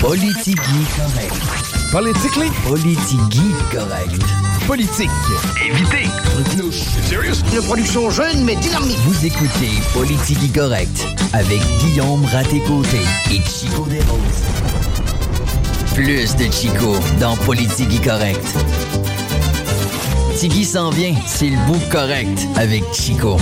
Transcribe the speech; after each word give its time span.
Politigui 0.00 0.56
correct. 0.96 1.34
Politically? 1.90 2.50
Politigui 2.68 3.54
correct. 3.70 4.22
politique. 4.66 5.10
Évitez. 5.64 6.08
Une 7.54 7.62
production 7.62 8.10
jeune 8.10 8.44
mais 8.44 8.56
dynamique. 8.56 8.98
Vous 9.06 9.24
écoutez 9.24 9.70
Politigui 9.94 10.50
correct 10.50 11.06
avec 11.32 11.60
Guillaume 11.80 12.24
Raté-Côté 12.26 13.00
et 13.30 13.40
Chico 13.48 13.86
Desroses. 13.86 14.44
Plus 15.94 16.36
de 16.36 16.52
Chico 16.52 16.94
dans 17.18 17.36
Politigui 17.36 18.00
correct. 18.00 18.44
Tigui 20.38 20.64
s'en 20.64 20.90
vient, 20.90 21.14
c'est 21.26 21.48
le 21.48 21.56
bout 21.66 21.80
correct 21.90 22.46
avec 22.56 22.84
Chico. 22.92 23.38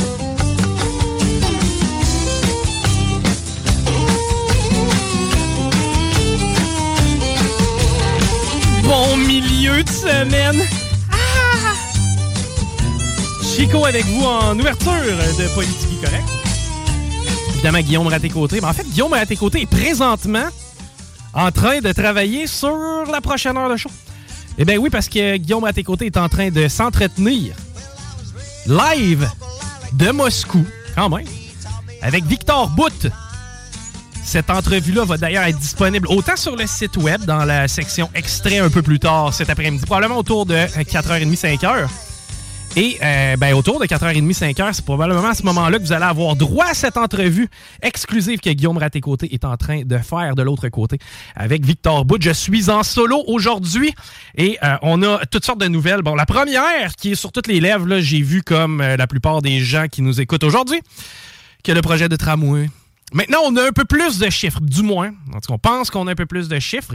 Bon 8.84 9.16
milieu 9.16 9.82
de 9.82 9.88
semaine. 9.88 10.62
Ah! 11.10 11.74
Chico 13.42 13.84
avec 13.86 14.04
vous 14.04 14.24
en 14.24 14.58
ouverture 14.58 14.92
de 14.92 15.54
Politique 15.54 16.00
Correct. 16.02 16.24
Évidemment, 17.54 17.80
Guillaume 17.80 18.06
Raté-Côté. 18.08 18.60
Mais 18.60 18.66
en 18.66 18.72
fait, 18.72 18.86
Guillaume 18.88 19.12
Raté-Côté 19.12 19.62
est 19.62 19.66
présentement 19.66 20.46
en 21.32 21.50
train 21.50 21.80
de 21.80 21.92
travailler 21.92 22.46
sur 22.46 23.04
la 23.10 23.20
prochaine 23.20 23.56
heure 23.56 23.70
de 23.70 23.76
show. 23.76 23.90
Eh 24.58 24.64
bien 24.64 24.76
oui, 24.76 24.90
parce 24.90 25.08
que 25.08 25.36
Guillaume 25.36 25.64
Raté-Côté 25.64 26.06
est 26.06 26.16
en 26.16 26.28
train 26.28 26.50
de 26.50 26.68
s'entretenir 26.68 27.54
live 28.66 29.28
de 29.94 30.10
Moscou, 30.10 30.64
quand 30.94 31.08
même, 31.08 31.26
avec 32.02 32.24
Victor 32.24 32.68
Bout. 32.70 33.08
Cette 34.24 34.50
entrevue-là 34.50 35.04
va 35.04 35.18
d'ailleurs 35.18 35.44
être 35.44 35.58
disponible 35.58 36.08
autant 36.08 36.36
sur 36.36 36.56
le 36.56 36.66
site 36.66 36.96
web, 36.96 37.24
dans 37.24 37.44
la 37.44 37.68
section 37.68 38.10
extrait 38.14 38.58
un 38.58 38.70
peu 38.70 38.82
plus 38.82 38.98
tard 38.98 39.32
cet 39.32 39.50
après-midi, 39.50 39.84
probablement 39.84 40.18
autour 40.18 40.46
de 40.46 40.54
4h30, 40.54 41.38
5h. 41.38 41.86
Et 42.76 42.98
euh, 43.00 43.36
ben, 43.36 43.54
autour 43.54 43.78
de 43.78 43.86
4h30, 43.86 44.36
5h, 44.36 44.72
c'est 44.72 44.84
probablement 44.84 45.28
à 45.28 45.34
ce 45.34 45.44
moment-là 45.44 45.78
que 45.78 45.84
vous 45.84 45.92
allez 45.92 46.06
avoir 46.06 46.34
droit 46.34 46.64
à 46.64 46.74
cette 46.74 46.96
entrevue 46.96 47.48
exclusive 47.82 48.40
que 48.40 48.50
Guillaume 48.50 48.78
Raté-Côté 48.78 49.32
est 49.32 49.44
en 49.44 49.56
train 49.56 49.82
de 49.84 49.98
faire 49.98 50.34
de 50.34 50.42
l'autre 50.42 50.68
côté 50.70 50.98
avec 51.36 51.64
Victor 51.64 52.04
Bout. 52.04 52.20
Je 52.20 52.32
suis 52.32 52.70
en 52.70 52.82
solo 52.82 53.22
aujourd'hui 53.28 53.94
et 54.36 54.58
euh, 54.64 54.74
on 54.82 55.04
a 55.04 55.24
toutes 55.26 55.44
sortes 55.44 55.60
de 55.60 55.68
nouvelles. 55.68 56.02
Bon, 56.02 56.16
la 56.16 56.26
première 56.26 56.96
qui 56.96 57.12
est 57.12 57.14
sur 57.14 57.30
toutes 57.30 57.46
les 57.46 57.60
lèvres, 57.60 57.86
là, 57.86 58.00
j'ai 58.00 58.22
vu 58.22 58.42
comme 58.42 58.80
euh, 58.80 58.96
la 58.96 59.06
plupart 59.06 59.40
des 59.40 59.60
gens 59.60 59.86
qui 59.86 60.02
nous 60.02 60.20
écoutent 60.20 60.44
aujourd'hui, 60.44 60.80
que 61.62 61.70
le 61.70 61.80
projet 61.80 62.08
de 62.08 62.16
tramway 62.16 62.68
Maintenant, 63.14 63.38
on 63.44 63.56
a 63.56 63.68
un 63.68 63.72
peu 63.72 63.84
plus 63.84 64.18
de 64.18 64.28
chiffres, 64.28 64.60
du 64.60 64.82
moins. 64.82 65.12
En 65.32 65.40
tout 65.40 65.46
cas, 65.46 65.54
on 65.54 65.58
pense 65.58 65.88
qu'on 65.88 66.08
a 66.08 66.12
un 66.12 66.16
peu 66.16 66.26
plus 66.26 66.48
de 66.48 66.58
chiffres. 66.58 66.94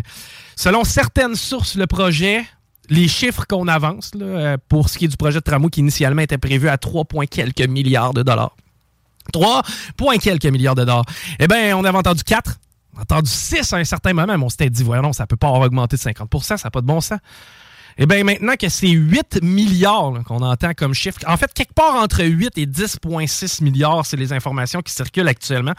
Selon 0.58 0.84
certaines 0.84 1.36
sources, 1.36 1.76
le 1.76 1.88
projet, 1.88 2.46
les 2.90 3.08
chiffres 3.08 3.46
qu'on 3.48 3.70
avance 3.70 4.12
euh, 4.20 4.58
pour 4.68 4.90
ce 4.90 4.98
qui 4.98 5.06
est 5.06 5.08
du 5.08 5.16
projet 5.16 5.40
de 5.40 5.44
tramway 5.44 5.70
qui 5.70 5.80
initialement 5.80 6.22
était 6.22 6.38
prévu 6.38 6.68
à 6.68 6.78
3, 6.78 7.06
points 7.06 7.26
quelques 7.26 7.68
milliards 7.68 8.14
de 8.14 8.22
dollars. 8.22 8.54
3, 9.32 9.62
points 9.96 10.18
quelques 10.18 10.46
milliards 10.46 10.76
de 10.76 10.84
dollars. 10.84 11.06
Eh 11.40 11.48
bien, 11.48 11.78
on 11.78 11.86
avait 11.86 11.98
entendu 11.98 12.24
4. 12.26 12.60
On 12.96 13.00
a 13.00 13.02
entendu 13.04 13.30
6 13.30 13.72
à 13.72 13.78
un 13.78 13.86
certain 13.86 14.12
moment, 14.12 14.38
mais 14.38 14.44
on 14.44 14.50
s'était 14.50 14.70
dit, 14.70 14.84
voyons, 14.84 15.04
non, 15.04 15.14
ça 15.14 15.26
peut 15.26 15.38
pas 15.38 15.48
avoir 15.48 15.62
augmenté 15.62 15.96
de 15.96 16.02
50% 16.02 16.42
ça 16.42 16.56
n'a 16.62 16.70
pas 16.70 16.82
de 16.82 16.86
bon 16.86 17.00
sens. 17.00 17.20
Eh 18.02 18.06
bien, 18.06 18.24
maintenant 18.24 18.56
que 18.56 18.70
c'est 18.70 18.88
8 18.88 19.44
milliards 19.44 20.24
qu'on 20.26 20.42
entend 20.42 20.72
comme 20.74 20.94
chiffre, 20.94 21.20
en 21.28 21.36
fait, 21.36 21.54
quelque 21.54 21.74
part 21.74 21.96
entre 21.96 22.24
8 22.24 22.58
et 22.58 22.66
10,6 22.66 23.62
milliards, 23.62 24.06
c'est 24.06 24.16
les 24.16 24.32
informations 24.32 24.82
qui 24.82 24.94
circulent 24.94 25.28
actuellement. 25.28 25.74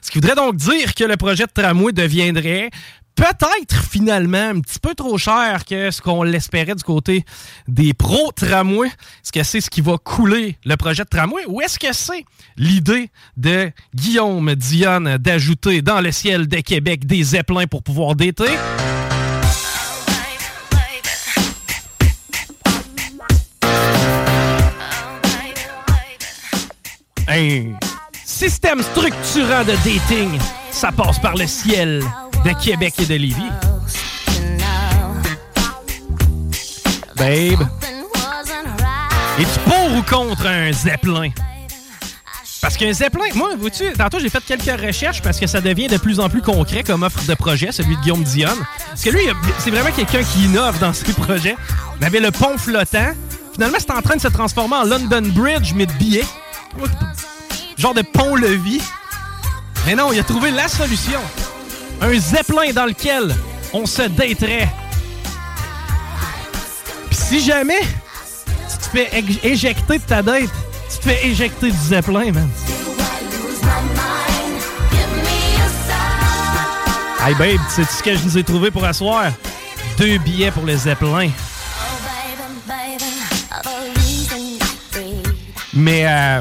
Ce 0.00 0.08
qui 0.08 0.18
voudrait 0.18 0.36
donc 0.36 0.54
dire 0.54 0.94
que 0.94 1.02
le 1.02 1.16
projet 1.16 1.46
de 1.46 1.50
tramway 1.52 1.92
deviendrait 1.92 2.70
peut-être 3.16 3.82
finalement 3.90 4.50
un 4.50 4.60
petit 4.60 4.78
peu 4.78 4.94
trop 4.94 5.18
cher 5.18 5.64
que 5.64 5.90
ce 5.90 6.00
qu'on 6.00 6.22
l'espérait 6.22 6.76
du 6.76 6.84
côté 6.84 7.24
des 7.66 7.92
pros 7.92 8.30
tramways. 8.30 8.88
Est-ce 8.88 9.32
que 9.32 9.42
c'est 9.42 9.60
ce 9.60 9.68
qui 9.68 9.80
va 9.80 9.98
couler 9.98 10.56
le 10.64 10.76
projet 10.76 11.02
de 11.02 11.08
tramway 11.08 11.42
ou 11.48 11.60
est-ce 11.60 11.80
que 11.80 11.92
c'est 11.92 12.24
l'idée 12.56 13.10
de 13.36 13.72
Guillaume 13.92 14.54
Dionne 14.54 15.16
d'ajouter 15.18 15.82
dans 15.82 16.00
le 16.00 16.12
ciel 16.12 16.46
de 16.46 16.60
Québec 16.60 17.04
des 17.04 17.22
zeppelins 17.22 17.66
pour 17.66 17.82
pouvoir 17.82 18.14
d'été? 18.14 18.46
Système 28.24 28.80
structurant 28.80 29.64
de 29.64 29.72
dating, 29.84 30.38
ça 30.70 30.92
passe 30.92 31.18
par 31.18 31.34
le 31.34 31.48
ciel 31.48 32.00
de 32.44 32.64
Québec 32.64 32.94
et 33.00 33.06
de 33.06 33.14
Lévis. 33.14 33.42
Babe, 37.16 37.68
es-tu 39.40 39.58
pour 39.64 39.96
ou 39.96 40.02
contre 40.02 40.46
un 40.46 40.72
zeppelin? 40.72 41.30
Parce 42.60 42.76
qu'un 42.76 42.92
zeppelin, 42.92 43.24
moi, 43.34 43.56
vois-tu, 43.58 43.92
tantôt 43.94 44.20
j'ai 44.20 44.28
fait 44.28 44.44
quelques 44.44 44.80
recherches 44.80 45.20
parce 45.20 45.40
que 45.40 45.48
ça 45.48 45.60
devient 45.60 45.88
de 45.88 45.96
plus 45.96 46.20
en 46.20 46.28
plus 46.28 46.40
concret 46.40 46.84
comme 46.84 47.02
offre 47.02 47.24
de 47.26 47.34
projet, 47.34 47.72
celui 47.72 47.96
de 47.96 48.00
Guillaume 48.02 48.22
Dionne. 48.22 48.64
Parce 48.90 49.02
que 49.02 49.10
lui, 49.10 49.22
c'est 49.58 49.70
vraiment 49.70 49.90
quelqu'un 49.90 50.22
qui 50.22 50.44
innove 50.44 50.78
dans 50.78 50.92
ses 50.92 51.12
projets. 51.12 51.56
Il 51.98 52.06
avait 52.06 52.20
le 52.20 52.30
pont 52.30 52.56
flottant. 52.56 53.12
Finalement, 53.54 53.78
c'est 53.80 53.90
en 53.90 54.02
train 54.02 54.14
de 54.14 54.20
se 54.20 54.28
transformer 54.28 54.76
en 54.76 54.84
London 54.84 55.22
Bridge, 55.34 55.72
mais 55.74 55.86
de 55.86 55.92
billets. 55.94 56.24
Genre 57.78 57.94
de 57.94 58.02
pont-levis. 58.02 58.80
Mais 59.86 59.94
non, 59.94 60.12
il 60.12 60.18
a 60.20 60.24
trouvé 60.24 60.50
la 60.50 60.68
solution. 60.68 61.20
Un 62.00 62.18
zeppelin 62.18 62.72
dans 62.72 62.86
lequel 62.86 63.34
on 63.72 63.86
se 63.86 64.02
daterait. 64.02 64.68
Puis 67.10 67.18
si 67.18 67.44
jamais 67.44 67.80
tu 67.80 68.76
te 68.78 68.84
fais 68.96 69.10
éj- 69.20 69.40
éjecter 69.44 69.98
de 69.98 70.04
ta 70.04 70.22
date, 70.22 70.50
tu 70.90 70.98
te 70.98 71.02
fais 71.08 71.26
éjecter 71.26 71.70
du 71.70 71.76
zeppelin, 71.78 72.32
man. 72.32 72.48
Hey 77.26 77.34
babe, 77.36 77.60
sais-tu 77.70 77.92
ce 77.94 78.02
que 78.02 78.16
je 78.16 78.24
nous 78.24 78.38
ai 78.38 78.44
trouvé 78.44 78.70
pour 78.70 78.84
asseoir? 78.84 79.32
Deux 79.98 80.18
billets 80.18 80.50
pour 80.50 80.64
le 80.64 80.76
zeppelin. 80.76 81.30
Mais 85.72 86.06
euh, 86.06 86.40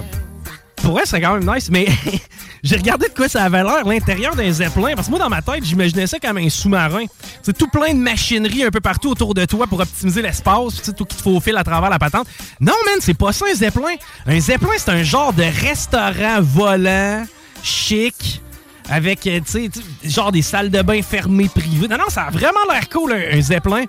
pour 0.83 0.93
vrai, 0.93 1.03
c'est 1.05 1.21
quand 1.21 1.37
même 1.37 1.55
nice. 1.55 1.69
Mais 1.71 1.87
j'ai 2.63 2.75
regardé 2.75 3.07
de 3.07 3.13
quoi 3.13 3.27
ça 3.27 3.43
avait 3.43 3.63
l'air, 3.63 3.85
l'intérieur 3.85 4.35
d'un 4.35 4.51
zeppelin. 4.51 4.93
Parce 4.95 5.07
que 5.07 5.11
moi, 5.11 5.19
dans 5.19 5.29
ma 5.29 5.41
tête, 5.41 5.63
j'imaginais 5.63 6.05
ça 6.05 6.19
comme 6.19 6.37
un 6.37 6.49
sous-marin. 6.49 7.05
C'est 7.41 7.57
tout 7.57 7.67
plein 7.69 7.93
de 7.93 7.99
machinerie 7.99 8.63
un 8.63 8.69
peu 8.69 8.81
partout 8.81 9.09
autour 9.09 9.33
de 9.33 9.45
toi 9.45 9.65
pour 9.65 9.79
optimiser 9.79 10.21
l'espace. 10.21 10.81
Tu 10.83 10.93
tout 10.93 11.05
qui 11.05 11.15
te 11.15 11.21
faufile 11.21 11.57
à 11.57 11.63
travers 11.63 11.89
la 11.89 11.97
patente. 11.97 12.27
Non, 12.59 12.73
man, 12.85 12.95
c'est 12.99 13.13
pas 13.13 13.31
ça 13.31 13.45
un 13.51 13.55
zeppelin. 13.55 13.95
Un 14.27 14.39
zeppelin, 14.39 14.73
c'est 14.77 14.91
un 14.91 15.03
genre 15.03 15.33
de 15.33 15.43
restaurant 15.43 16.41
volant, 16.41 17.25
chic. 17.63 18.41
Avec, 18.89 19.25
euh, 19.27 19.39
tu 19.39 19.51
sais, 19.51 19.69
genre 20.03 20.33
des 20.33 20.41
salles 20.41 20.69
de 20.69 20.81
bain 20.81 21.01
fermées 21.01 21.47
privées. 21.47 21.87
Non, 21.87 21.97
non, 21.97 22.09
ça 22.09 22.23
a 22.23 22.29
vraiment 22.29 22.59
l'air 22.69 22.89
cool, 22.89 23.13
un, 23.13 23.37
un 23.37 23.41
zeppelin. 23.41 23.85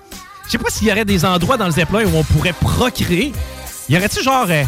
Je 0.46 0.52
sais 0.52 0.58
pas 0.58 0.70
s'il 0.70 0.86
y 0.86 0.92
aurait 0.92 1.04
des 1.04 1.24
endroits 1.24 1.56
dans 1.56 1.66
le 1.66 1.72
zeppelin 1.72 2.04
où 2.04 2.16
on 2.16 2.22
pourrait 2.22 2.52
procréer. 2.52 3.32
Y 3.88 3.96
aurait-tu 3.96 4.22
genre 4.22 4.46
euh, 4.48 4.62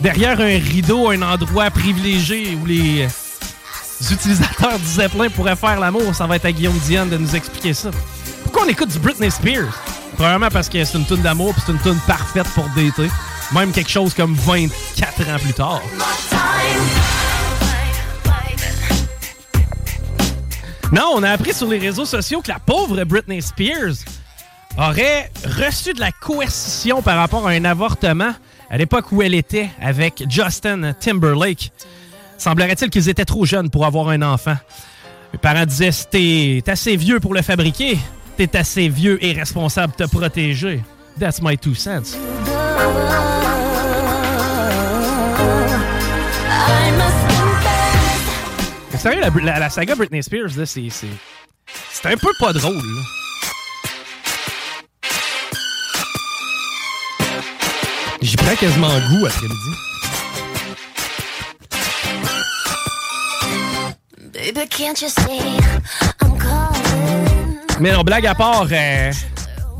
derrière 0.00 0.40
un 0.40 0.58
rideau, 0.58 1.10
un 1.10 1.22
endroit 1.22 1.70
privilégié 1.70 2.56
où 2.60 2.66
les 2.66 3.06
utilisateurs 4.10 4.78
du 4.78 4.86
Zeppelin 4.86 5.28
pourraient 5.28 5.56
faire 5.56 5.78
l'amour, 5.78 6.14
ça 6.14 6.26
va 6.26 6.36
être 6.36 6.46
à 6.46 6.52
Guillaume 6.52 6.78
Dion 6.86 7.06
de 7.06 7.16
nous 7.16 7.36
expliquer 7.36 7.74
ça. 7.74 7.90
Pourquoi 8.42 8.64
on 8.64 8.68
écoute 8.68 8.88
du 8.88 8.98
Britney 8.98 9.30
Spears? 9.30 9.72
Premièrement 10.16 10.48
parce 10.48 10.68
que 10.68 10.82
c'est 10.84 10.98
une 10.98 11.06
tune 11.06 11.22
d'amour 11.22 11.52
puis 11.54 11.62
c'est 11.64 11.72
une 11.72 11.80
tune 11.80 12.00
parfaite 12.06 12.48
pour 12.54 12.64
dater. 12.70 13.10
Même 13.52 13.72
quelque 13.72 13.90
chose 13.90 14.14
comme 14.14 14.34
24 14.34 15.20
ans 15.28 15.38
plus 15.38 15.52
tard. 15.52 15.82
Non, 20.92 21.12
on 21.14 21.22
a 21.22 21.30
appris 21.30 21.54
sur 21.54 21.68
les 21.68 21.78
réseaux 21.78 22.04
sociaux 22.04 22.40
que 22.40 22.48
la 22.48 22.58
pauvre 22.58 23.04
Britney 23.04 23.40
Spears 23.40 23.94
aurait 24.76 25.30
reçu 25.44 25.92
de 25.92 26.00
la 26.00 26.10
coercition 26.10 27.00
par 27.02 27.16
rapport 27.16 27.46
à 27.46 27.52
un 27.52 27.64
avortement 27.64 28.32
à 28.70 28.78
l'époque 28.78 29.12
où 29.12 29.20
elle 29.20 29.34
était 29.34 29.68
avec 29.80 30.24
Justin 30.28 30.92
Timberlake. 30.92 31.72
Semblerait-il 32.38 32.88
qu'ils 32.88 33.08
étaient 33.08 33.24
trop 33.24 33.44
jeunes 33.44 33.68
pour 33.68 33.84
avoir 33.84 34.08
un 34.08 34.22
enfant. 34.22 34.56
Mes 35.32 35.38
parents 35.38 35.66
disaient 35.66 35.90
T'es 36.10 36.62
assez 36.70 36.96
vieux 36.96 37.20
pour 37.20 37.34
le 37.34 37.42
fabriquer, 37.42 37.98
t'es 38.36 38.56
assez 38.56 38.88
vieux 38.88 39.22
et 39.24 39.32
responsable 39.32 39.92
de 39.98 40.04
te 40.04 40.10
protéger. 40.10 40.82
That's 41.18 41.42
my 41.42 41.58
two 41.58 41.74
cents. 41.74 42.16
sérieux, 49.00 49.22
la, 49.42 49.70
saga 49.70 49.94
Britney 49.94 50.22
Spears, 50.22 50.50
c'est, 50.66 50.88
un 52.04 52.16
peu 52.16 52.28
pas 52.38 52.52
drôle. 52.52 52.74
J'y 58.22 58.36
prends 58.36 58.54
quasiment 58.54 58.88
goût 59.08 59.26
après-midi. 59.26 59.70
Mais 67.80 67.92
non, 67.92 68.02
blague 68.02 68.26
à 68.26 68.34
part, 68.34 68.66
euh, 68.70 69.10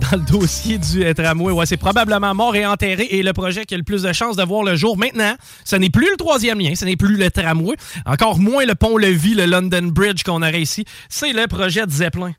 dans 0.01 0.17
le 0.17 0.25
dossier 0.25 0.79
du 0.79 1.05
euh, 1.05 1.13
tramway, 1.13 1.53
ouais, 1.53 1.67
c'est 1.67 1.77
probablement 1.77 2.35
mort 2.35 2.57
et 2.57 2.65
enterré 2.65 3.09
et 3.11 3.23
le 3.23 3.35
projet 3.35 3.67
qui 3.67 3.75
a 3.75 3.77
le 3.77 3.85
plus 3.85 4.03
de 4.03 4.13
chances 4.15 4.37
de 4.37 4.43
voir 4.43 4.63
le 4.63 4.75
jour 4.75 4.97
maintenant, 4.97 5.35
ce 5.65 5.77
n'est 5.77 5.91
plus 5.91 6.11
le 6.11 6.17
troisième 6.17 6.59
lien, 6.61 6.75
ce 6.75 6.87
n'est 6.87 6.97
plus 6.97 7.17
le 7.17 7.31
tramway, 7.31 7.77
encore 8.07 8.39
moins 8.39 8.65
le 8.65 8.75
pont-levis, 8.75 9.35
le 9.35 9.45
London 9.45 9.89
Bridge 9.93 10.23
qu'on 10.23 10.41
aurait 10.41 10.63
ici, 10.63 10.87
c'est 11.11 11.35
le 11.35 11.47
projet 11.47 11.85
de 11.85 11.91
Zeppelin 11.91 12.33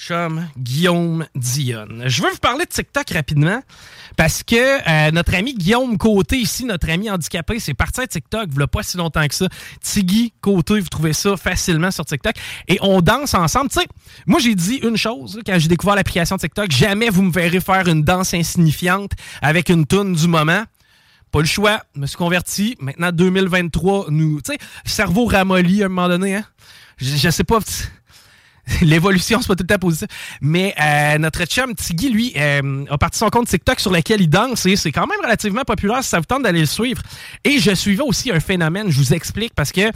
chum 0.00 0.48
Guillaume 0.56 1.26
Dionne. 1.34 2.04
Je 2.06 2.22
veux 2.22 2.30
vous 2.30 2.38
parler 2.38 2.64
de 2.64 2.70
TikTok 2.70 3.10
rapidement 3.10 3.62
parce 4.16 4.42
que 4.42 4.56
euh, 4.56 5.10
notre 5.10 5.34
ami 5.34 5.54
Guillaume 5.54 5.98
Côté, 5.98 6.38
ici, 6.38 6.64
notre 6.64 6.88
ami 6.88 7.10
handicapé, 7.10 7.58
c'est 7.60 7.74
parti 7.74 8.00
à 8.00 8.06
TikTok 8.06 8.48
il 8.50 8.66
pas 8.66 8.82
si 8.82 8.96
longtemps 8.96 9.26
que 9.26 9.34
ça. 9.34 9.46
Tiggy 9.82 10.32
Côté, 10.40 10.80
vous 10.80 10.88
trouvez 10.88 11.12
ça 11.12 11.36
facilement 11.36 11.90
sur 11.90 12.06
TikTok. 12.06 12.34
Et 12.66 12.78
on 12.80 13.02
danse 13.02 13.34
ensemble. 13.34 13.68
Tu 13.68 13.80
sais, 13.80 13.86
moi, 14.26 14.40
j'ai 14.40 14.54
dit 14.54 14.76
une 14.76 14.96
chose 14.96 15.38
quand 15.44 15.58
j'ai 15.58 15.68
découvert 15.68 15.96
l'application 15.96 16.38
TikTok. 16.38 16.70
Jamais 16.70 17.10
vous 17.10 17.22
me 17.22 17.32
verrez 17.32 17.60
faire 17.60 17.86
une 17.86 18.02
danse 18.02 18.32
insignifiante 18.32 19.12
avec 19.42 19.68
une 19.68 19.86
toune 19.86 20.14
du 20.14 20.28
moment. 20.28 20.64
Pas 21.30 21.40
le 21.40 21.46
choix. 21.46 21.82
Je 21.94 22.00
me 22.00 22.06
suis 22.06 22.16
converti. 22.16 22.76
Maintenant, 22.80 23.12
2023, 23.12 24.06
nous... 24.08 24.40
Tu 24.40 24.52
sais, 24.52 24.58
cerveau 24.84 25.26
ramolli 25.26 25.82
à 25.82 25.86
un 25.86 25.88
moment 25.88 26.08
donné, 26.08 26.36
hein? 26.36 26.44
Je, 26.96 27.16
je 27.16 27.30
sais 27.30 27.44
pas... 27.44 27.58
L'évolution, 28.82 29.38
pas 29.40 29.54
tout 29.54 29.62
le 29.62 29.66
temps 29.66 29.78
positif. 29.78 30.08
Mais 30.40 30.74
euh, 30.80 31.18
notre 31.18 31.44
chum 31.44 31.74
Tiggy, 31.74 32.10
lui, 32.10 32.32
euh, 32.36 32.84
a 32.90 32.98
parti 32.98 33.18
son 33.18 33.28
compte 33.28 33.48
TikTok 33.48 33.80
sur 33.80 33.90
lequel 33.90 34.20
il 34.20 34.28
danse 34.28 34.66
et 34.66 34.76
c'est 34.76 34.92
quand 34.92 35.06
même 35.06 35.20
relativement 35.22 35.62
populaire 35.62 36.02
si 36.02 36.10
ça 36.10 36.18
vous 36.18 36.24
tente 36.24 36.42
d'aller 36.42 36.60
le 36.60 36.66
suivre. 36.66 37.02
Et 37.44 37.58
je 37.58 37.74
suivais 37.74 38.02
aussi 38.02 38.30
un 38.30 38.40
phénomène, 38.40 38.90
je 38.90 38.98
vous 38.98 39.14
explique, 39.14 39.54
parce 39.54 39.72
que 39.72 39.90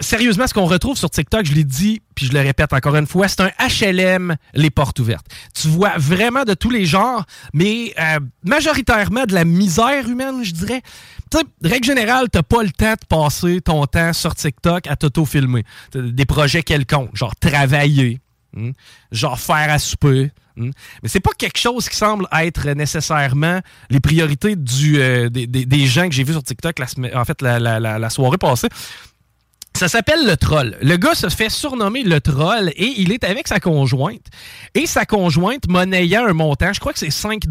sérieusement, 0.00 0.46
ce 0.46 0.54
qu'on 0.54 0.66
retrouve 0.66 0.96
sur 0.96 1.10
TikTok, 1.10 1.44
je 1.44 1.54
l'ai 1.54 1.64
dit, 1.64 2.02
puis 2.14 2.26
je 2.26 2.32
le 2.32 2.40
répète 2.40 2.72
encore 2.72 2.96
une 2.96 3.06
fois, 3.06 3.28
c'est 3.28 3.40
un 3.40 3.50
HLM, 3.58 4.36
les 4.54 4.70
portes 4.70 4.98
ouvertes. 4.98 5.26
Tu 5.54 5.68
vois 5.68 5.94
vraiment 5.96 6.44
de 6.44 6.54
tous 6.54 6.70
les 6.70 6.84
genres, 6.84 7.24
mais 7.52 7.94
euh, 7.98 8.20
majoritairement 8.44 9.24
de 9.24 9.34
la 9.34 9.44
misère 9.44 10.08
humaine, 10.08 10.44
je 10.44 10.52
dirais. 10.52 10.82
Tu 11.30 11.38
sais, 11.38 11.44
règle 11.62 11.86
générale, 11.86 12.28
t'as 12.30 12.42
pas 12.42 12.62
le 12.62 12.70
temps 12.70 12.94
de 12.94 13.06
passer 13.08 13.60
ton 13.60 13.84
temps 13.86 14.12
sur 14.12 14.34
TikTok 14.34 14.86
à 14.86 14.96
t'auto-filmer. 14.96 15.64
Des 15.94 16.26
projets 16.26 16.62
quelconques, 16.62 17.14
genre 17.14 17.36
travailler, 17.36 18.20
hmm, 18.54 18.70
genre 19.12 19.38
faire 19.38 19.70
à 19.70 19.78
souper. 19.78 20.30
Hmm. 20.56 20.70
Mais 21.02 21.08
c'est 21.08 21.20
pas 21.20 21.30
quelque 21.38 21.58
chose 21.58 21.88
qui 21.88 21.96
semble 21.96 22.26
être 22.32 22.68
nécessairement 22.70 23.60
les 23.90 24.00
priorités 24.00 24.56
euh, 24.56 25.28
des, 25.28 25.86
gens 25.86 26.08
que 26.08 26.14
j'ai 26.14 26.24
vus 26.24 26.32
sur 26.32 26.42
TikTok 26.42 26.80
la, 26.80 27.20
en 27.20 27.24
fait 27.24 27.42
la 27.42 28.10
soirée 28.10 28.38
passée. 28.38 28.68
Ça 29.78 29.86
s'appelle 29.86 30.26
le 30.26 30.36
troll. 30.36 30.76
Le 30.82 30.96
gars 30.96 31.14
se 31.14 31.28
fait 31.28 31.48
surnommer 31.48 32.02
le 32.02 32.20
troll 32.20 32.70
et 32.70 32.94
il 32.96 33.12
est 33.12 33.22
avec 33.22 33.46
sa 33.46 33.60
conjointe. 33.60 34.26
Et 34.74 34.86
sa 34.86 35.06
conjointe 35.06 35.68
monnayant 35.68 36.26
un 36.26 36.32
montant, 36.32 36.72
je 36.72 36.80
crois 36.80 36.92
que 36.92 36.98
c'est 36.98 37.12
5 37.12 37.44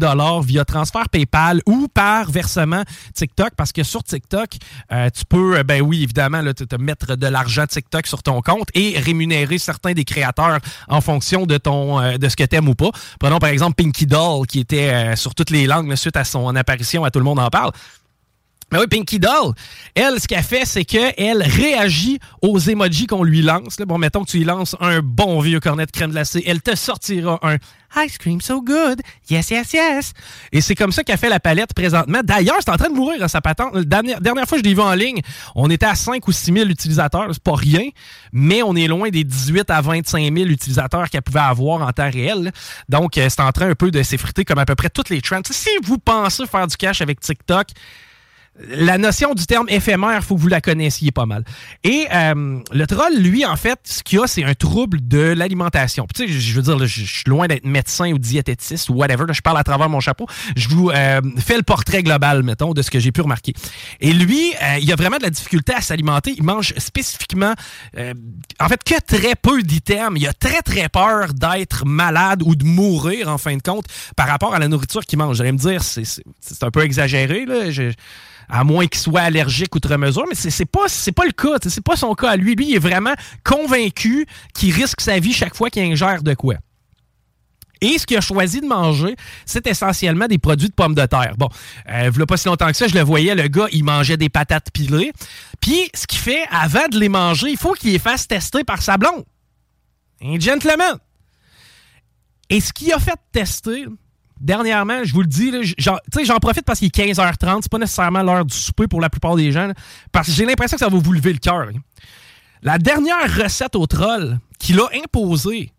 via 0.44 0.66
transfert 0.66 1.08
PayPal 1.08 1.62
ou 1.64 1.88
par 1.88 2.30
versement 2.30 2.82
TikTok 3.14 3.52
parce 3.56 3.72
que 3.72 3.82
sur 3.82 4.04
TikTok, 4.04 4.50
euh, 4.92 5.08
tu 5.08 5.24
peux, 5.24 5.56
euh, 5.56 5.62
ben 5.62 5.80
oui, 5.80 6.02
évidemment, 6.02 6.42
te, 6.52 6.76
mettre 6.76 7.16
de 7.16 7.26
l'argent 7.26 7.66
TikTok 7.66 8.06
sur 8.06 8.22
ton 8.22 8.42
compte 8.42 8.68
et 8.74 8.98
rémunérer 8.98 9.56
certains 9.56 9.94
des 9.94 10.04
créateurs 10.04 10.58
en 10.88 11.00
fonction 11.00 11.46
de 11.46 11.56
ton 11.56 11.98
euh, 11.98 12.18
de 12.18 12.28
ce 12.28 12.36
que 12.36 12.44
t'aimes 12.44 12.68
ou 12.68 12.74
pas. 12.74 12.90
Prenons 13.18 13.38
par 13.38 13.48
exemple 13.48 13.82
Pinky 13.82 14.04
Doll 14.04 14.46
qui 14.46 14.60
était 14.60 15.16
sur 15.16 15.34
toutes 15.34 15.48
les 15.48 15.66
langues 15.66 15.94
suite 15.94 16.18
à 16.18 16.24
son 16.24 16.54
apparition 16.56 17.04
à 17.04 17.10
Tout 17.10 17.20
le 17.20 17.24
monde 17.24 17.38
en 17.38 17.48
parle. 17.48 17.72
Mais 18.72 18.78
oui, 18.78 18.86
Pinky 18.86 19.18
Doll, 19.18 19.54
elle, 19.94 20.20
ce 20.20 20.28
qu'elle 20.28 20.42
fait, 20.42 20.64
c'est 20.64 20.84
qu'elle 20.84 21.42
réagit 21.42 22.18
aux 22.42 22.58
emojis 22.58 23.06
qu'on 23.06 23.24
lui 23.24 23.42
lance. 23.42 23.76
Bon, 23.78 23.98
mettons 23.98 24.24
que 24.24 24.30
tu 24.30 24.38
lui 24.38 24.44
lances 24.44 24.76
un 24.80 25.00
bon 25.00 25.40
vieux 25.40 25.60
cornet 25.60 25.86
de 25.86 25.90
crème 25.90 26.10
glacée, 26.10 26.42
elle 26.46 26.60
te 26.60 26.76
sortira 26.76 27.38
un 27.42 27.56
Ice 27.96 28.18
cream 28.18 28.40
so 28.40 28.60
good, 28.60 29.00
yes, 29.30 29.50
yes, 29.50 29.72
yes. 29.72 30.12
Et 30.52 30.60
c'est 30.60 30.74
comme 30.74 30.92
ça 30.92 31.02
qu'elle 31.04 31.16
fait 31.16 31.30
la 31.30 31.40
palette 31.40 31.72
présentement. 31.72 32.20
D'ailleurs, 32.22 32.58
c'est 32.60 32.70
en 32.70 32.76
train 32.76 32.90
de 32.90 32.94
mourir 32.94 33.22
hein, 33.22 33.28
sa 33.28 33.40
patente. 33.40 33.74
La 33.74 33.82
dernière, 33.82 34.20
dernière, 34.20 34.46
fois 34.46 34.58
que 34.58 34.64
je 34.64 34.68
l'ai 34.68 34.74
vu 34.74 34.82
en 34.82 34.92
ligne, 34.92 35.22
on 35.54 35.70
était 35.70 35.86
à 35.86 35.94
5 35.94 36.26
ou 36.28 36.32
6 36.32 36.52
000 36.52 36.68
utilisateurs. 36.68 37.28
C'est 37.32 37.42
pas 37.42 37.56
rien, 37.56 37.88
mais 38.30 38.62
on 38.62 38.76
est 38.76 38.88
loin 38.88 39.08
des 39.08 39.24
18 39.24 39.70
à 39.70 39.80
25 39.80 40.22
000 40.22 40.50
utilisateurs 40.50 41.08
qu'elle 41.08 41.22
pouvait 41.22 41.40
avoir 41.40 41.80
en 41.80 41.90
temps 41.92 42.10
réel. 42.10 42.52
Donc, 42.90 43.16
euh, 43.16 43.28
c'est 43.30 43.40
en 43.40 43.52
train 43.52 43.70
un 43.70 43.74
peu 43.74 43.90
de 43.90 44.02
s'effriter 44.02 44.44
comme 44.44 44.58
à 44.58 44.66
peu 44.66 44.74
près 44.74 44.90
toutes 44.90 45.08
les 45.08 45.22
trends. 45.22 45.40
Si 45.50 45.70
vous 45.82 45.96
pensez 45.96 46.46
faire 46.46 46.66
du 46.66 46.76
cash 46.76 47.00
avec 47.00 47.20
TikTok, 47.20 47.68
la 48.66 48.98
notion 48.98 49.34
du 49.34 49.46
terme 49.46 49.66
éphémère, 49.68 50.22
faut 50.24 50.34
que 50.34 50.40
vous 50.40 50.48
la 50.48 50.60
connaissiez 50.60 51.12
pas 51.12 51.26
mal. 51.26 51.44
Et 51.84 52.06
euh, 52.12 52.58
le 52.72 52.86
troll, 52.86 53.16
lui, 53.16 53.44
en 53.44 53.56
fait, 53.56 53.78
ce 53.84 54.02
qu'il 54.02 54.18
a, 54.20 54.26
c'est 54.26 54.44
un 54.44 54.54
trouble 54.54 55.06
de 55.06 55.18
l'alimentation. 55.18 56.06
Tu 56.12 56.26
sais, 56.26 56.32
je 56.32 56.54
veux 56.54 56.62
dire, 56.62 56.78
je 56.86 57.04
suis 57.04 57.24
loin 57.26 57.46
d'être 57.46 57.64
médecin 57.64 58.10
ou 58.12 58.18
diététiste 58.18 58.88
ou 58.88 58.94
whatever. 58.94 59.26
je 59.32 59.40
parle 59.42 59.58
à 59.58 59.64
travers 59.64 59.88
mon 59.88 60.00
chapeau. 60.00 60.26
Je 60.56 60.68
vous 60.68 60.90
euh, 60.90 61.20
fais 61.38 61.56
le 61.56 61.62
portrait 61.62 62.02
global, 62.02 62.42
mettons, 62.42 62.74
de 62.74 62.82
ce 62.82 62.90
que 62.90 62.98
j'ai 62.98 63.12
pu 63.12 63.20
remarquer. 63.20 63.52
Et 64.00 64.12
lui, 64.12 64.52
euh, 64.62 64.78
il 64.80 64.92
a 64.92 64.96
vraiment 64.96 65.18
de 65.18 65.22
la 65.22 65.30
difficulté 65.30 65.74
à 65.74 65.80
s'alimenter. 65.80 66.34
Il 66.36 66.42
mange 66.42 66.74
spécifiquement, 66.78 67.54
en 67.96 68.68
fait, 68.68 68.82
que 68.84 69.00
très 69.00 69.34
peu 69.36 69.62
d'items. 69.62 70.16
Il 70.16 70.26
a 70.26 70.32
très, 70.32 70.62
très 70.62 70.88
peur 70.88 71.32
d'être 71.32 71.86
malade 71.86 72.42
ou 72.44 72.56
de 72.56 72.64
mourir, 72.64 73.28
en 73.28 73.38
fin 73.38 73.56
de 73.56 73.62
compte, 73.62 73.84
par 74.16 74.26
rapport 74.26 74.54
à 74.54 74.58
la 74.58 74.68
nourriture 74.68 75.04
qu'il 75.04 75.18
mange. 75.18 75.36
J'allais 75.36 75.52
me 75.52 75.58
dire, 75.58 75.82
c'est 75.82 76.62
un 76.62 76.70
peu 76.70 76.82
exagéré, 76.82 77.46
là. 77.46 77.70
À 78.48 78.64
moins 78.64 78.86
qu'il 78.86 79.00
soit 79.00 79.20
allergique 79.20 79.74
outre 79.74 79.96
mesure, 79.96 80.24
mais 80.28 80.34
c'est 80.34 80.64
pas, 80.64 80.86
pas 81.14 81.24
le 81.26 81.32
cas. 81.32 81.58
C'est 81.62 81.84
pas 81.84 81.96
son 81.96 82.14
cas 82.14 82.30
à 82.30 82.36
lui. 82.36 82.54
Lui, 82.54 82.70
il 82.70 82.76
est 82.76 82.80
vraiment 82.80 83.14
convaincu 83.44 84.26
qu'il 84.54 84.72
risque 84.72 85.00
sa 85.00 85.18
vie 85.18 85.32
chaque 85.32 85.54
fois 85.54 85.70
qu'il 85.70 85.82
ingère 85.82 86.22
de 86.22 86.34
quoi. 86.34 86.54
Et 87.80 87.98
ce 87.98 88.06
qu'il 88.06 88.16
a 88.16 88.20
choisi 88.20 88.60
de 88.60 88.66
manger, 88.66 89.14
c'est 89.46 89.66
essentiellement 89.66 90.26
des 90.26 90.38
produits 90.38 90.68
de 90.68 90.74
pommes 90.74 90.94
de 90.94 91.06
terre. 91.06 91.34
Bon, 91.36 91.48
euh, 91.88 92.10
il 92.14 92.26
pas 92.26 92.36
si 92.36 92.48
longtemps 92.48 92.66
que 92.66 92.76
ça, 92.76 92.88
je 92.88 92.94
le 92.94 93.02
voyais, 93.02 93.34
le 93.34 93.46
gars, 93.48 93.66
il 93.70 93.84
mangeait 93.84 94.16
des 94.16 94.28
patates 94.28 94.70
pilées. 94.72 95.12
Puis, 95.60 95.90
ce 95.94 96.06
qu'il 96.06 96.18
fait, 96.18 96.44
avant 96.50 96.88
de 96.88 96.98
les 96.98 97.08
manger, 97.08 97.50
il 97.50 97.56
faut 97.56 97.74
qu'il 97.74 97.92
les 97.92 97.98
fasse 97.98 98.26
tester 98.26 98.64
par 98.64 98.82
sa 98.82 98.96
blonde. 98.96 99.24
Un 100.22 100.40
gentleman. 100.40 100.98
Et 102.50 102.60
ce 102.60 102.72
qu'il 102.72 102.92
a 102.92 102.98
fait 102.98 103.18
tester, 103.30 103.84
dernièrement, 104.40 105.04
je 105.04 105.12
vous 105.12 105.20
le 105.20 105.26
dis, 105.26 105.52
j'en 105.78 106.38
profite 106.38 106.64
parce 106.64 106.78
qu'il 106.78 106.88
est 106.88 106.96
15h30. 106.96 107.60
C'est 107.62 107.70
pas 107.70 107.78
nécessairement 107.78 108.22
l'heure 108.22 108.44
du 108.44 108.56
souper 108.56 108.86
pour 108.86 109.00
la 109.00 109.10
plupart 109.10 109.36
des 109.36 109.52
gens. 109.52 109.72
parce 110.12 110.28
que 110.28 110.32
j'ai 110.32 110.44
l'impression 110.44 110.76
que 110.76 110.84
ça 110.84 110.88
va 110.88 110.98
vous 110.98 111.12
lever 111.12 111.32
le 111.32 111.38
cœur. 111.38 111.68
La 112.62 112.78
dernière 112.78 113.42
recette 113.42 113.76
au 113.76 113.86
troll 113.86 114.38
qu'il 114.58 114.80
a 114.80 114.88
imposée, 115.04 115.72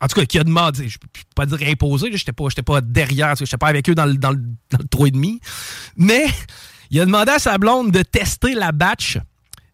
en 0.00 0.06
tout 0.06 0.18
cas, 0.18 0.26
qu'il 0.26 0.40
a 0.40 0.44
demandé, 0.44 0.88
je 0.88 0.98
peux 0.98 1.08
pas 1.34 1.46
dire 1.46 1.68
imposé, 1.68 2.10
j'étais 2.12 2.32
pas, 2.32 2.48
pas 2.64 2.80
derrière, 2.80 3.34
j'étais 3.36 3.56
pas 3.56 3.68
avec 3.68 3.88
eux 3.88 3.94
dans 3.94 4.06
le, 4.06 4.14
dans, 4.14 4.30
le, 4.30 4.38
dans 4.70 4.78
le 4.78 4.84
3,5, 4.84 5.38
mais 5.96 6.26
il 6.90 7.00
a 7.00 7.04
demandé 7.04 7.32
à 7.32 7.38
sa 7.38 7.58
blonde 7.58 7.90
de 7.90 8.02
tester 8.02 8.54
la 8.54 8.72
batch 8.72 9.18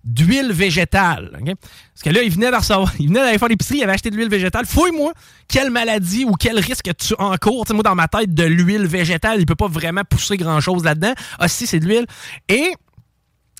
d'huile 0.04 0.52
végétale. 0.52 1.30
Parce 1.32 2.02
que 2.02 2.10
là, 2.10 2.22
il 2.22 2.30
venait 2.30 2.50
il 2.98 3.12
d'aller 3.12 3.38
faire 3.38 3.48
l'épicerie, 3.48 3.78
il 3.78 3.82
avait 3.84 3.92
acheté 3.92 4.10
de 4.10 4.16
l'huile 4.16 4.30
végétale. 4.30 4.66
Fouille-moi 4.66 5.12
quelle 5.48 5.70
maladie 5.70 6.24
ou 6.24 6.32
quel 6.32 6.58
risque 6.58 6.90
tu 6.96 7.14
encours. 7.18 7.64
moi, 7.70 7.82
dans 7.82 7.94
ma 7.94 8.08
tête, 8.08 8.32
de 8.32 8.44
l'huile 8.44 8.86
végétale, 8.86 9.40
il 9.40 9.46
peut 9.46 9.54
pas 9.54 9.68
vraiment 9.68 10.02
pousser 10.04 10.36
grand-chose 10.36 10.84
là-dedans. 10.84 11.12
Ah 11.38 11.48
si, 11.48 11.66
c'est 11.66 11.80
de 11.80 11.86
l'huile. 11.86 12.06
Et 12.48 12.72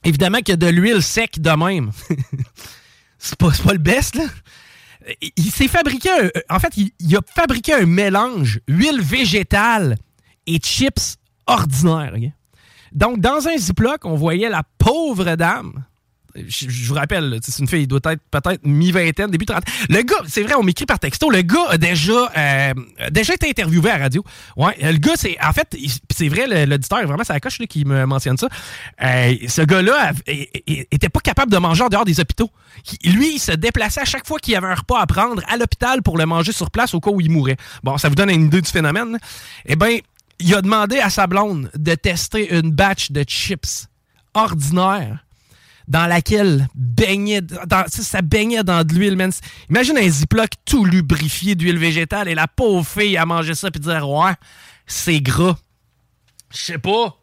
évidemment 0.05 0.39
qu'il 0.39 0.51
y 0.51 0.53
a 0.53 0.57
de 0.57 0.69
l'huile 0.69 1.03
sec 1.03 1.41
de 1.41 1.51
même. 1.51 1.91
c'est 3.19 3.37
pas, 3.37 3.51
pas 3.51 3.73
le 3.73 3.79
best, 3.79 4.15
là. 4.15 4.25
Il 5.37 5.51
s'est 5.51 5.69
fabriqué 5.69 6.11
un, 6.11 6.55
En 6.55 6.59
fait, 6.59 6.77
il, 6.77 7.17
a 7.17 7.21
fabriqué 7.35 7.75
un 7.75 7.87
mélange 7.87 8.61
huile 8.69 9.01
végétale 9.01 9.97
et 10.47 10.59
chips 10.59 11.17
ordinaires. 11.47 12.15
Donc, 12.93 13.21
dans 13.21 13.49
un 13.49 13.57
Ziploc, 13.57 14.05
on 14.05 14.15
voyait 14.15 14.49
la 14.49 14.63
pauvre 14.79 15.37
dame 15.37 15.85
je, 16.35 16.89
vous 16.89 16.95
rappelle, 16.95 17.39
c'est 17.43 17.59
une 17.59 17.69
fille, 17.69 17.83
il 17.83 17.87
doit 17.87 18.01
être 18.05 18.23
peut-être 18.31 18.65
mi-vingtaine, 18.65 19.31
début 19.31 19.47
30. 19.47 19.63
Le 19.89 20.03
gars, 20.03 20.17
c'est 20.27 20.43
vrai, 20.43 20.55
on 20.55 20.63
m'écrit 20.63 20.87
par 20.87 20.99
texto, 20.99 21.31
le 21.31 21.43
gars 21.43 21.67
a 21.71 21.79
déjà, 21.79 22.31
euh, 22.37 22.75
déjà 23.11 23.35
été 23.35 23.49
interviewé 23.49 23.91
à 23.91 23.99
la 23.99 24.05
radio. 24.05 24.25
Ouais, 24.57 24.77
le 24.81 24.99
gars, 24.99 25.15
c'est, 25.17 25.37
en 25.43 25.53
fait, 25.53 25.77
c'est 26.11 26.29
vrai, 26.29 26.67
l'auditeur, 26.67 27.07
vraiment, 27.07 27.25
c'est 27.25 27.33
la 27.33 27.41
coche 27.41 27.59
qui 27.69 27.85
me 27.85 28.07
mentionne 28.07 28.37
ça. 28.37 28.49
Euh, 29.03 29.35
ce 29.47 29.63
gars-là 29.63 30.13
était 30.27 31.09
pas 31.09 31.21
capable 31.21 31.53
de 31.53 31.59
manger 31.59 31.85
en 31.85 31.89
dehors 31.89 32.05
des 32.05 32.21
hôpitaux. 32.21 32.51
Lui, 33.05 33.35
il 33.35 33.39
se 33.39 33.53
déplaçait 33.53 34.01
à 34.01 34.05
chaque 34.05 34.27
fois 34.27 34.39
qu'il 34.39 34.55
y 34.55 34.57
avait 34.57 34.69
un 34.69 34.75
repas 34.75 35.01
à 35.01 35.07
prendre 35.07 35.43
à 35.49 35.57
l'hôpital 35.57 36.03
pour 36.03 36.19
le 36.19 36.27
manger 36.27 36.53
sur 36.53 36.71
place 36.71 36.95
au 36.95 37.01
cas 37.01 37.11
où 37.11 37.21
il 37.21 37.31
mourait. 37.31 37.57
Bon, 37.83 37.99
ça 37.99 38.09
vous 38.09 38.15
donne 38.15 38.31
une 38.31 38.47
idée 38.47 38.61
du 38.61 38.71
phénomène. 38.71 39.19
Eh 39.67 39.77
bien, 39.77 39.99
il 40.39 40.55
a 40.55 40.63
demandé 40.63 40.99
à 40.99 41.11
sa 41.11 41.27
blonde 41.27 41.71
de 41.77 41.95
tester 41.95 42.55
une 42.55 42.71
batch 42.71 43.13
de 43.13 43.23
chips 43.23 43.89
ordinaires 44.35 45.25
dans 45.91 46.07
laquelle 46.07 46.69
baignait, 46.77 47.43
ça 47.89 48.23
baignait 48.23 48.63
dans 48.63 48.85
de 48.85 48.95
l'huile. 48.95 49.19
Imagine 49.69 49.99
un 49.99 50.09
ziploc 50.09 50.51
tout 50.65 50.85
lubrifié 50.85 51.57
d'huile 51.57 51.79
végétale 51.79 52.29
et 52.29 52.37
la 52.37 52.47
pauvre 52.47 52.87
fille 52.87 53.17
a 53.17 53.27
mangé 53.27 53.57
ça 53.57 53.73
puis 53.73 53.81
dire 53.81 54.09
Ouais, 54.09 54.33
c'est 54.87 55.21
gras. 55.21 55.57
Je 56.53 56.59
sais 56.59 56.79
pas 56.79 57.17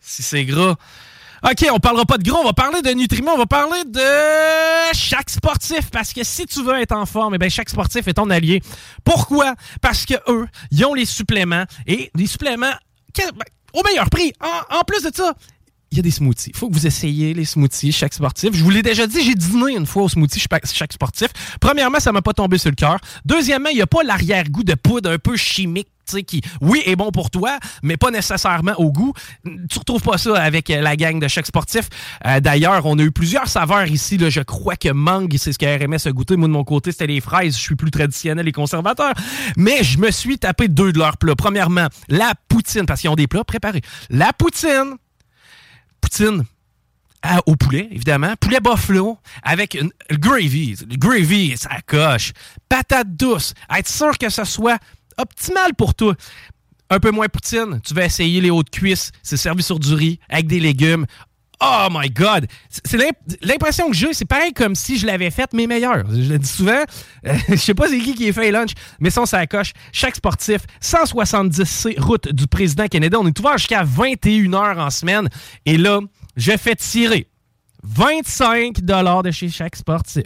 si 0.00 0.22
c'est 0.22 0.46
gras. 0.46 0.76
OK, 1.42 1.66
on 1.70 1.78
parlera 1.78 2.06
pas 2.06 2.16
de 2.16 2.22
gras, 2.22 2.38
on 2.40 2.44
va 2.44 2.54
parler 2.54 2.80
de 2.80 2.90
nutriments, 2.90 3.34
on 3.34 3.38
va 3.38 3.46
parler 3.46 3.84
de 3.84 4.94
chaque 4.94 5.28
sportif. 5.28 5.90
Parce 5.90 6.14
que 6.14 6.24
si 6.24 6.46
tu 6.46 6.64
veux 6.64 6.80
être 6.80 6.92
en 6.92 7.04
forme, 7.04 7.34
eh 7.34 7.38
bien, 7.38 7.50
chaque 7.50 7.68
sportif 7.68 8.08
est 8.08 8.14
ton 8.14 8.30
allié. 8.30 8.62
Pourquoi? 9.04 9.54
Parce 9.82 10.06
que 10.06 10.14
eux, 10.28 10.46
ils 10.70 10.82
ont 10.86 10.94
les 10.94 11.04
suppléments 11.04 11.64
et 11.86 12.10
les 12.14 12.26
suppléments 12.26 12.72
ben, 13.18 13.44
au 13.74 13.82
meilleur 13.82 14.08
prix. 14.08 14.32
en 14.40 14.82
plus 14.84 15.02
de 15.02 15.10
ça, 15.14 15.34
il 15.96 16.00
y 16.00 16.00
a 16.00 16.02
des 16.02 16.10
smoothies. 16.10 16.50
Il 16.50 16.56
faut 16.56 16.68
que 16.68 16.74
vous 16.74 16.86
essayiez 16.86 17.32
les 17.32 17.46
smoothies, 17.46 17.90
chaque 17.90 18.12
sportif. 18.12 18.50
Je 18.52 18.62
vous 18.62 18.68
l'ai 18.68 18.82
déjà 18.82 19.06
dit, 19.06 19.22
j'ai 19.22 19.34
dîné 19.34 19.76
une 19.76 19.86
fois 19.86 20.02
au 20.02 20.08
smoothie 20.08 20.38
chaque 20.40 20.92
sportif. 20.92 21.28
Premièrement, 21.58 22.00
ça 22.00 22.12
m'a 22.12 22.20
pas 22.20 22.34
tombé 22.34 22.58
sur 22.58 22.70
le 22.70 22.76
cœur. 22.76 22.98
Deuxièmement, 23.24 23.70
il 23.70 23.76
n'y 23.76 23.82
a 23.82 23.86
pas 23.86 24.02
l'arrière-goût 24.02 24.62
de 24.62 24.74
poudre 24.74 25.10
un 25.10 25.18
peu 25.18 25.36
chimique 25.36 25.88
qui, 26.26 26.40
oui, 26.60 26.82
est 26.86 26.96
bon 26.96 27.10
pour 27.10 27.30
toi, 27.30 27.58
mais 27.82 27.96
pas 27.96 28.10
nécessairement 28.10 28.74
au 28.78 28.92
goût. 28.92 29.12
Tu 29.44 29.78
retrouves 29.78 30.02
pas 30.02 30.18
ça 30.18 30.40
avec 30.40 30.70
euh, 30.70 30.80
la 30.80 30.96
gang 30.96 31.18
de 31.18 31.26
chaque 31.26 31.46
sportif. 31.46 31.88
Euh, 32.24 32.40
d'ailleurs, 32.40 32.86
on 32.86 32.98
a 32.98 33.02
eu 33.02 33.10
plusieurs 33.10 33.48
saveurs 33.48 33.86
ici. 33.86 34.16
Je 34.30 34.40
crois 34.40 34.76
que 34.76 34.90
mangue, 34.90 35.34
c'est 35.38 35.52
ce 35.52 35.58
que 35.58 35.66
RMS 35.66 36.06
a 36.06 36.12
goûté. 36.12 36.36
Moi, 36.36 36.48
de 36.48 36.52
mon 36.52 36.64
côté, 36.64 36.92
c'était 36.92 37.08
les 37.08 37.20
fraises. 37.20 37.56
Je 37.56 37.62
suis 37.62 37.74
plus 37.74 37.90
traditionnel 37.90 38.46
et 38.46 38.52
conservateur. 38.52 39.14
Mais 39.56 39.82
je 39.82 39.98
me 39.98 40.10
suis 40.10 40.38
tapé 40.38 40.68
deux 40.68 40.92
de 40.92 40.98
leurs 40.98 41.16
plats. 41.16 41.34
Premièrement, 41.34 41.88
la 42.08 42.34
poutine, 42.48 42.86
parce 42.86 43.00
qu'ils 43.00 43.10
ont 43.10 43.16
des 43.16 43.26
plats 43.26 43.44
préparés. 43.44 43.82
La 44.10 44.32
poutine, 44.32 44.96
poutine 46.06 46.44
au 47.46 47.56
poulet, 47.56 47.88
évidemment. 47.90 48.34
Poulet 48.38 48.60
buffalo 48.60 49.18
avec 49.42 49.74
une 49.74 49.90
gravy. 50.12 50.76
Gravy, 50.86 51.56
ça 51.56 51.80
coche. 51.84 52.32
Patate 52.68 53.16
douce. 53.16 53.54
Être 53.76 53.88
sûr 53.88 54.16
que 54.16 54.28
ce 54.28 54.44
soit 54.44 54.78
optimal 55.18 55.74
pour 55.74 55.94
toi. 55.94 56.14
Un 56.88 57.00
peu 57.00 57.10
moins 57.10 57.26
poutine, 57.26 57.80
tu 57.84 57.94
vas 57.94 58.04
essayer 58.04 58.40
les 58.40 58.50
hautes 58.50 58.70
cuisses. 58.70 59.10
C'est 59.24 59.36
servi 59.36 59.64
sur 59.64 59.80
du 59.80 59.92
riz 59.92 60.20
avec 60.28 60.46
des 60.46 60.60
légumes. 60.60 61.06
Oh 61.60 61.88
my 61.90 62.10
God! 62.10 62.46
C'est 62.84 62.98
l'impression 63.42 63.88
que 63.88 63.96
j'ai, 63.96 64.12
c'est 64.12 64.26
pareil 64.26 64.52
comme 64.52 64.74
si 64.74 64.98
je 64.98 65.06
l'avais 65.06 65.30
fait, 65.30 65.50
mais 65.54 65.66
meilleur. 65.66 66.04
Je 66.10 66.32
le 66.32 66.38
dis 66.38 66.48
souvent, 66.48 66.84
euh, 67.26 67.34
je 67.48 67.56
sais 67.56 67.74
pas 67.74 67.88
c'est 67.88 67.98
qui 67.98 68.14
qui 68.14 68.28
est 68.28 68.32
fait 68.32 68.50
lunch, 68.50 68.72
mais 69.00 69.10
ça, 69.10 69.24
ça 69.24 69.46
coche. 69.46 69.72
Chaque 69.92 70.16
sportif, 70.16 70.62
170C, 70.82 71.98
route 71.98 72.28
du 72.28 72.46
président 72.46 72.86
Canada. 72.88 73.18
On 73.20 73.26
est 73.26 73.38
ouvert 73.38 73.56
jusqu'à 73.56 73.84
21h 73.84 74.78
en 74.78 74.90
semaine. 74.90 75.28
Et 75.64 75.78
là, 75.78 76.00
je 76.36 76.56
fais 76.56 76.76
tirer 76.76 77.28
25 77.84 78.80
de 78.80 79.30
chez 79.30 79.48
chaque 79.48 79.76
sportif. 79.76 80.24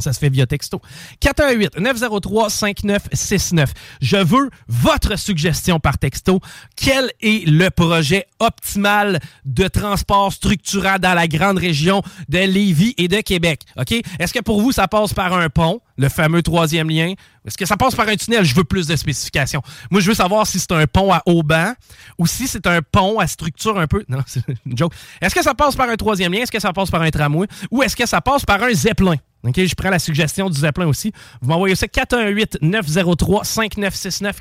Ça 0.00 0.12
se 0.12 0.18
fait 0.18 0.28
via 0.28 0.44
texto. 0.44 0.80
418-903-5969. 1.22 3.68
Je 4.00 4.16
veux 4.16 4.50
votre 4.66 5.16
suggestion 5.16 5.78
par 5.78 5.98
texto. 5.98 6.40
Quel 6.76 7.12
est 7.20 7.48
le 7.48 7.70
projet 7.70 8.26
optimal 8.40 9.20
de 9.44 9.68
transport 9.68 10.32
structurant 10.32 10.98
dans 10.98 11.14
la 11.14 11.28
grande 11.28 11.58
région 11.58 12.02
de 12.28 12.38
Lévis 12.38 12.94
et 12.98 13.06
de 13.06 13.20
Québec? 13.20 13.60
OK? 13.76 13.92
Est-ce 14.18 14.32
que 14.32 14.40
pour 14.40 14.60
vous, 14.60 14.72
ça 14.72 14.88
passe 14.88 15.14
par 15.14 15.32
un 15.32 15.48
pont, 15.48 15.80
le 15.96 16.08
fameux 16.08 16.42
troisième 16.42 16.90
lien? 16.90 17.12
Est-ce 17.46 17.56
que 17.56 17.66
ça 17.66 17.76
passe 17.76 17.94
par 17.94 18.08
un 18.08 18.16
tunnel? 18.16 18.44
Je 18.44 18.54
veux 18.54 18.64
plus 18.64 18.88
de 18.88 18.96
spécifications. 18.96 19.62
Moi, 19.92 20.00
je 20.00 20.08
veux 20.08 20.14
savoir 20.14 20.44
si 20.46 20.58
c'est 20.58 20.72
un 20.72 20.88
pont 20.88 21.12
à 21.12 21.22
haut 21.26 21.44
banc 21.44 21.72
ou 22.18 22.26
si 22.26 22.48
c'est 22.48 22.66
un 22.66 22.80
pont 22.82 23.20
à 23.20 23.28
structure 23.28 23.78
un 23.78 23.86
peu. 23.86 24.04
Non, 24.08 24.18
c'est 24.26 24.42
une 24.66 24.76
joke. 24.76 24.92
Est-ce 25.20 25.36
que 25.36 25.42
ça 25.42 25.54
passe 25.54 25.76
par 25.76 25.88
un 25.88 25.96
troisième 25.96 26.32
lien? 26.32 26.40
Est-ce 26.40 26.52
que 26.52 26.60
ça 26.60 26.72
passe 26.72 26.90
par 26.90 27.02
un 27.02 27.10
tramway? 27.10 27.46
Ou 27.70 27.84
est-ce 27.84 27.94
que 27.94 28.06
ça 28.06 28.20
passe 28.20 28.44
par 28.44 28.60
un 28.60 28.72
zeppelin? 28.72 29.14
OK, 29.44 29.64
je 29.64 29.74
prends 29.74 29.90
la 29.90 29.98
suggestion 29.98 30.48
du 30.48 30.58
Zeppelin 30.58 30.86
aussi. 30.86 31.12
Vous 31.42 31.50
m'envoyez 31.50 31.74
ça 31.74 31.86
418-903-5969. 31.86 34.40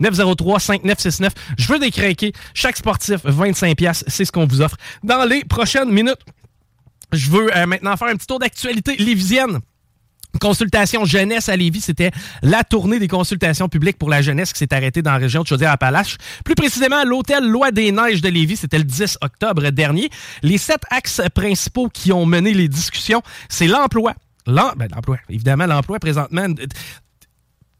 418-903-5969. 0.00 1.30
Je 1.58 1.72
veux 1.72 1.80
décraquer. 1.80 2.32
Chaque 2.54 2.76
sportif, 2.76 3.24
25$. 3.24 4.04
C'est 4.06 4.24
ce 4.24 4.30
qu'on 4.30 4.46
vous 4.46 4.60
offre. 4.60 4.76
Dans 5.02 5.24
les 5.24 5.44
prochaines 5.44 5.90
minutes, 5.90 6.20
je 7.12 7.30
veux 7.30 7.56
euh, 7.56 7.66
maintenant 7.66 7.96
faire 7.96 8.08
un 8.08 8.14
petit 8.14 8.26
tour 8.26 8.38
d'actualité 8.38 8.96
lévisienne. 8.96 9.60
Consultation 10.38 11.04
jeunesse 11.04 11.48
à 11.48 11.56
Lévis, 11.56 11.80
c'était 11.80 12.10
la 12.42 12.62
tournée 12.64 12.98
des 12.98 13.08
consultations 13.08 13.68
publiques 13.68 13.98
pour 13.98 14.08
la 14.08 14.22
jeunesse 14.22 14.52
qui 14.52 14.58
s'est 14.58 14.72
arrêtée 14.72 15.02
dans 15.02 15.12
la 15.12 15.18
région 15.18 15.42
de 15.42 15.46
Chaudière-Appalaches. 15.46 16.16
Plus 16.44 16.54
précisément, 16.54 17.04
l'hôtel 17.04 17.48
Loi 17.48 17.70
des 17.72 17.90
Neiges 17.92 18.22
de 18.22 18.28
Lévis, 18.28 18.56
c'était 18.56 18.78
le 18.78 18.84
10 18.84 19.18
octobre 19.20 19.68
dernier. 19.70 20.08
Les 20.42 20.58
sept 20.58 20.82
axes 20.90 21.20
principaux 21.34 21.88
qui 21.88 22.12
ont 22.12 22.26
mené 22.26 22.54
les 22.54 22.68
discussions, 22.68 23.22
c'est 23.48 23.66
l'emploi. 23.66 24.14
Ben, 24.46 24.88
l'emploi, 24.94 25.18
évidemment, 25.28 25.66
l'emploi 25.66 25.98
présentement. 25.98 26.46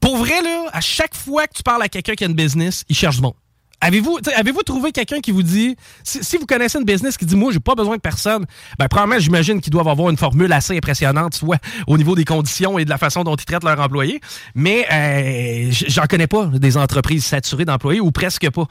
Pour 0.00 0.16
vrai, 0.16 0.42
là, 0.42 0.66
à 0.72 0.80
chaque 0.80 1.14
fois 1.14 1.46
que 1.46 1.54
tu 1.54 1.62
parles 1.62 1.82
à 1.82 1.88
quelqu'un 1.88 2.14
qui 2.14 2.24
a 2.24 2.26
une 2.26 2.34
business, 2.34 2.84
il 2.88 2.96
cherche 2.96 3.16
du 3.16 3.22
monde. 3.22 3.34
Avez-vous 3.82 4.18
avez 4.36 4.52
trouvé 4.64 4.92
quelqu'un 4.92 5.20
qui 5.20 5.30
vous 5.30 5.42
dit, 5.42 5.74
si, 6.04 6.36
vous 6.36 6.44
connaissez 6.44 6.78
une 6.78 6.84
business 6.84 7.16
qui 7.16 7.24
dit, 7.24 7.34
moi, 7.34 7.50
j'ai 7.50 7.60
pas 7.60 7.74
besoin 7.74 7.96
de 7.96 8.00
personne, 8.00 8.44
ben, 8.78 8.88
premièrement, 8.88 9.18
j'imagine 9.18 9.60
qu'ils 9.60 9.72
doivent 9.72 9.88
avoir 9.88 10.10
une 10.10 10.18
formule 10.18 10.52
assez 10.52 10.76
impressionnante, 10.76 11.34
soit 11.34 11.58
au 11.86 11.96
niveau 11.96 12.14
des 12.14 12.26
conditions 12.26 12.78
et 12.78 12.84
de 12.84 12.90
la 12.90 12.98
façon 12.98 13.24
dont 13.24 13.34
ils 13.36 13.44
traitent 13.44 13.64
leurs 13.64 13.80
employés, 13.80 14.20
mais 14.54 14.86
euh, 14.92 15.70
j'en 15.88 16.04
connais 16.04 16.26
pas 16.26 16.46
des 16.46 16.76
entreprises 16.76 17.24
saturées 17.24 17.64
d'employés 17.64 18.00
ou 18.00 18.10
presque 18.10 18.50
pas. 18.50 18.66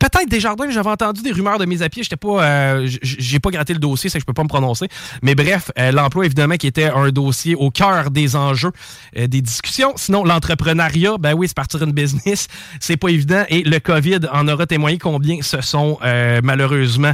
Peut-être 0.00 0.28
des 0.30 0.40
jardins, 0.40 0.70
j'avais 0.70 0.90
entendu 0.90 1.20
des 1.20 1.32
rumeurs 1.32 1.58
de 1.58 1.66
mise 1.66 1.82
à 1.82 1.90
pied, 1.90 2.02
j'étais 2.02 2.16
pas, 2.16 2.42
euh, 2.42 2.88
j'ai 3.02 3.40
pas 3.40 3.50
gratté 3.50 3.74
le 3.74 3.80
dossier, 3.80 4.08
c'est 4.08 4.18
que 4.18 4.22
je 4.22 4.26
peux 4.26 4.32
pas 4.32 4.44
me 4.44 4.48
prononcer, 4.48 4.88
mais 5.22 5.34
bref, 5.34 5.70
euh, 5.78 5.92
l'emploi, 5.92 6.24
évidemment, 6.24 6.56
qui 6.56 6.66
était 6.66 6.90
un 6.90 7.10
dossier 7.10 7.54
au 7.54 7.70
cœur 7.70 8.10
des 8.10 8.34
enjeux 8.34 8.72
des 9.14 9.42
discussions. 9.42 9.92
Sinon, 9.96 10.24
l'entrepreneuriat, 10.24 11.18
ben 11.18 11.34
oui, 11.34 11.48
c'est 11.48 11.56
partir 11.56 11.82
une 11.82 11.92
business, 11.92 12.48
c'est 12.80 12.96
pas 12.96 13.08
évident, 13.08 13.44
et 13.48 13.62
le 13.62 13.78
COVID 13.78 14.20
en 14.32 14.48
a 14.48 14.53
aura 14.54 14.66
témoigné 14.66 14.98
combien 14.98 15.42
se 15.42 15.60
sont 15.60 15.98
euh, 16.02 16.40
malheureusement 16.42 17.12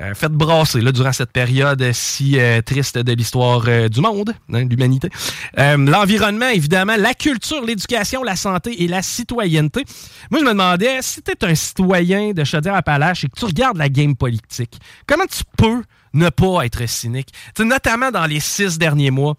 euh, 0.00 0.14
fait 0.14 0.30
brasser 0.30 0.80
là, 0.80 0.90
durant 0.92 1.12
cette 1.12 1.30
période 1.30 1.92
si 1.92 2.38
euh, 2.38 2.60
triste 2.62 2.98
de 2.98 3.12
l'histoire 3.12 3.88
du 3.88 4.00
monde, 4.00 4.34
hein, 4.52 4.64
de 4.64 4.70
l'humanité. 4.70 5.08
L'environnement, 5.56 6.48
évidemment, 6.48 6.96
la 6.96 7.14
culture, 7.14 7.64
l'éducation, 7.64 8.22
la 8.22 8.36
santé 8.36 8.82
et 8.82 8.88
la 8.88 9.02
citoyenneté. 9.02 9.84
Moi, 10.30 10.40
je 10.40 10.44
me 10.44 10.50
demandais, 10.50 10.98
si 11.00 11.22
tu 11.22 11.30
es 11.30 11.44
un 11.44 11.54
citoyen 11.54 12.32
de 12.32 12.42
Chaudière-Appalaches 12.42 13.24
et 13.24 13.28
que 13.28 13.38
tu 13.38 13.44
regardes 13.44 13.76
la 13.76 13.88
game 13.88 14.16
politique, 14.16 14.78
comment 15.06 15.26
tu 15.26 15.42
peux 15.56 15.82
ne 16.12 16.28
pas 16.28 16.64
être 16.64 16.88
cynique? 16.88 17.32
notamment 17.58 18.10
dans 18.10 18.26
les 18.26 18.40
six 18.40 18.78
derniers 18.78 19.10
mois, 19.10 19.36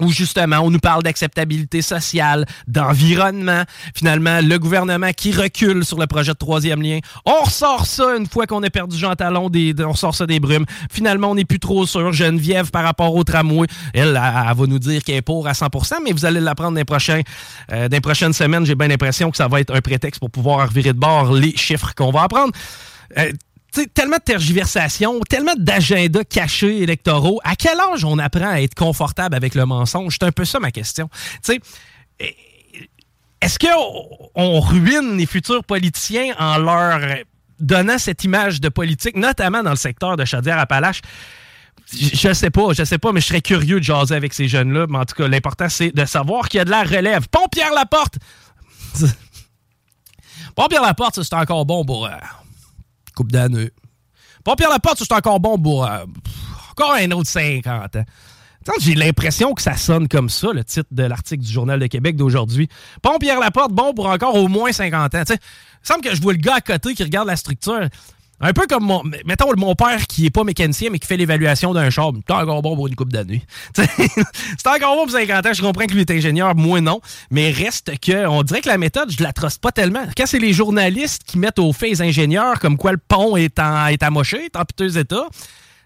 où 0.00 0.10
justement 0.10 0.58
on 0.60 0.70
nous 0.70 0.78
parle 0.78 1.02
d'acceptabilité 1.02 1.82
sociale, 1.82 2.46
d'environnement, 2.66 3.62
finalement 3.94 4.40
le 4.42 4.58
gouvernement 4.58 5.10
qui 5.16 5.32
recule 5.32 5.84
sur 5.84 5.98
le 5.98 6.06
projet 6.06 6.32
de 6.32 6.38
troisième 6.38 6.82
lien. 6.82 6.98
On 7.24 7.44
ressort 7.44 7.86
ça 7.86 8.16
une 8.16 8.26
fois 8.26 8.46
qu'on 8.46 8.62
a 8.62 8.70
perdu 8.70 8.96
Jean 8.96 9.14
Talon, 9.14 9.50
des, 9.50 9.74
on 9.80 9.92
ressort 9.92 10.14
ça 10.14 10.26
des 10.26 10.40
brumes. 10.40 10.66
Finalement, 10.90 11.30
on 11.30 11.34
n'est 11.34 11.44
plus 11.44 11.60
trop 11.60 11.86
sûr. 11.86 12.12
Geneviève, 12.12 12.70
par 12.70 12.84
rapport 12.84 13.14
au 13.14 13.24
tramway, 13.24 13.66
elle, 13.94 14.08
elle, 14.08 14.56
va 14.56 14.66
nous 14.66 14.78
dire 14.78 15.02
qu'elle 15.02 15.16
est 15.16 15.22
pour 15.22 15.46
à 15.46 15.52
100%, 15.52 15.96
mais 16.04 16.12
vous 16.12 16.24
allez 16.24 16.40
l'apprendre 16.40 16.72
dans 16.72 16.78
les, 16.78 16.84
prochains, 16.84 17.22
euh, 17.72 17.88
dans 17.88 17.96
les 17.96 18.00
prochaines 18.00 18.32
semaines. 18.32 18.66
J'ai 18.66 18.74
bien 18.74 18.88
l'impression 18.88 19.30
que 19.30 19.36
ça 19.36 19.48
va 19.48 19.60
être 19.60 19.74
un 19.74 19.80
prétexte 19.80 20.20
pour 20.20 20.30
pouvoir 20.30 20.68
revirer 20.68 20.92
de 20.92 20.98
bord 20.98 21.32
les 21.32 21.56
chiffres 21.56 21.92
qu'on 21.94 22.10
va 22.10 22.22
apprendre. 22.22 22.52
Euh, 23.18 23.32
tellement 23.92 24.16
de 24.16 24.22
tergiversation, 24.22 25.20
tellement 25.28 25.54
d'agendas 25.58 26.24
cachés 26.24 26.82
électoraux. 26.82 27.40
À 27.44 27.56
quel 27.56 27.78
âge 27.78 28.04
on 28.04 28.18
apprend 28.18 28.48
à 28.48 28.60
être 28.60 28.74
confortable 28.74 29.34
avec 29.34 29.54
le 29.54 29.66
mensonge? 29.66 30.16
C'est 30.18 30.26
un 30.26 30.32
peu 30.32 30.44
ça 30.44 30.60
ma 30.60 30.70
question. 30.70 31.08
sais, 31.42 31.60
est-ce 33.40 33.58
qu'on 33.58 34.60
ruine 34.60 35.18
les 35.18 35.26
futurs 35.26 35.64
politiciens 35.64 36.34
en 36.38 36.58
leur 36.58 37.00
donnant 37.60 37.98
cette 37.98 38.24
image 38.24 38.60
de 38.60 38.68
politique, 38.68 39.16
notamment 39.16 39.62
dans 39.62 39.70
le 39.70 39.76
secteur 39.76 40.16
de 40.16 40.24
Chaudière-Appalaches? 40.24 41.02
je 41.92 42.32
sais 42.32 42.50
pas, 42.50 42.72
je 42.72 42.84
sais 42.84 42.98
pas, 42.98 43.12
mais 43.12 43.20
je 43.20 43.26
serais 43.26 43.40
curieux 43.40 43.78
de 43.78 43.84
jaser 43.84 44.14
avec 44.14 44.34
ces 44.34 44.48
jeunes-là. 44.48 44.86
Mais 44.88 44.98
en 44.98 45.04
tout 45.04 45.14
cas, 45.14 45.28
l'important, 45.28 45.68
c'est 45.68 45.94
de 45.94 46.04
savoir 46.04 46.48
qu'il 46.48 46.58
y 46.58 46.60
a 46.60 46.64
de 46.64 46.70
la 46.70 46.82
relève. 46.82 47.28
Pompière 47.28 47.72
la 47.72 47.86
porte! 47.86 48.16
Pompière 50.56 50.82
la 50.82 50.94
porte, 50.94 51.22
c'est 51.22 51.34
encore 51.34 51.66
bon 51.66 51.84
pour 51.84 52.06
euh, 52.06 52.10
coupe 53.16 53.32
d'année. 53.32 53.70
Pompière 54.44 54.70
la 54.70 54.78
porte, 54.78 54.98
c'est 54.98 55.12
encore 55.12 55.40
bon 55.40 55.58
pour 55.58 55.84
euh, 55.84 56.04
encore 56.70 56.92
un 56.92 57.10
autre 57.10 57.28
50 57.28 57.96
ans. 57.96 58.04
J'ai 58.80 58.94
l'impression 58.94 59.54
que 59.54 59.62
ça 59.62 59.76
sonne 59.76 60.08
comme 60.08 60.28
ça, 60.28 60.52
le 60.52 60.64
titre 60.64 60.88
de 60.90 61.04
l'article 61.04 61.42
du 61.42 61.52
Journal 61.52 61.80
de 61.80 61.86
Québec 61.86 62.16
d'aujourd'hui. 62.16 62.68
Pompière 63.00 63.40
la 63.40 63.50
porte, 63.50 63.72
bon 63.72 63.94
pour 63.94 64.06
encore 64.06 64.34
au 64.34 64.48
moins 64.48 64.72
50 64.72 65.14
ans. 65.14 65.22
il 65.28 65.38
semble 65.82 66.02
que 66.02 66.14
je 66.14 66.20
vois 66.20 66.32
le 66.32 66.38
gars 66.38 66.56
à 66.56 66.60
côté 66.60 66.94
qui 66.94 67.02
regarde 67.02 67.28
la 67.28 67.36
structure. 67.36 67.88
Un 68.40 68.52
peu 68.52 68.66
comme 68.66 68.84
mon, 68.84 69.02
mettons, 69.24 69.50
mon 69.56 69.74
père 69.74 70.06
qui 70.06 70.26
est 70.26 70.30
pas 70.30 70.44
mécanicien, 70.44 70.90
mais 70.90 70.98
qui 70.98 71.06
fait 71.06 71.16
l'évaluation 71.16 71.72
d'un 71.72 71.88
char. 71.88 72.12
C'est 72.26 72.34
encore 72.34 72.60
bon 72.60 72.76
pour 72.76 72.86
une 72.86 72.94
coupe 72.94 73.12
d'années. 73.12 73.42
c'est 73.74 74.66
encore 74.66 74.96
bon 74.96 75.04
pour 75.04 75.10
50 75.10 75.46
ans. 75.46 75.52
Je 75.54 75.62
comprends 75.62 75.86
que 75.86 75.94
lui 75.94 76.02
est 76.02 76.10
ingénieur, 76.10 76.54
moi 76.54 76.80
non. 76.80 77.00
Mais 77.30 77.50
reste 77.50 77.98
que, 77.98 78.26
on 78.26 78.42
dirait 78.42 78.60
que 78.60 78.68
la 78.68 78.78
méthode, 78.78 79.10
je 79.10 79.22
la 79.22 79.32
trosse 79.32 79.56
pas 79.56 79.72
tellement. 79.72 80.04
Quand 80.16 80.26
c'est 80.26 80.38
les 80.38 80.52
journalistes 80.52 81.22
qui 81.24 81.38
mettent 81.38 81.58
au 81.58 81.72
fait 81.72 81.88
les 81.88 82.02
ingénieurs 82.02 82.60
comme 82.60 82.76
quoi 82.76 82.92
le 82.92 82.98
pont 82.98 83.36
est, 83.36 83.58
en, 83.58 83.86
est 83.86 84.02
amoché, 84.02 84.44
est 84.44 84.56
en 84.56 84.64
piteux 84.64 84.98
état, 84.98 85.26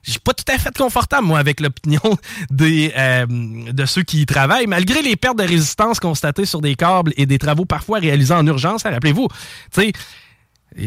je 0.02 0.12
suis 0.12 0.20
pas 0.20 0.32
tout 0.32 0.44
à 0.48 0.58
fait 0.58 0.76
confortable, 0.76 1.26
moi, 1.26 1.38
avec 1.38 1.60
l'opinion 1.60 2.00
des 2.50 2.92
euh, 2.96 3.26
de 3.28 3.86
ceux 3.86 4.02
qui 4.02 4.22
y 4.22 4.26
travaillent, 4.26 4.66
malgré 4.66 5.02
les 5.02 5.16
pertes 5.16 5.38
de 5.38 5.44
résistance 5.44 6.00
constatées 6.00 6.46
sur 6.46 6.60
des 6.60 6.74
câbles 6.74 7.12
et 7.16 7.26
des 7.26 7.38
travaux 7.38 7.64
parfois 7.64 7.98
réalisés 7.98 8.34
en 8.34 8.46
urgence. 8.46 8.82
Rappelez-vous, 8.82 9.28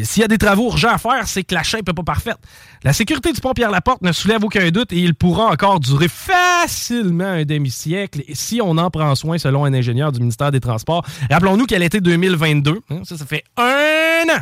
s'il 0.02 0.22
y 0.22 0.24
a 0.24 0.28
des 0.28 0.38
travaux 0.38 0.66
urgents 0.70 0.94
à 0.94 0.98
faire, 0.98 1.26
c'est 1.26 1.44
que 1.44 1.54
la 1.54 1.62
chaîne 1.62 1.82
n'est 1.86 1.92
pas 1.92 2.02
parfaite. 2.02 2.38
La 2.82 2.92
sécurité 2.92 3.32
du 3.32 3.40
pont 3.40 3.52
Pierre-Laporte 3.52 4.02
ne 4.02 4.12
soulève 4.12 4.44
aucun 4.44 4.70
doute 4.70 4.92
et 4.92 4.98
il 4.98 5.14
pourra 5.14 5.46
encore 5.46 5.80
durer 5.80 6.08
facilement 6.08 7.24
un 7.24 7.44
demi-siècle 7.44 8.22
si 8.32 8.60
on 8.62 8.78
en 8.78 8.90
prend 8.90 9.14
soin 9.14 9.38
selon 9.38 9.64
un 9.64 9.74
ingénieur 9.74 10.12
du 10.12 10.20
ministère 10.20 10.50
des 10.50 10.60
Transports. 10.60 11.04
Rappelons-nous 11.30 11.66
qu'elle 11.66 11.82
était 11.82 12.00
2022. 12.00 12.80
Hein, 12.90 13.00
ça, 13.04 13.16
ça 13.16 13.26
fait 13.26 13.44
un 13.56 14.24
an 14.30 14.40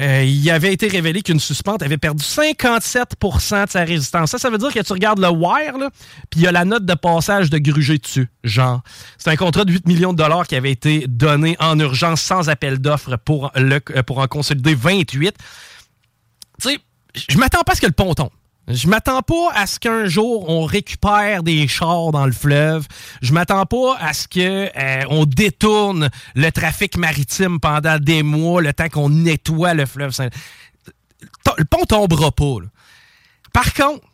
euh, 0.00 0.22
il 0.22 0.50
avait 0.50 0.72
été 0.72 0.86
révélé 0.88 1.22
qu'une 1.22 1.40
suspente 1.40 1.82
avait 1.82 1.98
perdu 1.98 2.22
57% 2.22 3.66
de 3.66 3.70
sa 3.70 3.84
résistance. 3.84 4.30
Ça, 4.30 4.38
ça 4.38 4.50
veut 4.50 4.58
dire 4.58 4.72
que 4.72 4.80
tu 4.80 4.92
regardes 4.92 5.18
le 5.18 5.28
wire, 5.28 5.74
puis 6.30 6.40
il 6.40 6.42
y 6.42 6.46
a 6.46 6.52
la 6.52 6.64
note 6.64 6.84
de 6.84 6.94
passage 6.94 7.50
de 7.50 7.58
Gruger 7.58 7.98
dessus. 7.98 8.28
Genre, 8.44 8.82
c'est 9.16 9.30
un 9.30 9.36
contrat 9.36 9.64
de 9.64 9.72
8 9.72 9.86
millions 9.86 10.12
de 10.12 10.18
dollars 10.18 10.46
qui 10.46 10.54
avait 10.54 10.70
été 10.70 11.06
donné 11.08 11.56
en 11.58 11.78
urgence 11.78 12.22
sans 12.22 12.48
appel 12.48 12.78
d'offres 12.78 13.16
pour, 13.16 13.50
euh, 13.56 13.80
pour 14.06 14.18
en 14.18 14.26
consolider 14.28 14.74
28. 14.74 15.34
Tu 16.60 16.68
sais, 16.68 16.78
je 17.28 17.38
m'attends 17.38 17.62
pas 17.62 17.72
à 17.72 17.74
ce 17.74 17.80
que 17.80 17.86
le 17.86 17.92
pont 17.92 18.14
tombe. 18.14 18.30
Je 18.68 18.86
m'attends 18.86 19.22
pas 19.22 19.50
à 19.54 19.66
ce 19.66 19.80
qu'un 19.80 20.06
jour 20.06 20.48
on 20.50 20.66
récupère 20.66 21.42
des 21.42 21.66
chars 21.68 22.12
dans 22.12 22.26
le 22.26 22.32
fleuve. 22.32 22.86
Je 23.22 23.32
m'attends 23.32 23.64
pas 23.64 23.96
à 23.98 24.12
ce 24.12 24.28
que 24.28 24.68
euh, 24.76 25.04
on 25.08 25.24
détourne 25.24 26.10
le 26.34 26.50
trafic 26.50 26.98
maritime 26.98 27.60
pendant 27.60 27.98
des 27.98 28.22
mois, 28.22 28.60
le 28.60 28.74
temps 28.74 28.90
qu'on 28.90 29.08
nettoie 29.08 29.72
le 29.72 29.86
fleuve. 29.86 30.14
Le 31.56 31.64
pont 31.64 31.84
tombera 31.86 32.30
pas. 32.30 32.56
Par 33.54 33.72
contre, 33.72 34.04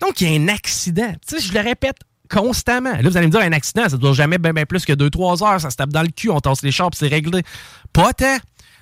donc 0.00 0.22
il 0.22 0.32
y 0.32 0.36
a 0.36 0.40
un 0.40 0.48
accident. 0.48 1.12
Tu 1.26 1.38
sais, 1.38 1.46
je 1.46 1.52
le 1.52 1.60
répète 1.60 1.98
constamment. 2.30 2.92
Là, 2.92 3.02
vous 3.02 3.16
allez 3.18 3.26
me 3.26 3.32
dire 3.32 3.42
un 3.42 3.52
accident, 3.52 3.90
ça 3.90 3.96
ne 3.96 4.00
dure 4.00 4.14
jamais 4.14 4.38
bien, 4.38 4.52
plus 4.64 4.86
que 4.86 4.94
2-3 4.94 5.44
heures. 5.44 5.60
Ça 5.60 5.68
se 5.68 5.76
tape 5.76 5.90
dans 5.90 6.02
le 6.02 6.08
cul, 6.08 6.30
on 6.30 6.40
tasse 6.40 6.62
les 6.62 6.72
chars, 6.72 6.90
c'est 6.94 7.08
réglé. 7.08 7.42
Pas 7.92 8.14
tant. 8.14 8.38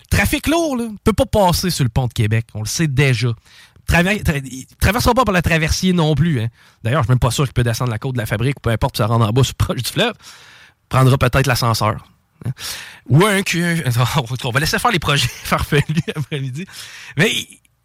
Trafic 0.09 0.47
lourd, 0.47 0.77
ne 0.77 0.97
peut 1.03 1.13
pas 1.13 1.27
passer 1.27 1.71
sur 1.71 1.83
le 1.83 1.91
pont 1.91 2.07
de 2.07 2.13
Québec. 2.13 2.47
On 2.55 2.61
le 2.61 2.67
sait 2.67 2.87
déjà 2.87 3.31
traversera 3.87 5.15
pas 5.15 5.25
par 5.25 5.35
le 5.35 5.43
traversier 5.43 5.93
non 5.93 6.15
plus. 6.15 6.41
Hein. 6.41 6.49
D'ailleurs, 6.83 7.03
je 7.03 7.07
suis 7.07 7.13
même 7.13 7.19
pas 7.19 7.31
sûr 7.31 7.45
qu'il 7.45 7.55
peut 7.55 7.63
descendre 7.63 7.91
la 7.91 7.99
côte 7.99 8.15
de 8.15 8.19
la 8.19 8.27
fabrique 8.27 8.57
ou 8.59 8.61
peu 8.61 8.71
importe, 8.71 8.97
ça 8.97 9.07
rentre 9.07 9.27
en 9.27 9.33
bas, 9.33 9.43
proche 9.59 9.83
du 9.83 9.91
fleuve. 9.91 10.15
Prendra 10.89 11.19
peut-être 11.19 11.47
l'ascenseur. 11.47 12.07
Hein. 12.45 12.51
Ou 13.09 13.25
un 13.25 13.43
cul. 13.43 13.85
On 14.45 14.51
va 14.51 14.61
laisser 14.61 14.79
faire 14.79 14.91
les 14.91 14.99
projets 14.99 15.29
farfelus 15.45 15.85
après-midi. 16.15 16.67
Mais, 17.17 17.33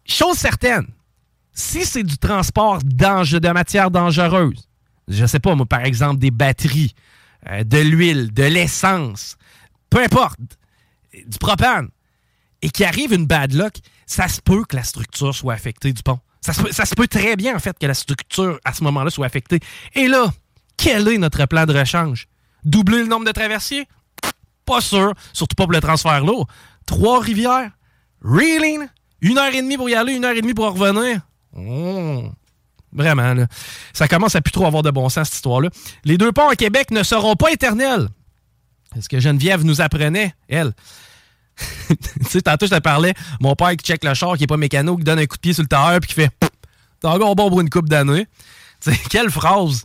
chose 0.06 0.36
certaine, 0.36 0.86
si 1.52 1.84
c'est 1.84 2.02
du 2.02 2.18
transport 2.18 2.78
de 2.82 3.52
matière 3.52 3.90
dangereuse, 3.90 4.68
je 5.08 5.26
sais 5.26 5.40
pas, 5.40 5.54
moi, 5.54 5.66
par 5.66 5.84
exemple, 5.84 6.18
des 6.20 6.30
batteries, 6.30 6.94
euh, 7.50 7.64
de 7.64 7.78
l'huile, 7.78 8.32
de 8.32 8.44
l'essence, 8.44 9.36
peu 9.90 10.02
importe, 10.02 10.38
du 11.12 11.38
propane, 11.38 11.88
et 12.62 12.70
qu'il 12.70 12.86
arrive 12.86 13.12
une 13.12 13.26
bad 13.26 13.52
luck, 13.52 13.74
ça 14.12 14.28
se 14.28 14.42
peut 14.42 14.64
que 14.64 14.76
la 14.76 14.84
structure 14.84 15.34
soit 15.34 15.54
affectée 15.54 15.92
du 15.92 16.02
pont. 16.02 16.20
Ça 16.42 16.52
se, 16.52 16.94
peut, 16.94 17.06
très 17.06 17.36
bien, 17.36 17.54
en 17.54 17.60
fait, 17.60 17.78
que 17.78 17.86
la 17.86 17.94
structure, 17.94 18.58
à 18.64 18.72
ce 18.72 18.82
moment-là, 18.84 19.10
soit 19.10 19.24
affectée. 19.24 19.60
Et 19.94 20.08
là, 20.08 20.32
quel 20.76 21.06
est 21.08 21.16
notre 21.16 21.46
plan 21.46 21.66
de 21.66 21.72
rechange? 21.72 22.26
Doubler 22.64 22.98
le 22.98 23.06
nombre 23.06 23.24
de 23.24 23.30
traversiers? 23.30 23.86
Pas 24.66 24.80
sûr. 24.80 25.14
Surtout 25.32 25.54
pas 25.54 25.64
pour 25.64 25.72
le 25.72 25.80
transfert 25.80 26.24
lourd. 26.24 26.46
Trois-Rivières? 26.84 27.70
Really? 28.22 28.78
Une 29.20 29.38
heure 29.38 29.54
et 29.54 29.62
demie 29.62 29.76
pour 29.76 29.88
y 29.88 29.94
aller, 29.94 30.14
une 30.14 30.24
heure 30.24 30.36
et 30.36 30.42
demie 30.42 30.52
pour 30.52 30.66
revenir? 30.66 31.20
Oh. 31.56 32.24
Vraiment, 32.92 33.34
là. 33.34 33.46
Ça 33.92 34.08
commence 34.08 34.34
à 34.34 34.42
plus 34.42 34.52
trop 34.52 34.66
avoir 34.66 34.82
de 34.82 34.90
bon 34.90 35.08
sens, 35.08 35.28
cette 35.28 35.36
histoire-là. 35.36 35.70
Les 36.04 36.18
deux 36.18 36.32
ponts 36.32 36.48
à 36.48 36.56
Québec 36.56 36.90
ne 36.90 37.02
seront 37.02 37.36
pas 37.36 37.52
éternels. 37.52 38.08
C'est 38.94 39.02
ce 39.02 39.08
que 39.08 39.20
Geneviève 39.20 39.64
nous 39.64 39.80
apprenait, 39.80 40.34
elle. 40.48 40.74
tu 41.88 41.96
sais, 42.28 42.42
tantôt, 42.42 42.66
je 42.66 42.74
te 42.74 42.80
parlais, 42.80 43.14
mon 43.40 43.54
père 43.54 43.70
qui 43.70 43.84
check 43.84 44.02
le 44.04 44.14
char, 44.14 44.36
qui 44.36 44.44
est 44.44 44.46
pas 44.46 44.56
mécano, 44.56 44.96
qui 44.96 45.04
donne 45.04 45.18
un 45.18 45.26
coup 45.26 45.36
de 45.36 45.40
pied 45.40 45.52
sur 45.52 45.62
le 45.62 45.68
tailleur, 45.68 46.00
puis 46.00 46.08
qui 46.08 46.14
fait 46.14 46.30
T'as 47.00 47.10
encore 47.10 47.34
bon 47.34 47.48
pour 47.48 47.60
une 47.60 47.68
coupe 47.68 47.88
d'années. 47.88 48.26
Tu 48.80 48.92
quelle 49.10 49.30
phrase 49.30 49.84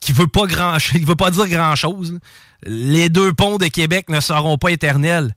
qui 0.00 0.12
veut 0.12 0.26
pas 0.26 0.46
grand 0.46 0.76
veut 0.94 1.16
pas 1.16 1.30
dire 1.30 1.48
grand 1.48 1.76
chose. 1.76 2.18
Les 2.64 3.08
deux 3.08 3.32
ponts 3.32 3.58
de 3.58 3.66
Québec 3.66 4.08
ne 4.08 4.20
seront 4.20 4.58
pas 4.58 4.70
éternels. 4.70 5.34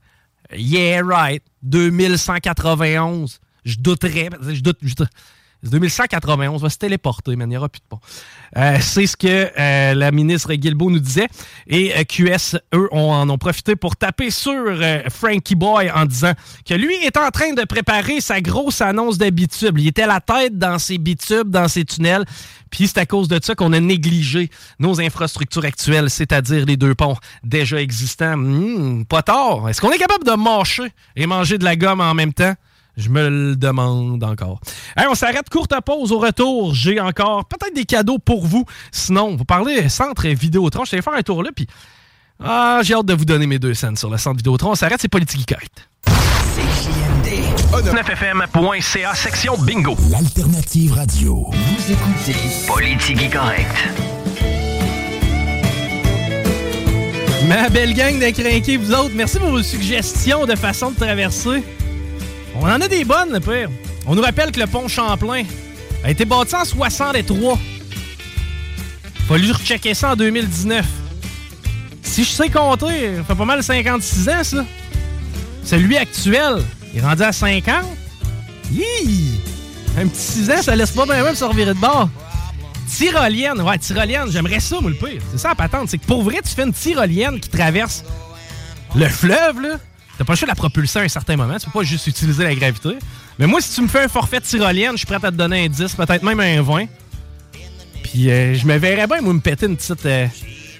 Yeah, 0.52 1.02
right. 1.04 1.42
2191. 1.62 3.38
Je 3.64 3.76
douterais. 3.78 4.30
Je 4.42 4.60
doute. 4.60 4.78
Je 4.82 4.94
doute 4.94 5.08
2191 5.62 6.62
va 6.62 6.70
se 6.70 6.78
téléporter, 6.78 7.36
mais 7.36 7.44
il 7.44 7.48
n'y 7.48 7.56
aura 7.56 7.68
plus 7.68 7.80
de 7.80 7.86
pont. 7.88 8.00
Euh, 8.56 8.78
c'est 8.80 9.06
ce 9.06 9.16
que 9.16 9.50
euh, 9.58 9.94
la 9.94 10.10
ministre 10.10 10.52
Guilbeault 10.54 10.90
nous 10.90 11.00
disait. 11.00 11.28
Et 11.66 11.92
euh, 11.96 12.04
QS, 12.04 12.58
eux, 12.74 12.88
en 12.92 13.28
ont 13.28 13.38
profité 13.38 13.76
pour 13.76 13.96
taper 13.96 14.30
sur 14.30 14.64
Frankie 15.10 15.54
Boy 15.54 15.90
en 15.90 16.04
disant 16.04 16.32
que 16.64 16.74
lui 16.74 16.94
est 17.04 17.16
en 17.16 17.30
train 17.30 17.52
de 17.52 17.64
préparer 17.64 18.20
sa 18.20 18.40
grosse 18.40 18.80
annonce 18.80 19.18
de. 19.18 19.26
Il 19.76 19.88
était 19.88 20.06
la 20.06 20.20
tête 20.20 20.56
dans 20.56 20.78
ses 20.78 20.98
bitubes, 20.98 21.50
dans 21.50 21.68
ses 21.68 21.84
tunnels. 21.84 22.24
Puis 22.70 22.88
c'est 22.88 22.98
à 22.98 23.06
cause 23.06 23.28
de 23.28 23.38
ça 23.42 23.54
qu'on 23.54 23.72
a 23.72 23.80
négligé 23.80 24.50
nos 24.78 25.00
infrastructures 25.00 25.64
actuelles, 25.64 26.10
c'est-à-dire 26.10 26.64
les 26.64 26.76
deux 26.76 26.94
ponts 26.94 27.16
déjà 27.42 27.80
existants. 27.80 28.36
Hmm, 28.36 29.04
pas 29.04 29.22
tard. 29.22 29.68
Est-ce 29.68 29.80
qu'on 29.80 29.90
est 29.90 29.98
capable 29.98 30.24
de 30.24 30.32
marcher 30.32 30.92
et 31.16 31.26
manger 31.26 31.58
de 31.58 31.64
la 31.64 31.76
gomme 31.76 32.00
en 32.00 32.14
même 32.14 32.32
temps? 32.32 32.54
Je 32.96 33.10
me 33.10 33.28
le 33.28 33.56
demande 33.56 34.24
encore. 34.24 34.60
on 35.10 35.14
s'arrête 35.14 35.50
courte 35.50 35.74
pause. 35.82 36.12
Au 36.12 36.18
retour, 36.18 36.74
j'ai 36.74 36.98
encore 37.00 37.44
peut-être 37.44 37.74
des 37.74 37.84
cadeaux 37.84 38.18
pour 38.18 38.46
vous. 38.46 38.64
Sinon, 38.90 39.36
vous 39.36 39.44
parlez 39.44 39.88
centre 39.88 40.26
Vidéotron. 40.26 40.84
Je 40.84 40.96
vais 40.96 41.02
faire 41.02 41.12
un 41.12 41.22
tour 41.22 41.42
là, 41.42 41.50
puis 41.54 41.66
ah, 42.42 42.80
j'ai 42.82 42.94
hâte 42.94 43.06
de 43.06 43.14
vous 43.14 43.24
donner 43.24 43.46
mes 43.46 43.58
deux 43.58 43.74
scènes 43.74 43.96
sur 43.96 44.10
le 44.10 44.16
centre 44.16 44.38
Vidéotron. 44.38 44.70
On 44.70 44.74
s'arrête, 44.74 45.00
c'est 45.00 45.08
politique 45.08 45.46
correct. 45.46 45.88
CJMD. 46.54 47.94
9fm.ca, 47.94 49.14
section 49.14 49.58
bingo. 49.58 49.96
L'alternative 50.10 50.92
radio. 50.94 51.50
Vous 51.50 51.92
écoutez 51.92 52.36
Politique 52.66 53.32
correct. 53.32 53.76
Ma 57.48 57.68
belle 57.68 57.94
gang 57.94 58.18
de 58.18 58.76
vous 58.78 58.92
autres, 58.92 59.14
merci 59.14 59.38
pour 59.38 59.50
vos 59.50 59.62
suggestions 59.62 60.46
de 60.46 60.56
façon 60.56 60.90
de 60.90 60.96
traverser. 60.96 61.62
On 62.60 62.64
en 62.64 62.80
a 62.80 62.88
des 62.88 63.04
bonnes, 63.04 63.38
pire. 63.40 63.68
On 64.06 64.14
nous 64.14 64.22
rappelle 64.22 64.50
que 64.50 64.60
le 64.60 64.66
pont 64.66 64.88
Champlain 64.88 65.44
a 66.04 66.10
été 66.10 66.24
bâti 66.24 66.54
en 66.54 66.64
63. 66.64 67.58
Fallu 69.28 69.52
rechecker 69.52 69.94
ça 69.94 70.12
en 70.12 70.16
2019. 70.16 70.86
Si 72.02 72.24
je 72.24 72.30
sais 72.30 72.48
compter, 72.48 73.16
ça 73.16 73.24
fait 73.24 73.34
pas 73.34 73.44
mal 73.44 73.62
56 73.62 74.28
ans, 74.28 74.44
ça. 74.44 74.64
Celui 75.64 75.96
actuel, 75.96 76.62
il 76.94 77.00
est 77.00 77.02
rendu 77.02 77.22
à 77.22 77.32
50. 77.32 77.74
Hi! 78.72 79.40
Un 79.98 80.06
petit 80.06 80.20
6 80.20 80.50
ans, 80.50 80.62
ça 80.62 80.76
laisse 80.76 80.92
pas 80.92 81.04
bien 81.04 81.22
même 81.22 81.34
se 81.34 81.44
revirer 81.44 81.74
de 81.74 81.78
bord. 81.78 82.08
Tyrolienne, 82.88 83.60
ouais, 83.60 83.78
tyrolienne, 83.78 84.30
j'aimerais 84.30 84.60
ça, 84.60 84.80
moi, 84.80 84.90
le 84.90 84.96
pire. 84.96 85.20
C'est 85.32 85.38
ça 85.38 85.48
la 85.48 85.54
patente, 85.56 85.88
c'est 85.90 85.98
que 85.98 86.06
pour 86.06 86.22
vrai, 86.22 86.40
tu 86.44 86.54
fais 86.54 86.62
une 86.62 86.72
tyrolienne 86.72 87.40
qui 87.40 87.48
traverse 87.48 88.04
le 88.94 89.08
fleuve, 89.08 89.60
là. 89.60 89.78
T'as 90.18 90.24
pas 90.24 90.32
le 90.32 90.36
choix 90.36 90.46
de 90.46 90.50
la 90.50 90.54
propulser 90.54 90.98
à 90.98 91.02
un 91.02 91.08
certain 91.08 91.36
moment. 91.36 91.58
Tu 91.58 91.66
peux 91.66 91.78
pas 91.78 91.84
juste 91.84 92.06
utiliser 92.06 92.44
la 92.44 92.54
gravité. 92.54 92.96
Mais 93.38 93.46
moi, 93.46 93.60
si 93.60 93.74
tu 93.74 93.82
me 93.82 93.88
fais 93.88 94.04
un 94.04 94.08
forfait 94.08 94.40
tyrolienne, 94.40 94.92
je 94.92 94.98
suis 94.98 95.06
prêt 95.06 95.16
à 95.16 95.30
te 95.30 95.36
donner 95.36 95.66
un 95.66 95.68
10, 95.68 95.94
peut-être 95.94 96.22
même 96.22 96.40
un 96.40 96.62
20. 96.62 96.86
Puis 98.02 98.30
euh, 98.30 98.54
je 98.54 98.66
me 98.66 98.78
verrais 98.78 99.06
bien, 99.06 99.20
moi, 99.20 99.34
me 99.34 99.40
péter 99.40 99.66
une 99.66 99.76
petite, 99.76 100.06
euh, 100.06 100.26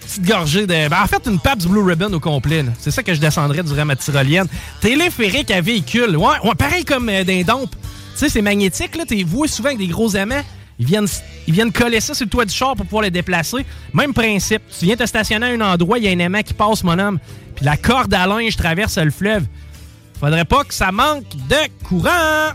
petite 0.01 0.25
gorgée 0.25 0.67
de. 0.67 0.89
Ben, 0.89 1.03
en 1.03 1.07
fait, 1.07 1.27
une 1.27 1.39
Pabst 1.39 1.69
Blue 1.69 1.83
Ribbon 1.83 2.13
au 2.13 2.21
complet. 2.21 2.65
C'est 2.79 2.91
ça 2.91 3.03
que 3.03 3.13
je 3.13 3.21
descendrais 3.21 3.63
durant 3.63 3.85
ma 3.85 3.97
tyrolienne. 3.97 4.47
Téléphérique 4.81 5.51
à 5.51 5.61
véhicule. 5.61 6.17
Ouais, 6.17 6.39
ouais 6.43 6.55
pareil 6.57 6.85
comme 6.85 7.09
euh, 7.09 7.25
d'un. 7.25 7.43
Tu 7.43 7.69
sais, 8.15 8.29
c'est 8.31 8.43
magnétique, 8.43 8.97
là. 8.97 9.05
T'es 9.05 9.23
voué 9.23 9.49
souvent 9.49 9.69
avec 9.69 9.79
des 9.79 9.89
gros 9.89 10.11
aimants. 10.15 10.43
Ils 10.79 10.87
viennent, 10.87 11.07
ils 11.47 11.55
viennent 11.55 11.73
coller 11.73 12.01
ça 12.01 12.15
sur 12.15 12.27
le 12.27 12.31
toit 12.31 12.45
du 12.45 12.55
char 12.55 12.77
pour 12.77 12.85
pouvoir 12.85 13.03
le 13.03 13.11
déplacer. 13.11 13.65
Même 13.95 14.13
principe. 14.13 14.63
Tu 14.79 14.85
viens 14.85 14.97
te 14.97 15.07
stationner 15.07 15.47
à 15.47 15.49
un 15.51 15.61
endroit, 15.61 15.99
il 15.99 16.05
y 16.05 16.09
a 16.09 16.11
un 16.11 16.19
aimant 16.19 16.43
qui 16.43 16.55
passe, 16.55 16.85
mon 16.85 16.99
homme. 16.99 17.19
Puis 17.55 17.65
la 17.65 17.77
corde 17.77 18.13
à 18.13 18.27
linge 18.27 18.57
traverse 18.57 18.99
le 18.99 19.11
fleuve. 19.11 19.45
Faudrait 20.21 20.45
pas 20.45 20.65
que 20.65 20.75
ça 20.75 20.93
manque 20.93 21.25
de 21.49 21.85
courant. 21.85 22.53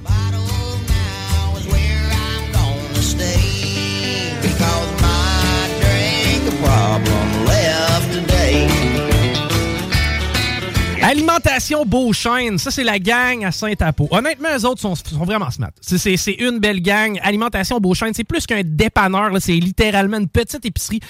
Alimentation 11.11 11.85
Beauchesne, 11.85 12.57
ça 12.57 12.71
c'est 12.71 12.85
la 12.85 12.97
gang 12.97 13.43
à 13.43 13.51
Saint-Apo. 13.51 14.07
Honnêtement, 14.11 14.47
les 14.55 14.63
autres 14.63 14.79
sont, 14.79 14.93
vraiment 15.17 15.51
smart. 15.51 15.71
C'est 15.81 16.15
une 16.39 16.59
belle 16.59 16.81
gang. 16.81 17.19
Alimentation 17.21 17.81
Beauchesne, 17.81 18.13
c'est 18.13 18.23
plus 18.23 18.45
qu'un 18.45 18.61
dépanneur, 18.63 19.29
c'est 19.41 19.51
littéralement 19.51 20.19
une 20.19 20.29
petite 20.29 20.65
épicerie 20.65 21.01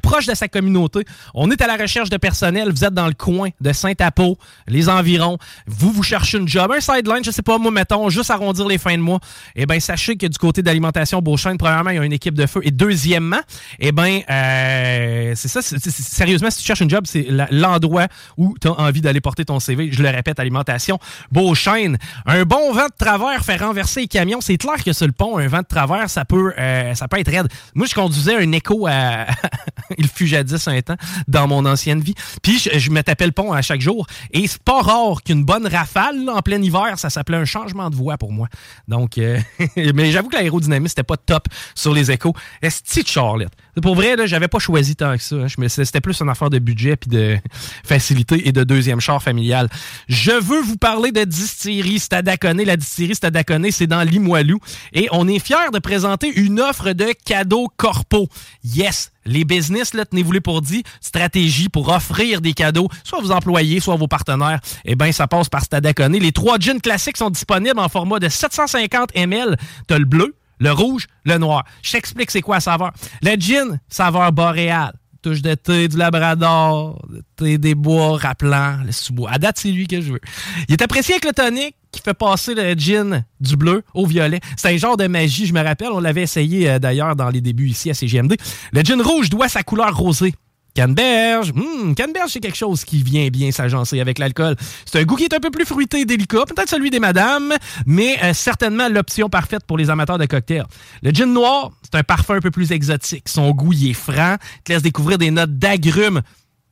proche 0.00 0.26
de 0.26 0.34
sa 0.34 0.46
communauté. 0.46 1.04
On 1.34 1.50
est 1.50 1.60
à 1.60 1.66
la 1.66 1.74
recherche 1.74 2.08
de 2.08 2.16
personnel, 2.18 2.70
vous 2.70 2.84
êtes 2.84 2.94
dans 2.94 3.08
le 3.08 3.14
coin 3.14 3.48
de 3.60 3.72
Saint-Apo, 3.72 4.38
les 4.68 4.88
environs. 4.88 5.38
Vous, 5.66 5.90
vous 5.90 6.04
cherchez 6.04 6.38
une 6.38 6.46
job, 6.46 6.70
un 6.70 6.80
sideline, 6.80 7.24
je 7.24 7.32
sais 7.32 7.42
pas, 7.42 7.58
moi, 7.58 7.72
mettons, 7.72 8.08
juste 8.10 8.30
arrondir 8.30 8.68
les 8.68 8.78
fins 8.78 8.96
de 8.96 9.02
mois. 9.02 9.18
Eh 9.56 9.66
bien, 9.66 9.80
sachez 9.80 10.16
que 10.16 10.26
du 10.26 10.38
côté 10.38 10.62
d'Alimentation 10.62 11.20
Beauchesne, 11.20 11.58
premièrement, 11.58 11.90
il 11.90 11.96
y 11.96 11.98
a 11.98 12.04
une 12.04 12.12
équipe 12.12 12.34
de 12.34 12.46
feu. 12.46 12.60
Et 12.62 12.70
deuxièmement, 12.70 13.40
eh 13.80 13.90
bien, 13.90 14.20
euh, 14.30 15.32
c'est 15.34 15.48
ça, 15.48 15.62
sérieusement, 15.62 16.48
si 16.48 16.60
tu 16.60 16.64
cherches 16.64 16.80
une 16.80 16.90
job, 16.90 17.06
c'est 17.08 17.26
l'endroit 17.50 18.06
où 18.36 18.54
tu 18.60 18.68
as 18.68 18.78
envie 18.78 19.00
d'aller 19.00 19.20
porter 19.20 19.46
ton 19.48 19.60
CV. 19.60 19.90
Je 19.90 20.02
le 20.02 20.10
répète, 20.10 20.38
alimentation. 20.38 20.98
Beauchesne. 21.32 21.98
Un 22.26 22.44
bon 22.44 22.72
vent 22.72 22.86
de 22.86 22.96
travers 22.96 23.44
fait 23.44 23.56
renverser 23.56 24.02
les 24.02 24.08
camions. 24.08 24.40
C'est 24.40 24.56
clair 24.56 24.82
que 24.84 24.92
sur 24.92 25.06
le 25.06 25.12
pont, 25.12 25.38
un 25.38 25.48
vent 25.48 25.60
de 25.60 25.66
travers, 25.66 26.08
ça 26.08 26.24
peut, 26.24 26.52
euh, 26.58 26.94
ça 26.94 27.08
peut 27.08 27.18
être 27.18 27.30
raide. 27.30 27.48
Moi, 27.74 27.86
je 27.86 27.94
conduisais 27.94 28.36
un 28.36 28.52
écho 28.52 28.86
à. 28.86 29.26
Il 29.98 30.06
fut 30.06 30.26
jadis 30.26 30.68
un 30.68 30.80
temps 30.82 30.96
dans 31.26 31.48
mon 31.48 31.64
ancienne 31.64 32.00
vie. 32.00 32.14
Puis, 32.42 32.58
je, 32.58 32.90
me 32.90 33.02
tapais 33.02 33.26
le 33.26 33.32
pont 33.32 33.52
à 33.52 33.62
chaque 33.62 33.80
jour. 33.80 34.06
Et 34.32 34.46
c'est 34.46 34.62
pas 34.62 34.82
rare 34.82 35.22
qu'une 35.24 35.44
bonne 35.44 35.66
rafale 35.66 36.28
en 36.28 36.42
plein 36.42 36.62
hiver, 36.62 36.98
ça 36.98 37.10
s'appelait 37.10 37.38
un 37.38 37.46
changement 37.46 37.88
de 37.90 37.96
voie 37.96 38.18
pour 38.18 38.32
moi. 38.32 38.48
Donc, 38.86 39.18
euh, 39.18 39.40
mais 39.94 40.12
j'avoue 40.12 40.28
que 40.28 40.36
l'aérodynamisme, 40.36 40.88
c'était 40.88 41.02
pas 41.02 41.16
top 41.16 41.48
sur 41.74 41.94
les 41.94 42.10
échos. 42.10 42.34
Est-ce 42.60 43.02
que 43.02 43.08
Charlotte? 43.08 43.52
Pour 43.80 43.94
vrai, 43.94 44.16
là, 44.16 44.26
j'avais 44.26 44.48
pas 44.48 44.58
choisi 44.58 44.96
tant 44.96 45.16
que 45.16 45.22
ça. 45.22 45.36
Hein. 45.36 45.68
C'était 45.68 46.00
plus 46.00 46.20
une 46.20 46.28
affaire 46.28 46.50
de 46.50 46.58
budget 46.58 46.96
puis 46.96 47.10
de 47.10 47.36
facilité 47.84 48.48
et 48.48 48.52
de 48.52 48.64
deuxième 48.64 49.00
char 49.00 49.22
familial. 49.22 49.68
Je 50.08 50.32
veux 50.32 50.60
vous 50.60 50.76
parler 50.76 51.12
de 51.12 51.24
distillerie 51.24 51.98
Stadaconé. 51.98 52.64
La 52.64 52.76
distillerie 52.76 53.14
Stadaconé, 53.14 53.70
c'est 53.70 53.86
dans 53.86 54.02
Limoilou. 54.02 54.58
Et 54.92 55.08
on 55.12 55.28
est 55.28 55.38
fiers 55.38 55.70
de 55.72 55.78
présenter 55.78 56.32
une 56.38 56.60
offre 56.60 56.92
de 56.92 57.12
cadeaux 57.24 57.68
corpo. 57.76 58.28
Yes! 58.64 59.12
Les 59.28 59.44
business, 59.44 59.92
là, 59.92 60.06
tenez-vous-les 60.06 60.40
pour 60.40 60.62
dit, 60.62 60.82
stratégie 61.02 61.68
pour 61.68 61.90
offrir 61.90 62.40
des 62.40 62.54
cadeaux, 62.54 62.88
soit 63.04 63.18
à 63.18 63.20
vos 63.20 63.30
employés, 63.30 63.78
soit 63.78 63.92
à 63.92 63.96
vos 63.98 64.08
partenaires. 64.08 64.58
Eh 64.86 64.94
bien, 64.94 65.12
ça 65.12 65.26
passe 65.26 65.50
par 65.50 65.62
Stadaconé. 65.64 66.18
Les 66.18 66.32
trois 66.32 66.58
jeans 66.58 66.80
classiques 66.80 67.18
sont 67.18 67.28
disponibles 67.28 67.78
en 67.78 67.90
format 67.90 68.20
de 68.20 68.28
750 68.30 69.14
ml. 69.14 69.56
T'as 69.86 69.98
le 69.98 70.06
bleu, 70.06 70.34
le 70.58 70.72
rouge, 70.72 71.06
le 71.24 71.38
noir. 71.38 71.64
Je 71.82 71.92
t'explique 71.92 72.30
c'est 72.30 72.42
quoi 72.42 72.56
la 72.56 72.60
saveur. 72.60 72.92
Le 73.22 73.34
gin, 73.36 73.80
saveur 73.88 74.32
boréale. 74.32 74.94
Touche 75.20 75.42
de 75.42 75.54
thé, 75.54 75.88
du 75.88 75.96
labrador, 75.96 77.04
de 77.10 77.22
thé 77.34 77.58
des 77.58 77.74
bois 77.74 78.16
rappelant, 78.16 78.78
le 78.84 78.92
sous-bois. 78.92 79.30
À 79.32 79.38
date, 79.38 79.58
c'est 79.58 79.70
lui 79.72 79.88
que 79.88 80.00
je 80.00 80.12
veux. 80.12 80.20
Il 80.68 80.74
est 80.74 80.82
apprécié 80.82 81.14
avec 81.14 81.24
le 81.24 81.32
tonic 81.32 81.74
qui 81.90 82.00
fait 82.00 82.14
passer 82.14 82.54
le 82.54 82.74
gin 82.74 83.24
du 83.40 83.56
bleu 83.56 83.82
au 83.94 84.06
violet. 84.06 84.38
C'est 84.56 84.72
un 84.72 84.76
genre 84.76 84.96
de 84.96 85.08
magie, 85.08 85.46
je 85.46 85.52
me 85.52 85.60
rappelle. 85.60 85.88
On 85.90 85.98
l'avait 85.98 86.22
essayé 86.22 86.70
euh, 86.70 86.78
d'ailleurs 86.78 87.16
dans 87.16 87.30
les 87.30 87.40
débuts 87.40 87.68
ici 87.68 87.90
à 87.90 87.94
CGMD. 87.94 88.36
Le 88.72 88.82
gin 88.82 89.02
rouge 89.02 89.28
doit 89.28 89.48
sa 89.48 89.64
couleur 89.64 89.96
rosée. 89.96 90.34
Canneberge. 90.78 91.52
Hum, 91.56 91.92
canneberge, 91.96 92.30
c'est 92.30 92.38
quelque 92.38 92.56
chose 92.56 92.84
qui 92.84 93.02
vient 93.02 93.26
bien 93.30 93.50
s'agencer 93.50 93.98
avec 93.98 94.20
l'alcool. 94.20 94.54
C'est 94.86 95.00
un 95.00 95.02
goût 95.02 95.16
qui 95.16 95.24
est 95.24 95.34
un 95.34 95.40
peu 95.40 95.50
plus 95.50 95.64
fruité 95.64 96.02
et 96.02 96.04
délicat, 96.04 96.44
peut-être 96.46 96.68
celui 96.68 96.90
des 96.90 97.00
madames, 97.00 97.52
mais 97.84 98.16
euh, 98.22 98.32
certainement 98.32 98.88
l'option 98.88 99.28
parfaite 99.28 99.64
pour 99.66 99.76
les 99.76 99.90
amateurs 99.90 100.18
de 100.18 100.26
cocktails. 100.26 100.66
Le 101.02 101.10
gin 101.10 101.32
noir, 101.32 101.72
c'est 101.82 101.98
un 101.98 102.04
parfum 102.04 102.36
un 102.36 102.40
peu 102.40 102.52
plus 102.52 102.70
exotique. 102.70 103.28
Son 103.28 103.50
goût, 103.50 103.72
il 103.72 103.90
est 103.90 103.92
franc, 103.92 104.36
te 104.62 104.72
laisse 104.72 104.82
découvrir 104.82 105.18
des 105.18 105.32
notes 105.32 105.58
d'agrumes. 105.58 106.22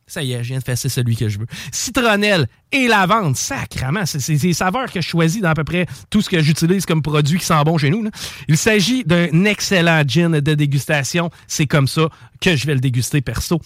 Ça 0.07 0.23
y 0.23 0.35
est, 0.35 0.45
je 0.45 0.51
viens 0.51 0.61
de 0.61 0.65
faire 0.65 0.79
celui 0.79 1.17
que 1.17 1.29
je 1.29 1.41
veux. 1.41 1.47
Citronnelle 1.73 2.47
et 2.71 2.87
lavande, 2.87 3.37
sacrement, 3.37 4.07
c'est 4.07 4.37
des 4.37 4.53
saveurs 4.53 4.93
que 4.93 5.01
je 5.01 5.09
choisis 5.09 5.43
dans 5.43 5.49
à 5.49 5.55
peu 5.55 5.65
près 5.65 5.87
tout 6.11 6.23
ce 6.23 6.31
que 6.31 6.41
j'utilise 6.41 6.87
comme 6.87 7.03
produit 7.03 7.41
qui 7.41 7.45
sent 7.45 7.61
bon 7.65 7.77
chez 7.77 7.91
nous. 7.91 8.09
Il 8.47 8.57
s'agit 8.57 9.03
d'un 9.03 9.45
excellent 9.47 10.05
gin 10.07 10.39
de 10.39 10.55
dégustation. 10.55 11.31
C'est 11.49 11.67
comme 11.67 11.89
ça 11.89 12.09
que 12.41 12.55
je 12.55 12.69
vais 12.69 12.75
le 12.75 12.81
déguster 12.81 13.21
perso. 13.21 13.61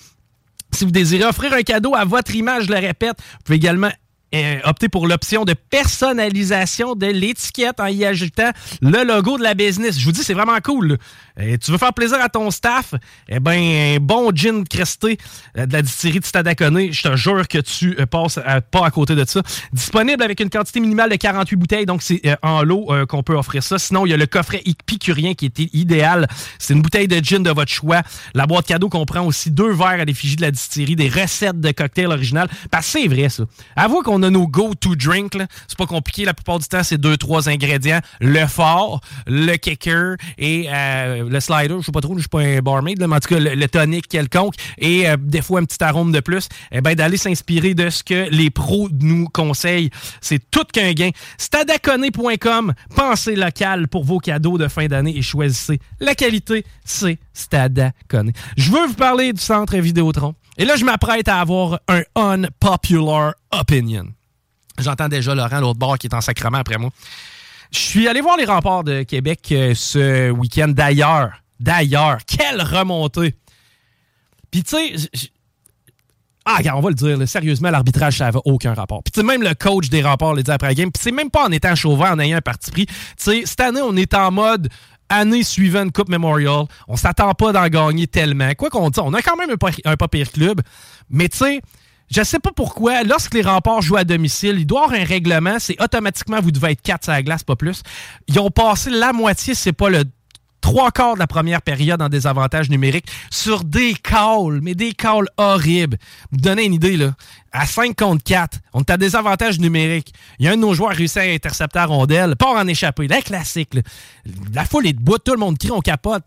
Si 0.72 0.84
vous 0.84 0.90
désirez 0.90 1.24
offrir 1.24 1.52
un 1.52 1.62
cadeau 1.62 1.94
à 1.94 2.04
votre 2.04 2.34
image, 2.34 2.64
je 2.64 2.72
le 2.72 2.78
répète, 2.78 3.16
vous 3.18 3.38
pouvez 3.44 3.56
également 3.56 3.90
euh, 4.32 4.60
opter 4.62 4.88
pour 4.88 5.08
l'option 5.08 5.44
de 5.44 5.54
personnalisation 5.54 6.94
de 6.94 7.06
l'étiquette 7.06 7.80
en 7.80 7.86
y 7.86 8.04
ajoutant 8.04 8.50
le 8.80 9.02
logo 9.04 9.36
de 9.38 9.42
la 9.42 9.54
business. 9.54 9.98
Je 9.98 10.04
vous 10.04 10.12
dis, 10.12 10.22
c'est 10.22 10.34
vraiment 10.34 10.58
cool. 10.62 10.98
Et 11.40 11.58
tu 11.58 11.70
veux 11.70 11.78
faire 11.78 11.92
plaisir 11.92 12.18
à 12.20 12.28
ton 12.28 12.50
staff? 12.50 12.94
Eh 13.28 13.40
bien, 13.40 13.96
un 13.96 13.98
bon 14.00 14.30
gin 14.34 14.64
cresté 14.64 15.18
euh, 15.56 15.66
de 15.66 15.72
la 15.72 15.82
distillerie 15.82 16.20
de 16.20 16.24
Stadaconé, 16.24 16.92
je 16.92 17.02
te 17.02 17.16
jure 17.16 17.48
que 17.48 17.58
tu 17.58 17.96
euh, 17.98 18.06
passes 18.06 18.38
pas 18.70 18.86
à 18.86 18.90
côté 18.90 19.14
de 19.14 19.24
ça. 19.24 19.42
Disponible 19.72 20.22
avec 20.22 20.40
une 20.40 20.50
quantité 20.50 20.80
minimale 20.80 21.10
de 21.10 21.16
48 21.16 21.56
bouteilles, 21.56 21.86
donc 21.86 22.02
c'est 22.02 22.22
en 22.42 22.62
lot 22.62 22.88
qu'on 23.08 23.22
peut 23.22 23.34
offrir 23.34 23.62
ça. 23.62 23.78
Sinon, 23.78 24.06
il 24.06 24.10
y 24.10 24.14
a 24.14 24.16
le 24.16 24.26
coffret 24.26 24.62
épicurien 24.64 25.34
qui 25.34 25.46
était 25.46 25.68
idéal. 25.72 26.28
C'est 26.58 26.74
une 26.74 26.82
bouteille 26.82 27.08
de 27.08 27.16
gin 27.24 27.42
de 27.42 27.50
votre 27.50 27.70
choix. 27.70 28.02
La 28.34 28.46
boîte 28.46 28.66
cadeau 28.66 28.88
comprend 28.88 29.24
aussi 29.24 29.50
deux 29.50 29.72
verres 29.72 30.00
à 30.00 30.04
l'effigie 30.04 30.36
de 30.36 30.42
la 30.42 30.50
distillerie, 30.50 30.96
des 30.96 31.08
recettes 31.08 31.60
de 31.60 31.70
cocktails 31.72 32.06
originales. 32.06 32.48
Parce 32.70 32.86
que 32.86 33.00
c'est 33.00 33.08
vrai, 33.08 33.28
ça. 33.28 33.44
Avoue 33.76 34.02
qu'on 34.02 34.20
on 34.20 34.22
a 34.22 34.30
nos 34.30 34.46
go-to 34.46 34.96
drink. 34.96 35.38
C'est 35.66 35.78
pas 35.78 35.86
compliqué. 35.86 36.24
La 36.24 36.34
plupart 36.34 36.58
du 36.58 36.66
temps, 36.66 36.82
c'est 36.82 36.98
deux, 36.98 37.16
trois 37.16 37.48
ingrédients. 37.48 38.00
Le 38.20 38.46
fort, 38.46 39.00
le 39.26 39.56
kicker 39.56 40.16
et 40.36 40.66
euh, 40.68 41.29
le 41.30 41.40
slider. 41.40 41.76
Je 41.80 41.86
sais 41.86 41.92
pas 41.92 42.00
trop, 42.00 42.14
je 42.14 42.20
suis 42.20 42.28
pas 42.28 42.40
un 42.40 42.60
barmaid, 42.60 42.98
mais 43.00 43.16
en 43.16 43.20
tout 43.20 43.34
cas, 43.34 43.40
le, 43.40 43.68
tonic 43.68 44.08
quelconque 44.08 44.54
et 44.78 45.08
euh, 45.08 45.16
des 45.18 45.42
fois 45.42 45.60
un 45.60 45.64
petit 45.64 45.82
arôme 45.82 46.12
de 46.12 46.20
plus. 46.20 46.48
Eh 46.72 46.80
ben, 46.80 46.94
d'aller 46.94 47.16
s'inspirer 47.16 47.74
de 47.74 47.88
ce 47.88 48.02
que 48.02 48.28
les 48.30 48.50
pros 48.50 48.88
nous 49.00 49.28
conseillent. 49.28 49.90
C'est 50.20 50.50
tout 50.50 50.64
qu'un 50.72 50.92
gain. 50.92 51.10
Stadaconé.com. 51.38 52.74
Pensez 52.94 53.36
local 53.36 53.88
pour 53.88 54.04
vos 54.04 54.18
cadeaux 54.18 54.58
de 54.58 54.68
fin 54.68 54.86
d'année 54.86 55.16
et 55.16 55.22
choisissez 55.22 55.78
la 56.00 56.14
qualité. 56.14 56.64
C'est 56.84 57.18
Stadaconé. 57.32 58.32
Je 58.56 58.70
veux 58.70 58.86
vous 58.86 58.94
parler 58.94 59.32
du 59.32 59.40
centre 59.40 59.76
Vidéotron. 59.76 60.34
Et 60.58 60.64
là, 60.64 60.76
je 60.76 60.84
m'apprête 60.84 61.28
à 61.28 61.40
avoir 61.40 61.78
un 61.88 62.02
unpopular 62.14 63.34
opinion. 63.52 64.06
J'entends 64.78 65.08
déjà 65.08 65.34
Laurent, 65.34 65.60
l'autre 65.60 65.78
bord, 65.78 65.98
qui 65.98 66.06
est 66.06 66.14
en 66.14 66.20
sacrement 66.20 66.58
après 66.58 66.78
moi. 66.78 66.90
Je 67.72 67.78
suis 67.78 68.08
allé 68.08 68.20
voir 68.20 68.36
les 68.36 68.44
remparts 68.44 68.84
de 68.84 69.02
Québec 69.02 69.48
euh, 69.52 69.74
ce 69.74 70.30
week-end. 70.30 70.68
D'ailleurs, 70.68 71.42
d'ailleurs, 71.60 72.18
quelle 72.26 72.62
remontée! 72.62 73.34
Puis 74.50 74.64
tu 74.64 74.76
sais, 74.76 75.30
ah, 76.44 76.58
on 76.74 76.80
va 76.80 76.88
le 76.88 76.94
dire, 76.94 77.28
sérieusement, 77.28 77.70
l'arbitrage, 77.70 78.18
ça 78.18 78.24
n'avait 78.24 78.40
aucun 78.44 78.74
rapport. 78.74 79.02
Puis 79.02 79.22
même 79.22 79.42
le 79.42 79.54
coach 79.54 79.88
des 79.88 80.02
remparts 80.02 80.34
l'a 80.34 80.42
dit 80.42 80.50
après 80.50 80.68
la 80.68 80.74
game. 80.74 80.90
Puis 80.90 81.00
c'est 81.02 81.12
même 81.12 81.30
pas 81.30 81.46
en 81.46 81.52
étant 81.52 81.74
chauvin, 81.74 82.12
en 82.12 82.18
ayant 82.18 82.38
un 82.38 82.40
parti 82.40 82.70
pris. 82.70 82.86
Tu 82.86 82.94
sais, 83.18 83.42
cette 83.44 83.60
année, 83.60 83.82
on 83.82 83.94
est 83.96 84.14
en 84.14 84.32
mode 84.32 84.68
année 85.08 85.42
suivante 85.42 85.92
Coupe 85.92 86.08
Memorial. 86.08 86.64
On 86.88 86.96
s'attend 86.96 87.34
pas 87.34 87.52
d'en 87.52 87.68
gagner 87.68 88.06
tellement. 88.06 88.52
Quoi 88.54 88.70
qu'on 88.70 88.90
dise, 88.90 89.02
on 89.04 89.12
a 89.14 89.22
quand 89.22 89.36
même 89.36 89.50
un 89.84 89.96
pas 89.96 90.08
pire 90.08 90.32
club. 90.32 90.60
Mais 91.08 91.28
tu 91.28 91.38
sais, 91.38 91.60
je 92.10 92.22
sais 92.22 92.38
pas 92.40 92.50
pourquoi, 92.54 93.02
lorsque 93.04 93.34
les 93.34 93.42
remparts 93.42 93.82
jouent 93.82 93.96
à 93.96 94.04
domicile, 94.04 94.56
il 94.58 94.66
doit 94.66 94.84
avoir 94.84 95.00
un 95.00 95.04
règlement, 95.04 95.58
c'est 95.58 95.80
automatiquement, 95.80 96.40
vous 96.40 96.50
devez 96.50 96.72
être 96.72 96.82
4 96.82 97.08
à 97.08 97.12
la 97.12 97.22
glace, 97.22 97.44
pas 97.44 97.56
plus. 97.56 97.82
Ils 98.26 98.38
ont 98.40 98.50
passé 98.50 98.90
la 98.90 99.12
moitié, 99.12 99.54
c'est 99.54 99.72
pas 99.72 99.90
le 99.90 100.04
trois 100.60 100.90
quarts 100.90 101.14
de 101.14 101.18
la 101.18 101.26
première 101.26 101.62
période 101.62 102.02
en 102.02 102.08
désavantage 102.08 102.68
numérique 102.68 103.06
sur 103.30 103.64
des 103.64 103.94
calls, 103.94 104.60
mais 104.62 104.74
des 104.74 104.92
calls 104.92 105.28
horribles. 105.36 105.96
Vous 106.30 106.38
donnez 106.38 106.64
une 106.64 106.74
idée, 106.74 106.96
là. 106.96 107.14
À 107.52 107.66
5 107.66 107.96
contre 107.96 108.22
4, 108.22 108.58
on 108.74 108.80
est 108.80 108.90
à 108.90 108.96
désavantage 108.96 109.58
numérique. 109.58 110.12
Il 110.38 110.46
y 110.46 110.48
a 110.48 110.52
un 110.52 110.56
de 110.56 110.60
nos 110.60 110.74
joueurs 110.74 110.92
réussi 110.92 111.18
à 111.18 111.22
intercepter 111.22 111.78
la 111.78 111.86
rondelle, 111.86 112.36
pas 112.36 112.52
en 112.52 112.66
échapper. 112.66 113.08
La 113.08 113.22
classique, 113.22 113.70
La 114.54 114.64
foule 114.64 114.86
est 114.86 114.92
debout, 114.92 115.18
tout 115.18 115.32
le 115.32 115.38
monde 115.38 115.58
crie, 115.58 115.70
on 115.70 115.80
capote. 115.80 116.22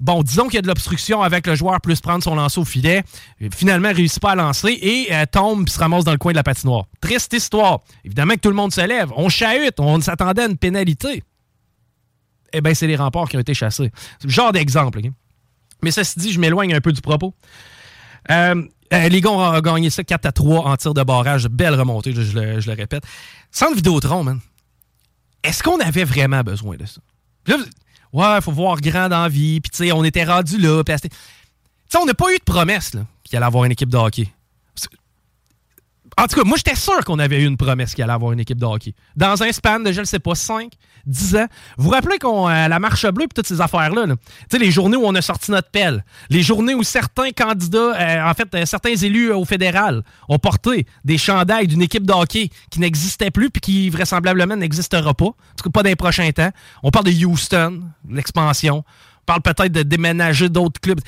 Bon, 0.00 0.22
disons 0.22 0.44
qu'il 0.46 0.54
y 0.54 0.58
a 0.58 0.62
de 0.62 0.66
l'obstruction 0.66 1.22
avec 1.22 1.46
le 1.46 1.54
joueur 1.54 1.80
plus 1.80 2.00
prendre 2.00 2.24
son 2.24 2.34
lancer 2.34 2.58
au 2.58 2.64
filet. 2.64 3.04
Finalement, 3.52 3.92
réussit 3.92 4.20
pas 4.20 4.32
à 4.32 4.34
lancer 4.34 4.78
et 4.80 5.08
euh, 5.12 5.26
tombe 5.30 5.68
et 5.68 5.70
se 5.70 5.78
ramasse 5.78 6.04
dans 6.04 6.12
le 6.12 6.18
coin 6.18 6.32
de 6.32 6.36
la 6.36 6.42
patinoire. 6.42 6.86
Triste 7.00 7.32
histoire. 7.34 7.80
Évidemment 8.04 8.34
que 8.34 8.40
tout 8.40 8.48
le 8.48 8.54
monde 8.54 8.72
se 8.72 8.80
lève. 8.80 9.12
On 9.16 9.28
chahute. 9.28 9.78
On 9.78 10.00
s'attendait 10.00 10.42
à 10.42 10.46
une 10.46 10.56
pénalité 10.56 11.22
eh 12.52 12.60
bien, 12.60 12.74
c'est 12.74 12.86
les 12.86 12.96
remparts 12.96 13.28
qui 13.28 13.36
ont 13.36 13.40
été 13.40 13.54
chassés. 13.54 13.90
Genre 14.24 14.52
d'exemple. 14.52 15.00
Mais 15.82 15.90
ceci 15.90 16.18
dit, 16.18 16.32
je 16.32 16.40
m'éloigne 16.40 16.74
un 16.74 16.80
peu 16.80 16.92
du 16.92 17.00
propos. 17.00 17.34
Euh, 18.30 18.62
euh, 18.92 19.08
les 19.08 19.26
ont 19.26 19.60
gagné 19.60 19.90
ça 19.90 20.04
4 20.04 20.26
à 20.26 20.32
3 20.32 20.66
en 20.66 20.76
tir 20.76 20.94
de 20.94 21.02
barrage. 21.02 21.48
Belle 21.48 21.74
remontée, 21.74 22.12
je, 22.12 22.38
le, 22.38 22.72
répète. 22.72 23.04
Sans 23.50 23.72
Vidéotron, 23.72 24.24
man. 24.24 24.40
Est-ce 25.42 25.62
qu'on 25.62 25.80
avait 25.80 26.04
vraiment 26.04 26.42
besoin 26.42 26.76
de 26.76 26.86
ça? 26.86 27.00
Ouais, 28.12 28.40
faut 28.40 28.52
voir 28.52 28.80
grand 28.80 29.08
dans 29.08 29.22
la 29.22 29.28
puis 29.28 29.60
tu 29.60 29.70
sais, 29.72 29.92
on 29.92 30.04
était 30.04 30.24
rendu 30.24 30.58
là. 30.58 30.82
Tu 30.84 30.92
sais, 30.96 31.98
on 31.98 32.06
n'a 32.06 32.14
pas 32.14 32.32
eu 32.32 32.38
de 32.38 32.44
promesse 32.44 32.92
qu'il 33.24 33.36
allait 33.36 33.46
avoir 33.46 33.64
une 33.64 33.72
équipe 33.72 33.88
de 33.88 33.96
hockey. 33.96 34.28
En 36.18 36.26
tout 36.26 36.36
cas, 36.36 36.44
moi, 36.44 36.56
j'étais 36.56 36.76
sûr 36.76 37.04
qu'on 37.04 37.18
avait 37.18 37.42
eu 37.42 37.46
une 37.46 37.56
promesse 37.56 37.94
qu'il 37.94 38.04
allait 38.04 38.12
avoir 38.12 38.32
une 38.32 38.40
équipe 38.40 38.58
de 38.58 38.66
hockey. 38.66 38.94
Dans 39.16 39.42
un 39.42 39.52
span 39.52 39.80
de, 39.80 39.92
je 39.92 40.00
ne 40.00 40.04
sais 40.04 40.18
pas, 40.18 40.34
5, 40.34 40.72
10 41.06 41.36
ans. 41.36 41.46
Vous 41.76 41.84
vous 41.84 41.90
rappelez 41.90 42.18
qu'on 42.18 42.48
euh, 42.48 42.68
la 42.68 42.78
marche 42.78 43.06
bleue 43.06 43.24
et 43.24 43.28
toutes 43.28 43.46
ces 43.46 43.60
affaires-là, 43.60 44.06
tu 44.06 44.14
sais, 44.50 44.58
les 44.58 44.70
journées 44.70 44.96
où 44.96 45.04
on 45.04 45.14
a 45.14 45.22
sorti 45.22 45.50
notre 45.50 45.70
pelle, 45.70 46.04
les 46.28 46.42
journées 46.42 46.74
où 46.74 46.82
certains 46.82 47.30
candidats, 47.30 47.94
euh, 47.98 48.30
en 48.30 48.34
fait, 48.34 48.54
euh, 48.54 48.66
certains 48.66 48.94
élus 48.94 49.32
au 49.32 49.44
fédéral 49.44 50.02
ont 50.28 50.38
porté 50.38 50.86
des 51.04 51.18
chandails 51.18 51.66
d'une 51.66 51.82
équipe 51.82 52.06
de 52.06 52.12
hockey 52.12 52.50
qui 52.70 52.80
n'existait 52.80 53.30
plus 53.30 53.50
puis 53.50 53.60
qui 53.60 53.90
vraisemblablement 53.90 54.56
n'existera 54.56 55.14
pas, 55.14 55.26
en 55.26 55.34
tout 55.56 55.64
cas 55.64 55.70
pas 55.70 55.82
dans 55.82 55.88
les 55.88 55.96
prochains 55.96 56.30
temps. 56.32 56.50
On 56.82 56.90
parle 56.90 57.06
de 57.06 57.24
Houston, 57.24 57.82
l'expansion. 58.08 58.84
On 59.22 59.24
parle 59.26 59.42
peut-être 59.42 59.72
de 59.72 59.82
déménager 59.82 60.48
d'autres 60.48 60.80
clubs. 60.80 61.00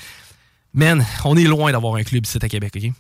Man, 0.75 1.05
on 1.25 1.37
est 1.37 1.45
loin 1.45 1.73
d'avoir 1.73 1.97
un 1.97 2.03
club 2.03 2.25
ici 2.25 2.39
à 2.41 2.49
Québec, 2.49 2.73
OK? 2.77 2.93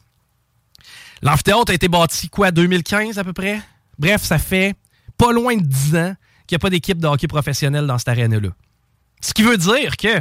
L'amphithéâtre 1.22 1.70
a 1.70 1.74
été 1.74 1.88
bâti, 1.88 2.28
quoi, 2.28 2.50
2015 2.50 3.18
à 3.18 3.24
peu 3.24 3.32
près? 3.32 3.60
Bref, 3.98 4.22
ça 4.22 4.38
fait 4.38 4.74
pas 5.16 5.32
loin 5.32 5.56
de 5.56 5.62
10 5.62 5.96
ans 5.96 6.14
qu'il 6.46 6.56
n'y 6.56 6.56
a 6.56 6.58
pas 6.58 6.70
d'équipe 6.70 6.98
de 6.98 7.06
hockey 7.06 7.28
professionnelle 7.28 7.86
dans 7.86 7.96
cette 7.98 8.08
aréna-là. 8.08 8.48
Ce 9.20 9.32
qui 9.32 9.42
veut 9.42 9.56
dire 9.56 9.96
que, 9.96 10.20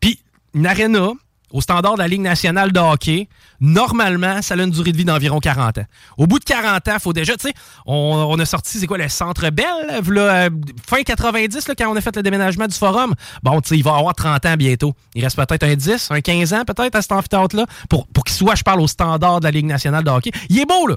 puis 0.00 0.20
une 0.54 0.66
aréna, 0.66 1.12
au 1.52 1.60
standard 1.60 1.94
de 1.94 1.98
la 1.98 2.08
Ligue 2.08 2.22
nationale 2.22 2.72
de 2.72 2.80
hockey, 2.80 3.28
normalement, 3.60 4.42
ça 4.42 4.54
a 4.54 4.56
une 4.56 4.70
durée 4.70 4.92
de 4.92 4.96
vie 4.96 5.04
d'environ 5.04 5.38
40 5.38 5.78
ans. 5.78 5.84
Au 6.16 6.26
bout 6.26 6.38
de 6.38 6.44
40 6.44 6.88
ans, 6.88 6.92
il 6.94 7.00
faut 7.00 7.12
déjà, 7.12 7.36
tu 7.36 7.48
sais, 7.48 7.54
on, 7.86 8.38
a 8.38 8.44
sorti, 8.44 8.78
c'est 8.78 8.86
quoi, 8.86 8.98
le 8.98 9.08
Centre 9.08 9.50
Bell, 9.50 10.02
là, 10.08 10.48
fin 10.88 11.02
90, 11.02 11.68
là, 11.68 11.74
quand 11.76 11.92
on 11.92 11.96
a 11.96 12.00
fait 12.00 12.16
le 12.16 12.22
déménagement 12.22 12.66
du 12.66 12.76
forum. 12.76 13.14
Bon, 13.42 13.60
tu 13.60 13.68
sais, 13.68 13.76
il 13.76 13.84
va 13.84 13.96
avoir 13.96 14.14
30 14.14 14.46
ans 14.46 14.56
bientôt. 14.56 14.94
Il 15.14 15.22
reste 15.22 15.36
peut-être 15.36 15.62
un 15.64 15.74
10, 15.74 16.10
un 16.10 16.20
15 16.20 16.54
ans 16.54 16.64
peut-être 16.64 16.96
à 16.96 17.02
cet 17.02 17.12
amphithéâtre-là, 17.12 17.66
pour, 17.88 18.06
pour 18.08 18.24
qu'il 18.24 18.34
soit, 18.34 18.54
je 18.54 18.62
parle, 18.62 18.80
au 18.80 18.88
standard 18.88 19.40
de 19.40 19.44
la 19.44 19.50
Ligue 19.50 19.66
nationale 19.66 20.04
de 20.04 20.10
hockey. 20.10 20.30
Il 20.48 20.58
est 20.58 20.66
beau, 20.66 20.86
là. 20.86 20.96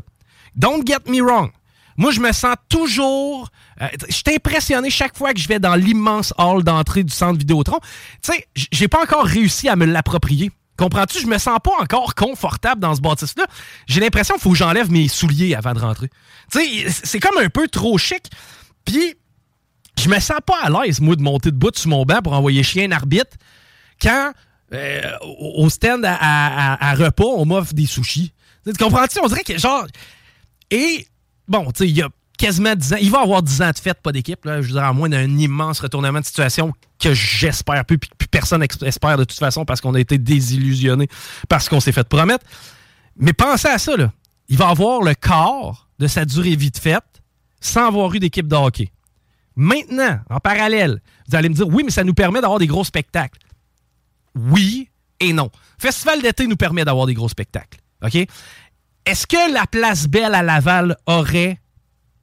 Don't 0.55 0.85
get 0.85 1.09
me 1.09 1.21
wrong. 1.21 1.51
Moi, 1.97 2.11
je 2.11 2.19
me 2.19 2.31
sens 2.31 2.55
toujours. 2.69 3.49
Euh, 3.81 3.87
je 4.07 4.13
suis 4.13 4.23
impressionné 4.33 4.89
chaque 4.89 5.17
fois 5.17 5.33
que 5.33 5.39
je 5.39 5.47
vais 5.47 5.59
dans 5.59 5.75
l'immense 5.75 6.33
hall 6.37 6.63
d'entrée 6.63 7.03
du 7.03 7.13
centre 7.13 7.37
Vidéotron. 7.37 7.79
Tu 8.21 8.31
sais, 8.31 8.47
j'ai 8.71 8.87
pas 8.87 9.01
encore 9.01 9.25
réussi 9.25 9.67
à 9.67 9.75
me 9.75 9.85
l'approprier. 9.85 10.51
Comprends-tu? 10.77 11.21
Je 11.21 11.27
me 11.27 11.37
sens 11.37 11.57
pas 11.63 11.71
encore 11.79 12.15
confortable 12.15 12.81
dans 12.81 12.95
ce 12.95 13.01
bâtisse-là. 13.01 13.45
J'ai 13.87 14.01
l'impression 14.01 14.35
qu'il 14.35 14.43
faut 14.43 14.51
que 14.51 14.57
j'enlève 14.57 14.91
mes 14.91 15.07
souliers 15.07 15.55
avant 15.55 15.73
de 15.73 15.79
rentrer. 15.79 16.09
Tu 16.51 16.59
sais, 16.59 16.89
c'est 16.89 17.19
comme 17.19 17.37
un 17.37 17.49
peu 17.49 17.67
trop 17.67 17.97
chic. 17.97 18.29
Puis, 18.83 19.15
je 20.01 20.09
me 20.09 20.19
sens 20.19 20.39
pas 20.45 20.59
à 20.61 20.69
l'aise, 20.69 20.99
moi, 20.99 21.15
de 21.15 21.21
monter 21.21 21.51
de 21.51 21.55
bout 21.55 21.75
sur 21.77 21.89
mon 21.89 22.03
banc 22.03 22.21
pour 22.21 22.33
envoyer 22.33 22.61
chien 22.63 22.91
arbitre 22.91 23.37
quand, 24.01 24.33
euh, 24.73 25.01
au 25.21 25.69
stand 25.69 26.03
à, 26.05 26.93
repas, 26.95 27.23
on 27.23 27.45
m'offre 27.45 27.73
des 27.73 27.85
sushis. 27.85 28.33
Tu 28.65 28.73
comprends-tu? 28.73 29.19
On 29.23 29.27
dirait 29.27 29.43
que, 29.43 29.57
genre... 29.57 29.85
Et 30.71 31.07
bon, 31.47 31.71
tu 31.71 31.83
sais, 31.83 31.89
il 31.89 31.95
y 31.95 32.01
a 32.01 32.09
quasiment 32.37 32.75
10 32.75 32.93
ans. 32.93 32.97
Il 33.01 33.11
va 33.11 33.21
avoir 33.21 33.41
10 33.41 33.61
ans 33.61 33.71
de 33.71 33.77
fête, 33.77 34.01
pas 34.01 34.11
d'équipe. 34.11 34.39
Je 34.45 34.49
veux 34.49 34.67
dire, 34.67 34.83
à 34.83 34.93
moins 34.93 35.09
d'un 35.09 35.37
immense 35.37 35.79
retournement 35.79 36.19
de 36.19 36.25
situation 36.25 36.73
que 36.99 37.13
j'espère 37.13 37.85
plus, 37.85 37.97
puis 37.97 38.09
personne 38.29 38.63
espère 38.63 39.17
de 39.17 39.23
toute 39.23 39.37
façon 39.37 39.65
parce 39.65 39.81
qu'on 39.81 39.93
a 39.95 39.99
été 39.99 40.17
désillusionné 40.17 41.07
parce 41.49 41.69
qu'on 41.69 41.79
s'est 41.79 41.91
fait 41.91 42.07
promettre. 42.07 42.45
Mais 43.17 43.33
pensez 43.33 43.67
à 43.67 43.77
ça, 43.77 43.95
là. 43.95 44.11
Il 44.47 44.57
va 44.57 44.69
avoir 44.69 45.01
le 45.01 45.15
corps 45.15 45.87
de 45.97 46.07
sa 46.07 46.25
durée 46.25 46.55
vie 46.55 46.71
de 46.71 46.77
fête 46.77 47.03
sans 47.59 47.87
avoir 47.87 48.13
eu 48.13 48.19
d'équipe 48.19 48.47
de 48.47 48.55
hockey. 48.55 48.91
Maintenant, 49.55 50.19
en 50.29 50.39
parallèle, 50.39 51.01
vous 51.27 51.35
allez 51.35 51.49
me 51.49 51.55
dire, 51.55 51.67
oui, 51.67 51.83
mais 51.83 51.91
ça 51.91 52.03
nous 52.03 52.13
permet 52.13 52.41
d'avoir 52.41 52.59
des 52.59 52.67
gros 52.67 52.83
spectacles. 52.83 53.39
Oui 54.35 54.89
et 55.19 55.33
non. 55.33 55.49
Festival 55.79 56.21
d'été 56.21 56.45
nous 56.45 56.57
permet 56.57 56.85
d'avoir 56.85 57.07
des 57.07 57.13
gros 57.13 57.29
spectacles. 57.29 57.79
OK? 58.03 58.27
est-ce 59.05 59.27
que 59.27 59.53
la 59.53 59.67
place 59.67 60.07
Belle 60.07 60.33
à 60.33 60.41
Laval 60.41 60.97
aurait 61.05 61.59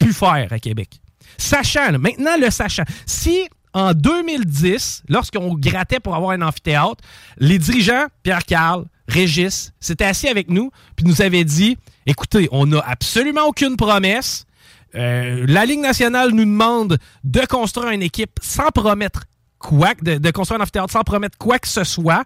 pu 0.03 0.13
faire 0.13 0.49
à 0.51 0.59
Québec? 0.59 1.01
Sachant, 1.39 1.99
maintenant 1.99 2.37
le 2.39 2.51
sachant, 2.51 2.85
si 3.07 3.49
en 3.75 3.95
2010, 3.95 5.05
lorsqu'on 5.09 5.55
grattait 5.55 6.01
pour 6.01 6.15
avoir 6.15 6.33
un 6.33 6.43
amphithéâtre, 6.43 7.03
les 7.39 7.59
dirigeants, 7.59 8.07
Pierre 8.23 8.45
Carl, 8.45 8.85
Régis, 9.09 9.73
s'étaient 9.81 10.05
assis 10.05 10.29
avec 10.29 10.49
nous, 10.51 10.71
puis 10.97 11.07
nous 11.07 11.23
avaient 11.23 11.45
dit 11.45 11.79
écoutez, 12.07 12.49
on 12.53 12.67
n'a 12.67 12.81
absolument 12.81 13.47
aucune 13.47 13.77
promesse. 13.77 14.47
Euh, 14.95 15.45
la 15.49 15.65
Ligue 15.65 15.81
nationale 15.81 16.31
nous 16.31 16.45
demande 16.45 16.99
de 17.25 17.41
construire 17.47 17.91
une 17.91 18.03
équipe 18.03 18.39
sans 18.43 18.69
promettre 18.69 19.25
quoi, 19.59 19.95
de, 20.03 20.31
construire 20.31 20.61
un 20.61 20.63
amphithéâtre 20.63 20.93
sans 20.93 21.03
promettre 21.03 21.39
quoi 21.39 21.59
que 21.59 21.69
ce 21.69 21.85
soit, 21.85 22.25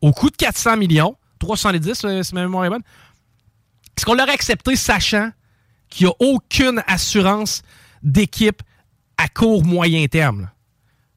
au 0.00 0.12
coût 0.12 0.30
de 0.30 0.36
400 0.36 0.76
millions, 0.76 1.16
310 1.40 2.04
euh, 2.04 2.22
si 2.22 2.34
ma 2.34 2.42
mémoire 2.42 2.64
est 2.64 2.70
bonne. 2.70 2.82
Est-ce 3.96 4.04
qu'on 4.04 4.14
l'aurait 4.14 4.32
accepté 4.32 4.76
sachant 4.76 5.30
qu'il 5.90 6.06
n'y 6.06 6.12
a 6.12 6.16
aucune 6.18 6.82
assurance 6.86 7.62
d'équipe 8.02 8.62
à 9.16 9.28
court 9.28 9.64
moyen 9.64 10.06
terme? 10.06 10.50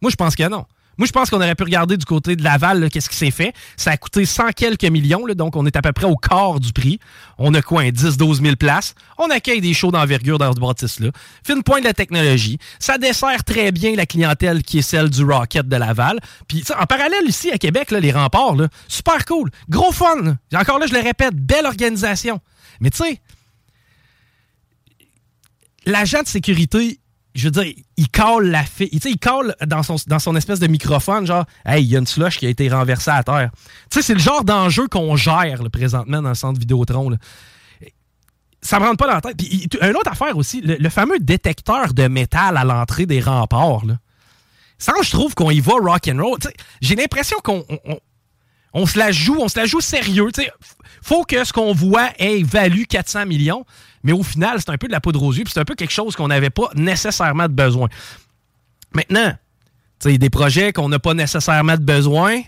Moi, 0.01 0.12
je 0.12 0.15
pense 0.15 0.36
que 0.36 0.47
non. 0.47 0.65
Moi, 0.99 1.05
je 1.08 1.13
pense 1.13 1.29
qu'on 1.29 1.38
aurait 1.38 1.55
pu 1.55 1.63
regarder 1.63 1.95
du 1.95 2.03
côté 2.03 2.36
de 2.36 2.43
Laval, 2.43 2.89
qu'est-ce 2.89 3.10
qui 3.10 3.15
s'est 3.15 3.32
fait. 3.32 3.53
Ça 3.77 3.91
a 3.91 3.97
coûté 3.97 4.25
100 4.25 4.51
quelques 4.51 4.84
millions, 4.84 5.25
donc 5.27 5.55
on 5.55 5.65
est 5.65 5.77
à 5.77 5.82
peu 5.82 5.93
près 5.93 6.05
au 6.05 6.17
quart 6.17 6.60
du 6.60 6.73
prix. 6.73 6.99
On 7.38 7.53
a 7.53 7.62
quoi, 7.62 7.84
10-12 7.84 8.41
000 8.41 8.55
places? 8.58 8.95
On 9.17 9.29
accueille 9.29 9.62
des 9.62 9.73
shows 9.73 9.91
d'envergure 9.91 10.38
dans 10.38 10.51
ce 10.51 10.60
bâtisse-là. 10.60 11.12
Fine 11.45 11.63
point 11.63 11.79
de 11.79 11.86
la 11.86 11.93
technologie. 11.93 12.60
Ça 12.79 12.97
dessert 12.97 13.45
très 13.45 13.71
bien 13.71 13.95
la 13.95 14.05
clientèle 14.05 14.62
qui 14.62 14.79
est 14.79 14.82
celle 14.82 15.10
du 15.10 15.23
Rocket 15.23 15.69
de 15.69 15.75
Laval. 15.77 16.19
Puis 16.49 16.65
en 16.77 16.86
parallèle, 16.86 17.29
ici, 17.29 17.49
à 17.49 17.58
Québec, 17.58 17.91
les 17.91 18.12
remparts, 18.12 18.58
super 18.89 19.23
cool. 19.23 19.51
Gros 19.69 19.93
fun. 19.93 20.36
Encore 20.53 20.79
là, 20.79 20.86
je 20.86 20.93
le 20.93 20.99
répète, 20.99 21.34
belle 21.34 21.65
organisation. 21.65 22.41
Mais 22.82 22.89
tu 22.89 23.05
sais, 23.05 23.21
l'agent 25.86 26.22
de 26.22 26.28
sécurité, 26.28 27.00
je 27.36 27.46
veux 27.46 27.52
dire, 27.52 27.74
il 27.98 28.10
colle 28.10 28.48
la 28.48 28.63
fille. 28.63 28.89
Tu 28.89 29.00
sais, 29.00 29.12
il 29.12 29.20
colle 29.20 29.56
dans 29.65 29.84
son, 29.84 29.96
dans 30.08 30.20
son 30.20 30.36
espèce 30.36 30.60
de 30.60 30.68
microphone, 30.68 31.26
genre, 31.26 31.46
hey, 31.65 31.84
il 31.84 31.89
y 31.89 31.96
a 31.96 32.00
une 32.00 32.08
slush 32.08 32.38
qui 32.38 32.46
a 32.46 32.50
été 32.50 32.70
renversée 32.70 33.12
à 33.12 33.24
terre. 33.24 33.52
Tu 33.89 34.00
sais, 34.00 34.02
c'est 34.02 34.13
le 34.13 34.20
genre 34.20 34.44
d'enjeu 34.44 34.88
qu'on 34.88 35.15
gère 35.15 35.62
présentement 35.72 36.22
dans 36.22 36.30
le 36.30 36.36
centre 36.36 36.60
Vidéotron. 36.60 37.10
Là. 37.10 37.18
Ça 38.62 38.80
me 38.80 38.86
rentre 38.86 38.98
pas 38.98 39.08
dans 39.08 39.13
la 39.13 39.22
tête. 39.22 39.38
Puis, 39.38 39.70
une 39.82 39.96
autre 39.96 40.12
affaire 40.12 40.36
aussi, 40.38 40.62
le, 40.62 40.89
fameux 40.89 41.20
détecteur 41.20 41.94
de 41.94 42.08
métal 42.08 42.58
à 42.58 42.63
l'entrée 42.63 43.06
des 43.06 43.22
remparts. 43.22 43.86
Là. 43.86 43.98
Ça, 44.78 44.94
je 45.02 45.12
trouve 45.12 45.36
qu'on 45.36 45.52
y 45.52 45.60
va 45.60 45.74
rock 45.74 46.10
and 46.12 46.22
roll. 46.22 46.38
J'ai 46.82 46.96
l'impression 46.96 47.38
qu'on 47.44 47.63
on 47.86 48.00
se 48.86 48.97
la 48.97 49.12
joue, 49.12 49.38
on 49.39 49.47
se 49.47 49.60
la 49.60 49.65
joue 49.65 49.82
sérieux. 49.82 50.29
Il 50.38 50.51
faut 51.01 51.23
que 51.23 51.43
ce 51.43 51.53
qu'on 51.53 51.73
voit 51.73 52.10
ait 52.19 52.43
valu 52.43 52.86
400 52.86 53.25
millions, 53.25 53.65
mais 54.03 54.12
au 54.12 54.23
final, 54.23 54.58
c'est 54.60 54.69
un 54.69 54.77
peu 54.77 54.88
de 54.88 54.91
la 54.91 55.01
poudre 55.01 55.23
aux 55.23 55.34
yeux, 55.34 55.43
c'est 55.47 55.60
un 55.60 55.65
peu 55.65 55.75
quelque 55.75 55.93
chose 55.93 56.15
qu'on 56.15 56.27
n'avait 56.27 56.49
pas 56.49 56.69
nécessairement 56.75 57.47
de 57.47 57.53
besoin. 57.53 57.88
Maintenant, 58.93 59.34
des 60.03 60.29
projets 60.29 60.73
qu'on 60.73 60.89
n'a 60.89 60.99
pas 60.99 61.13
nécessairement 61.13 61.75
de 61.75 61.84
besoin, 61.84 62.41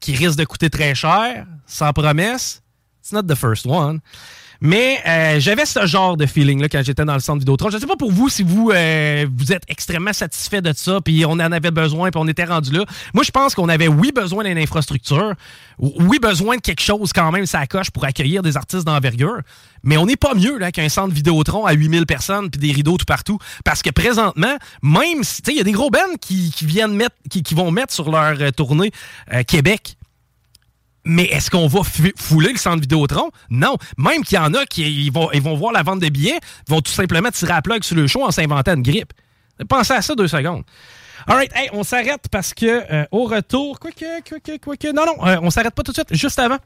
qui 0.00 0.14
risquent 0.14 0.38
de 0.38 0.44
coûter 0.44 0.70
très 0.70 0.94
cher, 0.94 1.46
sans 1.66 1.92
promesse. 1.92 2.62
It's 3.00 3.12
not 3.12 3.22
the 3.22 3.34
first 3.34 3.66
one. 3.66 4.00
Mais 4.66 4.98
euh, 5.06 5.40
j'avais 5.40 5.66
ce 5.66 5.84
genre 5.84 6.16
de 6.16 6.24
feeling-là 6.24 6.70
quand 6.70 6.82
j'étais 6.82 7.04
dans 7.04 7.12
le 7.12 7.20
centre 7.20 7.40
Vidéotron. 7.40 7.68
Je 7.68 7.76
ne 7.76 7.80
sais 7.82 7.86
pas 7.86 7.96
pour 7.96 8.10
vous 8.10 8.30
si 8.30 8.42
vous, 8.42 8.70
euh, 8.70 9.26
vous 9.30 9.52
êtes 9.52 9.64
extrêmement 9.68 10.14
satisfait 10.14 10.62
de 10.62 10.72
ça, 10.74 11.02
puis 11.04 11.26
on 11.26 11.32
en 11.32 11.52
avait 11.52 11.70
besoin, 11.70 12.10
puis 12.10 12.18
on 12.18 12.26
était 12.26 12.44
rendu 12.44 12.72
là. 12.72 12.86
Moi, 13.12 13.24
je 13.24 13.30
pense 13.30 13.54
qu'on 13.54 13.68
avait, 13.68 13.88
oui, 13.88 14.10
besoin 14.10 14.42
d'une 14.42 14.56
infrastructure, 14.56 15.34
oui, 15.78 16.18
besoin 16.18 16.56
de 16.56 16.62
quelque 16.62 16.80
chose 16.80 17.12
quand 17.12 17.30
même, 17.30 17.44
ça 17.44 17.66
coche 17.66 17.90
pour 17.90 18.06
accueillir 18.06 18.40
des 18.40 18.56
artistes 18.56 18.86
d'envergure. 18.86 19.40
Mais 19.82 19.98
on 19.98 20.06
n'est 20.06 20.16
pas 20.16 20.32
mieux 20.32 20.56
là 20.56 20.72
qu'un 20.72 20.88
centre 20.88 21.12
Vidéotron 21.12 21.66
à 21.66 21.74
8000 21.74 22.06
personnes 22.06 22.48
puis 22.48 22.58
des 22.58 22.72
rideaux 22.72 22.96
tout 22.96 23.04
partout. 23.04 23.36
Parce 23.66 23.82
que 23.82 23.90
présentement, 23.90 24.56
même 24.80 25.24
si, 25.24 25.42
il 25.48 25.58
y 25.58 25.60
a 25.60 25.64
des 25.64 25.72
gros 25.72 25.90
bands 25.90 25.98
qui, 26.22 26.50
viennent 26.62 26.94
mettre, 26.94 27.16
qui, 27.28 27.54
vont 27.54 27.70
mettre 27.70 27.92
sur 27.92 28.10
leur 28.10 28.40
euh, 28.40 28.50
tournée 28.50 28.92
Québec 29.46 29.98
mais 31.04 31.24
est-ce 31.24 31.50
qu'on 31.50 31.66
va 31.66 31.80
fouler 32.16 32.52
le 32.52 32.58
centre 32.58 32.80
Vidéotron? 32.80 33.30
Non. 33.50 33.76
Même 33.98 34.24
qu'il 34.24 34.36
y 34.36 34.40
en 34.40 34.54
a 34.54 34.64
qui 34.66 35.10
vont, 35.10 35.30
ils 35.32 35.42
vont 35.42 35.54
voir 35.54 35.72
la 35.72 35.82
vente 35.82 36.00
de 36.00 36.08
billets, 36.08 36.40
vont 36.68 36.80
tout 36.80 36.92
simplement 36.92 37.30
tirer 37.30 37.52
à 37.52 37.62
plug 37.62 37.82
sur 37.84 37.96
le 37.96 38.06
show 38.06 38.24
en 38.24 38.30
s'inventant 38.30 38.74
une 38.74 38.82
grippe. 38.82 39.12
Pensez 39.68 39.92
à 39.92 40.02
ça 40.02 40.14
deux 40.14 40.28
secondes. 40.28 40.64
Alright, 41.26 41.52
hey, 41.54 41.68
on 41.72 41.84
s'arrête 41.84 42.28
parce 42.30 42.52
que 42.52 42.66
euh, 42.66 43.06
au 43.10 43.24
retour, 43.24 43.78
quoi 43.78 43.90
que, 43.92 44.28
quoi 44.28 44.40
que, 44.40 44.58
quoi 44.58 44.76
que, 44.76 44.92
non, 44.92 45.06
non, 45.06 45.26
euh, 45.26 45.38
on 45.42 45.50
s'arrête 45.50 45.74
pas 45.74 45.82
tout 45.82 45.92
de 45.92 45.96
suite. 45.96 46.14
Juste 46.14 46.38
avant, 46.38 46.58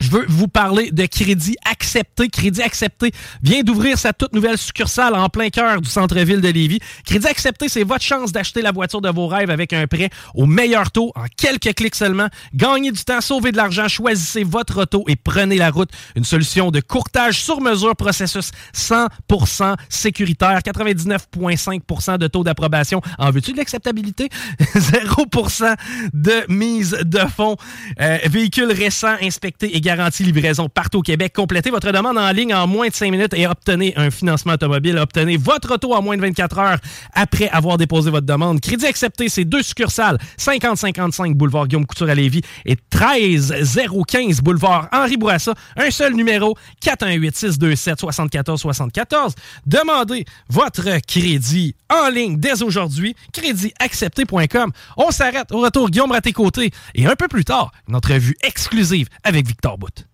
je 0.00 0.10
veux 0.10 0.24
vous 0.28 0.48
parler 0.48 0.90
de 0.90 1.06
Crédit 1.06 1.56
Accepté. 1.70 2.28
Crédit 2.28 2.62
Accepté 2.62 3.12
vient 3.42 3.62
d'ouvrir 3.62 3.98
sa 3.98 4.12
toute 4.12 4.34
nouvelle 4.34 4.58
succursale 4.58 5.14
en 5.14 5.28
plein 5.28 5.50
cœur 5.50 5.80
du 5.80 5.88
centre-ville 5.88 6.40
de 6.40 6.48
Lévis. 6.48 6.80
Crédit 7.06 7.26
Accepté, 7.26 7.68
c'est 7.68 7.84
votre 7.84 8.04
chance 8.04 8.32
d'acheter 8.32 8.60
la 8.60 8.72
voiture 8.72 9.00
de 9.00 9.08
vos 9.08 9.26
rêves 9.26 9.50
avec 9.50 9.72
un 9.72 9.86
prêt 9.86 10.10
au 10.34 10.46
meilleur 10.46 10.90
taux 10.90 11.12
en 11.14 11.24
quelques 11.36 11.74
clics 11.74 11.94
seulement. 11.94 12.28
Gagnez 12.54 12.90
du 12.90 13.04
temps, 13.04 13.20
sauvez 13.20 13.52
de 13.52 13.56
l'argent, 13.56 13.88
choisissez 13.88 14.44
votre 14.44 14.82
auto 14.82 15.04
et 15.08 15.16
prenez 15.16 15.56
la 15.56 15.70
route. 15.70 15.90
Une 16.16 16.24
solution 16.24 16.70
de 16.70 16.80
courtage 16.80 17.40
sur 17.40 17.60
mesure, 17.60 17.96
processus 17.96 18.50
100% 18.74 19.76
sécuritaire, 19.88 20.58
99,5% 20.58 22.18
de 22.18 22.26
taux 22.26 22.44
d'approbation. 22.44 23.00
En 23.18 23.30
veux-tu 23.30 23.52
de 23.52 23.58
l'acceptabilité? 23.58 24.28
0% 24.74 25.76
de 26.12 26.52
mise 26.52 26.98
de 27.04 27.20
fonds. 27.20 27.56
Euh, 28.00 28.18
véhicule 28.26 28.72
récent 28.72 29.14
inspecté 29.22 29.76
et 29.76 29.80
garantie 29.96 30.24
livraison 30.24 30.68
partout 30.68 30.98
au 30.98 31.02
Québec. 31.02 31.32
Complétez 31.34 31.70
votre 31.70 31.90
demande 31.92 32.18
en 32.18 32.30
ligne 32.30 32.54
en 32.54 32.66
moins 32.66 32.88
de 32.88 32.94
5 32.94 33.10
minutes 33.10 33.34
et 33.34 33.46
obtenez 33.46 33.94
un 33.96 34.10
financement 34.10 34.54
automobile. 34.54 34.98
Obtenez 34.98 35.36
votre 35.36 35.74
auto 35.74 35.94
en 35.94 36.02
moins 36.02 36.16
de 36.16 36.22
24 36.22 36.58
heures 36.58 36.78
après 37.12 37.48
avoir 37.48 37.78
déposé 37.78 38.10
votre 38.10 38.26
demande. 38.26 38.60
Crédit 38.60 38.86
accepté, 38.86 39.28
c'est 39.28 39.44
deux 39.44 39.62
succursales. 39.62 40.18
5055 40.36 41.36
boulevard 41.36 41.68
Guillaume 41.68 41.86
Couture 41.86 42.08
à 42.08 42.14
Lévis 42.14 42.42
et 42.64 42.76
13015 42.90 44.40
boulevard 44.40 44.88
Henri 44.92 45.16
Bourassa. 45.16 45.54
Un 45.76 45.90
seul 45.90 46.14
numéro, 46.14 46.56
418 46.80 47.36
627 47.36 48.00
74 48.00 48.60
74. 48.60 49.34
Demandez 49.66 50.24
votre 50.48 51.00
crédit 51.06 51.74
en 51.88 52.08
ligne 52.08 52.38
dès 52.38 52.62
aujourd'hui. 52.62 53.14
Créditaccepté.com. 53.32 54.72
On 54.96 55.10
s'arrête 55.10 55.52
au 55.52 55.60
retour 55.60 55.90
Guillaume 55.90 56.12
à 56.12 56.20
tes 56.20 56.32
côtés 56.32 56.70
et 56.94 57.06
un 57.06 57.16
peu 57.16 57.28
plus 57.28 57.44
tard, 57.44 57.72
une 57.88 57.96
entrevue 57.96 58.36
exclusive 58.42 59.08
avec 59.22 59.46
Victor 59.46 59.73
Bout. 59.78 60.06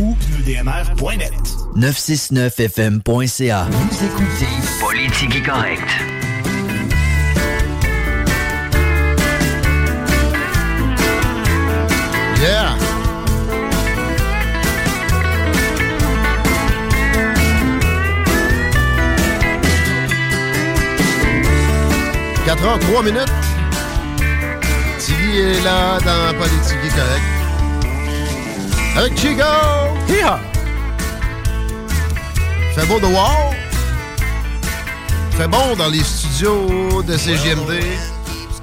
Ou 0.00 0.14
pneudmr.net. 0.14 1.32
969fm.ca. 1.76 3.66
Vous 3.70 4.04
écoutez 4.04 4.46
Politique 4.80 5.44
correct. 5.44 5.88
Yeah! 12.42 12.76
«4 22.46 22.64
heures, 22.64 22.78
3 22.78 23.02
minutes. 23.02 23.32
Tiggy 25.00 25.38
est 25.38 25.64
là 25.64 25.98
dans 25.98 26.38
Politique 26.38 26.94
correct. 26.94 27.35
Avec 28.96 29.14
Chico! 29.18 29.42
Hi-ha! 30.08 30.40
Fait 32.74 32.86
beau 32.86 32.98
dehors. 32.98 33.54
Fait 35.32 35.46
bon 35.46 35.76
dans 35.76 35.90
les 35.90 36.02
studios 36.02 37.02
de 37.02 37.14
CGMD. 37.14 37.72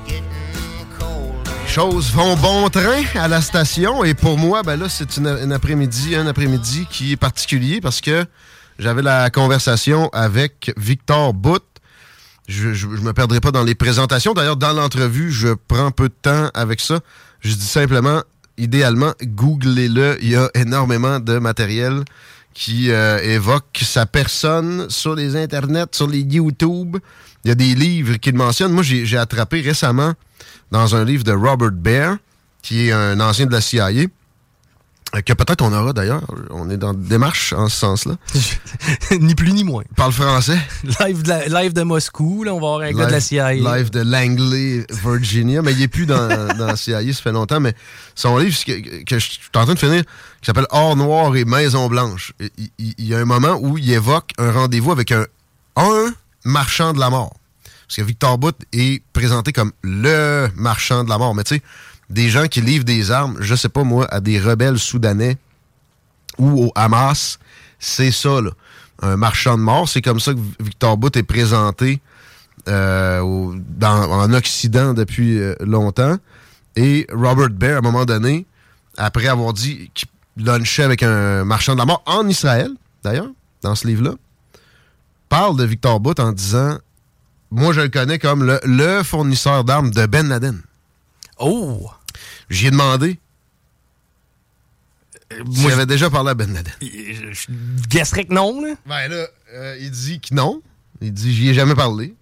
Les 0.10 1.68
choses 1.68 2.12
vont 2.12 2.36
bon 2.38 2.68
train 2.70 3.04
à 3.14 3.28
la 3.28 3.42
station. 3.42 4.04
Et 4.04 4.16
pour 4.16 4.40
moi, 4.40 4.64
ben 4.64 4.76
là, 4.76 4.90
c'est 4.90 5.18
une, 5.18 5.28
une 5.28 5.52
après-midi, 5.52 6.16
un 6.16 6.26
après-midi 6.26 6.88
qui 6.90 7.12
est 7.12 7.18
particulier 7.18 7.80
parce 7.80 8.02
que 8.02 8.26
j'avais 8.80 9.04
la 9.04 9.30
conversation 9.30 10.10
avec 10.14 10.74
Victor 10.78 11.36
Bout. 11.36 11.62
Je, 12.48 12.74
je 12.74 12.88
me 12.88 13.14
perdrai 13.14 13.40
pas 13.40 13.52
dans 13.52 13.64
les 13.64 13.76
présentations. 13.76 14.34
D'ailleurs, 14.34 14.58
dans 14.58 14.74
l'entrevue, 14.74 15.32
je 15.32 15.50
prends 15.50 15.92
peu 15.92 16.10
de 16.10 16.16
temps 16.20 16.50
avec 16.56 16.80
ça. 16.82 17.02
Je 17.42 17.54
dis 17.54 17.68
simplement, 17.68 18.24
idéalement, 18.58 19.14
googlez-le. 19.22 20.18
Il 20.22 20.30
y 20.30 20.36
a 20.36 20.50
énormément 20.56 21.20
de 21.20 21.40
matériel 21.40 22.04
qui 22.54 22.92
euh, 22.92 23.20
évoque 23.20 23.80
sa 23.82 24.06
personne 24.06 24.90
sur 24.90 25.16
les 25.16 25.36
internets, 25.36 25.88
sur 25.92 26.08
les 26.08 26.20
YouTube. 26.20 26.98
Il 27.44 27.50
y 27.50 27.52
a 27.52 27.56
des 27.56 27.76
livres 27.76 28.18
qui 28.18 28.32
le 28.32 28.38
mentionnent. 28.38 28.72
Moi, 28.72 28.84
j'ai 28.84 29.18
attrapé 29.18 29.62
récemment 29.62 30.14
dans 30.72 30.96
un 30.96 31.04
livre 31.04 31.24
de 31.24 31.32
Robert 31.32 31.72
Baer, 31.72 32.16
qui 32.62 32.88
est 32.88 32.92
un 32.92 33.20
ancien 33.20 33.46
de 33.46 33.52
la 33.52 33.62
CIA, 33.62 34.08
que 35.22 35.34
peut-être 35.34 35.62
on 35.62 35.72
aura 35.72 35.94
d'ailleurs. 35.94 36.24
On 36.50 36.70
est 36.70 36.78
dans 36.78 36.94
une 36.94 37.04
démarche 37.04 37.54
en 37.54 37.70
ce 37.70 37.78
sens-là. 37.78 38.16
ni 39.20 39.36
plus 39.36 39.52
ni 39.54 39.64
moins. 39.64 39.84
Parle 39.96 40.12
français? 40.12 40.58
Live 41.02 41.22
de, 41.24 41.30
la- 41.30 41.62
live 41.62 41.74
de 41.74 41.84
Moscou, 41.84 42.44
là, 42.44 42.54
on 42.54 42.60
va 42.60 42.68
avoir 42.68 42.80
un 42.82 42.92
gars 42.92 43.06
de 43.06 43.12
la 43.12 43.20
CIA. 43.22 43.54
Live 43.54 43.92
de 43.92 44.00
Langley, 44.02 44.86
Virginia. 44.90 45.62
Mais 45.62 45.74
il 45.74 45.80
n'est 45.80 45.88
plus 45.88 46.06
dans, 46.06 46.28
dans 46.58 46.66
la 46.66 46.76
CIA, 46.76 47.02
ça 47.14 47.22
fait 47.22 47.32
longtemps. 47.32 47.60
Mais 47.60 47.76
son 48.16 48.38
livre 48.38 48.58
que, 48.66 49.04
que 49.04 49.20
je 49.20 49.26
suis 49.32 49.40
en 49.56 49.66
train 49.66 49.74
de 49.76 49.80
finir, 49.80 50.02
qui 50.42 50.46
s'appelle 50.48 50.68
Or 50.72 50.96
noir 50.96 51.36
et 51.36 51.46
Maison 51.46 51.88
blanche. 51.90 52.34
Il, 52.40 52.50
il- 52.80 52.94
il 52.98 53.06
y 53.08 53.14
a 53.14 53.20
un 53.20 53.26
moment 53.26 53.58
où 53.62 53.78
il 53.78 53.92
évoque 53.92 54.32
un 54.40 54.52
rendez-vous 54.52 54.92
avec 54.92 55.12
un, 55.12 55.26
un 55.76 56.14
marchand 56.44 56.94
de 56.94 57.00
la 57.00 57.10
mort. 57.10 57.34
Parce 57.88 57.98
que 57.98 58.02
Victor 58.02 58.38
Bout 58.40 58.56
est 58.72 59.04
présenté 59.14 59.52
comme 59.54 59.72
le 59.84 60.48
marchand 60.56 61.04
de 61.04 61.10
la 61.10 61.18
mort. 61.20 61.36
Mais 61.36 61.44
tu 61.44 61.56
sais, 61.56 61.62
des 62.14 62.30
gens 62.30 62.48
qui 62.48 62.62
livrent 62.62 62.86
des 62.86 63.12
armes, 63.12 63.38
je 63.40 63.56
sais 63.56 63.70
pas 63.70 63.84
moi, 63.84 64.06
à 64.14 64.20
des 64.20 64.40
rebelles 64.40 64.80
soudanais 64.80 65.38
ou 66.38 66.66
au 66.66 66.72
Hamas, 66.76 67.40
c'est 67.80 68.12
ça, 68.12 68.40
là. 68.42 68.52
Un 69.02 69.18
marchand 69.18 69.58
de 69.58 69.64
mort. 69.64 69.90
C'est 69.90 70.02
comme 70.02 70.20
ça 70.20 70.34
que 70.34 70.40
Victor 70.60 70.96
Bout 70.98 71.18
est 71.18 71.24
présenté 71.24 72.00
euh, 72.70 73.20
en 73.82 74.34
Occident 74.34 74.94
depuis 74.94 75.40
euh, 75.40 75.56
longtemps. 75.60 76.18
Et 76.76 77.08
Robert 77.12 77.50
Baer, 77.50 77.74
à 77.74 77.78
un 77.80 77.82
moment 77.82 78.06
donné, 78.06 78.46
après 78.98 79.28
avoir 79.28 79.52
dit 79.52 79.92
qu'il 79.94 80.08
lunchait 80.38 80.84
avec 80.84 81.04
un 81.04 81.44
marchand 81.44 81.74
de 81.74 81.80
la 81.80 81.86
mort 81.86 82.04
en 82.06 82.28
Israël, 82.28 82.72
d'ailleurs, 83.04 83.30
dans 83.62 83.76
ce 83.76 83.88
livre-là, 83.88 84.14
parle 85.28 85.58
de 85.58 85.66
Victor 85.66 86.00
Bout 86.00 86.20
en 86.20 86.32
disant 86.32 86.78
Moi, 87.52 87.74
je 87.74 87.82
le 87.82 87.90
connais 87.90 88.20
comme 88.20 88.44
le, 88.44 88.60
le 88.64 89.04
fournisseur 89.04 89.64
d'armes 89.64 89.92
de 89.92 90.06
Ben 90.06 90.30
Laden. 90.30 90.62
Oh! 91.40 91.90
J'y 92.54 92.68
ai 92.68 92.72
demandé 92.72 93.20
moi, 95.46 95.56
s'il 95.56 95.72
avait 95.72 95.86
déjà 95.88 96.10
parlé 96.10 96.30
à 96.30 96.34
Ben 96.36 96.54
Laden. 96.54 96.74
Je, 96.82 97.48
guesserais 97.90 98.26
que 98.26 98.34
non, 98.34 98.62
là. 98.62 98.76
Ben 98.86 99.08
là, 99.08 99.26
euh, 99.54 99.78
il 99.80 99.90
dit 99.90 100.20
que 100.20 100.34
non. 100.36 100.62
Il 101.02 101.12
dit 101.12 101.34
j'y 101.34 101.50
ai 101.50 101.54
jamais 101.56 101.74
parlé. 101.74 102.14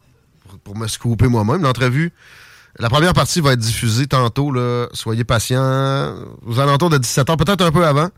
Pour, 0.47 0.59
pour 0.59 0.77
me 0.77 0.87
scooper 0.87 1.27
moi-même. 1.27 1.61
L'entrevue, 1.61 2.13
la 2.79 2.89
première 2.89 3.13
partie 3.13 3.41
va 3.41 3.53
être 3.53 3.59
diffusée 3.59 4.07
tantôt. 4.07 4.51
Là. 4.51 4.87
Soyez 4.93 5.23
patients. 5.25 6.15
Aux 6.45 6.59
alentours 6.59 6.89
de 6.89 6.97
17h, 6.97 7.35
peut-être 7.37 7.61
un 7.65 7.71
peu 7.71 7.85
avant. 7.85 8.09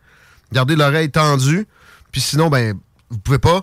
Gardez 0.52 0.76
l'oreille 0.76 1.10
tendue. 1.10 1.66
Puis 2.12 2.22
sinon, 2.22 2.50
ben, 2.50 2.78
vous 3.10 3.18
pouvez 3.18 3.40
pas. 3.40 3.62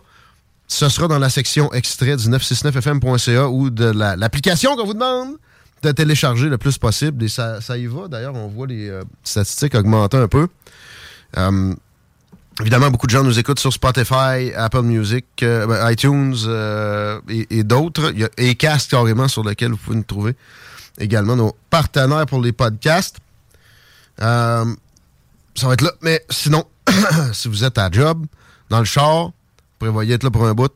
Ce 0.66 0.88
sera 0.88 1.06
dans 1.06 1.18
la 1.18 1.30
section 1.30 1.72
extrait 1.72 2.16
du 2.16 2.28
969fm.ca 2.28 3.48
ou 3.48 3.70
de 3.70 3.84
la- 3.84 4.16
l'application 4.16 4.74
qu'on 4.76 4.86
vous 4.86 4.94
demande 4.94 5.36
de 5.82 5.92
télécharger 5.92 6.48
le 6.48 6.58
plus 6.58 6.78
possible. 6.78 7.24
Et 7.24 7.28
ça, 7.28 7.60
y 7.76 7.86
va. 7.86 8.08
D'ailleurs, 8.08 8.34
on 8.34 8.48
voit 8.48 8.66
les 8.66 8.88
euh, 8.88 9.02
statistiques 9.22 9.74
augmenter 9.74 10.16
un 10.16 10.28
peu. 10.28 10.48
Euh, 11.36 11.74
Évidemment, 12.60 12.90
beaucoup 12.90 13.06
de 13.06 13.10
gens 13.10 13.24
nous 13.24 13.38
écoutent 13.38 13.60
sur 13.60 13.72
Spotify, 13.72 14.52
Apple 14.54 14.82
Music, 14.82 15.24
euh, 15.42 15.66
ben, 15.66 15.90
iTunes 15.90 16.36
et, 17.28 17.64
d'autres. 17.64 18.12
Il 18.12 18.20
y 18.20 18.24
a 18.24 18.50
Acast 18.50 18.90
carrément 18.90 19.28
sur 19.28 19.42
lequel 19.42 19.70
vous 19.70 19.78
pouvez 19.78 19.96
nous 19.96 20.02
trouver 20.02 20.36
également 20.98 21.36
nos 21.36 21.56
partenaires 21.70 22.26
pour 22.26 22.42
les 22.42 22.52
podcasts. 22.52 23.16
Ça 24.18 24.66
va 25.62 25.72
être 25.72 25.80
là. 25.80 25.92
Mais 26.02 26.22
sinon, 26.28 26.66
si 27.32 27.48
vous 27.48 27.64
êtes 27.64 27.78
à 27.78 27.90
job, 27.90 28.26
dans 28.68 28.80
le 28.80 28.84
char, 28.84 29.26
vous 29.28 29.32
prévoyez 29.78 30.14
être 30.14 30.24
là 30.24 30.30
pour 30.30 30.44
un 30.44 30.52
bout, 30.52 30.72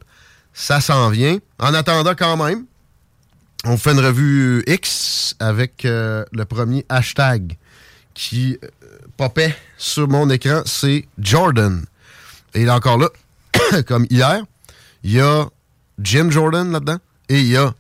ça 0.55 0.81
s'en 0.81 1.11
vient. 1.11 1.37
En 1.59 1.75
attendant 1.75 2.15
quand 2.17 2.43
même, 2.43 2.65
on 3.65 3.77
fait 3.77 3.93
une 3.93 4.01
revue 4.01 4.63
X 4.67 5.37
avec 5.41 5.85
euh, 5.85 6.25
le 6.33 6.45
premier 6.45 6.85
hashtag 6.89 7.57
qui 8.13 8.59
euh, 8.63 8.69
popait 9.17 9.57
sur 9.79 10.09
mon 10.09 10.29
écran, 10.31 10.63
c'est 10.67 11.07
Jordan. 11.19 11.85
Et 12.55 12.65
là 12.65 12.77
encore 12.77 12.99
là, 12.99 13.09
comme 13.87 14.07
hier, 14.11 14.43
il 15.03 15.13
y 15.13 15.21
a 15.21 15.47
Jim 15.99 16.31
Jordan 16.31 16.71
là-dedans 16.71 16.99
et 17.29 17.41
il 17.41 17.49
y 17.49 17.57
a 17.57 17.75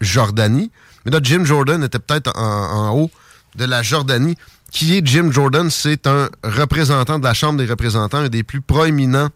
Jordanie. 0.00 0.70
Mais 1.04 1.12
là, 1.12 1.20
Jim 1.22 1.44
Jordan 1.44 1.82
était 1.82 1.98
peut-être 1.98 2.36
en, 2.36 2.42
en 2.42 2.96
haut 2.96 3.10
de 3.54 3.64
la 3.64 3.82
Jordanie. 3.82 4.36
Qui 4.70 4.96
est 4.96 5.06
Jim 5.06 5.30
Jordan? 5.32 5.68
C'est 5.70 6.06
un 6.06 6.28
représentant 6.44 7.18
de 7.18 7.24
la 7.24 7.34
Chambre 7.34 7.58
des 7.58 7.66
représentants, 7.66 8.18
un 8.18 8.28
des 8.28 8.42
plus 8.42 8.60
proéminents 8.60 9.30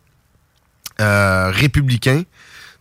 euh, 1.01 1.51
républicains 1.51 2.23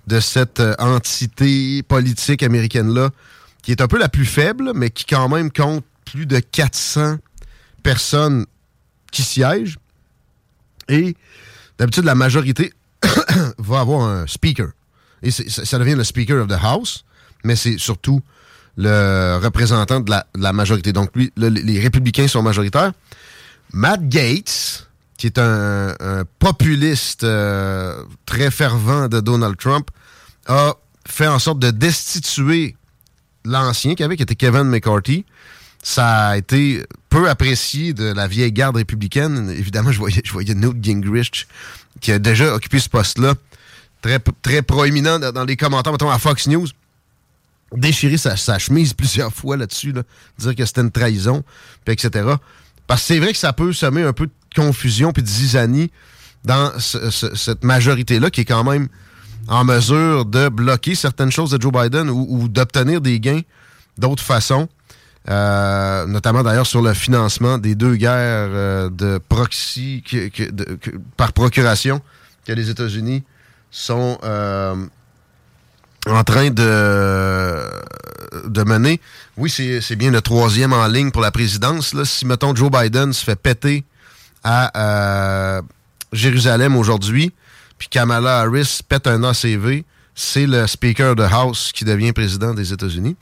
de 0.08 0.20
cette 0.20 0.60
euh, 0.60 0.76
entité 0.80 1.84
politique 1.84 2.44
américaine-là, 2.44 3.10
qui 3.62 3.72
est 3.72 3.82
un 3.82 3.88
peu 3.88 3.98
la 3.98 4.10
plus 4.10 4.26
faible, 4.26 4.72
mais 4.76 4.90
qui 4.90 5.06
quand 5.06 5.30
même 5.30 5.52
compte 5.52 5.86
plus 6.06 6.26
de 6.26 6.40
400 6.40 7.18
personnes 7.82 8.46
qui 9.12 9.24
siègent. 9.24 9.78
Et 10.90 11.16
d'habitude, 11.78 12.04
la 12.04 12.16
majorité 12.16 12.74
va 13.58 13.80
avoir 13.80 14.08
un 14.08 14.28
speaker. 14.28 14.70
Et 15.22 15.32
ça, 15.32 15.80
devient 15.80 15.96
le 15.96 16.04
Speaker 16.04 16.42
of 16.42 16.50
the 16.50 16.58
House, 16.62 17.06
mais 17.46 17.56
c'est 17.56 17.78
surtout 17.78 18.22
le 18.76 19.40
représentant 19.42 20.02
de 20.02 20.12
la, 20.12 20.54
majorité. 20.54 20.92
Donc, 20.92 21.12
lui, 21.16 21.32
le- 21.38 21.48
les 21.48 21.80
républicains 21.80 22.28
sont 22.28 22.44
majoritaires. 22.44 22.92
Matt 23.72 24.10
Gates, 24.10 24.90
qui 25.24 25.28
est 25.28 25.40
un, 25.40 26.26
populiste 26.38 27.26
très 28.26 28.52
fervent 28.52 29.08
de 29.08 29.22
Donald 29.22 29.56
Trump, 29.56 29.90
a 30.48 30.76
fait 31.08 31.28
en 31.28 31.40
sorte 31.40 31.60
de 31.60 31.72
destituer 31.72 32.76
l'ancien 33.46 33.96
qui 33.96 34.04
avait, 34.04 34.18
qui 34.18 34.24
était 34.24 34.36
Kevin 34.36 34.64
McCarthy. 34.64 35.24
Ça 35.82 36.28
a 36.28 36.38
été 36.38 36.84
peu 37.08 37.30
apprécié 37.30 37.94
de 37.94 38.04
la 38.04 38.28
vieille 38.28 38.52
garde 38.52 38.76
républicaine. 38.76 39.50
Évidemment, 39.52 39.94
je 39.94 40.00
voyais, 40.00 40.22
je 40.26 40.34
voyais 40.34 40.56
Newt 40.56 40.84
Gingrich, 40.84 41.48
qui 42.02 42.12
a 42.12 42.20
déjà 42.20 42.54
occupé 42.54 42.80
ce 42.80 42.90
poste-là, 42.90 43.36
très, 44.02 44.20
très 44.42 44.62
proéminent 44.62 45.20
dans 45.20 45.46
les 45.46 45.56
commentaires, 45.56 45.94
mettons, 45.94 46.12
à 46.12 46.20
Fox 46.20 46.48
News, 46.48 46.68
déchirer 47.72 48.18
sa, 48.18 48.60
chemise 48.60 48.94
plusieurs 48.94 49.32
fois 49.32 49.56
là-dessus, 49.56 49.94
dire 49.94 50.54
que 50.54 50.66
c'était 50.66 50.82
une 50.82 50.92
trahison, 50.92 51.46
puis 51.86 51.94
etc. 51.94 52.36
Parce 52.88 53.02
que 53.02 53.08
c'est 53.08 53.20
vrai 53.20 53.32
que 53.32 53.38
ça 53.38 53.54
peut 53.54 53.74
semer 53.74 54.04
un 54.04 54.14
peu 54.14 54.28
de 54.28 54.32
confusion 54.56 55.12
puis 55.12 55.24
de 55.24 55.28
zizanie 55.28 55.92
dans 56.44 56.72
cette 56.80 57.64
majorité-là 57.64 58.30
qui 58.30 58.42
est 58.42 58.46
quand 58.46 58.64
même 58.64 58.88
en 59.48 59.64
mesure 59.64 60.26
de 60.26 60.50
bloquer 60.50 60.96
certaines 60.96 61.32
choses 61.32 61.52
de 61.52 61.62
Joe 61.62 61.72
Biden 61.72 62.10
ou, 62.10 62.48
d'obtenir 62.48 63.02
des 63.02 63.20
gains 63.20 63.42
d'autres 63.98 64.24
façons. 64.24 64.68
Euh, 65.30 66.06
notamment 66.06 66.44
d'ailleurs 66.44 66.68
sur 66.68 66.82
le 66.82 66.94
financement 66.94 67.58
des 67.58 67.76
deux 67.76 67.96
guerres 67.96 68.12
euh, 68.52 68.90
de 68.90 69.20
proxy 69.30 70.04
par 71.16 71.32
procuration 71.32 72.02
que 72.46 72.52
les 72.52 72.70
États-Unis 72.70 73.24
sont 73.72 74.18
euh, 74.26 74.76
en 76.08 76.24
train 76.24 76.50
de, 76.50 77.56
de 78.48 78.64
mener. 78.64 79.00
Oui, 79.38 79.50
c'est 79.50 79.96
bien 79.96 80.12
le 80.12 80.22
troisième 80.22 80.74
en 80.74 80.88
ligne 80.88 81.12
pour 81.12 81.22
la 81.22 81.32
présidence. 81.32 81.94
Là. 81.94 82.06
Si, 82.06 82.26
mettons, 82.26 82.56
Joe 82.56 82.70
Biden 82.72 83.14
se 83.14 83.24
fait 83.24 83.36
péter 83.36 83.84
à 84.44 85.62
Jérusalem 86.12 86.76
aujourd'hui, 86.76 87.32
puis 87.78 87.88
Kamala 87.88 88.40
Harris 88.40 88.80
pète 88.88 89.08
un 89.08 89.24
ACV, 89.24 89.86
c'est 90.16 90.46
le 90.46 90.68
Speaker 90.68 91.16
de 91.16 91.24
House 91.24 91.72
qui 91.74 91.86
devient 91.86 92.14
président 92.14 92.54
des 92.54 92.72
États-Unis. 92.72 93.16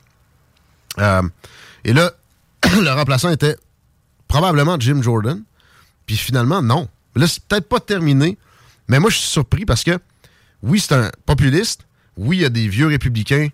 Euh, 0.98 1.22
et 1.84 1.92
là, 1.92 2.12
le 2.80 2.90
remplaçant 2.90 3.30
était 3.30 3.56
probablement 4.28 4.78
Jim 4.78 5.00
Jordan. 5.02 5.42
Puis 6.06 6.16
finalement, 6.16 6.62
non. 6.62 6.88
Là, 7.14 7.26
c'est 7.26 7.42
peut-être 7.44 7.68
pas 7.68 7.80
terminé. 7.80 8.38
Mais 8.88 8.98
moi, 8.98 9.10
je 9.10 9.16
suis 9.18 9.28
surpris 9.28 9.64
parce 9.64 9.84
que, 9.84 9.98
oui, 10.62 10.80
c'est 10.80 10.94
un 10.94 11.10
populiste. 11.26 11.86
Oui, 12.16 12.38
il 12.38 12.42
y 12.42 12.44
a 12.44 12.50
des 12.50 12.68
vieux 12.68 12.86
républicains 12.86 13.48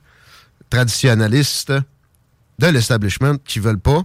traditionnalistes 0.71 1.73
de 2.59 2.67
l'establishment 2.67 3.37
qui 3.45 3.59
veulent 3.59 3.79
pas. 3.79 4.03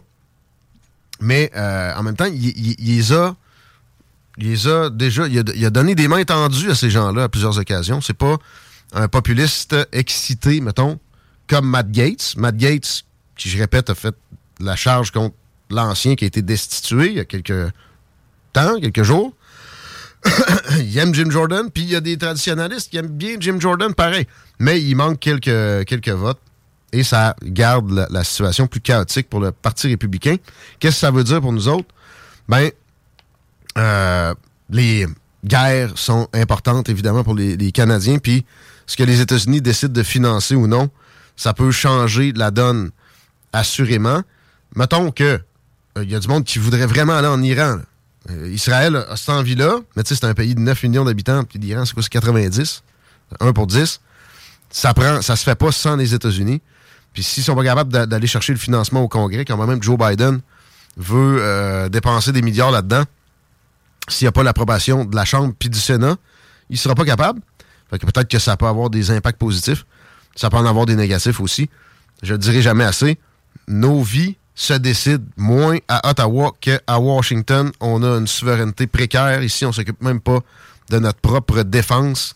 Mais 1.20 1.51
euh, 1.56 1.93
en 1.95 2.04
même 2.04 2.16
temps, 2.16 2.26
il, 2.26 3.14
a, 3.14 3.36
donné 5.70 5.95
des 5.95 6.08
mains 6.08 6.24
tendues 6.24 6.72
à 6.72 6.76
ces 6.76 6.89
gens-là 6.89 7.24
à 7.24 7.30
plusieurs 7.30 7.58
occasions. 7.58 8.01
C'est 8.01 8.14
pas 8.14 8.38
un 8.93 9.08
populiste 9.08 9.76
excité, 9.91 10.62
mettons, 10.62 10.99
comme 11.47 11.68
Matt 11.68 11.91
Gates. 11.91 12.36
Matt 12.38 12.58
Gates, 12.58 13.04
qui, 13.36 13.49
je 13.49 13.58
répète, 13.58 13.89
a 13.89 13.95
fait 13.95 14.16
la 14.60 14.76
charge 14.76 15.12
contre 15.12 15.36
l'ancien 15.70 16.16
qui 16.16 16.26
a 16.26 16.28
été 16.28 16.41
destitué 16.41 17.08
il 17.08 17.14
y 17.14 17.20
a 17.20 17.26
quelques 17.26 17.72
temps, 18.54 18.80
quelques 18.80 19.04
jours. 19.04 19.34
il 20.80 20.97
aime 20.97 21.13
Jim 21.13 21.30
Jordan, 21.30 21.69
puis 21.71 21.84
il 21.84 21.89
y 21.89 21.95
a 21.95 22.01
des 22.01 22.17
traditionnalistes 22.17 22.89
qui 22.89 22.97
aiment 22.97 23.07
bien 23.07 23.36
Jim 23.39 23.57
Jordan, 23.59 23.93
pareil. 23.93 24.28
Mais 24.59 24.82
il 24.82 24.95
manque 24.95 25.19
quelques, 25.19 26.09
votes 26.09 26.39
et 26.91 27.03
ça 27.03 27.36
garde 27.43 28.07
la, 28.09 28.24
situation 28.24 28.67
plus 28.67 28.80
chaotique 28.80 29.30
pour 29.30 29.39
le 29.39 29.51
Parti 29.51 29.88
républicain. 29.88 30.36
Qu'est-ce 30.80 30.95
que 30.95 30.99
ça 30.99 31.11
veut 31.11 31.24
dire 31.24 31.41
pour 31.41 31.51
nous 31.51 31.67
autres? 31.67 31.88
Ben, 32.47 32.69
euh, 33.78 34.34
les 34.69 35.07
guerres 35.43 35.97
sont 35.97 36.28
importantes, 36.34 36.89
évidemment, 36.89 37.24
pour 37.24 37.34
les, 37.36 37.71
Canadiens. 37.71 38.19
Puis, 38.19 38.45
ce 38.86 38.95
que 38.95 39.03
les 39.03 39.21
États-Unis 39.21 39.61
décident 39.61 39.93
de 39.93 40.03
financer 40.03 40.55
ou 40.55 40.67
non, 40.67 40.89
ça 41.36 41.53
peut 41.53 41.71
changer 41.71 42.32
la 42.34 42.51
donne, 42.51 42.91
assurément. 43.51 44.21
Mettons 44.76 45.11
que 45.11 45.39
il 45.95 46.01
euh, 46.01 46.05
y 46.05 46.15
a 46.15 46.19
du 46.19 46.28
monde 46.28 46.43
qui 46.43 46.59
voudrait 46.59 46.88
vraiment 46.88 47.13
aller 47.13 47.28
en 47.28 47.41
Iran. 47.41 47.80
Euh, 48.30 48.49
Israël 48.51 48.95
a 48.95 49.15
cette 49.17 49.30
envie-là, 49.30 49.80
mais 49.95 50.03
tu 50.03 50.09
sais, 50.09 50.15
c'est 50.15 50.26
un 50.26 50.34
pays 50.34 50.55
de 50.55 50.59
9 50.59 50.84
millions 50.84 51.05
d'habitants, 51.05 51.43
puis 51.43 51.59
l'Iran, 51.59 51.86
c'est 51.86 51.93
quoi, 51.93 52.03
c'est 52.03 52.09
90? 52.09 52.84
1 53.39 53.53
pour 53.53 53.67
10. 53.67 53.99
Ça 54.69 54.93
prend, 54.93 55.21
ça 55.21 55.36
se 55.36 55.43
fait 55.43 55.55
pas 55.55 55.71
sans 55.71 55.95
les 55.95 56.13
États-Unis. 56.13 56.61
Puis 57.13 57.24
s'ils 57.24 57.43
sont 57.43 57.55
pas 57.55 57.63
capables 57.63 57.91
d'aller 58.07 58.28
chercher 58.28 58.53
le 58.53 58.59
financement 58.59 59.01
au 59.01 59.07
Congrès, 59.07 59.45
quand 59.45 59.67
même 59.67 59.84
Joe 59.84 59.97
Biden 59.99 60.41
veut 60.97 61.89
dépenser 61.89 62.32
des 62.32 62.41
milliards 62.41 62.71
là-dedans, 62.71 63.03
s'il 64.07 64.26
n'y 64.26 64.30
a 64.30 64.32
pas 64.32 64.43
l'approbation 64.43 65.05
de 65.05 65.15
la 65.15 65.26
Chambre 65.26 65.53
puis 65.57 65.69
du 65.69 65.80
Sénat, 65.80 66.17
il 66.69 66.74
ne 66.74 66.78
sera 66.78 66.95
pas 66.95 67.05
capable. 67.05 67.41
Fait 67.89 67.99
que 67.99 68.05
peut-être 68.05 68.30
que 68.30 68.39
ça 68.39 68.57
peut 68.57 68.65
avoir 68.65 68.89
des 68.89 69.11
impacts 69.11 69.38
positifs. 69.38 69.86
Ça 70.36 70.49
peut 70.49 70.57
en 70.57 70.65
avoir 70.65 70.86
des 70.86 70.95
négatifs 70.95 71.39
aussi. 71.39 71.69
Je 72.24 72.34
ne 72.34 72.38
dirai 72.38 72.61
jamais 72.61 72.84
assez. 72.84 73.19
Nos 73.67 74.01
vies 74.01 74.38
se 74.56 74.74
décident 74.74 75.26
moins 75.38 75.78
à 75.88 76.10
Ottawa 76.10 76.51
qu'à 76.62 76.99
Washington. 76.99 77.72
On 77.80 78.04
a 78.04 78.18
une 78.18 78.28
souveraineté 78.28 78.88
précaire. 78.88 79.41
Ici, 79.41 79.66
on 79.66 79.72
s'occupe 79.72 80.01
même 80.01 80.20
pas 80.20 80.39
de 80.89 80.99
notre 80.99 81.20
propre 81.20 81.64
défense. 81.64 82.36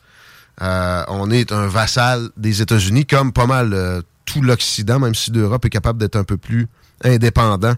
Euh, 0.61 1.03
on 1.09 1.29
est 1.29 1.51
un 1.51 1.67
vassal 1.67 2.29
des 2.35 2.61
États-Unis, 2.61 3.05
comme 3.05 3.31
pas 3.31 3.45
mal 3.45 3.73
euh, 3.73 4.01
tout 4.25 4.41
l'Occident, 4.41 4.99
même 4.99 5.13
si 5.13 5.31
l'Europe 5.31 5.65
est 5.65 5.69
capable 5.69 5.99
d'être 5.99 6.15
un 6.15 6.23
peu 6.23 6.37
plus 6.37 6.67
indépendant 7.03 7.75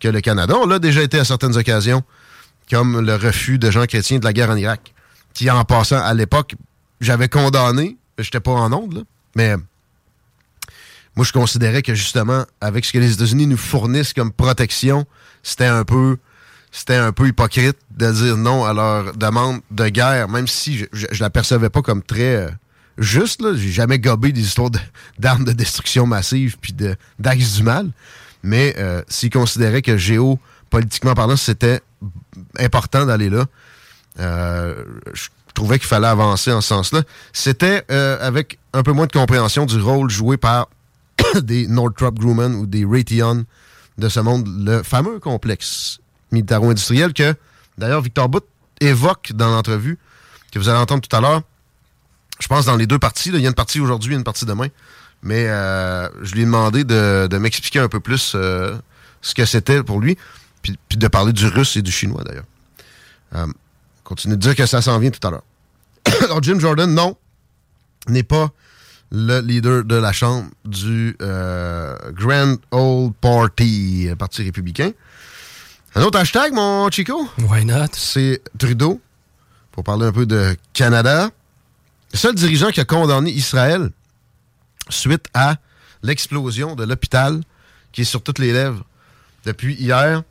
que 0.00 0.08
le 0.08 0.20
Canada. 0.20 0.54
On 0.56 0.66
l'a 0.66 0.78
déjà 0.78 1.02
été 1.02 1.18
à 1.18 1.24
certaines 1.24 1.56
occasions 1.56 2.02
comme 2.70 3.04
le 3.04 3.16
refus 3.16 3.58
de 3.58 3.70
gens 3.70 3.84
chrétiens 3.84 4.18
de 4.18 4.24
la 4.24 4.32
guerre 4.32 4.50
en 4.50 4.56
Irak, 4.56 4.94
qui, 5.34 5.50
en 5.50 5.62
passant, 5.64 6.02
à 6.02 6.14
l'époque, 6.14 6.54
j'avais 7.00 7.28
condamné, 7.28 7.98
j'étais 8.18 8.40
pas 8.40 8.52
en 8.52 8.72
onde, 8.72 9.04
mais 9.34 9.56
moi, 11.16 11.24
je 11.26 11.32
considérais 11.32 11.82
que, 11.82 11.94
justement, 11.94 12.44
avec 12.60 12.84
ce 12.84 12.92
que 12.92 12.98
les 12.98 13.12
États-Unis 13.12 13.46
nous 13.46 13.56
fournissent 13.56 14.14
comme 14.14 14.32
protection, 14.32 15.06
c'était 15.42 15.66
un 15.66 15.84
peu 15.84 16.18
c'était 16.74 16.94
un 16.94 17.12
peu 17.12 17.28
hypocrite 17.28 17.76
de 17.90 18.10
dire 18.10 18.36
non 18.38 18.64
à 18.64 18.72
leur 18.72 19.14
demande 19.14 19.60
de 19.70 19.88
guerre, 19.88 20.28
même 20.30 20.48
si 20.48 20.78
je, 20.78 20.86
je, 20.92 21.22
la 21.22 21.28
percevais 21.28 21.68
pas 21.68 21.82
comme 21.82 22.02
très 22.02 22.34
euh, 22.36 22.48
juste. 22.96 23.42
J'ai 23.56 23.70
jamais 23.70 23.98
gobé 23.98 24.32
des 24.32 24.40
histoires 24.40 24.70
d'armes 25.18 25.44
de, 25.44 25.52
destruction 25.52 26.06
massive 26.06 26.56
puis 26.60 26.74
d'actes 27.18 27.56
du 27.56 27.62
mal. 27.62 27.90
Mais 28.42 28.74
euh, 28.78 29.02
s'ils 29.08 29.30
considéraient 29.30 29.82
que 29.82 29.96
géopolitiquement 29.96 31.14
parlant, 31.14 31.36
c'était 31.36 31.80
important 32.58 33.06
d'aller 33.06 33.30
là. 33.30 33.44
Euh, 34.18 34.84
je 35.14 35.28
trouvais 35.54 35.78
qu'il 35.78 35.88
fallait 35.88 36.08
avancer 36.08 36.52
en 36.52 36.60
ce 36.60 36.68
sens-là. 36.68 37.02
C'était 37.32 37.84
euh, 37.90 38.18
avec 38.20 38.58
un 38.72 38.82
peu 38.82 38.92
moins 38.92 39.06
de 39.06 39.12
compréhension 39.12 39.66
du 39.66 39.78
rôle 39.80 40.10
joué 40.10 40.36
par 40.36 40.68
des 41.42 41.66
Northrop 41.66 42.12
Grumman 42.12 42.54
ou 42.54 42.66
des 42.66 42.84
Raytheon 42.84 43.44
de 43.98 44.08
ce 44.08 44.20
monde, 44.20 44.46
le 44.66 44.82
fameux 44.82 45.18
complexe 45.18 46.00
militaro-industriel 46.30 47.12
que, 47.12 47.34
d'ailleurs, 47.78 48.00
Victor 48.00 48.28
Bout 48.28 48.44
évoque 48.80 49.32
dans 49.34 49.50
l'entrevue 49.50 49.98
que 50.50 50.58
vous 50.58 50.68
allez 50.68 50.78
entendre 50.78 51.06
tout 51.06 51.14
à 51.14 51.20
l'heure. 51.20 51.42
Je 52.40 52.46
pense 52.46 52.66
dans 52.66 52.76
les 52.76 52.86
deux 52.86 52.98
parties. 52.98 53.30
Il 53.32 53.40
y 53.40 53.46
a 53.46 53.48
une 53.48 53.54
partie 53.54 53.80
aujourd'hui 53.80 54.14
et 54.14 54.16
une 54.16 54.24
partie 54.24 54.46
demain. 54.46 54.68
Mais 55.22 55.46
euh, 55.48 56.08
je 56.22 56.32
lui 56.34 56.42
ai 56.42 56.44
demandé 56.44 56.84
de, 56.84 57.38
m'expliquer 57.38 57.78
un 57.78 57.88
peu 57.88 58.00
plus 58.00 58.36
ce 59.22 59.34
que 59.34 59.44
c'était 59.44 59.82
pour 59.82 60.00
lui. 60.00 60.18
Puis, 60.62 60.76
de 60.96 61.08
parler 61.08 61.32
du 61.32 61.46
russe 61.46 61.76
et 61.76 61.82
du 61.82 61.90
chinois, 61.90 62.22
d'ailleurs. 62.24 62.44
Euh, 63.34 63.46
continue 64.04 64.36
de 64.36 64.40
dire 64.40 64.54
que 64.54 64.66
ça 64.66 64.82
s'en 64.82 64.98
vient 64.98 65.10
tout 65.10 65.26
à 65.26 65.30
l'heure. 65.30 65.44
Alors, 66.24 66.42
Jim 66.42 66.58
Jordan, 66.58 66.92
non, 66.92 67.16
n'est 68.08 68.22
pas 68.22 68.50
le 69.12 69.40
leader 69.40 69.84
de 69.84 69.96
la 69.96 70.12
Chambre 70.12 70.48
du 70.64 71.14
euh, 71.20 71.94
Grand 72.12 72.56
Old 72.70 73.12
Party, 73.20 74.08
Parti 74.18 74.42
républicain. 74.42 74.90
Un 75.94 76.02
autre 76.02 76.18
hashtag, 76.18 76.54
mon 76.54 76.90
Chico? 76.90 77.28
Why 77.38 77.66
not? 77.66 77.88
C'est 77.92 78.40
Trudeau, 78.58 79.00
pour 79.70 79.84
parler 79.84 80.06
un 80.06 80.12
peu 80.12 80.24
de 80.24 80.56
Canada. 80.72 81.28
Le 82.12 82.18
seul 82.18 82.34
dirigeant 82.34 82.70
qui 82.70 82.80
a 82.80 82.86
condamné 82.86 83.30
Israël 83.30 83.90
suite 84.88 85.26
à 85.34 85.56
l'explosion 86.02 86.74
de 86.74 86.84
l'hôpital 86.84 87.42
qui 87.92 88.00
est 88.00 88.04
sur 88.04 88.22
toutes 88.22 88.38
les 88.38 88.52
lèvres 88.52 88.82
depuis 89.44 89.74
hier. 89.74 90.22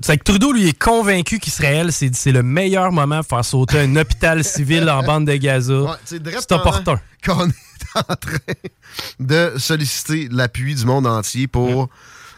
C'est 0.00 0.18
que 0.18 0.24
Trudeau, 0.24 0.52
lui, 0.52 0.68
est 0.68 0.78
convaincu 0.78 1.40
qu'Israël, 1.40 1.90
c'est 1.92 2.32
le 2.32 2.42
meilleur 2.44 2.92
moment 2.92 3.18
pour 3.18 3.38
faire 3.38 3.44
sauter 3.44 3.80
un 3.80 3.96
hôpital 3.96 4.44
civil 4.44 4.88
en 4.88 5.02
bande 5.02 5.26
de 5.26 5.34
Gaza. 5.34 5.98
c'est 6.04 6.52
opportun. 6.52 7.00
Qu'on 7.24 7.48
est 7.48 7.71
en 7.94 8.02
train 8.16 8.38
de 9.20 9.54
solliciter 9.58 10.28
l'appui 10.30 10.74
du 10.74 10.84
monde 10.84 11.06
entier 11.06 11.46
pour 11.46 11.88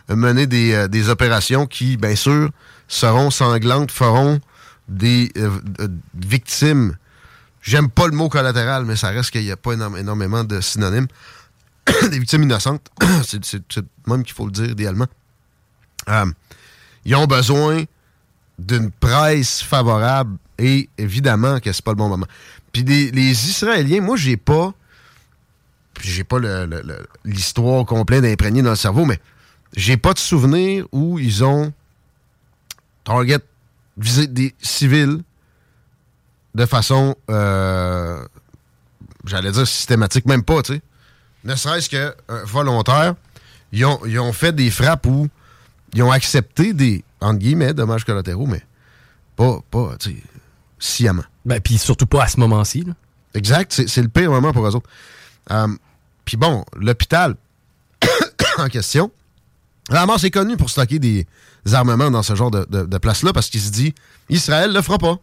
mener 0.09 0.47
euh, 0.53 0.89
des, 0.89 1.09
opérations 1.09 1.67
qui, 1.67 1.97
bien 1.97 2.17
sûr, 2.17 2.51
seront 2.89 3.31
sanglantes, 3.31 3.91
feront 3.91 4.41
des 4.89 5.31
euh, 5.37 5.51
euh, 5.81 5.89
victimes. 6.15 6.97
J'aime 7.63 7.89
pas 7.89 8.07
le 8.07 8.13
mot 8.13 8.29
collatéral, 8.29 8.85
mais 8.85 8.97
ça 8.97 9.09
reste 9.09 9.31
qu'il 9.31 9.43
n'y 9.43 9.51
a 9.51 9.57
pas 9.57 9.73
énormément 9.73 10.45
de 10.45 10.61
synonymes. 10.61 11.09
des 12.11 12.19
victimes 12.19 12.43
innocentes. 12.43 12.89
c'est 13.25 13.85
même 14.07 14.23
qu'il 14.23 14.35
faut 14.35 14.47
le 14.47 14.53
dire 14.53 14.71
idéalement. 14.71 15.07
Euh, 16.09 16.27
ils 17.05 17.15
ont 17.15 17.27
besoin 17.27 17.85
d'une 18.59 18.91
presse 18.91 19.63
favorable 19.63 20.37
et 20.59 20.89
évidemment 20.99 21.61
que 21.61 21.73
c'est 21.73 21.85
pas 21.85 21.93
le 21.93 21.97
bon 21.97 22.09
moment. 22.09 22.27
Puis 22.73 22.83
les, 22.83 23.11
les 23.11 23.49
Israéliens, 23.49 24.01
moi, 24.01 24.17
j'ai 24.17 24.37
pas. 24.37 24.73
J'ai 26.03 26.25
pas 26.25 26.39
l'histoire 27.25 27.85
complète 27.87 28.23
d'imprégner 28.23 28.63
dans 28.63 28.71
le 28.71 28.77
cerveau, 28.77 29.05
mais 29.05 29.21
j'ai 29.77 29.97
pas 29.97 30.13
de 30.13 30.19
souvenir 30.19 30.87
où 30.93 31.19
ils 31.19 31.45
ont 31.45 31.73
target 33.05 33.39
visé 33.97 34.27
des 34.27 34.55
civils 34.61 35.23
de 36.55 36.67
façon 36.67 37.17
euh, 37.31 38.25
j'allais 39.27 39.53
dire 39.53 39.67
systématique, 39.67 40.27
même 40.27 40.43
pas, 40.43 40.63
tu 40.63 40.75
sais. 40.75 40.83
Ne 41.45 41.55
serait-ce 41.57 41.91
que 41.91 42.15
euh, 42.31 42.45
volontaire. 42.45 43.15
Ils 43.73 43.85
ont, 43.85 44.01
ils 44.07 44.19
ont 44.19 44.33
fait 44.33 44.53
des 44.53 44.71
frappes 44.71 45.07
où 45.07 45.29
ils 45.95 46.03
ont 46.03 46.11
accepté 46.11 46.73
des, 46.73 47.05
entre 47.21 47.39
guillemets, 47.39 47.75
dommages 47.75 48.05
collatéraux, 48.05 48.47
mais 48.47 48.63
pas, 49.37 49.59
pas, 49.71 49.97
tu 49.99 50.11
sais, 50.11 50.17
sciemment. 50.79 51.25
Ben, 51.45 51.61
puis 51.61 51.77
surtout 51.77 52.07
pas 52.07 52.25
à 52.25 52.29
ce 52.29 52.39
moment-ci. 52.39 52.85
là. 52.85 52.95
Exact, 53.35 53.73
c'est 53.73 53.89
c'est 53.89 54.03
le 54.03 54.09
pire 54.09 54.31
moment 54.31 54.53
pour 54.53 54.65
eux 54.67 54.77
autres. 54.77 54.89
Euh, 55.51 55.69
Puis 56.25 56.37
bon, 56.37 56.65
l'hôpital 56.77 57.37
en 58.59 58.69
question, 58.69 59.11
la 59.91 60.03
Hamas 60.03 60.25
est 60.25 60.31
connu 60.31 60.57
pour 60.57 60.71
stocker 60.71 60.99
des 60.99 61.27
armements 61.73 62.11
dans 62.11 62.23
ce 62.23 62.35
genre 62.35 62.51
de, 62.51 62.99
place-là 62.99 63.33
parce 63.33 63.51
qu'il 63.51 63.61
se 63.61 63.71
dit 63.71 63.95
Israël 64.31 64.73
le 64.73 64.81
fera 64.83 64.99
pas. 64.99 65.19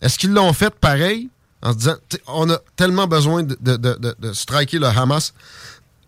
Est-ce 0.00 0.18
qu'ils 0.18 0.32
l'ont 0.32 0.52
fait 0.52 0.74
pareil 0.74 1.30
en 1.62 1.72
se 1.72 1.78
disant 1.78 1.96
on 2.26 2.50
a 2.50 2.58
tellement 2.76 3.06
besoin 3.06 3.42
de- 3.42 3.56
de 3.56 4.32
striker 4.32 4.78
le 4.78 4.86
Hamas 4.86 5.32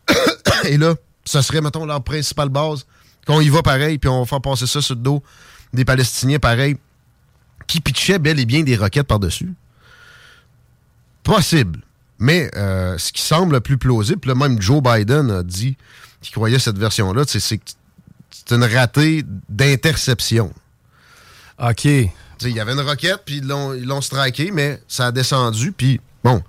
et 0.65 0.77
là, 0.77 0.95
ce 1.25 1.43
serait, 1.43 1.61
mettons, 1.61 1.87
leur 1.87 2.03
principale 2.03 2.49
base, 2.49 2.87
qu'on 3.27 3.41
y 3.41 3.49
va 3.49 3.63
pareil, 3.63 3.99
puis 3.99 4.09
on 4.09 4.21
va 4.21 4.27
faire 4.27 4.41
passer 4.41 4.67
ça 4.67 4.81
sur 4.81 4.95
le 4.95 5.01
dos 5.01 5.23
des 5.73 5.85
Palestiniens 5.85 6.39
pareil, 6.39 6.77
qui 7.67 7.81
pitchaient 7.81 8.19
bel 8.19 8.39
et 8.39 8.47
bien 8.47 8.63
des 8.63 8.77
roquettes 8.77 9.09
par-dessus? 9.09 9.53
Possible. 11.23 11.81
Mais 12.19 12.51
euh, 12.57 12.97
ce 12.99 13.13
qui 13.13 13.23
semble 13.23 13.55
le 13.55 13.61
plus 13.61 13.77
plausible, 13.79 14.27
là, 14.29 14.35
même 14.35 14.61
Joe 14.61 14.83
Biden 14.83 15.31
a 15.31 15.43
dit 15.43 15.77
qu'il 16.23 16.33
croyait 16.33 16.59
cette 16.59 16.79
version-là, 16.79 17.25
c'est 17.27 17.59
que 17.59 17.65
c'est 18.31 18.55
une 18.55 18.65
ratée 18.65 19.23
d'interception. 19.49 20.53
OK. 21.63 21.85
Il 21.85 22.11
y 22.49 22.61
avait 22.61 22.73
une 22.73 22.81
roquette, 22.81 23.23
puis 23.25 23.37
ils 23.39 23.47
l'ont- 23.47 24.01
striké, 24.01 24.51
mais 24.51 24.81
ça 24.89 25.07
a 25.07 25.13
descendu, 25.13 25.73
puis 25.73 26.01
bon, 26.23 26.43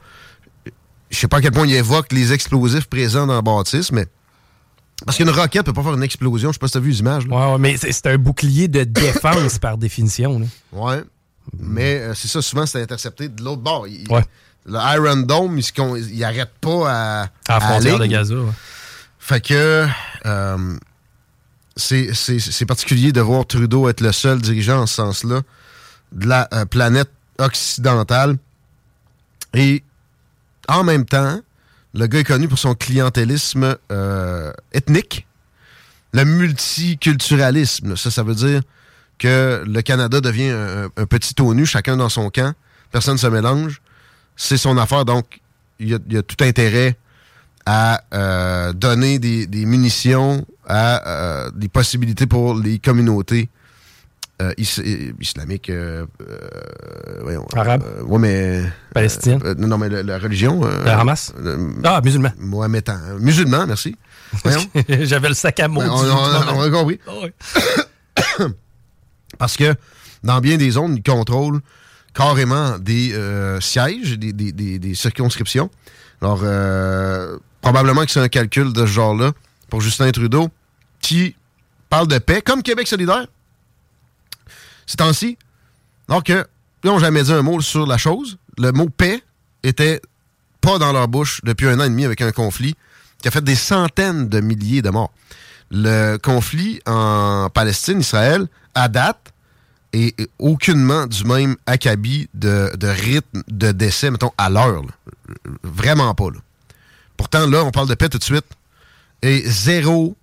je 1.10 1.18
sais 1.18 1.28
pas 1.28 1.38
à 1.38 1.42
quel 1.42 1.52
point 1.52 1.66
il 1.66 1.74
évoque 1.74 2.12
les 2.12 2.34
explosifs 2.34 2.88
présents 2.88 3.26
dans 3.26 3.36
la 3.36 3.42
bâtisse, 3.42 3.92
mais 3.92 4.06
parce 5.06 5.18
qu'une 5.18 5.30
roquette 5.30 5.66
peut 5.66 5.74
pas 5.74 5.84
faire 5.84 5.94
une 5.94 6.04
explosion, 6.04 6.50
je 6.50 6.54
sais 6.54 6.60
pas 6.60 6.68
si 6.68 6.74
t'as 6.74 6.80
vu 6.80 6.90
les 6.92 7.00
images. 7.00 7.26
là. 7.28 7.36
Ouais, 7.48 7.52
ouais, 7.54 7.58
mais 7.60 7.78
c'est 7.78 7.92
c'est 7.94 8.08
un 8.08 8.18
bouclier 8.18 8.68
de 8.68 8.84
défense 8.84 9.60
par 9.60 9.78
définition. 9.78 10.40
là. 10.40 10.46
Ouais. 10.74 11.04
Mais 11.58 12.00
euh, 12.00 12.14
c'est 12.14 12.28
ça, 12.28 12.42
souvent, 12.42 12.66
c'est 12.66 12.82
intercepté 12.82 13.30
de 13.30 13.42
l'autre 13.42 13.62
bord. 13.62 13.88
Il- 13.88 14.12
Ouais. 14.12 14.26
Le 14.68 14.78
Iron 14.96 15.18
Dome, 15.18 15.58
il, 15.58 15.64
se 15.64 15.72
con- 15.72 15.96
il 15.96 16.24
arrête 16.24 16.52
pas 16.60 16.92
à. 16.92 17.22
À 17.24 17.30
la 17.48 17.56
à 17.56 17.60
frontière 17.62 18.00
de. 18.00 18.06
Gaza. 18.06 18.36
ouais. 18.36 18.52
Fait 19.20 19.42
que. 19.42 19.88
euh, 20.26 20.78
c'est 21.76 22.66
particulier 22.66 23.12
de 23.12 23.22
voir 23.22 23.46
Trudeau 23.46 23.88
être 23.88 24.02
le 24.02 24.12
seul 24.12 24.42
dirigeant 24.42 24.82
en 24.82 24.88
ce 24.88 24.96
sens-là 24.96 25.42
de 26.12 26.28
la 26.28 26.48
euh, 26.54 26.66
planète 26.66 27.10
occidentale. 27.38 28.38
Et 29.54 29.84
en 30.68 30.84
même 30.84 31.06
temps, 31.06 31.40
le 31.94 32.08
gars 32.08 32.20
est 32.20 32.24
connu 32.24 32.48
pour 32.48 32.58
son 32.58 32.74
clientélisme 32.74 33.76
euh, 33.92 34.52
ethnique, 34.74 35.28
le 36.14 36.26
multiculturalisme. 36.26 37.96
Ça, 37.96 38.10
ça 38.12 38.24
veut 38.24 38.36
dire 38.36 38.62
que 39.20 39.64
le 39.66 39.82
Canada 39.82 40.20
devient 40.20 40.50
un, 40.50 40.86
un 40.98 41.06
petit 41.06 41.36
ONU, 41.40 41.66
chacun 41.66 41.96
dans 41.98 42.10
son 42.10 42.30
camp, 42.32 42.54
personne 42.92 43.14
ne 43.14 43.20
se 43.20 43.28
mélange. 43.28 43.82
C'est 44.38 44.58
son 44.58 44.78
affaire, 44.78 45.04
donc 45.04 45.42
il 45.80 45.90
y 45.90 45.94
a, 45.96 46.00
il 46.08 46.14
y 46.14 46.18
a 46.18 46.24
tout 46.24 46.42
intérêt 46.44 46.96
à 47.66 48.02
euh, 48.14 48.72
donner 48.72 49.20
des, 49.20 49.46
des 49.48 49.66
munitions, 49.66 50.46
à 50.68 51.06
euh, 51.08 51.52
des 51.54 51.68
possibilités 51.68 52.26
pour 52.28 52.56
les 52.56 52.80
communautés 52.80 53.50
euh, 54.42 54.54
is- 54.58 54.80
islamiques. 55.20 55.72
voyons, 57.24 57.46
Arabes. 57.56 57.84
ouais, 58.06 58.20
mais. 58.20 58.64
Palestiniennes. 58.94 59.42
euh, 59.44 59.56
non, 59.58 59.78
mais 59.78 59.90
la, 59.90 60.04
la 60.04 60.18
religion. 60.20 60.64
Le 60.64 60.88
Hamas? 60.90 61.34
Ah, 61.84 62.00
musulman. 62.04 62.32
Mohamedan. 62.38 63.00
Musulman, 63.20 63.66
merci. 63.68 63.96
J'avais 65.02 65.30
le 65.30 65.34
sac 65.36 65.60
à 65.60 65.68
mots. 65.68 65.82
Ben, 65.82 65.90
on, 65.90 65.96
on- 65.96 66.58
on 66.58 66.62
a 66.62 66.70
compris. 66.70 67.00
Ah 67.08 67.12
ouais. 67.24 67.34
Parce 69.38 69.58
que 69.58 69.74
dans 70.24 70.40
bien 70.40 70.58
des 70.58 70.72
zones, 70.72 70.96
ils 70.96 71.04
contrôlent 71.04 71.60
carrément 72.18 72.80
des 72.80 73.14
euh, 73.14 73.62
sièges, 73.62 74.18
des, 74.18 74.96
circonscriptions. 74.96 75.70
Alors, 76.20 76.40
euh, 76.42 77.38
probablement 77.62 78.06
que 78.06 78.12
c'est 78.12 78.20
un 78.20 78.28
calcul 78.28 78.74
de 78.74 78.88
ce 78.88 78.92
genre-là 78.92 79.34
pour 79.70 79.82
Justin 79.82 80.12
Trudeau, 80.12 80.50
qui 81.00 81.36
parle 81.92 82.08
de 82.08 82.18
paix, 82.18 82.42
comme 82.42 82.64
Québec 82.64 82.88
solidaire. 82.88 83.28
Ces 84.88 84.98
temps-ci, 84.98 85.38
alors 86.10 86.24
que 86.24 86.44
ils 86.84 86.88
n'ont 86.88 86.98
jamais 86.98 87.22
dit 87.22 87.34
un 87.34 87.44
mot 87.44 87.62
sur 87.62 87.86
la 87.86 88.00
chose. 88.00 88.40
Le 88.58 88.72
mot 88.72 88.90
paix 88.90 89.22
était 89.62 90.02
pas 90.60 90.80
dans 90.80 90.94
leur 90.94 91.08
bouche 91.08 91.42
depuis 91.44 91.68
un 91.68 91.80
an 91.80 91.84
et 91.84 91.90
demi 91.90 92.04
avec 92.04 92.22
un 92.22 92.32
conflit 92.32 92.76
qui 93.22 93.28
a 93.28 93.32
fait 93.32 93.44
des 93.44 93.56
centaines 93.56 94.28
de 94.28 94.40
milliers 94.40 94.82
de 94.82 94.90
morts. 94.90 95.12
Le 95.70 96.18
conflit 96.18 96.80
en 96.88 97.50
Palestine, 97.54 98.00
Israël, 98.00 98.48
à 98.74 98.88
date, 98.88 99.34
est 99.94 100.30
aucunement 100.40 101.08
du 101.08 101.24
même 101.24 101.56
acabit 101.66 102.30
de, 102.34 102.72
de 102.76 102.88
rythme 102.88 103.44
de 103.48 103.72
décès, 103.72 104.12
mettons, 104.12 104.32
à 104.38 104.50
l'heure. 104.50 104.84
Vraiment 105.64 106.14
pas. 106.14 106.30
là. 106.32 106.40
Pourtant, 107.16 107.48
là, 107.48 107.64
on 107.64 107.72
parle 107.72 107.88
de 107.90 107.96
paix 107.96 108.10
tout 108.10 108.18
de 108.20 108.24
suite. 108.24 108.46
Et 109.22 109.42
zéro 109.46 110.16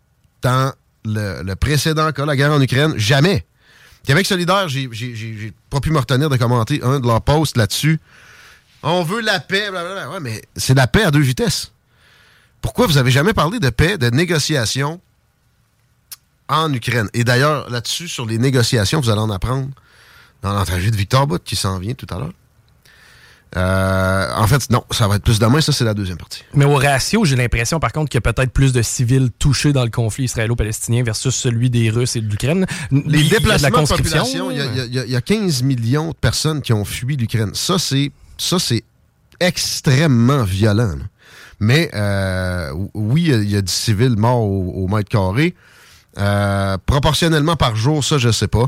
dans 0.43 0.73
le, 1.05 1.43
le 1.43 1.57
précédent 1.57 2.13
cas, 2.13 2.25
la 2.25 2.37
guerre 2.37 2.53
en 2.53 2.61
Ukraine, 2.61 2.95
jamais. 2.97 3.45
Québec 4.07 4.27
solidaire, 4.27 4.69
j'ai 4.69 5.53
pas 5.71 5.81
pu 5.81 5.91
me 5.91 5.99
retenir 5.99 6.29
de 6.29 6.37
commenter 6.37 6.83
un 6.83 7.01
de 7.01 7.07
leurs 7.07 7.23
posts 7.23 7.57
là-dessus. 7.57 7.99
On 8.83 9.03
veut 9.03 9.23
la 9.23 9.41
paix, 9.41 9.71
blablabla. 9.71 10.11
Ouais, 10.11 10.21
mais 10.21 10.43
c'est 10.57 10.75
la 10.75 10.87
paix 10.87 11.05
à 11.05 11.11
deux 11.11 11.21
vitesses. 11.21 11.73
Pourquoi 12.61 12.87
vous 12.87 12.99
avez 12.99 13.11
jamais 13.11 13.33
parlé 13.33 13.59
de 13.59 13.71
paix, 13.71 13.97
de 13.97 14.11
négociation 14.11 15.01
en 16.49 16.73
Ukraine? 16.73 17.09
Et 17.15 17.25
d'ailleurs, 17.25 17.69
là-dessus, 17.71 18.09
sur 18.09 18.27
les 18.27 18.39
négociations, 18.39 19.01
vous 19.01 19.11
allez 19.11 19.21
en 19.21 19.31
apprendre 19.31 19.69
dans 20.43 20.53
l'entrevue 20.53 20.91
de 20.91 20.97
Victor 20.97 21.27
Bout 21.27 21.43
qui 21.43 21.57
s'en 21.57 21.79
vient 21.79 21.95
tout 21.95 22.07
à 22.11 22.19
l'heure. 22.19 22.33
Euh, 23.57 24.33
en 24.37 24.47
fait, 24.49 24.69
non, 24.71 24.83
ça 24.91 25.07
va 25.07 25.15
être 25.15 25.23
plus 25.23 25.39
demain, 25.39 25.61
ça 25.61 25.71
c'est 25.71 25.85
la 25.85 25.95
deuxième 25.95 26.17
partie. 26.19 26.43
Mais 26.55 26.65
au 26.65 26.75
ratio, 26.75 27.25
j'ai 27.25 27.37
l'impression, 27.37 27.79
par 27.79 27.93
contre, 27.93 28.11
qu'il 28.11 28.19
y 28.21 28.27
a 28.27 28.33
peut-être 28.33 28.51
plus 28.51 28.73
de 28.73 28.83
civils 28.83 29.31
touchés 29.39 29.73
dans 29.73 29.85
le 29.85 29.91
conflit 29.91 30.25
israélo-palestinien 30.25 31.05
versus 31.05 31.33
celui 31.35 31.71
des 31.71 31.89
Russes 31.89 32.17
et 32.17 32.21
de 32.21 32.29
l'Ukraine. 32.29 32.67
Les 32.91 33.21
Il 33.21 33.29
de 33.29 33.37
déplacements 33.37 33.69
la 33.69 33.71
de 33.71 33.77
conscription. 33.77 34.19
population, 34.25 34.51
il 34.51 34.57
y, 34.57 34.61
a- 34.61 34.65
il 34.65 34.77
y 34.77 34.81
a- 34.81 34.85
il 34.87 34.95
y 34.95 34.99
a- 34.99 35.05
il 35.05 35.11
y 35.13 35.17
a 35.17 35.21
15 35.21 35.63
millions 35.63 36.09
de 36.09 36.15
personnes 36.17 36.63
qui 36.63 36.73
ont 36.73 36.85
fui 36.85 37.17
l'Ukraine. 37.17 37.51
Ça, 37.55 37.79
c'est 37.79 38.11
ça 38.39 38.59
c'est 38.59 38.83
extrêmement 39.39 40.43
violent. 40.43 40.97
là. 40.97 41.05
Mais 41.61 41.91
euh, 41.95 42.73
oui, 42.95 43.23
il 43.23 43.29
y 43.31 43.35
a- 43.35 43.37
il 43.39 43.51
y, 43.53 43.57
a 43.57 43.63
du 43.63 43.73
civil 43.73 44.17
mort 44.17 44.41
au, 44.43 44.73
au 44.85 44.89
mètre 44.89 45.09
carré. 45.09 45.55
Euh, 46.19 46.79
proportionnellement 46.87 47.57
par 47.57 47.75
jour, 47.77 48.05
ça, 48.05 48.19
je 48.19 48.31
sais 48.31 48.49
pas. 48.49 48.67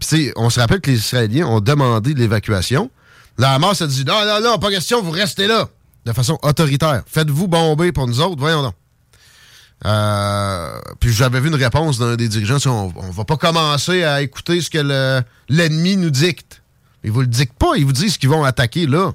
Puis, 0.00 0.32
on 0.36 0.50
se 0.50 0.58
rappelle 0.60 0.80
que 0.80 0.90
les 0.90 0.96
Israéliens 0.98 1.46
ont 1.46 1.60
demandé 1.60 2.14
l'évacuation. 2.14 2.90
La 3.36 3.52
Hamas 3.52 3.80
a 3.82 3.86
dit 3.86 4.04
non, 4.04 4.24
non, 4.26 4.40
non, 4.42 4.58
pas 4.58 4.70
question, 4.70 5.02
vous 5.02 5.10
restez 5.12 5.46
là. 5.46 5.68
De 6.04 6.12
façon 6.12 6.38
autoritaire. 6.42 7.02
Faites-vous 7.06 7.48
bomber 7.48 7.92
pour 7.92 8.06
nous 8.06 8.20
autres, 8.20 8.38
voyons 8.40 8.62
donc. 8.62 8.74
Euh, 9.84 10.80
puis 10.98 11.12
j'avais 11.12 11.40
vu 11.40 11.48
une 11.48 11.54
réponse 11.54 11.98
d'un 11.98 12.16
des 12.16 12.28
dirigeants, 12.28 12.58
on, 12.66 12.92
on 12.96 13.10
va 13.10 13.24
pas 13.24 13.36
commencer 13.36 14.02
à 14.02 14.22
écouter 14.22 14.60
ce 14.60 14.70
que 14.70 14.78
le- 14.78 15.22
l'ennemi 15.48 15.96
nous 15.96 16.10
dicte. 16.10 16.62
Ils 17.04 17.12
vous 17.12 17.20
le 17.20 17.28
dictent 17.28 17.56
pas, 17.58 17.72
ils 17.76 17.84
vous 17.86 17.92
disent 17.92 18.18
qu'ils 18.18 18.28
vont 18.28 18.42
attaquer 18.42 18.86
là, 18.86 19.12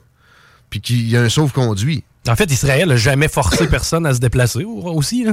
puis 0.70 0.80
qu'il 0.80 1.10
y 1.10 1.18
a 1.18 1.22
un 1.22 1.28
sauve-conduit. 1.30 2.04
En 2.30 2.36
fait, 2.38 2.50
Israël 2.50 2.88
n'a 2.88 2.96
jamais 2.96 3.28
forcé 3.28 3.68
personne 3.70 4.06
à 4.06 4.14
se 4.14 4.20
déplacer 4.20 4.64
au- 4.64 4.84
aussi. 4.94 5.26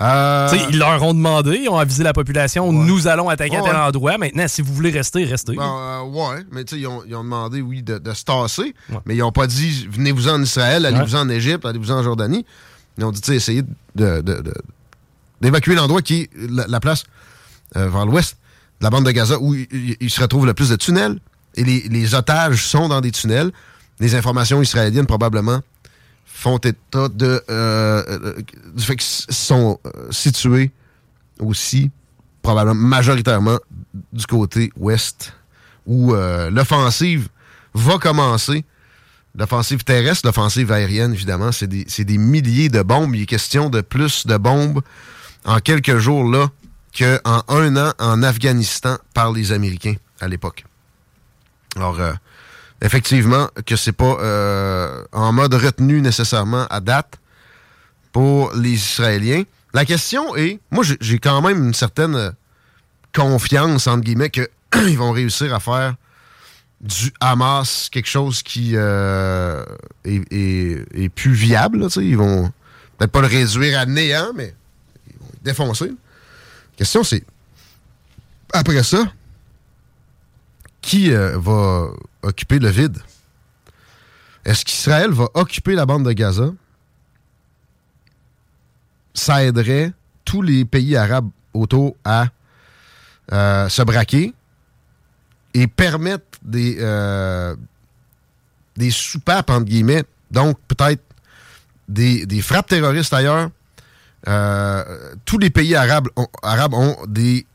Euh, 0.00 0.48
Ils 0.70 0.78
leur 0.78 1.02
ont 1.02 1.12
demandé, 1.12 1.60
ils 1.64 1.68
ont 1.68 1.76
avisé 1.76 2.02
la 2.02 2.14
population, 2.14 2.72
nous 2.72 3.08
allons 3.08 3.28
attaquer 3.28 3.56
à 3.56 3.62
Ouais. 3.62 3.68
tel 3.70 3.78
endroit. 3.78 4.16
Maintenant, 4.16 4.48
si 4.48 4.62
vous 4.62 4.72
voulez 4.72 4.90
rester, 4.90 5.24
restez. 5.24 5.54
bon, 5.54 5.62
euh, 5.62 6.00
ouais, 6.02 6.42
mais 6.50 6.62
ils 6.62 6.86
ont, 6.86 7.02
ils 7.06 7.14
ont 7.14 7.22
demandé, 7.24 7.60
oui, 7.60 7.82
de, 7.82 7.98
de 7.98 8.12
se 8.14 8.24
tasser, 8.24 8.74
Ouais. 8.90 8.98
mais 9.04 9.14
ils 9.16 9.18
n'ont 9.18 9.32
pas 9.32 9.46
dit 9.46 9.86
venez-vous 9.90 10.28
en 10.28 10.40
Israël, 10.42 10.86
allez-vous 10.86 11.14
en 11.14 11.28
Égypte, 11.28 11.66
allez-vous 11.66 11.90
en 11.90 12.02
Jordanie. 12.02 12.46
Ils 12.96 13.04
ont 13.04 13.10
dit, 13.10 13.20
essayez 13.34 13.62
de- 13.62 13.68
de- 13.94 14.20
de- 14.22 14.54
d'évacuer 15.42 15.74
l'endroit 15.74 16.00
qui 16.02 16.22
est 16.22 16.30
la, 16.50 16.66
la 16.66 16.80
place 16.80 17.04
euh, 17.76 17.88
vers 17.88 18.06
l'ouest 18.06 18.36
de 18.80 18.84
la 18.86 18.90
bande 18.90 19.04
de 19.04 19.10
Gaza 19.10 19.38
où 19.38 19.54
il- 19.54 19.96
il 20.00 20.10
se 20.10 20.20
retrouve 20.22 20.46
le 20.46 20.54
plus 20.54 20.70
de 20.70 20.76
tunnels. 20.76 21.18
Et 21.54 21.64
les, 21.64 21.80
les 21.90 22.14
otages 22.14 22.64
sont 22.66 22.88
dans 22.88 23.00
des 23.02 23.10
tunnels. 23.10 23.50
Les 24.00 24.14
informations 24.14 24.62
israéliennes, 24.62 25.06
probablement, 25.06 25.60
font 26.24 26.58
état 26.58 27.08
de, 27.08 27.42
euh, 27.50 28.02
euh, 28.08 28.42
du 28.74 28.82
fait 28.82 28.96
qu'ils 28.96 29.34
sont 29.34 29.78
euh, 29.86 30.10
situés 30.10 30.70
aussi, 31.38 31.90
probablement 32.42 32.74
majoritairement, 32.88 33.58
du 34.12 34.26
côté 34.26 34.72
ouest, 34.76 35.34
où 35.86 36.14
l'offensive 36.14 37.28
va 37.74 37.98
commencer. 37.98 38.64
L'offensive 39.34 39.82
terrestre, 39.82 40.26
l'offensive 40.26 40.70
aérienne, 40.70 41.12
évidemment, 41.12 41.52
c'est 41.52 41.66
des, 41.66 41.84
des, 41.84 42.18
milliers 42.18 42.68
de 42.68 42.82
bombes. 42.82 43.14
Il 43.14 43.22
est 43.22 43.26
question 43.26 43.70
de 43.70 43.80
plus 43.80 44.26
de 44.26 44.36
bombes 44.36 44.82
en 45.44 45.58
quelques 45.58 45.98
jours 45.98 46.24
là 46.30 46.48
qu'en 46.96 47.42
un 47.48 47.76
an 47.76 47.92
en 47.98 48.22
Afghanistan 48.22 48.98
par 49.14 49.32
les 49.32 49.52
Américains 49.52 49.94
à 50.20 50.28
l'époque. 50.28 50.64
Alors, 51.76 51.98
effectivement, 52.82 53.48
que 53.64 53.76
c'est 53.76 53.92
pas 53.92 54.18
euh, 54.20 55.04
en 55.12 55.32
mode 55.32 55.54
retenu 55.54 56.02
nécessairement 56.02 56.66
à 56.68 56.80
date 56.80 57.18
pour 58.12 58.52
les 58.54 58.72
Israéliens. 58.72 59.44
La 59.72 59.86
question 59.86 60.36
est, 60.36 60.58
moi 60.70 60.84
j'ai 61.00 61.18
quand 61.18 61.40
même 61.40 61.64
une 61.64 61.74
certaine 61.74 62.34
confiance, 63.14 63.86
entre 63.86 64.02
guillemets, 64.02 64.30
qu'ils 64.30 64.48
vont 64.98 65.12
réussir 65.12 65.54
à 65.54 65.60
faire 65.60 65.94
du 66.80 67.12
Hamas 67.20 67.88
quelque 67.90 68.08
chose 68.08 68.42
qui 68.42 68.72
euh, 68.74 69.64
est, 70.04 71.08
plus 71.14 71.32
viable. 71.32 71.86
ils 71.96 72.16
vont 72.16 72.52
peut-être 72.98 73.12
pas 73.12 73.20
le 73.20 73.28
réduire 73.28 73.78
à 73.78 73.86
néant, 73.86 74.32
mais 74.34 74.54
ils 75.06 75.18
vont 75.18 75.30
défoncer. 75.44 75.86
La 75.86 75.94
question, 76.76 77.04
c'est 77.04 77.24
après 78.52 78.82
ça, 78.82 79.04
qui 80.80 81.12
euh, 81.12 81.38
va 81.38 81.88
occuper 82.22 82.58
le 82.58 82.68
vide? 82.68 82.98
Est-ce 84.44 84.64
qu'Israël 84.64 85.10
va 85.10 85.28
occuper 85.34 85.74
la 85.74 85.86
bande 85.86 86.04
de 86.04 86.12
Gaza? 86.12 86.50
Ça 89.14 89.44
aiderait 89.44 89.92
tous 90.24 90.42
les 90.42 90.64
pays 90.64 90.96
arabes 90.96 91.28
autour 91.52 91.96
à 92.04 92.26
euh, 93.32 93.68
se 93.68 93.82
braquer 93.82 94.34
et 95.54 95.66
permettre 95.66 96.24
des, 96.42 96.78
euh, 96.80 97.54
des 98.76 98.90
soupapes, 98.90 99.50
entre 99.50 99.66
guillemets, 99.66 100.04
donc 100.30 100.58
peut-être 100.66 101.02
des, 101.88 102.42
frappes 102.42 102.68
terroristes 102.68 103.12
ailleurs. 103.12 103.50
Euh, 104.28 105.14
tous 105.24 105.38
les 105.38 105.50
pays 105.50 105.74
arabes 105.76 106.08
ont 106.74 106.96
des, 107.06 107.46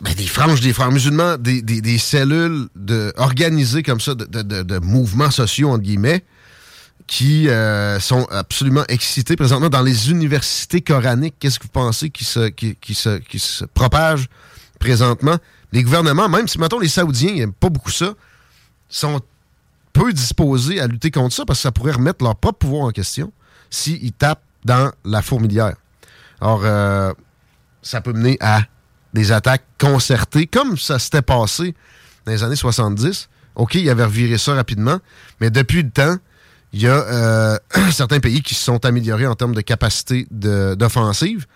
ben, 0.00 0.14
des 0.14 0.26
franges 0.26 0.60
des 0.60 0.72
frères 0.72 0.90
musulmans, 0.90 1.36
des, 1.38 1.98
cellules 1.98 2.68
de, 2.74 3.12
organisées 3.16 3.82
comme 3.82 4.00
ça 4.00 4.14
de, 4.14 4.42
de 4.42 4.78
mouvements 4.78 5.30
sociaux, 5.30 5.70
entre 5.70 5.82
guillemets, 5.82 6.24
qui 7.06 7.48
euh, 7.48 8.00
sont 8.00 8.26
absolument 8.30 8.84
excités 8.88 9.36
présentement 9.36 9.68
dans 9.68 9.82
les 9.82 10.10
universités 10.10 10.80
coraniques. 10.80 11.36
Qu'est-ce 11.38 11.58
que 11.58 11.64
vous 11.64 11.70
pensez 11.70 12.10
qui 12.10 12.24
se, 12.24 12.48
qui, 12.48 12.76
se, 12.94 13.18
qui 13.18 13.38
se 13.38 13.64
propage 13.64 14.28
présentement? 14.78 15.36
Les 15.72 15.82
gouvernements, 15.82 16.28
même 16.28 16.48
si, 16.48 16.58
mettons, 16.58 16.78
les 16.78 16.88
Saoudiens 16.88 17.34
n'aiment 17.34 17.52
pas 17.52 17.68
beaucoup 17.68 17.90
ça, 17.90 18.14
sont 18.88 19.20
peu 19.92 20.12
disposés 20.12 20.80
à 20.80 20.86
lutter 20.86 21.10
contre 21.10 21.34
ça 21.34 21.44
parce 21.44 21.60
que 21.60 21.62
ça 21.62 21.72
pourrait 21.72 21.92
remettre 21.92 22.24
leur 22.24 22.36
propre 22.36 22.58
pouvoir 22.58 22.84
en 22.84 22.90
question 22.90 23.32
s'ils 23.70 24.12
tapent 24.12 24.42
dans 24.64 24.92
la 25.04 25.22
fourmilière. 25.22 25.74
Alors, 26.40 26.62
euh, 26.64 27.12
ça 27.82 28.00
peut 28.00 28.12
mener 28.12 28.36
à 28.40 28.62
des 29.14 29.32
attaques 29.32 29.64
concertées, 29.78 30.46
comme 30.46 30.76
ça 30.76 30.98
s'était 30.98 31.22
passé 31.22 31.74
dans 32.24 32.32
les 32.32 32.42
années 32.42 32.56
70. 32.56 33.28
OK, 33.54 33.74
il 33.74 33.88
avait 33.88 34.04
reviré 34.04 34.38
ça 34.38 34.54
rapidement, 34.54 34.98
mais 35.40 35.50
depuis 35.50 35.82
le 35.82 35.90
temps, 35.90 36.16
il 36.72 36.82
y 36.82 36.86
a 36.86 36.92
euh, 36.94 37.58
certains 37.90 38.20
pays 38.20 38.42
qui 38.42 38.54
se 38.54 38.62
sont 38.62 38.84
améliorés 38.84 39.26
en 39.26 39.34
termes 39.34 39.54
de 39.54 39.60
capacité 39.60 40.26
d'offensive. 40.30 41.46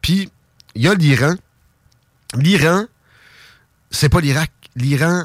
Puis, 0.00 0.30
il 0.74 0.82
y 0.82 0.88
a 0.88 0.94
l'Iran. 0.94 1.34
L'Iran, 2.34 2.84
c'est 3.90 4.08
pas 4.08 4.20
l'Irak. 4.20 4.50
L'Iran, 4.74 5.24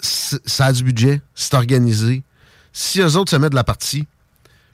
ça 0.00 0.66
a 0.66 0.72
du 0.72 0.82
budget, 0.82 1.20
c'est 1.34 1.54
organisé. 1.54 2.22
Si 2.72 3.00
eux 3.00 3.16
autres 3.16 3.30
se 3.30 3.36
mettent 3.36 3.50
de 3.50 3.56
la 3.56 3.64
partie, 3.64 4.06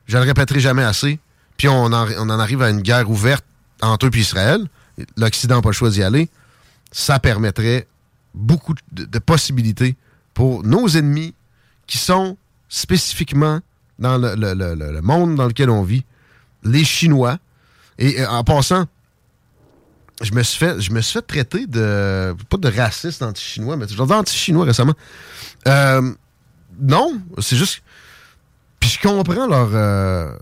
je 0.06 0.16
le 0.16 0.24
répéterai 0.24 0.60
jamais 0.60 0.84
assez, 0.84 1.18
puis 1.56 1.68
on 1.68 1.86
en 1.86 2.38
arrive 2.38 2.62
à 2.62 2.70
une 2.70 2.80
guerre 2.80 3.10
ouverte 3.10 3.44
entre 3.80 4.06
eux 4.06 4.10
et 4.14 4.18
Israël, 4.18 4.68
l'Occident 5.16 5.56
n'a 5.56 5.62
pas 5.62 5.88
d'y 5.90 6.02
aller, 6.02 6.28
ça 6.90 7.18
permettrait 7.18 7.86
beaucoup 8.34 8.74
de 8.92 9.18
possibilités 9.18 9.96
pour 10.34 10.62
nos 10.62 10.88
ennemis 10.88 11.34
qui 11.86 11.98
sont 11.98 12.36
spécifiquement 12.68 13.60
dans 13.98 14.18
le, 14.18 15.00
monde 15.00 15.36
dans 15.36 15.46
lequel 15.46 15.70
on 15.70 15.82
vit, 15.82 16.04
les 16.62 16.84
Chinois. 16.84 17.38
Et 17.98 18.20
euh, 18.20 18.28
en 18.28 18.44
passant, 18.44 18.86
je 20.22 20.32
me 20.32 20.42
suis 20.42 20.58
fait, 20.58 20.80
je 20.80 20.92
me 20.92 21.00
suis 21.00 21.14
fait 21.14 21.22
traiter 21.22 21.66
de. 21.66 22.34
pas 22.48 22.56
de 22.56 22.68
raciste 22.68 23.22
anti-chinois, 23.22 23.76
mais 23.76 23.86
je 23.88 24.00
anti-chinois 24.00 24.64
récemment. 24.64 24.94
Euh, 25.68 26.12
non, 26.80 27.20
c'est 27.38 27.56
juste. 27.56 27.82
Puis 28.80 28.90
je 28.90 29.00
comprends 29.06 29.46
leur 29.46 29.70
euh, 29.74 30.34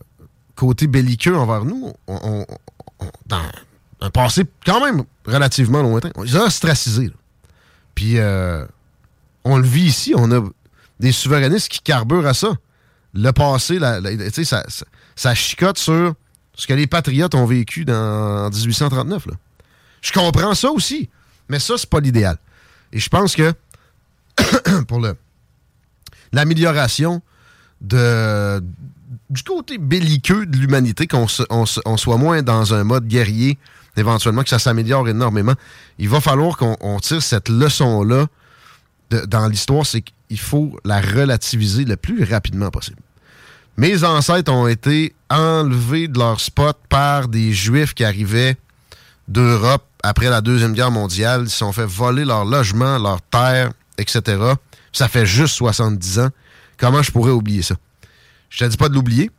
côté 0.54 0.86
belliqueux 0.86 1.36
envers 1.36 1.64
nous. 1.64 1.92
Un 4.01 4.11
passé 4.11 4.44
quand 4.64 4.84
même 4.84 5.05
relativement 5.26 5.82
lointain. 5.82 6.11
Ils 6.24 6.36
ont 6.36 6.42
ostracisés. 6.42 7.11
Puis 7.94 8.18
on 9.44 9.57
le 9.57 9.66
vit 9.66 9.86
ici, 9.86 10.14
on 10.16 10.30
a 10.32 10.42
des 10.98 11.12
souverainistes 11.12 11.68
qui 11.68 11.80
carburent 11.80 12.26
à 12.26 12.34
ça 12.34 12.53
le 13.14 13.32
passé, 13.32 13.78
ça, 14.44 14.64
ça, 15.16 15.34
chicote 15.34 15.78
sur 15.78 16.14
ce 16.55 16.66
que 16.66 16.74
les 16.74 16.86
patriotes 16.86 17.34
ont 17.34 17.46
vécu 17.46 17.84
dans, 17.84 18.46
en 18.46 18.51
1839. 18.51 19.26
Je 20.03 20.12
comprends 20.12 20.55
ça 20.55 20.70
aussi, 20.70 21.09
mais 21.48 21.59
ça, 21.59 21.74
c'est 21.76 21.88
pas 21.88 22.01
l'idéal. 22.01 22.36
Et 22.92 22.98
je 22.98 23.09
pense 23.09 23.34
que 23.34 23.53
pour 24.88 25.01
le 25.01 25.16
l'amélioration 26.32 27.22
de 27.80 28.62
du 29.28 29.42
côté 29.42 29.78
belliqueux 29.78 30.46
de 30.46 30.57
l'humanité, 30.57 31.07
qu'on 31.07 31.26
on, 31.51 31.96
soit 31.96 32.16
moins 32.16 32.42
dans 32.42 32.74
un 32.74 32.84
mode 32.84 33.07
guerrier, 33.07 33.59
éventuellement, 33.97 34.43
que 34.43 34.49
ça 34.49 34.59
s'améliore 34.59 35.09
énormément, 35.09 35.55
il 35.99 36.09
va 36.09 36.20
falloir 36.20 36.57
qu'on 36.57 36.99
tire 37.01 37.22
cette 37.22 37.49
leçon-là 37.49 38.26
dans 39.26 39.49
l'histoire, 39.49 39.84
c'est 39.84 40.03
qu'il 40.03 40.38
faut 40.38 40.78
la 40.84 41.01
relativiser 41.01 41.84
le 41.84 41.97
plus 41.97 42.24
rapidement 42.24 42.70
possible. 42.70 43.01
Mes 43.76 44.05
ancêtres 44.05 44.53
ont 44.53 44.66
été 44.66 45.14
enlevés 45.30 46.07
de 46.07 46.18
leur 46.18 46.41
spot 46.41 46.76
par 46.88 47.28
des 47.28 47.53
Juifs 47.53 47.95
qui 47.95 48.05
arrivaient 48.05 48.57
d'Europe 49.26 49.84
après 50.03 50.28
la 50.28 50.41
Deuxième 50.41 50.74
Guerre 50.74 50.91
mondiale. 50.91 51.43
Ils 51.45 51.51
se 51.51 51.59
sont 51.59 51.72
fait 51.72 51.86
voler 51.86 52.24
leur 52.24 52.45
logement, 52.45 52.99
leur 52.99 53.22
terre, 53.22 53.72
etc. 53.97 54.38
Ça 54.93 55.09
fait 55.09 55.26
juste 55.26 55.55
70 55.55 56.18
ans. 56.18 56.28
Comment 56.76 57.03
je 57.03 57.11
pourrais 57.11 57.30
oublier 57.30 57.62
ça? 57.62 57.76
Je 58.51 58.64
te 58.64 58.68
dis 58.68 58.76
pas 58.76 58.88
de 58.88 58.95
l'oublier, 58.95 59.30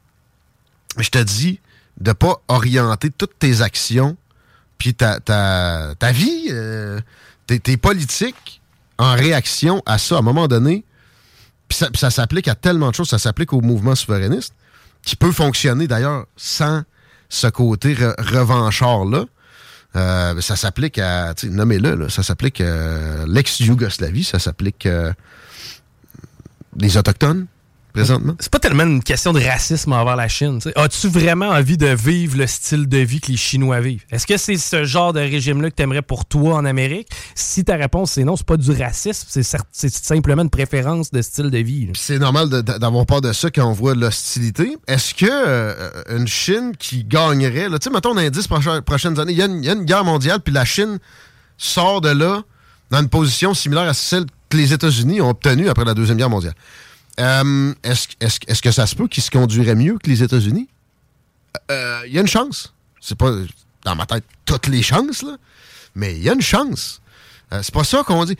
mais 0.97 1.03
je 1.03 1.11
te 1.11 1.19
dis 1.19 1.59
de 1.99 2.11
pas 2.13 2.41
orienter 2.47 3.09
toutes 3.11 3.37
tes 3.37 3.61
actions 3.61 4.17
puis 4.81 4.95
ta, 4.95 5.19
ta, 5.19 5.93
ta 5.99 6.11
vie, 6.11 6.47
euh, 6.49 6.99
tes, 7.45 7.77
politiques 7.77 8.61
en 8.97 9.13
réaction 9.13 9.83
à 9.85 9.99
ça. 9.99 10.15
À 10.15 10.19
un 10.19 10.21
moment 10.23 10.47
donné, 10.47 10.85
ça, 11.69 11.89
ça 11.93 12.09
s'applique 12.09 12.47
à 12.47 12.55
tellement 12.55 12.89
de 12.89 12.95
choses, 12.95 13.09
ça 13.09 13.19
s'applique 13.19 13.53
au 13.53 13.61
mouvement 13.61 13.93
souverainiste, 13.93 14.55
qui 15.03 15.15
peut 15.15 15.31
fonctionner 15.31 15.85
d'ailleurs 15.85 16.25
sans 16.35 16.81
ce 17.29 17.45
côté 17.45 17.93
revanchard-là. 17.93 19.25
Euh, 19.95 20.41
ça 20.41 20.55
s'applique 20.55 20.97
à, 20.97 21.35
nommez-le, 21.43 22.09
ça 22.09 22.23
s'applique 22.23 22.59
à 22.59 23.27
l'ex-Yougoslavie, 23.27 24.23
ça 24.23 24.39
s'applique 24.39 24.87
euh, 24.87 25.13
les 26.75 26.97
Autochtones, 26.97 27.45
présentement? 27.91 28.35
C'est 28.39 28.51
pas 28.51 28.59
tellement 28.59 28.83
une 28.83 29.03
question 29.03 29.33
de 29.33 29.39
racisme 29.39 29.93
envers 29.93 30.15
la 30.15 30.27
Chine. 30.27 30.59
As-tu 30.75 31.07
vraiment 31.07 31.49
envie 31.49 31.77
de 31.77 31.87
vivre 31.87 32.37
le 32.37 32.47
style 32.47 32.87
de 32.87 32.97
vie 32.97 33.21
que 33.21 33.31
les 33.31 33.37
Chinois 33.37 33.79
vivent? 33.81 34.03
Est-ce 34.11 34.27
que 34.27 34.37
c'est 34.37 34.57
ce 34.57 34.83
genre 34.83 35.13
de 35.13 35.19
régime-là 35.19 35.69
que 35.69 35.75
tu 35.75 35.83
aimerais 35.83 36.01
pour 36.01 36.25
toi 36.25 36.55
en 36.55 36.65
Amérique? 36.65 37.09
Si 37.35 37.63
ta 37.63 37.75
réponse 37.75 38.11
c'est 38.11 38.23
non, 38.23 38.35
c'est 38.35 38.45
pas 38.45 38.57
du 38.57 38.71
racisme, 38.71 39.27
c'est 39.71 39.89
simplement 39.89 40.41
une 40.41 40.49
préférence 40.49 41.11
de 41.11 41.21
style 41.21 41.49
de 41.49 41.57
vie. 41.57 41.89
C'est 41.95 42.19
normal 42.19 42.49
d'avoir 42.49 43.05
peur 43.05 43.21
de 43.21 43.33
ça 43.33 43.49
quand 43.49 43.65
on 43.65 43.73
voit 43.73 43.95
l'hostilité. 43.95 44.77
Est-ce 44.87 45.13
que 45.13 45.25
euh, 45.29 45.91
une 46.09 46.27
Chine 46.27 46.73
qui 46.77 47.03
gagnerait, 47.03 47.67
tu 47.69 47.77
sais, 47.81 47.89
mettons 47.89 48.13
dans 48.13 48.21
les 48.21 48.31
10 48.31 48.47
prochaines 48.85 49.19
années, 49.19 49.33
il 49.33 49.37
y, 49.37 49.41
a 49.41 49.73
une 49.73 49.85
guerre 49.85 50.03
mondiale, 50.03 50.39
puis 50.39 50.53
la 50.53 50.65
Chine 50.65 50.99
sort 51.57 52.01
de 52.01 52.09
là 52.09 52.41
dans 52.89 52.99
une 52.99 53.09
position 53.09 53.53
similaire 53.53 53.87
à 53.87 53.93
celle 53.93 54.25
que 54.49 54.57
les 54.57 54.73
États-Unis 54.73 55.21
ont 55.21 55.29
obtenue 55.29 55.69
après 55.69 55.85
la 55.85 55.93
Deuxième 55.93 56.17
Guerre 56.17 56.29
mondiale. 56.29 56.53
Euh, 57.19 57.73
est-ce 57.83 58.61
que 58.61 58.71
ça 58.71 58.87
se 58.87 58.95
peut 58.95 59.07
qu'ils 59.07 59.23
se 59.23 59.31
conduiraient 59.31 59.75
mieux 59.75 59.97
que 59.97 60.09
les 60.09 60.23
États-Unis? 60.23 60.67
Il 61.69 61.73
euh, 61.73 62.07
y 62.07 62.17
a 62.17 62.21
une 62.21 62.27
chance. 62.27 62.73
C'est 62.99 63.17
pas 63.17 63.31
dans 63.83 63.95
ma 63.95 64.05
tête 64.05 64.23
toutes 64.45 64.67
les 64.67 64.81
chances, 64.81 65.23
là, 65.23 65.37
mais 65.95 66.15
il 66.15 66.23
y 66.23 66.29
a 66.29 66.33
une 66.33 66.41
chance. 66.41 67.01
Euh, 67.51 67.59
c'est 67.63 67.73
pas 67.73 67.83
ça 67.83 68.03
qu'on 68.03 68.25
dit. 68.25 68.37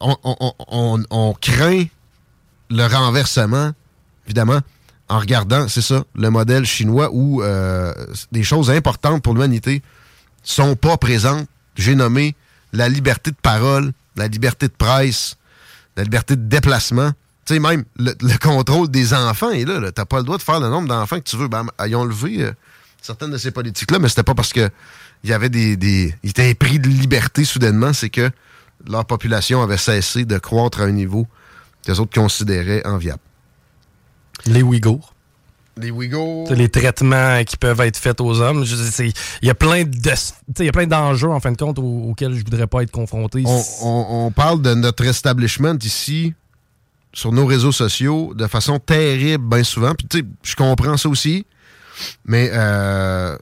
On, 0.00 1.34
craint 1.40 1.84
le 2.70 2.86
renversement, 2.86 3.72
évidemment, 4.26 4.60
en 5.08 5.18
regardant, 5.18 5.68
c'est 5.68 5.82
ça, 5.82 6.04
le 6.14 6.30
modèle 6.30 6.64
chinois 6.64 7.10
où 7.12 7.42
des 8.30 8.44
choses 8.44 8.70
importantes 8.70 9.22
pour 9.22 9.34
l'humanité 9.34 9.82
sont 10.44 10.76
pas 10.76 10.96
présentes. 10.96 11.48
J'ai 11.76 11.94
nommé 11.94 12.36
la 12.72 12.88
liberté 12.88 13.30
de 13.30 13.36
parole, 13.36 13.92
la 14.16 14.28
liberté 14.28 14.68
de 14.68 14.72
presse, 14.72 15.36
la 15.96 16.04
liberté 16.04 16.36
de 16.36 16.42
déplacement. 16.42 17.12
Tu 17.48 17.54
sais, 17.54 17.60
même 17.60 17.84
le, 17.96 18.12
contrôle 18.38 18.90
des 18.90 19.14
enfants 19.14 19.48
est 19.48 19.64
là. 19.64 19.80
Tu 19.80 19.84
n'as 19.96 20.04
pas 20.04 20.18
le 20.18 20.24
droit 20.24 20.36
de 20.36 20.42
faire 20.42 20.60
le 20.60 20.68
nombre 20.68 20.86
d'enfants 20.86 21.16
que 21.16 21.24
tu 21.24 21.38
veux. 21.38 21.48
Ben, 21.48 21.64
ils 21.86 21.96
ont 21.96 22.04
levé 22.04 22.42
euh, 22.42 22.52
certaines 23.00 23.30
de 23.30 23.38
ces 23.38 23.52
politiques-là, 23.52 23.98
mais 23.98 24.10
c'était 24.10 24.22
pas 24.22 24.34
parce 24.34 24.52
que 24.52 24.68
il 25.24 25.30
y 25.30 25.32
avait 25.32 25.48
des, 25.48 25.78
des. 25.78 26.14
Ils 26.22 26.28
étaient 26.28 26.54
pris 26.54 26.78
de 26.78 26.90
liberté 26.90 27.46
soudainement, 27.46 27.94
c'est 27.94 28.10
que 28.10 28.30
leur 28.86 29.06
population 29.06 29.62
avait 29.62 29.78
cessé 29.78 30.26
de 30.26 30.36
croître 30.36 30.82
à 30.82 30.84
un 30.84 30.90
niveau 30.90 31.26
que 31.86 31.90
les 31.90 31.98
autres 32.00 32.12
considéraient 32.12 32.86
enviable. 32.86 33.22
Les 34.44 34.62
Ouïghours. 34.62 35.14
Les 35.78 35.90
Ouïghours. 35.90 36.52
Les 36.52 36.68
traitements 36.68 37.42
qui 37.44 37.56
peuvent 37.56 37.80
être 37.80 37.96
faits 37.96 38.20
aux 38.20 38.42
hommes. 38.42 38.66
Il 38.98 39.12
y 39.40 39.48
a 39.48 39.54
plein 39.54 39.84
de, 39.84 40.84
d'enjeux, 40.84 41.30
en 41.30 41.40
fin 41.40 41.52
de 41.52 41.56
compte, 41.56 41.78
auxquels 41.78 42.34
je 42.34 42.44
voudrais 42.44 42.66
pas 42.66 42.82
être 42.82 42.90
confronté. 42.90 43.42
On, 43.80 44.30
parle 44.36 44.60
de 44.60 44.74
notre 44.74 45.06
establishment 45.06 45.78
ici, 45.82 46.34
sur 47.12 47.32
nos 47.32 47.46
réseaux 47.46 47.72
sociaux, 47.72 48.32
de 48.34 48.46
façon 48.46 48.78
terrible, 48.78 49.48
bien 49.48 49.64
souvent. 49.64 49.94
Puis, 49.94 50.06
tu 50.06 50.18
sais, 50.18 50.24
je 50.42 50.56
comprends 50.56 50.96
ça 50.96 51.08
aussi. 51.08 51.46
Mais, 52.24 52.50
euh, 52.52 53.36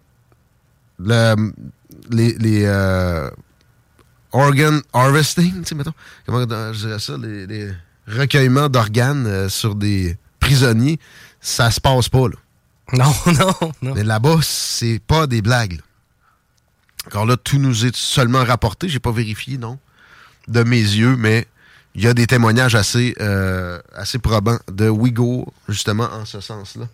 le, 0.98 1.52
les, 2.10 2.32
les 2.38 2.62
euh, 2.64 3.28
organ 4.32 4.80
harvesting, 4.92 5.62
tu 5.62 5.64
sais, 5.64 5.74
mettons, 5.74 5.92
comment 6.24 6.40
je 6.72 6.86
dirais 6.86 6.98
ça, 6.98 7.16
les, 7.18 7.70
recueillements 8.06 8.68
d'organes 8.68 9.26
euh, 9.26 9.48
sur 9.48 9.74
des 9.74 10.16
prisonniers, 10.38 11.00
ça 11.40 11.70
se 11.70 11.80
passe 11.80 12.08
pas, 12.08 12.28
là. 12.28 12.36
Non, 12.92 13.12
non, 13.26 13.72
non. 13.82 13.94
Mais 13.96 14.04
là-bas, 14.04 14.38
c'est 14.42 15.00
pas 15.04 15.26
des 15.26 15.42
blagues. 15.42 15.80
Encore 17.08 17.26
là, 17.26 17.36
tout 17.36 17.58
nous 17.58 17.84
est 17.84 17.96
seulement 17.96 18.44
rapporté, 18.44 18.88
j'ai 18.88 19.00
pas 19.00 19.10
vérifié, 19.10 19.58
non, 19.58 19.78
de 20.46 20.62
mes 20.62 20.80
yeux, 20.80 21.16
mais 21.16 21.48
il 21.97 22.05
y 22.05 22.07
a 22.07 22.14
des 22.14 22.26
témoignages 22.26 22.74
assez, 22.74 23.14
euh, 23.20 23.80
assez 23.94 24.18
probants 24.18 24.59
de 24.70 24.86
Ouïghours, 24.86 25.51
justement, 25.66 26.05
en 26.12 26.26
ce 26.26 26.40
sens-là. 26.42 26.84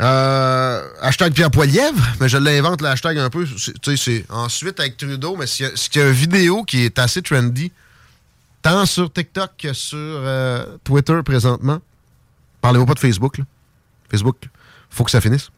Euh, 0.00 0.88
hashtag 1.00 1.32
Pierre 1.32 1.50
Poilièvre, 1.50 2.00
mais 2.20 2.28
je 2.28 2.36
l'invente 2.36 2.82
le 2.82 2.88
hashtag 2.88 3.18
un 3.18 3.30
peu. 3.30 3.46
Tu 3.46 3.72
sais, 3.82 3.96
c'est 3.96 4.26
ensuite 4.28 4.78
avec 4.78 4.98
Trudeau, 4.98 5.36
mais 5.36 5.46
c'est 5.46 5.64
y, 5.96 6.00
a 6.00 6.06
une 6.06 6.12
vidéo 6.12 6.64
qui 6.64 6.82
est 6.82 6.98
assez 6.98 7.22
trendy, 7.22 7.72
tant 8.60 8.84
sur 8.84 9.10
TikTok 9.10 9.52
que 9.58 9.72
sur 9.72 9.96
euh, 9.98 10.66
Twitter 10.84 11.18
présentement. 11.24 11.80
Parlez-moi 12.60 12.86
pas 12.86 12.94
de 12.94 13.00
Facebook. 13.00 13.38
Là. 13.38 13.44
Facebook, 14.10 14.36
faut 14.90 15.02
que 15.02 15.10
ça 15.10 15.22
finisse. 15.22 15.48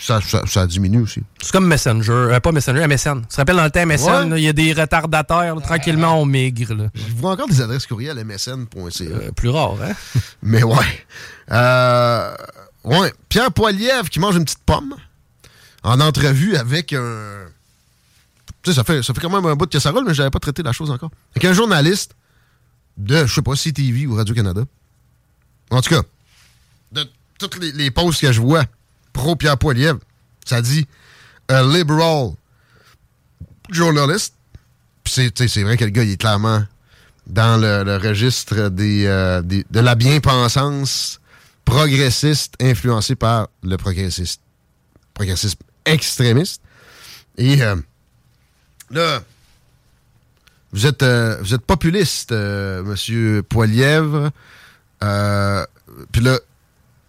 Ça, 0.00 0.20
ça, 0.22 0.42
ça 0.46 0.66
diminue 0.66 1.02
aussi. 1.02 1.22
C'est 1.42 1.52
comme 1.52 1.66
Messenger, 1.66 2.10
euh, 2.10 2.40
pas 2.40 2.52
Messenger, 2.52 2.86
MSN. 2.86 3.20
Tu 3.22 3.26
te 3.28 3.36
rappelles 3.36 3.56
dans 3.56 3.64
le 3.64 3.70
temps 3.70 3.84
MSN, 3.84 4.34
il 4.36 4.42
y 4.42 4.48
a 4.48 4.52
des 4.52 4.72
retardateurs, 4.72 5.60
tranquillement 5.60 6.20
on 6.20 6.24
migre. 6.24 6.74
Là. 6.74 6.88
Je 6.94 7.12
vois 7.14 7.32
encore 7.32 7.48
des 7.48 7.60
adresses 7.60 7.86
courriel 7.86 8.16
msn.ca. 8.24 9.04
Euh, 9.04 9.30
plus 9.32 9.50
rare, 9.50 9.76
hein? 9.82 9.92
Mais 10.42 10.62
ouais. 10.62 11.06
Euh, 11.52 12.34
Ouais, 12.84 13.12
Pierre 13.28 13.52
Poilievre 13.52 14.08
qui 14.08 14.20
mange 14.20 14.36
une 14.36 14.44
petite 14.44 14.64
pomme 14.64 14.94
en 15.82 16.00
entrevue 16.00 16.56
avec 16.56 16.92
un. 16.92 17.46
Tu 18.62 18.70
sais, 18.70 18.76
ça 18.76 18.84
fait, 18.84 19.02
ça 19.02 19.14
fait 19.14 19.20
quand 19.20 19.30
même 19.30 19.44
un 19.46 19.54
bout 19.54 19.66
de 19.66 19.70
que 19.70 19.78
ça 19.78 19.90
roule, 19.90 20.04
mais 20.06 20.14
j'avais 20.14 20.30
pas 20.30 20.38
traité 20.38 20.62
la 20.62 20.72
chose 20.72 20.90
encore. 20.90 21.10
Avec 21.34 21.44
un 21.44 21.52
journaliste 21.52 22.14
de, 22.96 23.26
je 23.26 23.34
sais 23.34 23.42
pas, 23.42 23.54
CTV 23.54 24.06
ou 24.06 24.14
Radio-Canada. 24.14 24.64
En 25.70 25.80
tout 25.80 25.90
cas, 25.90 26.02
de 26.92 27.06
toutes 27.38 27.58
les, 27.58 27.72
les 27.72 27.90
posts 27.90 28.20
que 28.20 28.32
je 28.32 28.40
vois 28.40 28.64
pro 29.12 29.36
Pierre 29.36 29.58
Poilievre, 29.58 30.00
ça 30.44 30.62
dit 30.62 30.86
a 31.48 31.62
liberal 31.62 32.32
journalist. 33.70 34.34
C'est 35.06 35.62
vrai 35.62 35.76
que 35.76 35.84
le 35.84 35.90
gars, 35.90 36.04
il 36.04 36.12
est 36.12 36.20
clairement 36.20 36.64
dans 37.26 37.60
le, 37.60 37.96
registre 37.96 38.68
des, 38.68 39.06
euh, 39.06 39.42
des, 39.42 39.64
de 39.70 39.80
la 39.80 39.94
bien-pensance 39.94 41.20
progressiste 41.64 42.54
influencé 42.60 43.14
par 43.14 43.48
le 43.62 43.76
progressiste, 43.76 44.40
progressisme 45.14 45.58
extrémiste. 45.84 46.62
Et 47.38 47.62
euh, 47.62 47.76
là, 48.90 49.22
vous 50.72 50.86
êtes, 50.86 51.02
euh, 51.02 51.38
vous 51.40 51.54
êtes 51.54 51.64
populiste, 51.64 52.32
Monsieur 52.32 53.42
Poilièvre. 53.42 54.30
Puis 55.00 56.22
là, 56.22 56.38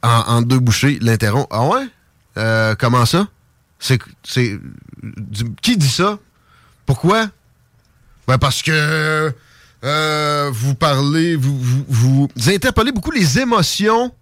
en, 0.03 0.41
deux 0.41 0.59
bouchées, 0.59 0.97
l'interrompt. 1.01 1.47
Ah 1.51 1.65
ouais? 1.67 2.75
comment 2.77 3.05
ça? 3.05 3.27
C'est, 3.79 3.99
qui 5.61 5.77
dit 5.77 5.89
ça? 5.89 6.19
Pourquoi? 6.85 7.27
Ben 8.27 8.37
parce 8.37 8.61
que 8.61 9.33
vous 10.51 10.75
parlez, 10.75 11.35
vous, 11.35 11.57
vous, 11.59 11.85
vous 12.35 12.49
interpellez 12.49 12.91
beaucoup 12.91 13.11
les 13.11 13.39
émotions 13.39 14.13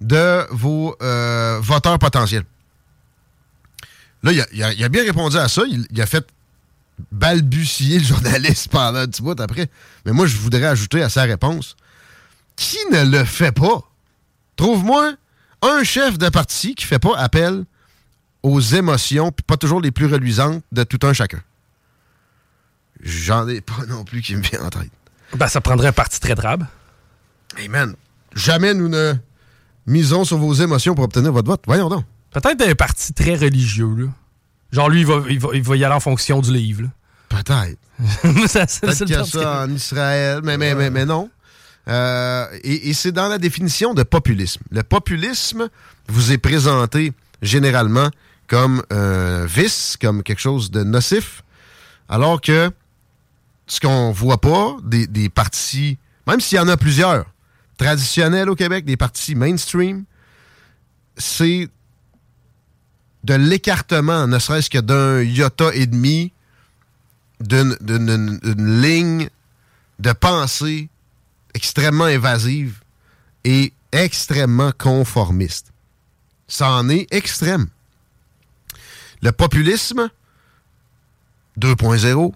de 0.00 0.46
vos 0.50 0.96
euh, 1.02 1.58
voteurs 1.60 1.98
potentiels. 1.98 2.44
Là, 4.22 4.32
il 4.32 4.84
a, 4.84 4.88
bien 4.88 5.04
répondu 5.04 5.36
à 5.36 5.48
ça. 5.48 5.62
Il, 5.68 6.00
a 6.00 6.06
fait 6.06 6.26
balbutier 7.12 7.98
le 7.98 8.04
journaliste 8.04 8.68
pendant 8.68 8.98
un 8.98 9.06
petit 9.06 9.22
bout 9.22 9.38
après. 9.40 9.68
Mais 10.04 10.12
moi, 10.12 10.26
je 10.26 10.36
voudrais 10.36 10.66
ajouter 10.66 11.02
à 11.02 11.08
sa 11.08 11.22
réponse 11.22 11.76
qui 12.56 12.78
ne 12.90 13.04
le 13.04 13.24
fait 13.24 13.52
pas? 13.52 13.87
Trouve-moi 14.58 15.14
un 15.62 15.84
chef 15.84 16.18
de 16.18 16.28
parti 16.28 16.74
qui 16.74 16.84
fait 16.84 16.98
pas 16.98 17.16
appel 17.16 17.64
aux 18.42 18.60
émotions, 18.60 19.32
puis 19.32 19.44
pas 19.44 19.56
toujours 19.56 19.80
les 19.80 19.92
plus 19.92 20.06
reluisantes 20.06 20.62
de 20.72 20.82
tout 20.82 20.98
un 21.06 21.12
chacun. 21.12 21.40
J'en 23.00 23.46
ai 23.48 23.60
pas 23.60 23.86
non 23.88 24.04
plus 24.04 24.20
qui 24.20 24.34
me 24.34 24.42
vient 24.42 24.64
en 24.64 24.70
tête. 24.70 24.90
Ben, 25.34 25.46
ça 25.46 25.60
prendrait 25.60 25.88
un 25.88 25.92
parti 25.92 26.18
très 26.18 26.34
drabe. 26.34 26.66
Hey 27.56 27.68
man, 27.68 27.94
jamais 28.34 28.74
nous 28.74 28.88
ne 28.88 29.14
misons 29.86 30.24
sur 30.24 30.38
vos 30.38 30.52
émotions 30.54 30.96
pour 30.96 31.04
obtenir 31.04 31.32
votre 31.32 31.48
vote. 31.48 31.62
Voyons 31.66 31.88
donc. 31.88 32.04
Peut-être 32.32 32.60
un 32.60 32.74
parti 32.74 33.12
très 33.12 33.36
religieux, 33.36 33.94
là. 33.96 34.06
Genre, 34.72 34.90
lui, 34.90 35.00
il 35.00 35.06
va, 35.06 35.22
il 35.28 35.62
va, 35.62 35.76
y 35.76 35.84
aller 35.84 35.94
en 35.94 36.00
fonction 36.00 36.40
du 36.40 36.52
livre. 36.52 36.88
Peut-être. 37.28 37.78
Peut-être 38.22 39.04
qu'il 39.04 39.10
y 39.10 39.14
a 39.14 39.24
ça 39.24 39.62
en 39.62 39.70
Israël, 39.70 40.40
mais, 40.42 40.58
mais, 40.58 40.90
mais, 40.90 41.06
non. 41.06 41.30
Euh, 41.88 42.46
et, 42.64 42.92
c'est 42.92 43.12
dans 43.12 43.28
la 43.28 43.38
définition 43.38 43.94
de 43.94 44.02
populisme. 44.02 44.60
Le 44.70 44.82
populisme 44.82 45.68
vous 46.08 46.32
est 46.32 46.38
présenté 46.38 47.12
généralement 47.40 48.10
comme 48.46 48.82
un 48.90 49.46
vice, 49.46 49.96
comme 50.00 50.22
quelque 50.22 50.40
chose 50.40 50.70
de 50.70 50.82
nocif, 50.82 51.42
alors 52.08 52.40
que 52.40 52.70
ce 53.66 53.80
qu'on 53.80 54.10
voit 54.12 54.40
pas 54.40 54.76
des, 54.84 55.06
des 55.06 55.28
partis, 55.28 55.98
même 56.26 56.40
s'il 56.40 56.56
y 56.56 56.60
en 56.60 56.68
a 56.68 56.76
plusieurs, 56.76 57.26
traditionnel 57.78 58.50
au 58.50 58.54
Québec, 58.54 58.84
des 58.84 58.96
partis 58.96 59.34
mainstream, 59.34 60.04
c'est 61.16 61.68
de 63.24 63.34
l'écartement, 63.34 64.26
ne 64.26 64.38
serait-ce 64.38 64.70
que 64.70 64.78
d'un 64.78 65.22
iota 65.22 65.70
et 65.74 65.86
demi, 65.86 66.32
d'une 67.40 68.80
ligne 68.82 69.28
de 69.98 70.12
pensée 70.12 70.88
extrêmement 71.54 72.08
évasive 72.08 72.80
et 73.44 73.72
extrêmement 73.92 74.72
conformiste. 74.76 75.72
Ça 76.46 76.70
en 76.70 76.88
est 76.88 77.12
extrême. 77.12 77.68
Le 79.22 79.32
populisme 79.32 80.10
2.0 81.58 82.32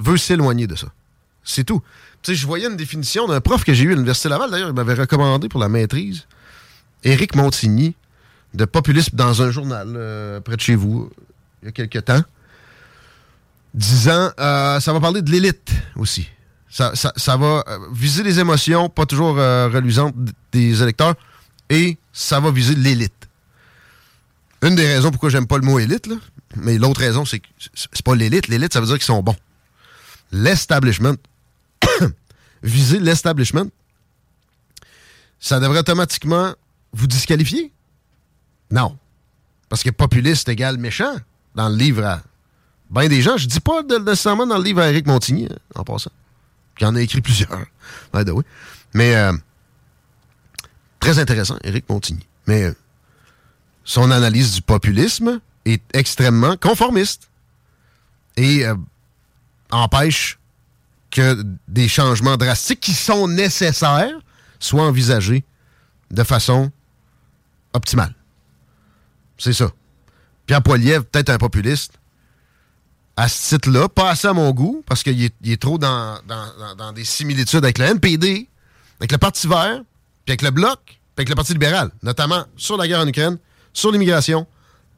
veut 0.00 0.16
s'éloigner 0.16 0.66
de 0.66 0.76
ça. 0.76 0.88
C'est 1.44 1.64
tout 1.64 1.82
je 2.34 2.46
voyais 2.46 2.66
une 2.66 2.76
définition 2.76 3.26
d'un 3.26 3.40
prof 3.40 3.64
que 3.64 3.74
j'ai 3.74 3.84
eu 3.84 3.92
à 3.92 3.94
l'Université 3.94 4.28
Laval, 4.28 4.50
d'ailleurs, 4.50 4.68
il 4.68 4.74
m'avait 4.74 4.94
recommandé 4.94 5.48
pour 5.48 5.60
la 5.60 5.68
maîtrise, 5.68 6.26
Éric 7.04 7.34
Montigny, 7.34 7.94
de 8.54 8.64
populisme 8.64 9.16
dans 9.16 9.42
un 9.42 9.50
journal 9.50 9.92
euh, 9.96 10.40
près 10.40 10.56
de 10.56 10.60
chez 10.60 10.74
vous, 10.74 11.10
il 11.62 11.66
y 11.66 11.68
a 11.68 11.72
quelques 11.72 12.04
temps, 12.04 12.22
disant 13.74 14.30
euh, 14.38 14.80
ça 14.80 14.92
va 14.92 15.00
parler 15.00 15.22
de 15.22 15.30
l'élite 15.30 15.72
aussi. 15.96 16.28
Ça, 16.68 16.92
va 17.36 17.64
euh, 17.68 17.78
viser 17.92 18.22
les 18.22 18.38
émotions, 18.38 18.88
pas 18.88 19.06
toujours 19.06 19.36
reluisantes 19.36 20.14
des 20.52 20.82
électeurs, 20.82 21.14
et 21.70 21.96
ça 22.12 22.40
va 22.40 22.50
viser 22.50 22.74
l'élite. 22.74 23.28
Une 24.62 24.74
des 24.74 24.86
raisons 24.86 25.10
pourquoi 25.10 25.30
j'aime 25.30 25.46
pas 25.46 25.58
le 25.58 25.64
mot 25.64 25.78
élite, 25.78 26.08
mais 26.56 26.78
l'autre 26.78 27.00
raison, 27.00 27.24
c'est 27.24 27.40
que 27.40 27.46
c'est 27.74 28.02
pas 28.02 28.14
l'élite. 28.14 28.48
L'élite, 28.48 28.72
ça 28.72 28.80
veut 28.80 28.86
dire 28.86 28.96
qu'ils 28.96 29.04
sont 29.04 29.22
bons. 29.22 29.36
L'establishment, 30.32 31.14
viser 32.62 32.98
l'establishment, 32.98 33.66
ça 35.38 35.60
devrait 35.60 35.78
automatiquement 35.78 36.54
vous 36.92 37.06
disqualifier? 37.06 37.72
Non. 38.70 38.96
Parce 39.68 39.82
que 39.82 39.90
populiste 39.90 40.48
égale 40.48 40.78
méchant 40.78 41.14
dans 41.54 41.68
le 41.68 41.76
livre 41.76 42.04
à 42.04 42.22
bien 42.90 43.08
des 43.08 43.22
gens. 43.22 43.36
Je 43.36 43.46
dis 43.46 43.60
pas 43.60 43.82
nécessairement 43.82 44.46
dans 44.46 44.58
le 44.58 44.64
livre 44.64 44.80
à 44.80 44.88
Eric 44.88 45.06
Montigny, 45.06 45.46
hein, 45.50 45.56
en 45.74 45.84
passant. 45.84 46.10
Qui 46.76 46.84
en 46.84 46.94
a 46.94 47.00
écrit 47.00 47.20
plusieurs. 47.20 47.64
Mais 48.94 49.14
euh, 49.16 49.32
très 51.00 51.18
intéressant, 51.18 51.58
Eric 51.64 51.88
Montigny. 51.88 52.26
Mais 52.46 52.64
euh, 52.64 52.74
son 53.84 54.10
analyse 54.10 54.54
du 54.54 54.62
populisme 54.62 55.40
est 55.64 55.82
extrêmement 55.94 56.56
conformiste. 56.56 57.28
et 58.36 58.66
euh, 58.66 58.74
empêche 59.70 60.38
que 61.10 61.42
des 61.68 61.88
changements 61.88 62.36
drastiques 62.36 62.80
qui 62.80 62.92
sont 62.92 63.26
nécessaires 63.26 64.18
soient 64.60 64.84
envisagés 64.84 65.44
de 66.10 66.22
façon 66.22 66.70
optimale. 67.72 68.14
C'est 69.38 69.52
ça. 69.52 69.70
Pierre 70.46 70.62
Poilievre, 70.62 71.04
peut-être 71.04 71.30
un 71.30 71.38
populiste, 71.38 71.94
à 73.16 73.28
ce 73.28 73.56
titre-là, 73.56 73.88
pas 73.88 74.10
assez 74.10 74.28
à 74.28 74.34
mon 74.34 74.50
goût, 74.50 74.84
parce 74.86 75.02
qu'il 75.02 75.22
est, 75.22 75.60
trop 75.60 75.78
dans, 75.78 76.18
dans, 76.76 76.92
des 76.92 77.04
similitudes 77.04 77.64
avec 77.64 77.78
le 77.78 77.86
NPD, 77.86 78.46
avec 79.00 79.10
le 79.10 79.18
Parti 79.18 79.46
vert, 79.46 79.80
puis 80.24 80.32
avec 80.32 80.42
le 80.42 80.50
Bloc, 80.50 80.78
puis 80.84 80.98
avec 81.18 81.30
le 81.30 81.34
Parti 81.34 81.52
libéral, 81.52 81.90
notamment 82.02 82.44
sur 82.56 82.76
la 82.76 82.86
guerre 82.86 83.00
en 83.00 83.06
Ukraine, 83.06 83.38
sur 83.72 83.90
l'immigration, 83.90 84.46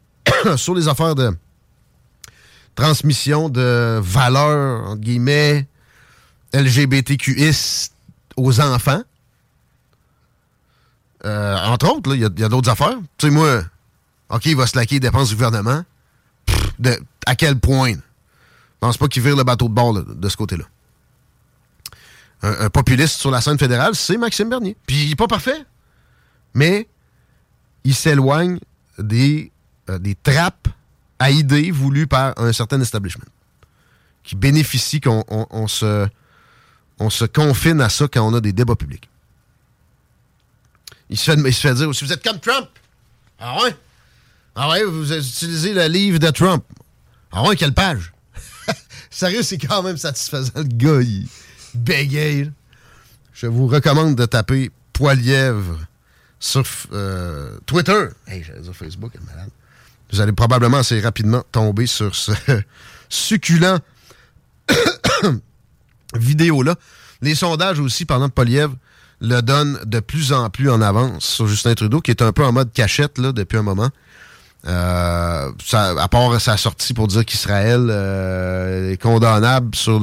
sur 0.57 0.75
les 0.75 0.89
affaires 0.89 1.15
de 1.15 1.33
transmission 2.75 3.49
de 3.49 4.01
valeurs, 4.03 4.89
entre 4.89 5.01
guillemets, 5.01 5.67
LGBTQIS 6.53 7.91
aux 8.37 8.61
enfants. 8.61 9.03
Euh, 11.25 11.57
entre 11.67 11.89
autres, 11.89 12.15
il 12.15 12.21
y 12.21 12.25
a, 12.25 12.49
d'autres 12.49 12.71
affaires. 12.71 12.97
Tu 13.17 13.27
sais, 13.27 13.33
moi, 13.33 13.63
OK, 14.31 14.47
il 14.47 14.57
va 14.57 14.67
se 14.67 14.77
laquer 14.77 14.97
les 14.97 15.01
dépenses 15.01 15.29
du 15.31 15.35
gouvernement. 15.35 15.85
à 17.27 17.35
quel 17.37 17.59
point? 17.59 17.95
Pense 18.81 18.97
pas 18.97 19.09
qu'il 19.09 19.23
vire 19.23 19.37
le 19.37 19.45
bateau 19.45 19.69
de 19.69 19.75
bord 19.75 19.93
de 19.93 20.29
ce 20.29 20.37
côté-là. 20.37 20.65
Un, 22.43 22.71
populiste 22.71 23.19
sur 23.21 23.33
la 23.33 23.41
scène 23.41 23.59
fédérale, 23.59 23.97
c'est 23.97 24.17
Maxime 24.17 24.49
Bernier. 24.49 24.77
Puis 24.87 25.05
il 25.05 25.09
n'est 25.09 25.17
pas 25.17 25.27
parfait, 25.27 25.65
mais 26.55 26.89
il 27.83 27.95
s'éloigne 27.95 28.61
des, 28.99 29.51
euh, 29.91 29.99
des 29.99 30.15
trappes 30.15 30.69
à 31.19 31.31
idées 31.31 31.73
voulues 31.73 32.07
par 32.07 32.39
un 32.39 32.53
certain 32.53 32.81
establishment 32.81 33.25
qui 34.23 34.37
bénéficie 34.37 35.01
qu'on 35.01 35.69
se, 35.69 36.07
on 36.99 37.11
se 37.11 37.25
confine 37.25 37.81
à 37.81 37.89
ça 37.89 38.07
quand 38.13 38.23
on 38.29 38.35
a 38.35 38.41
des 38.41 38.53
débats 38.53 38.77
publics. 38.77 39.09
Il 41.11 41.17
se 41.17 41.31
fait, 41.31 41.41
il 41.41 41.55
se 41.55 41.61
fait 41.61 41.75
dire 41.75 41.89
aussi, 41.89 42.05
vous 42.05 42.13
êtes 42.13 42.23
comme 42.23 42.39
Trump. 42.39 42.69
Ah 43.41 43.63
ouais? 43.63 43.75
Ah 44.55 44.69
ouais, 44.69 44.85
vous 44.85 45.13
utilisez 45.13 45.73
le 45.73 45.87
livre 45.87 46.19
de 46.19 46.31
Trump. 46.31 46.63
Ah 47.33 47.43
ouais, 47.45 47.57
quelle 47.57 47.73
page? 47.73 48.13
Sérieux, 49.11 49.43
c'est 49.43 49.59
quand 49.59 49.83
même 49.83 49.97
satisfaisant. 49.97 50.53
Le 50.57 50.65
gars, 50.65 51.01
il 51.01 51.27
bégaye. 51.75 52.51
Je 53.33 53.47
vous 53.47 53.67
recommande 53.67 54.17
de 54.17 54.27
taper 54.27 54.71
Poilièvre 54.93 55.79
sur 56.41 56.65
euh, 56.93 57.59
Twitter. 57.67 58.09
Hey, 58.27 58.43
j'allais 58.43 58.61
dire 58.61 58.75
Facebook, 58.75 59.13
malade. 59.27 59.51
Vous 60.13 60.21
allez 60.21 60.33
probablement 60.33 60.79
assez 60.79 61.01
rapidement 61.01 61.45
tomber 61.53 61.87
sur 61.87 62.15
ce 62.15 62.33
succulent 63.09 63.79
vidéo-là. 66.15 66.77
Les 67.21 67.35
sondages 67.35 67.81
aussi, 67.81 68.05
pendant 68.05 68.29
Poilièvre, 68.29 68.77
le 69.21 69.41
donnent 69.41 69.79
de 69.85 70.01
plus 70.01 70.33
en 70.33 70.49
plus 70.51 70.71
en 70.71 70.81
avance 70.81 71.25
sur 71.25 71.47
Justin 71.47 71.75
Trudeau, 71.75 72.01
qui 72.01 72.11
est 72.11 72.23
un 72.23 72.33
peu 72.33 72.45
en 72.45 72.53
mode 72.53 72.73
cachette 72.73 73.21
depuis 73.21 73.59
un 73.59 73.63
moment. 73.63 73.91
Euh, 74.69 75.51
à 75.73 76.09
part 76.09 76.39
sa 76.41 76.59
sortie 76.59 76.93
pour 76.93 77.09
dire 77.09 77.25
qu'Israël 77.25 77.87
euh, 77.89 78.93
est 78.93 79.01
condamnable 79.01 79.75
sur 79.75 80.01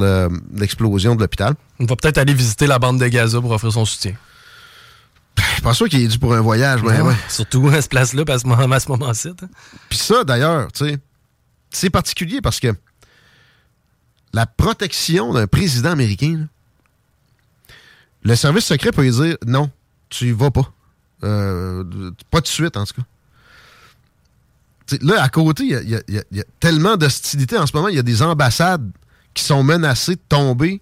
l'explosion 0.54 1.14
de 1.14 1.20
l'hôpital. 1.20 1.54
On 1.78 1.84
va 1.84 1.94
peut-être 1.94 2.18
aller 2.18 2.34
visiter 2.34 2.66
la 2.66 2.78
bande 2.78 2.98
de 2.98 3.06
Gaza 3.06 3.40
pour 3.40 3.52
offrir 3.52 3.72
son 3.72 3.84
soutien. 3.84 4.14
Je 5.38 5.44
suis 5.52 5.62
pas 5.62 5.74
sûr 5.74 5.88
qu'il 5.88 6.02
est 6.02 6.08
dû 6.08 6.18
pour 6.18 6.34
un 6.34 6.40
voyage. 6.40 6.82
mais 6.82 7.00
ouais. 7.00 7.14
Surtout 7.28 7.68
à 7.68 7.80
ce 7.80 7.88
place-là, 7.88 8.24
à 8.28 8.38
ce 8.38 8.88
moment-ci. 8.88 9.30
Puis 9.88 9.98
ça, 9.98 10.24
d'ailleurs, 10.24 10.72
tu 10.72 10.86
sais, 10.86 10.98
c'est 11.70 11.90
particulier 11.90 12.40
parce 12.40 12.58
que 12.58 12.74
la 14.32 14.46
protection 14.46 15.32
d'un 15.32 15.46
président 15.46 15.90
américain, 15.90 16.46
le 18.22 18.34
service 18.34 18.64
secret 18.64 18.90
peut 18.92 19.02
lui 19.02 19.10
dire 19.10 19.36
non, 19.46 19.70
tu 20.08 20.26
y 20.26 20.32
vas 20.32 20.50
pas. 20.50 20.72
Euh, 21.24 21.84
pas 22.30 22.40
de 22.40 22.46
suite, 22.46 22.76
en 22.76 22.84
tout 22.84 22.94
cas. 22.94 23.02
Là, 25.02 25.22
à 25.22 25.28
côté, 25.28 25.64
il 25.64 26.02
y, 26.08 26.40
a 26.40 26.44
tellement 26.60 26.96
d'hostilité 26.96 27.58
en 27.58 27.66
ce 27.66 27.76
moment. 27.76 27.88
Il 27.88 27.96
y 27.96 27.98
a 27.98 28.02
des 28.02 28.22
ambassades 28.22 28.90
qui 29.34 29.44
sont 29.44 29.62
menacées 29.62 30.14
de 30.14 30.20
tomber, 30.28 30.80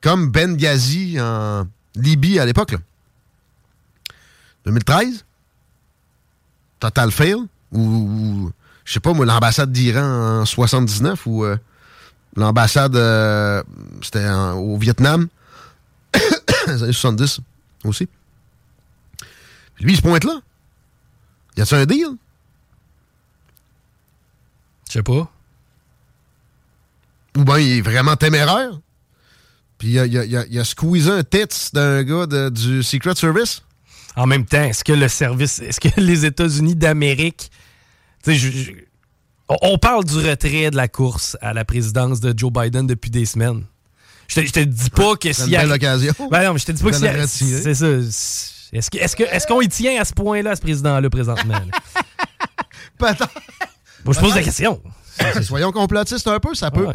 comme 0.00 0.30
Benghazi 0.30 1.20
en 1.20 1.66
Libye 1.94 2.38
à 2.38 2.46
l'époque. 2.46 2.76
2013? 4.64 5.24
Total 6.80 7.10
fail? 7.10 7.36
Ou, 7.72 8.50
je 8.84 8.92
sais 8.92 9.00
pas, 9.00 9.12
moi, 9.12 9.24
l'ambassade 9.24 9.72
d'Iran 9.72 10.40
en 10.40 10.44
79 10.44 11.26
ou 11.26 11.44
euh, 11.44 11.56
l'ambassade, 12.36 12.96
euh, 12.96 13.62
c'était 14.02 14.28
au 14.28 14.76
Vietnam, 14.76 15.28
les 16.66 16.82
années 16.82 16.92
70 16.92 17.40
aussi. 17.84 18.08
lui, 19.80 19.92
il 19.92 19.96
se 19.96 20.02
pointe 20.02 20.24
là. 20.24 20.40
Y 21.56 21.62
a-t-il 21.62 21.80
un 21.80 21.86
deal? 21.86 22.16
Je 24.92 24.98
sais 24.98 25.02
pas. 25.02 25.26
Ou 27.38 27.44
bien 27.44 27.58
il 27.58 27.78
est 27.78 27.80
vraiment 27.80 28.14
téméraire. 28.14 28.78
Puis 29.78 29.88
il 29.88 29.98
a, 29.98 30.04
il 30.04 30.36
a, 30.36 30.60
a, 30.60 30.64
squeezé 30.64 31.10
un 31.10 31.22
tits 31.22 31.70
d'un 31.72 32.02
gars 32.02 32.50
du 32.50 32.82
Secret 32.82 33.14
Service. 33.14 33.62
En 34.16 34.26
même 34.26 34.44
temps, 34.44 34.64
est-ce 34.64 34.84
que 34.84 34.92
le 34.92 35.08
service, 35.08 35.60
est-ce 35.60 35.80
que 35.80 35.98
les 35.98 36.26
États-Unis 36.26 36.76
d'Amérique, 36.76 37.50
on 39.48 39.78
parle 39.78 40.04
du 40.04 40.16
retrait 40.16 40.70
de 40.70 40.76
la 40.76 40.88
course 40.88 41.38
à 41.40 41.54
la 41.54 41.64
présidence 41.64 42.20
de 42.20 42.34
Joe 42.36 42.52
Biden 42.52 42.86
depuis 42.86 43.10
des 43.10 43.24
semaines. 43.24 43.64
Je 44.28 44.42
te, 44.42 44.50
te 44.50 44.60
dis 44.60 44.90
pas 44.90 45.16
que 45.16 45.32
s'il 45.32 45.48
y 45.48 45.56
a. 45.56 45.64
l'occasion. 45.64 46.12
Ben 46.30 46.44
non, 46.44 46.52
mais 46.52 46.58
je 46.58 46.66
te 46.66 46.72
dis 46.72 46.82
pas 46.82 46.90
que 46.90 47.26
s'il 47.26 47.62
C'est 47.62 47.74
ça. 47.74 47.86
Est-ce 48.74 48.90
qu'on 48.90 49.24
est 49.24 49.36
est 49.36 49.46
qu'on 49.46 49.60
y 49.62 49.68
tient 49.68 50.02
à 50.02 50.04
ce 50.04 50.12
point-là, 50.12 50.54
ce 50.54 50.60
président-là, 50.60 51.08
présentement? 51.08 51.62
Peut-être. 52.98 53.28
Bon, 54.04 54.12
je 54.12 54.20
pose 54.20 54.34
la 54.34 54.42
question. 54.42 54.80
Soyons 55.42 55.72
complotistes 55.72 56.26
un 56.26 56.38
peu, 56.38 56.54
ça 56.54 56.70
peut 56.70 56.86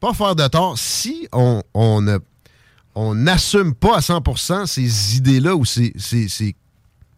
pas 0.00 0.12
faire 0.12 0.36
de 0.36 0.46
tort 0.46 0.78
si 0.78 1.28
on, 1.32 1.62
on 1.74 3.14
n'assume 3.14 3.74
pas 3.74 3.96
à 3.96 4.00
100% 4.00 4.66
ces 4.66 5.16
idées-là 5.16 5.54
ou 5.54 5.64
ces, 5.64 5.92
ces, 5.96 6.56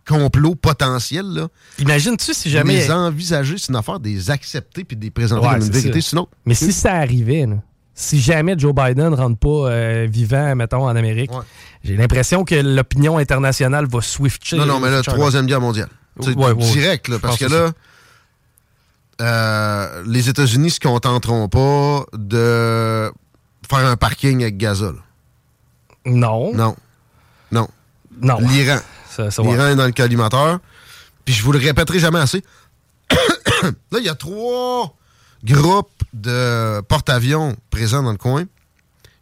complots 0.06 0.54
potentiels. 0.54 1.26
Là. 1.26 1.48
Imagine-tu 1.78 2.32
si 2.32 2.50
jamais. 2.50 2.76
Les 2.76 2.90
envisager, 2.90 3.58
c'est 3.58 3.68
une 3.68 3.76
affaire 3.76 4.00
des 4.00 4.30
accepter 4.30 4.82
puis 4.84 4.96
des 4.96 5.10
présenter 5.10 5.46
comme 5.46 5.56
une 5.56 5.70
vérité, 5.70 6.00
sinon. 6.00 6.28
Mais 6.46 6.54
si 6.54 6.72
ça 6.72 6.94
arrivait, 6.94 7.46
si 7.94 8.20
jamais 8.20 8.54
Joe 8.56 8.74
Biden 8.74 9.10
ne 9.10 9.16
rentre 9.16 9.38
pas 9.38 9.70
euh, 9.70 10.06
vivant, 10.10 10.54
mettons, 10.56 10.84
en 10.86 10.96
Amérique, 10.96 11.30
j'ai 11.84 11.96
l'impression 11.96 12.44
que 12.44 12.54
l'opinion 12.54 13.18
internationale 13.18 13.86
va 13.86 14.00
swifter. 14.00 14.56
Non, 14.56 14.66
non, 14.66 14.80
mais 14.80 14.90
la 14.90 15.02
Troisième 15.02 15.46
Guerre 15.46 15.60
mondiale. 15.60 15.90
Ouais, 16.18 16.54
direct, 16.54 17.08
là, 17.08 17.18
parce 17.20 17.36
que 17.36 17.44
là, 17.44 17.72
euh, 19.20 20.02
les 20.06 20.28
États-Unis 20.28 20.70
se 20.70 20.80
contenteront 20.80 21.48
pas 21.48 22.06
de 22.12 23.10
faire 23.68 23.86
un 23.86 23.96
parking 23.96 24.42
avec 24.42 24.56
Gaza. 24.56 24.92
Non. 26.06 26.54
Non. 26.54 26.76
Non. 27.50 27.68
Non. 28.20 28.38
L'Iran. 28.38 28.78
L'Iran 29.18 29.66
est 29.66 29.76
dans 29.76 29.86
le 29.86 29.92
collimateur. 29.92 30.60
Puis 31.24 31.34
je 31.34 31.42
vous 31.42 31.52
le 31.52 31.58
répéterai 31.58 31.98
jamais 31.98 32.20
assez. 32.20 32.42
là, 33.62 33.98
il 33.98 34.04
y 34.04 34.08
a 34.08 34.14
trois 34.14 34.94
groupes 35.44 36.02
de 36.12 36.80
porte-avions 36.82 37.56
présents 37.70 38.02
dans 38.02 38.12
le 38.12 38.18
coin. 38.18 38.44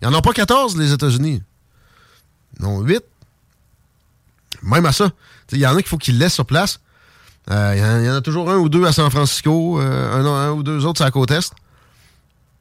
Il 0.01 0.09
n'y 0.09 0.15
en 0.15 0.19
a 0.19 0.23
pas 0.23 0.33
14, 0.33 0.77
les 0.77 0.93
États-Unis. 0.93 1.43
Non, 2.61 2.81
8. 2.81 3.03
Même 4.63 4.87
à 4.87 4.93
ça. 4.93 5.11
Il 5.53 5.59
y 5.59 5.67
en 5.67 5.73
a 5.73 5.77
qu'il 5.77 5.89
faut 5.89 5.99
qu'ils 5.99 6.19
laissent 6.19 6.35
sur 6.35 6.47
place. 6.47 6.81
Euh, 7.51 7.99
il 8.01 8.07
y, 8.07 8.11
en 8.11 8.15
a 8.17 8.21
toujours 8.21 8.51
un 8.51 8.57
ou 8.57 8.69
deux 8.69 8.85
à 8.87 8.93
San 8.93 9.09
Francisco, 9.11 9.81
euh, 9.81 10.49
un, 10.49 10.51
ou 10.51 10.63
deux 10.63 10.85
autres 10.85 11.03
à 11.03 11.05
la 11.05 11.11
côte 11.11 11.31
Est. 11.31 11.53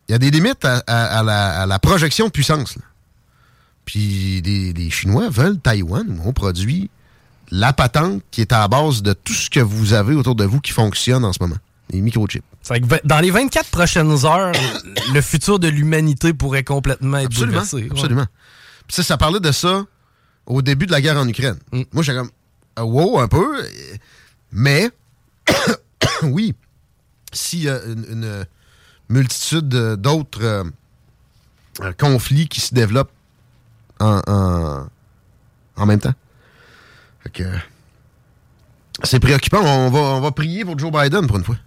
Il 0.08 0.12
y 0.12 0.16
a 0.16 0.20
des 0.20 0.30
limites 0.30 0.64
à, 0.66 1.24
la, 1.68 1.80
projection 1.80 2.28
de 2.28 2.32
puissance. 2.32 2.78
Puis 3.86 4.42
les, 4.42 4.90
Chinois 4.92 5.30
veulent 5.30 5.60
Taïwan 5.60 6.06
où 6.08 6.30
on 6.30 6.34
produit 6.34 6.90
la 7.52 7.74
patente 7.74 8.22
qui 8.32 8.42
est 8.42 8.52
à 8.52 8.60
la 8.60 8.68
base 8.68 9.02
de 9.02 9.14
tout 9.14 9.34
ce 9.34 9.50
que 9.50 9.60
vous 9.60 9.94
avez 9.94 10.16
autour 10.16 10.36
de 10.36 10.46
vous 10.46 10.60
qui 10.62 10.72
fonctionne 10.72 11.26
en 11.26 11.34
ce 11.34 11.42
moment. 11.42 11.58
Les 11.92 12.02
microchips 12.02 12.44
dans 13.04 13.20
les 13.20 13.32
24 13.32 13.70
prochaines 13.70 14.26
heures, 14.26 14.54
le 15.14 15.22
futur 15.22 15.60
de 15.60 15.68
l'humanité 15.68 16.34
pourrait 16.34 16.64
complètement 16.64 17.18
être 17.18 17.28
absolument, 17.28 17.62
bouleversé. 17.62 17.88
Absolument. 17.92 18.26
ça, 18.90 19.04
ça 19.04 19.18
parlait 19.18 19.40
de 19.40 19.52
ça 19.52 19.86
au 20.46 20.62
début 20.62 20.86
de 20.86 20.92
la 20.92 21.02
guerre 21.02 21.18
en 21.18 21.28
Ukraine. 21.28 21.58
Mm. 21.72 21.82
Moi, 21.94 22.04
j'étais 22.04 22.18
comme, 22.18 22.32
euh, 22.80 22.84
wow, 22.84 23.20
un 23.20 23.28
peu. 23.28 23.64
Mais, 24.56 24.90
oui, 26.24 26.56
s'il 27.34 27.64
y 27.64 27.70
a 27.70 27.84
une, 27.84 28.46
multitude 29.10 29.68
d'autres 29.68 30.42
euh, 30.42 31.94
conflits 32.00 32.48
qui 32.48 32.62
se 32.62 32.74
développent 32.74 33.12
en, 34.00 34.88
en, 35.76 35.86
même 35.86 36.00
temps. 36.00 36.14
c'est 39.04 39.20
préoccupant. 39.20 39.62
On 39.62 39.92
va, 39.92 40.00
on 40.00 40.22
va 40.22 40.32
prier 40.32 40.66
pour 40.66 40.80
Joe 40.80 40.92
Biden 40.92 41.28
pour 41.28 41.38
une 41.38 41.44
fois. 41.44 41.58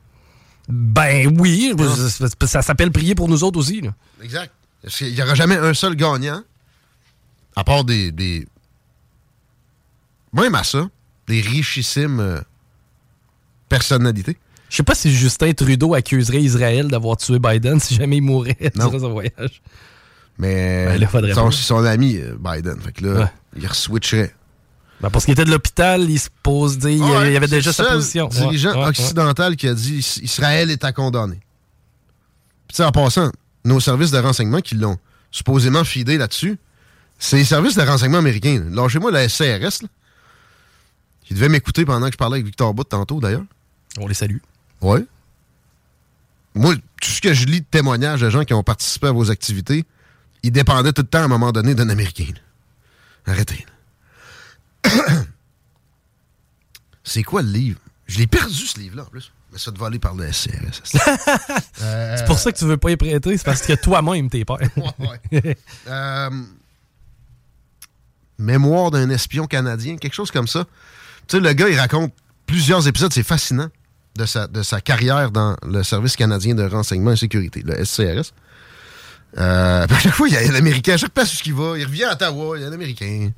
Ben 0.68 1.32
oui, 1.38 1.74
ça, 2.18 2.46
ça 2.46 2.62
s'appelle 2.62 2.90
prier 2.90 3.14
pour 3.14 3.28
nous 3.28 3.44
autres 3.44 3.58
aussi. 3.60 3.82
Là. 3.82 3.94
Exact. 4.22 4.52
Il 5.00 5.14
n'y 5.14 5.22
aura 5.22 5.34
jamais 5.34 5.56
un 5.56 5.74
seul 5.74 5.94
gagnant, 5.94 6.42
à 7.54 7.64
part 7.64 7.84
des. 7.84 8.10
des... 8.12 8.48
Même 10.32 10.54
à 10.54 10.64
ça, 10.64 10.88
des 11.26 11.40
richissimes 11.40 12.42
personnalités. 13.68 14.36
Je 14.70 14.76
sais 14.76 14.82
pas 14.82 14.94
si 14.94 15.14
Justin 15.14 15.52
Trudeau 15.52 15.94
accuserait 15.94 16.42
Israël 16.42 16.88
d'avoir 16.88 17.16
tué 17.16 17.38
Biden 17.38 17.80
si 17.80 17.94
jamais 17.94 18.16
il 18.18 18.22
mourrait 18.22 18.56
durant 18.74 18.98
son 18.98 19.12
voyage. 19.12 19.62
Mais 20.38 20.86
Ben 20.86 21.00
là, 21.00 21.06
faudrait 21.08 21.34
son, 21.52 21.84
ami 21.84 22.16
euh, 22.18 22.36
Biden. 22.38 22.78
Fait 22.80 22.92
que 22.92 23.04
là, 23.06 23.20
Ouais. 23.20 23.32
il 23.56 23.66
reswitcherait. 23.66 24.34
Ben, 25.00 25.10
parce 25.10 25.24
qu'il 25.24 25.32
était 25.32 25.44
de 25.44 25.50
l'hôpital, 25.50 26.08
il 26.08 26.18
se 26.18 26.28
pose 26.42 26.78
dire, 26.78 26.90
il, 26.90 27.00
Ouais, 27.02 27.32
il 27.32 27.36
avait 27.36 27.46
c'est 27.48 27.56
déjà 27.56 27.72
sa 27.72 27.84
position. 27.84 28.28
Dirigeant 28.28 28.74
ouais, 28.80 28.88
occidental 28.88 29.56
qui 29.56 29.68
a 29.68 29.74
dit 29.74 29.94
Is- 29.98 30.20
Israël 30.22 30.70
est 30.70 30.84
à 30.84 30.92
condamner. 30.92 31.40
Puis, 32.68 32.82
en 32.82 32.90
passant, 32.92 33.30
nos 33.64 33.80
services 33.80 34.10
de 34.10 34.18
renseignement 34.18 34.60
qui 34.60 34.74
l'ont 34.74 34.98
supposément 35.30 35.84
fidé 35.84 36.18
là-dessus, 36.18 36.58
c'est 37.18 37.36
les 37.36 37.44
services 37.44 37.74
de 37.76 37.82
renseignement 37.82 38.18
américains. 38.18 38.64
Lâchez-moi 38.70 39.10
la 39.10 39.28
SCRS, 39.28 39.82
là. 39.82 39.88
Qui 41.24 41.34
devait 41.34 41.48
m'écouter 41.48 41.84
pendant 41.84 42.06
que 42.06 42.12
je 42.12 42.18
parlais 42.18 42.36
avec 42.36 42.46
Victor 42.46 42.72
Bout 42.74 42.84
tantôt, 42.84 43.20
d'ailleurs. 43.20 43.44
On 43.98 44.06
les 44.06 44.14
salue. 44.14 44.38
Ouais. 44.80 45.04
Moi, 46.54 46.74
tout 47.00 47.10
ce 47.10 47.20
que 47.20 47.34
je 47.34 47.46
lis 47.46 47.60
de 47.60 47.66
témoignages 47.70 48.20
de 48.20 48.30
gens 48.30 48.44
qui 48.44 48.54
ont 48.54 48.62
participé 48.62 49.08
à 49.08 49.12
vos 49.12 49.30
activités, 49.30 49.84
ils 50.42 50.52
dépendaient 50.52 50.92
tout 50.92 51.02
le 51.02 51.08
temps, 51.08 51.20
à 51.20 51.24
un 51.24 51.28
moment 51.28 51.52
donné, 51.52 51.74
d'un 51.74 51.88
Américain. 51.88 52.32
Arrêtez. 53.26 53.66
C'est 57.04 57.22
quoi 57.22 57.42
le 57.42 57.50
livre? 57.50 57.80
Je 58.06 58.18
l'ai 58.18 58.26
perdu, 58.26 58.54
ce 58.54 58.78
livre-là, 58.78 59.02
en 59.04 59.06
plus. 59.06 59.32
Mais 59.52 59.58
ça 59.58 59.72
te 59.72 59.78
voler 59.78 59.98
par 59.98 60.14
le 60.14 60.30
SCRS. 60.30 60.82
C'est 61.74 62.26
pour 62.26 62.38
ça 62.38 62.52
que 62.52 62.58
tu 62.58 62.64
veux 62.66 62.76
pas 62.76 62.90
y 62.90 62.96
prêter, 62.96 63.36
c'est 63.38 63.44
parce 63.44 63.62
que 63.62 63.72
toi-même 63.74 64.28
t'es 64.28 64.44
peur. 64.44 64.58
Ouais. 64.98 65.56
Euh, 65.86 66.30
Mémoire 68.38 68.90
d'un 68.90 69.08
espion 69.10 69.46
canadien, 69.46 69.96
quelque 69.96 70.14
chose 70.14 70.30
comme 70.30 70.46
ça. 70.46 70.64
Tu 71.26 71.36
sais, 71.36 71.40
le 71.40 71.52
gars, 71.54 71.68
il 71.68 71.78
raconte 71.78 72.12
plusieurs 72.46 72.86
épisodes, 72.86 73.12
c'est 73.12 73.24
fascinant, 73.24 73.68
de 74.18 74.26
sa, 74.26 74.46
de 74.46 74.62
sa 74.62 74.80
carrière 74.80 75.30
dans 75.30 75.56
le 75.66 75.82
Service 75.82 76.16
canadien 76.16 76.54
de 76.54 76.64
renseignement 76.64 77.12
et 77.12 77.16
sécurité, 77.16 77.62
le 77.64 77.82
SCRS. 77.84 78.32
Chaque 79.36 80.12
fois, 80.12 80.28
il 80.28 80.34
y 80.34 80.36
a 80.36 80.40
un 80.40 80.54
Américain, 80.54 80.94
à 80.94 80.96
chaque 80.96 81.12
place 81.12 81.32
où 81.34 81.42
il 81.46 81.54
va, 81.54 81.78
il 81.78 81.84
revient 81.84 82.04
à 82.04 82.12
Ottawa, 82.12 82.58
il 82.58 82.62
y 82.62 82.64
a 82.64 82.68
un 82.68 82.72
Américain, 82.72 83.30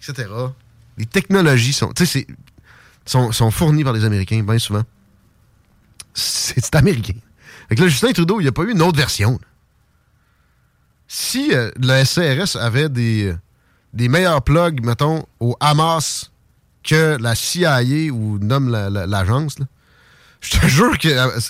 etc. 0.00 0.28
Les 0.98 1.06
technologies 1.06 1.74
sont, 1.74 1.92
sont, 3.04 3.32
sont 3.32 3.50
fournies 3.50 3.84
par 3.84 3.92
les 3.92 4.04
Américains, 4.04 4.42
bien 4.42 4.58
souvent. 4.58 4.84
C'est 6.14 6.74
américain. 6.74 7.12
Fait 7.68 7.74
que 7.74 7.88
Justin 7.88 8.12
Trudeau, 8.12 8.40
il 8.40 8.44
n'y 8.44 8.48
a 8.48 8.52
pas 8.52 8.62
eu 8.62 8.70
une 8.70 8.80
autre 8.80 8.96
version. 8.96 9.38
Si 11.08 11.52
euh, 11.52 11.70
le 11.76 12.04
SCRS 12.04 12.56
avait 12.58 12.88
des, 12.88 13.34
des 13.92 14.08
meilleurs 14.08 14.42
plugs, 14.42 14.84
mettons, 14.84 15.26
au 15.40 15.56
Hamas 15.60 16.30
que 16.86 17.16
la 17.20 17.34
CIA 17.34 18.12
ou 18.12 18.38
nomme 18.38 18.70
la- 18.70 18.88
la- 18.90 19.06
l'agence, 19.06 19.56
je 20.40 20.58
te 20.58 20.66
jure 20.66 20.96
que. 20.98 21.08
euh, 21.08 21.40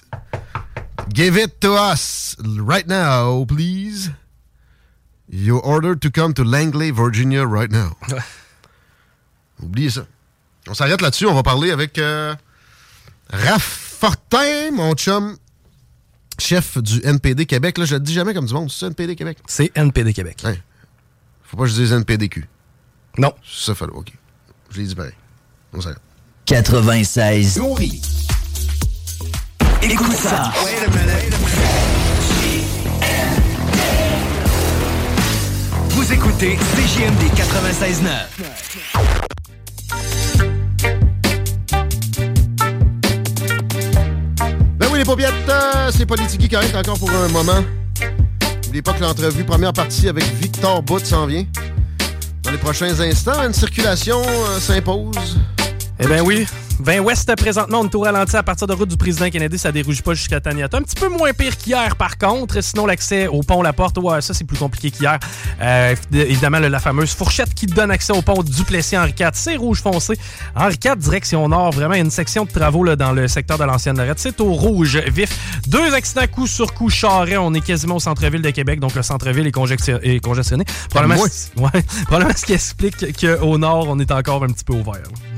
give 1.15 1.37
it 1.39 1.61
to 1.61 1.77
us 1.77 2.37
right 2.59 2.87
now, 2.89 3.45
please. 3.47 4.11
You're 5.29 5.65
ordered 5.65 6.01
to 6.01 6.11
come 6.11 6.35
to 6.35 6.45
Langley, 6.45 6.91
Virginia, 6.93 7.45
right 7.47 7.71
now. 7.71 7.97
Oubliez 9.63 9.91
ça. 9.91 10.07
On 10.69 10.75
s'arrête 10.75 11.01
là-dessus. 11.01 11.27
On 11.27 11.35
va 11.35 11.43
parler 11.43 11.71
avec 11.71 11.99
euh, 11.99 12.35
Raph 13.31 13.63
Fortin, 13.63 14.71
mon 14.73 14.95
chum, 14.95 15.37
chef 16.39 16.79
du 16.79 17.01
NPD 17.05 17.47
Québec. 17.47 17.79
Là, 17.79 17.85
je 17.87 17.95
le 17.95 18.01
dis 18.01 18.13
jamais 18.13 18.35
comme 18.35 18.47
du 18.47 18.55
monde. 18.55 18.71
C'est 18.71 18.87
NPD 18.87 19.17
Québec? 19.17 19.39
C'est 19.47 19.73
NPD 19.77 20.13
Québec. 20.13 20.43
Ouais. 20.45 20.61
Faut 21.43 21.57
pas 21.57 21.65
que 21.65 21.71
je 21.71 21.75
dise 21.75 21.93
NPDQ. 21.93 22.47
Non. 23.19 23.33
Ça, 23.45 23.75
fallait. 23.75 23.93
OK. 23.93 24.13
Je 24.71 24.79
l'ai 24.81 24.87
dit 24.87 24.95
pareil. 24.95 25.13
On 25.77 25.81
s'arrête. 25.83 25.99
96. 26.47 27.61
Écoute 29.83 30.17
ça. 30.17 30.53
Vous 35.91 36.13
écoutez 36.13 36.57
CJMD 36.57 37.23
96.9. 37.35 38.07
Ben 44.79 44.89
oui, 44.91 44.99
les 44.99 45.05
paupiètes, 45.05 45.33
euh, 45.49 45.91
c'est 45.95 46.07
Politique 46.07 46.51
correct 46.51 46.75
encore 46.75 46.99
pour 46.99 47.11
un 47.11 47.29
moment. 47.29 47.63
N'oubliez 48.65 48.83
pas 48.83 48.95
que 48.95 49.03
l'entrevue, 49.03 49.45
première 49.45 49.75
partie 49.75 50.09
avec 50.09 50.25
Victor 50.41 50.83
Bout 50.83 51.05
s'en 51.05 51.27
vient. 51.27 51.45
Dans 52.43 52.51
les 52.51 52.59
prochains 52.59 52.99
instants, 53.01 53.43
une 53.43 53.53
circulation 53.53 54.23
euh, 54.23 54.59
s'impose. 54.59 55.37
Eh 55.99 56.07
bien 56.07 56.23
oui. 56.23 56.47
20 56.79 56.99
Ouest, 57.01 57.35
présentement, 57.37 57.81
on 57.81 57.89
est 57.89 57.95
au 57.95 58.01
ralenti 58.01 58.37
à 58.37 58.43
partir 58.43 58.67
de 58.67 58.75
route 58.75 58.89
du 58.91 58.99
président 58.99 59.31
Kennedy. 59.31 59.57
Ça 59.57 59.73
dérouge 59.73 60.03
pas 60.03 60.13
jusqu'à 60.13 60.41
Taniata. 60.41 60.77
Un 60.77 60.83
petit 60.83 60.95
peu 60.95 61.09
moins 61.09 61.33
pire 61.33 61.57
qu'hier, 61.57 61.97
par 61.97 62.19
contre. 62.19 62.61
Sinon, 62.61 62.85
l'accès 62.85 63.29
au 63.29 63.41
pont 63.43 63.63
La 63.63 63.73
Porte, 63.73 63.97
ouais, 63.97 64.21
ça, 64.21 64.35
c'est 64.35 64.45
plus 64.45 64.59
compliqué 64.59 64.91
qu'hier. 64.91 65.19
Euh, 65.63 65.95
évidemment, 66.13 66.59
la 66.59 66.79
fameuse 66.81 67.15
fourchette 67.15 67.55
qui 67.55 67.65
donne 67.65 67.91
accès 67.91 68.13
au 68.13 68.21
pont 68.21 68.43
Duplessis-Henri 68.43 69.15
IV, 69.19 69.31
c'est 69.33 69.57
rouge 69.57 69.81
foncé. 69.81 70.19
Henri 70.55 70.77
IV, 70.85 70.97
direction 70.97 71.49
nord. 71.49 71.71
Vraiment, 71.73 71.95
il 71.95 71.99
y 71.99 72.01
a 72.01 72.05
une 72.05 72.11
section 72.11 72.45
de 72.45 72.51
travaux 72.51 72.85
là, 72.85 72.95
dans 72.95 73.13
le 73.13 73.27
secteur 73.27 73.57
de 73.57 73.65
l'ancienne 73.65 73.97
Lorette. 73.97 74.19
C'est 74.19 74.39
au 74.43 74.53
rouge 74.53 74.99
vif. 75.11 75.31
Deux 75.69 75.95
accidents 75.95 76.27
coup 76.31 76.47
sur 76.47 76.75
coup 76.75 76.91
charret. 76.91 77.39
On 77.39 77.55
est 77.55 77.63
quasiment 77.63 77.97
au 77.97 78.01
centre-ville 78.01 78.43
de 78.43 78.51
Québec, 78.51 78.81
donc 78.81 78.95
le 78.95 79.03
centre-ville 79.03 79.47
est, 79.47 79.51
congestion- 79.53 79.99
est 80.03 80.21
congestionné. 80.23 80.65
Probablement, 80.91 81.23
ouais, 81.57 82.35
ce 82.37 82.45
qui 82.45 82.53
explique 82.53 83.19
qu'au 83.19 83.57
nord, 83.57 83.87
on 83.89 83.99
est 83.99 84.11
encore 84.11 84.45
un 84.45 84.49
petit 84.49 84.65
peu 84.65 84.75
ouvert. 84.75 84.93
là. 84.95 85.36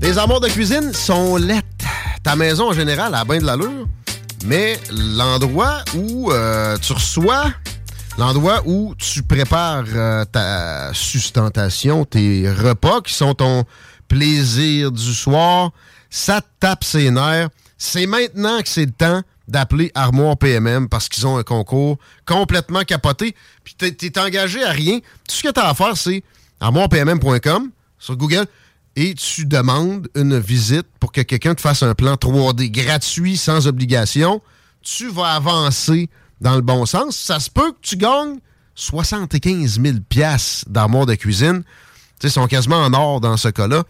Les 0.00 0.18
amours 0.18 0.40
de 0.40 0.48
cuisine 0.48 0.92
sont 0.92 1.36
lettres. 1.36 1.66
Ta 2.22 2.34
maison, 2.34 2.70
en 2.70 2.72
général, 2.72 3.14
a 3.14 3.24
bien 3.24 3.38
de 3.38 3.46
l'allure, 3.46 3.86
mais 4.44 4.78
l'endroit 4.90 5.84
où 5.94 6.32
euh, 6.32 6.76
tu 6.78 6.92
reçois, 6.92 7.52
l'endroit 8.18 8.62
où 8.66 8.94
tu 8.96 9.22
prépares 9.22 9.84
euh, 9.94 10.24
ta 10.24 10.92
sustentation, 10.92 12.04
tes 12.04 12.50
repas 12.50 13.00
qui 13.02 13.14
sont 13.14 13.34
ton 13.34 13.64
plaisir 14.08 14.90
du 14.90 15.14
soir, 15.14 15.70
ça 16.10 16.40
te 16.40 16.48
tape 16.58 16.84
ses 16.84 17.10
nerfs. 17.10 17.48
C'est 17.78 18.06
maintenant 18.06 18.60
que 18.60 18.68
c'est 18.68 18.86
le 18.86 18.92
temps 18.92 19.22
d'appeler 19.48 19.90
Armoire 19.94 20.36
PMM 20.36 20.88
parce 20.88 21.08
qu'ils 21.08 21.26
ont 21.26 21.38
un 21.38 21.42
concours 21.42 21.98
complètement 22.26 22.82
capoté. 22.82 23.34
Puis 23.64 23.74
t'es, 23.74 24.18
engagé 24.18 24.62
à 24.64 24.70
rien. 24.70 24.98
Tout 24.98 25.36
ce 25.36 25.42
que 25.42 25.52
tu 25.52 25.60
as 25.60 25.68
à 25.68 25.74
faire, 25.74 25.96
c'est 25.96 26.22
armoirepmm.com 26.60 27.70
sur 27.98 28.16
Google 28.16 28.46
et 28.96 29.14
tu 29.14 29.46
demandes 29.46 30.08
une 30.14 30.38
visite 30.38 30.86
pour 30.98 31.12
que 31.12 31.20
quelqu'un 31.20 31.54
te 31.54 31.60
fasse 31.60 31.82
un 31.82 31.94
plan 31.94 32.14
3D 32.14 32.70
gratuit, 32.70 33.36
sans 33.36 33.66
obligation. 33.66 34.42
Tu 34.82 35.08
vas 35.08 35.34
avancer 35.34 36.08
dans 36.40 36.54
le 36.56 36.60
bon 36.60 36.86
sens. 36.86 37.16
Ça 37.16 37.38
se 37.40 37.50
peut 37.50 37.72
que 37.72 37.78
tu 37.82 37.96
gagnes 37.96 38.38
75 38.74 39.80
000 39.80 39.98
piastres 40.08 40.68
d'armoire 40.68 41.06
de 41.06 41.14
cuisine. 41.14 41.62
Tu 41.62 41.68
sais, 42.20 42.28
ils 42.28 42.30
sont 42.32 42.46
quasiment 42.46 42.82
en 42.82 42.92
or 42.92 43.20
dans 43.20 43.36
ce 43.36 43.48
cas-là. 43.48 43.84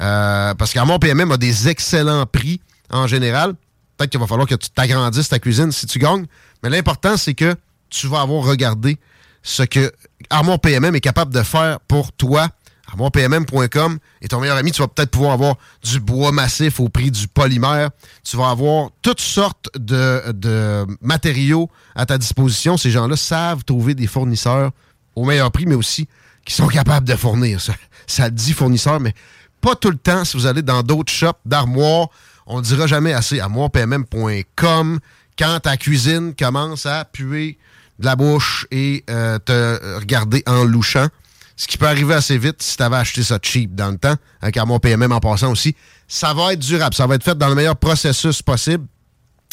Euh, 0.00 0.54
parce 0.54 0.72
qu'Armoire 0.72 1.00
PMM 1.00 1.30
a 1.32 1.36
des 1.36 1.68
excellents 1.68 2.26
prix 2.26 2.60
en 2.90 3.06
général. 3.06 3.54
Peut-être 3.96 4.10
qu'il 4.10 4.20
va 4.20 4.26
falloir 4.26 4.46
que 4.46 4.54
tu 4.54 4.70
t'agrandisses 4.70 5.28
ta 5.28 5.38
cuisine 5.38 5.72
si 5.72 5.86
tu 5.86 5.98
gagnes. 5.98 6.26
Mais 6.62 6.70
l'important, 6.70 7.16
c'est 7.16 7.34
que 7.34 7.54
tu 7.88 8.06
vas 8.08 8.20
avoir 8.20 8.44
regardé 8.44 8.98
ce 9.42 9.62
que 9.62 9.92
Armoire 10.30 10.60
PMM 10.60 10.94
est 10.94 11.00
capable 11.00 11.32
de 11.32 11.42
faire 11.42 11.80
pour 11.80 12.12
toi. 12.12 12.48
ArmoirePMM.com 12.88 13.98
est 14.22 14.28
ton 14.28 14.40
meilleur 14.40 14.56
ami. 14.56 14.70
Tu 14.70 14.80
vas 14.80 14.88
peut-être 14.88 15.10
pouvoir 15.10 15.32
avoir 15.32 15.56
du 15.82 15.98
bois 15.98 16.32
massif 16.32 16.78
au 16.78 16.88
prix 16.88 17.10
du 17.10 17.26
polymère. 17.26 17.90
Tu 18.22 18.36
vas 18.36 18.50
avoir 18.50 18.90
toutes 19.02 19.20
sortes 19.20 19.68
de, 19.76 20.86
matériaux 21.00 21.68
à 21.94 22.06
ta 22.06 22.16
disposition. 22.16 22.76
Ces 22.76 22.90
gens-là 22.90 23.16
savent 23.16 23.64
trouver 23.64 23.94
des 23.94 24.06
fournisseurs 24.06 24.70
au 25.16 25.24
meilleur 25.24 25.50
prix, 25.50 25.66
mais 25.66 25.74
aussi 25.74 26.08
qui 26.44 26.54
sont 26.54 26.68
capables 26.68 27.08
de 27.08 27.16
fournir. 27.16 27.60
Ça, 27.60 27.74
ça 28.06 28.30
dit 28.30 28.52
fournisseur, 28.52 29.00
mais 29.00 29.14
pas 29.60 29.74
tout 29.74 29.90
le 29.90 29.98
temps. 29.98 30.24
Si 30.24 30.36
vous 30.36 30.46
allez 30.46 30.62
dans 30.62 30.82
d'autres 30.82 31.12
shops 31.12 31.40
d'armoires, 31.44 32.08
on 32.46 32.58
ne 32.58 32.62
dira 32.62 32.86
jamais 32.86 33.12
assez. 33.12 33.40
ArmoirePMM.com 33.40 35.00
quand 35.38 35.60
ta 35.60 35.76
cuisine 35.76 36.34
commence 36.34 36.86
à 36.86 37.04
puer 37.04 37.58
de 37.98 38.04
la 38.04 38.16
bouche 38.16 38.66
et 38.70 39.04
euh, 39.10 39.38
te 39.38 39.98
regarder 39.98 40.42
en 40.46 40.64
louchant. 40.64 41.08
Ce 41.56 41.66
qui 41.66 41.78
peut 41.78 41.86
arriver 41.86 42.14
assez 42.14 42.36
vite 42.36 42.62
si 42.62 42.76
tu 42.76 42.82
avais 42.82 42.96
acheté 42.96 43.22
ça 43.22 43.38
cheap 43.40 43.74
dans 43.74 43.90
le 43.90 43.96
temps, 43.96 44.14
avec 44.42 44.56
Armoire 44.58 44.80
PMM 44.80 45.10
en 45.12 45.20
passant 45.20 45.50
aussi. 45.50 45.74
Ça 46.06 46.34
va 46.34 46.52
être 46.52 46.60
durable. 46.60 46.94
Ça 46.94 47.06
va 47.06 47.14
être 47.14 47.24
fait 47.24 47.36
dans 47.36 47.48
le 47.48 47.54
meilleur 47.54 47.76
processus 47.76 48.42
possible. 48.42 48.84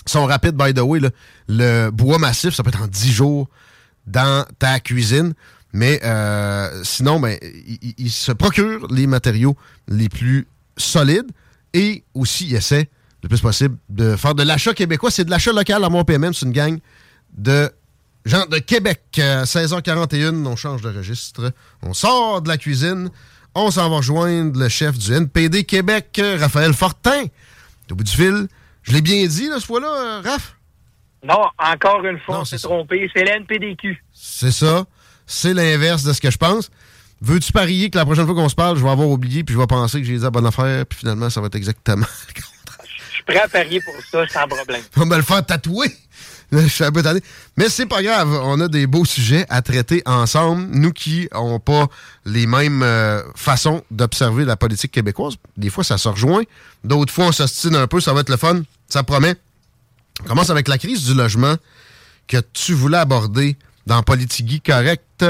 Ils 0.05 0.11
sont 0.11 0.25
rapides, 0.25 0.55
by 0.55 0.73
the 0.73 0.81
way. 0.81 0.99
Le 1.47 1.89
bois 1.91 2.19
massif, 2.19 2.53
ça 2.53 2.63
peut 2.63 2.69
être 2.69 2.81
en 2.81 2.87
10 2.87 3.11
jours 3.11 3.49
dans 4.05 4.45
ta 4.59 4.81
cuisine. 4.81 5.33
Mais 5.71 6.01
euh, 6.03 6.83
sinon, 6.83 7.21
ben, 7.21 7.37
ils 7.41 7.93
il 7.97 8.11
se 8.11 8.33
procurent 8.33 8.85
les 8.91 9.07
matériaux 9.07 9.57
les 9.87 10.09
plus 10.09 10.47
solides 10.77 11.31
Et 11.73 12.03
aussi, 12.13 12.47
il 12.47 12.55
essaie 12.55 12.89
le 13.23 13.29
plus 13.29 13.39
possible 13.39 13.77
de 13.89 14.17
faire 14.17 14.35
de 14.35 14.43
l'achat 14.43 14.73
québécois. 14.73 15.09
C'est 15.09 15.23
de 15.23 15.31
l'achat 15.31 15.53
local 15.53 15.83
à 15.83 15.89
mon 15.89 16.03
PMM. 16.03 16.33
C'est 16.33 16.45
une 16.45 16.51
gang 16.51 16.77
de 17.37 17.71
gens 18.25 18.45
de 18.45 18.57
Québec. 18.57 19.01
À 19.17 19.43
16h41, 19.43 20.45
on 20.45 20.55
change 20.55 20.81
de 20.81 20.89
registre. 20.89 21.51
On 21.81 21.93
sort 21.93 22.41
de 22.41 22.49
la 22.49 22.57
cuisine. 22.57 23.09
On 23.55 23.69
s'en 23.69 23.89
va 23.89 23.97
rejoindre 23.97 24.59
le 24.59 24.69
chef 24.69 24.97
du 24.97 25.13
NPD 25.13 25.63
Québec, 25.63 26.19
Raphaël 26.39 26.73
Fortin. 26.73 27.25
Au 27.91 27.95
bout 27.95 28.03
du 28.03 28.11
fil. 28.11 28.47
Je 28.81 28.91
l'ai 28.93 29.01
bien 29.01 29.25
dit, 29.27 29.47
là, 29.47 29.59
ce 29.59 29.65
fois-là, 29.65 30.21
Raph? 30.23 30.55
Non, 31.23 31.45
encore 31.57 32.03
une 32.03 32.19
fois, 32.19 32.39
on 32.39 32.45
s'est 32.45 32.57
trompé. 32.57 33.09
C'est 33.15 33.23
l'NPDQ. 33.23 34.03
C'est 34.11 34.51
ça. 34.51 34.85
C'est 35.25 35.53
l'inverse 35.53 36.03
de 36.03 36.11
ce 36.11 36.19
que 36.19 36.31
je 36.31 36.37
pense. 36.37 36.69
Veux-tu 37.21 37.53
parier 37.53 37.89
que 37.89 37.97
la 37.97 38.03
prochaine 38.03 38.25
fois 38.25 38.35
qu'on 38.35 38.49
se 38.49 38.55
parle, 38.55 38.77
je 38.77 38.83
vais 38.83 38.89
avoir 38.89 39.07
oublié, 39.07 39.45
puis 39.45 39.53
je 39.55 39.59
vais 39.59 39.67
penser 39.67 40.01
que 40.01 40.05
j'ai 40.05 40.17
dit 40.17 40.23
la 40.23 40.31
bonne 40.31 40.45
affaire, 40.45 40.85
puis 40.85 40.99
finalement, 40.99 41.29
ça 41.29 41.39
va 41.39 41.47
être 41.47 41.55
exactement 41.55 42.05
le 42.27 42.33
contraire? 42.33 42.87
Je 43.07 43.13
suis 43.13 43.23
prêt 43.23 43.39
à 43.39 43.47
parier 43.47 43.79
pour 43.79 43.93
ça, 44.11 44.27
sans 44.27 44.47
problème. 44.47 44.81
On 44.97 44.99
va 45.01 45.05
me 45.05 45.15
le 45.15 45.21
faire 45.21 45.45
tatouer. 45.45 45.87
Je 46.61 46.67
suis 46.67 46.83
un 46.83 46.91
peu 46.91 47.01
tanné. 47.01 47.19
Mais 47.57 47.69
c'est 47.69 47.85
pas 47.85 48.03
grave, 48.03 48.29
on 48.43 48.59
a 48.59 48.67
des 48.67 48.85
beaux 48.85 49.05
sujets 49.05 49.45
à 49.49 49.61
traiter 49.61 50.03
ensemble. 50.05 50.67
Nous 50.71 50.91
qui 50.91 51.27
n'avons 51.31 51.59
pas 51.59 51.87
les 52.25 52.45
mêmes 52.45 52.83
euh, 52.83 53.21
façons 53.35 53.83
d'observer 53.89 54.45
la 54.45 54.55
politique 54.55 54.91
québécoise. 54.91 55.35
Des 55.57 55.69
fois, 55.69 55.83
ça 55.83 55.97
se 55.97 56.07
rejoint. 56.07 56.43
D'autres 56.83 57.11
fois, 57.11 57.25
on 57.25 57.31
s'ostine 57.31 57.75
un 57.75 57.87
peu, 57.87 57.99
ça 57.99 58.13
va 58.13 58.21
être 58.21 58.29
le 58.29 58.37
fun. 58.37 58.61
Ça 58.87 59.03
promet. 59.03 59.35
On 60.23 60.27
commence 60.27 60.49
avec 60.49 60.67
la 60.67 60.77
crise 60.77 61.05
du 61.05 61.15
logement 61.15 61.55
que 62.27 62.37
tu 62.53 62.73
voulais 62.73 62.99
aborder 62.99 63.57
dans 63.87 64.03
Politigui 64.03 64.61
Correct, 64.61 65.25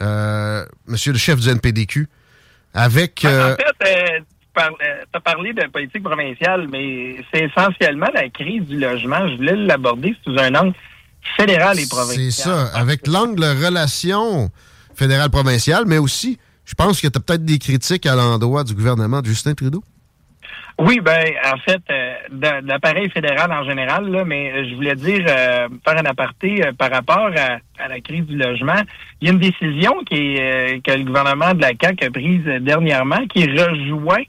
euh, 0.00 0.66
monsieur 0.86 1.12
le 1.12 1.18
chef 1.18 1.40
du 1.40 1.48
NPDQ, 1.48 2.08
avec... 2.74 3.24
En 3.24 3.28
euh, 3.28 3.56
fait, 3.56 4.24
tu 4.54 4.62
as 5.12 5.20
parlé 5.20 5.52
de 5.52 5.66
politique 5.68 6.02
provinciale, 6.02 6.68
mais 6.70 7.16
c'est 7.32 7.44
essentiellement 7.44 8.08
la 8.12 8.28
crise 8.28 8.64
du 8.64 8.78
logement. 8.78 9.28
Je 9.28 9.36
voulais 9.36 9.56
l'aborder 9.56 10.14
sous 10.24 10.36
un 10.38 10.54
angle 10.54 10.74
fédéral 11.38 11.78
et 11.78 11.86
provincial. 11.86 12.30
C'est 12.30 12.42
ça, 12.42 12.66
avec 12.74 13.06
l'angle 13.06 13.44
relation 13.44 14.50
fédérale-provinciale, 14.94 15.84
mais 15.86 15.98
aussi, 15.98 16.38
je 16.64 16.74
pense 16.74 17.00
que 17.00 17.08
tu 17.08 17.16
as 17.16 17.20
peut-être 17.20 17.44
des 17.44 17.58
critiques 17.58 18.06
à 18.06 18.14
l'endroit 18.14 18.64
du 18.64 18.74
gouvernement 18.74 19.20
de 19.20 19.26
Justin 19.26 19.54
Trudeau. 19.54 19.82
Oui, 20.78 21.00
ben 21.00 21.26
en 21.44 21.58
fait, 21.58 21.82
euh, 21.90 22.09
de, 22.30 22.66
l'appareil 22.66 23.10
fédéral 23.10 23.50
en 23.52 23.64
général, 23.64 24.08
là, 24.10 24.24
mais 24.24 24.68
je 24.68 24.74
voulais 24.74 24.94
dire, 24.94 25.24
euh, 25.28 25.68
faire 25.84 25.98
un 25.98 26.04
aparté 26.04 26.66
euh, 26.66 26.72
par 26.72 26.90
rapport 26.90 27.30
à, 27.36 27.88
la 27.88 28.00
crise 28.00 28.26
du 28.26 28.36
logement. 28.36 28.80
Il 29.20 29.28
y 29.28 29.30
a 29.30 29.32
une 29.32 29.40
décision 29.40 29.92
qui 30.04 30.36
est, 30.36 30.84
que 30.84 30.92
le 30.92 31.04
gouvernement 31.04 31.54
de 31.54 31.62
la 31.62 31.70
CAQ 31.80 32.06
a 32.06 32.10
prise 32.10 32.44
dernièrement 32.60 33.26
qui 33.26 33.46
rejoint 33.46 34.22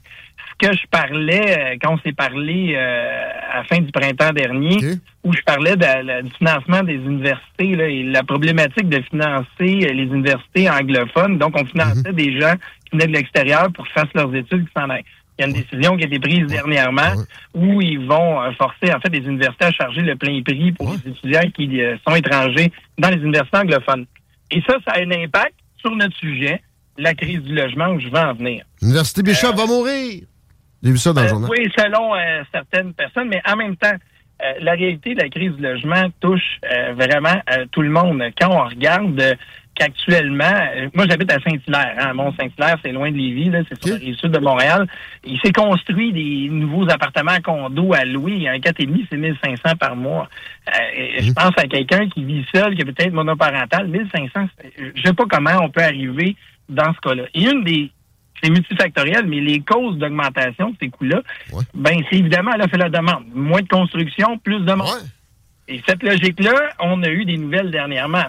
ce 0.50 0.66
que 0.68 0.74
je 0.74 0.86
parlais 0.90 1.78
quand 1.82 1.94
on 1.94 1.98
s'est 1.98 2.12
parlé 2.12 2.76
à 2.76 3.58
la 3.58 3.64
fin 3.64 3.78
du 3.78 3.92
printemps 3.92 4.32
dernier, 4.32 4.78
où 5.22 5.32
je 5.32 5.42
parlais 5.42 5.76
de, 5.76 6.22
du 6.22 6.30
financement 6.30 6.82
des 6.82 6.94
universités 6.94 7.76
là, 7.76 7.88
et 7.88 8.02
la 8.04 8.22
problématique 8.22 8.88
de 8.88 9.02
financer 9.02 9.44
les 9.58 10.04
universités 10.04 10.70
anglophones. 10.70 11.36
Donc, 11.36 11.54
on 11.54 11.64
finançait 11.66 12.12
des 12.12 12.40
gens 12.40 12.54
qui 12.84 12.96
venaient 12.96 13.08
de 13.08 13.12
l'extérieur 13.12 13.70
pour 13.72 13.84
qu'ils 13.84 13.94
fassent 13.94 14.14
leurs 14.14 14.34
études 14.34 14.66
qui 14.66 14.72
s'en 14.74 14.88
aillent. 14.88 15.04
Il 15.38 15.42
y 15.42 15.44
a 15.44 15.48
une 15.48 15.54
décision 15.54 15.96
qui 15.96 16.04
a 16.04 16.06
été 16.06 16.18
prise 16.20 16.46
dernièrement 16.46 17.14
où 17.54 17.80
ils 17.80 17.98
vont 18.06 18.40
euh, 18.42 18.52
forcer 18.52 18.92
en 18.94 19.00
fait 19.00 19.08
les 19.08 19.26
universités 19.26 19.64
à 19.64 19.72
charger 19.72 20.02
le 20.02 20.14
plein 20.16 20.42
prix 20.42 20.72
pour 20.72 20.92
les 20.92 21.10
étudiants 21.10 21.50
qui 21.54 21.80
euh, 21.80 21.96
sont 22.06 22.14
étrangers 22.14 22.70
dans 22.98 23.08
les 23.08 23.16
universités 23.16 23.56
anglophones. 23.58 24.06
Et 24.50 24.60
ça, 24.68 24.76
ça 24.86 24.92
a 24.92 25.00
un 25.00 25.10
impact 25.10 25.54
sur 25.78 25.90
notre 25.96 26.16
sujet, 26.16 26.60
la 26.98 27.14
crise 27.14 27.40
du 27.40 27.54
logement 27.54 27.88
où 27.88 27.98
je 28.00 28.08
vais 28.08 28.18
en 28.18 28.34
venir. 28.34 28.64
L'Université 28.82 29.22
Bishop 29.22 29.54
va 29.54 29.66
mourir. 29.66 30.24
J'ai 30.82 30.90
vu 30.90 30.98
ça 30.98 31.12
dans 31.12 31.22
le 31.22 31.26
Euh, 31.26 31.30
journal. 31.30 31.50
Oui, 31.50 31.72
selon 31.78 32.14
euh, 32.14 32.42
certaines 32.52 32.92
personnes, 32.92 33.28
mais 33.28 33.40
en 33.48 33.56
même 33.56 33.76
temps, 33.76 33.94
euh, 34.44 34.52
la 34.60 34.72
réalité 34.72 35.14
de 35.14 35.20
la 35.20 35.28
crise 35.28 35.52
du 35.52 35.62
logement 35.62 36.08
touche 36.20 36.58
euh, 36.70 36.92
vraiment 36.94 37.40
euh, 37.50 37.64
tout 37.72 37.82
le 37.82 37.90
monde. 37.90 38.22
Quand 38.40 38.50
on 38.50 38.64
regarde 38.68 39.18
euh, 39.20 39.34
qu'actuellement, 39.74 40.44
euh, 40.76 40.88
moi 40.94 41.06
j'habite 41.08 41.30
à 41.32 41.38
Saint-Hilaire, 41.40 41.94
hein, 41.98 42.12
Mont-Saint-Hilaire, 42.14 42.76
c'est 42.84 42.92
loin 42.92 43.10
de 43.10 43.16
Lévis, 43.16 43.50
là, 43.50 43.60
c'est 43.68 43.82
sur 43.82 43.94
la 43.94 44.00
rive 44.00 44.14
sud 44.16 44.30
de 44.30 44.38
Montréal. 44.38 44.86
Il 45.24 45.38
s'est 45.40 45.52
construit 45.52 46.12
des 46.12 46.48
nouveaux 46.50 46.88
appartements 46.90 47.38
condos 47.42 47.94
à 47.94 48.04
louer. 48.04 48.48
Un 48.48 48.58
4,5, 48.58 49.06
c'est 49.10 49.16
1500 49.16 49.76
par 49.78 49.96
mois. 49.96 50.28
Euh, 50.68 51.16
et 51.18 51.22
Je 51.22 51.32
pense 51.32 51.52
à 51.56 51.66
quelqu'un 51.66 52.08
qui 52.08 52.24
vit 52.24 52.44
seul, 52.54 52.74
qui 52.74 52.82
est 52.82 52.84
peut-être 52.84 53.12
monoparental, 53.12 53.88
1500, 53.88 54.48
c'est- 54.60 54.92
je 54.94 55.02
sais 55.02 55.14
pas 55.14 55.24
comment 55.28 55.56
on 55.62 55.70
peut 55.70 55.82
arriver 55.82 56.36
dans 56.68 56.92
ce 56.94 57.00
cas-là. 57.00 57.24
Et 57.34 57.42
une 57.44 57.64
des 57.64 57.90
c'est 58.42 58.50
multifactoriel, 58.50 59.24
mais 59.28 59.38
les 59.38 59.60
causes 59.60 59.96
d'augmentation 59.98 60.70
de 60.70 60.76
ces 60.80 60.88
coûts-là, 60.88 61.22
ben 61.74 61.96
c'est 62.10 62.16
évidemment 62.18 62.50
elle 62.54 62.62
a 62.62 62.66
fait 62.68 62.76
la 62.76 62.88
demande. 62.88 63.24
Moins 63.32 63.60
de 63.62 63.68
construction, 63.68 64.36
plus 64.38 64.58
de 64.60 64.72
monde. 64.72 64.88
Et 65.68 65.80
cette 65.86 66.02
logique-là, 66.02 66.70
on 66.80 67.04
a 67.04 67.08
eu 67.08 67.24
des 67.24 67.36
nouvelles 67.36 67.70
dernièrement. 67.70 68.24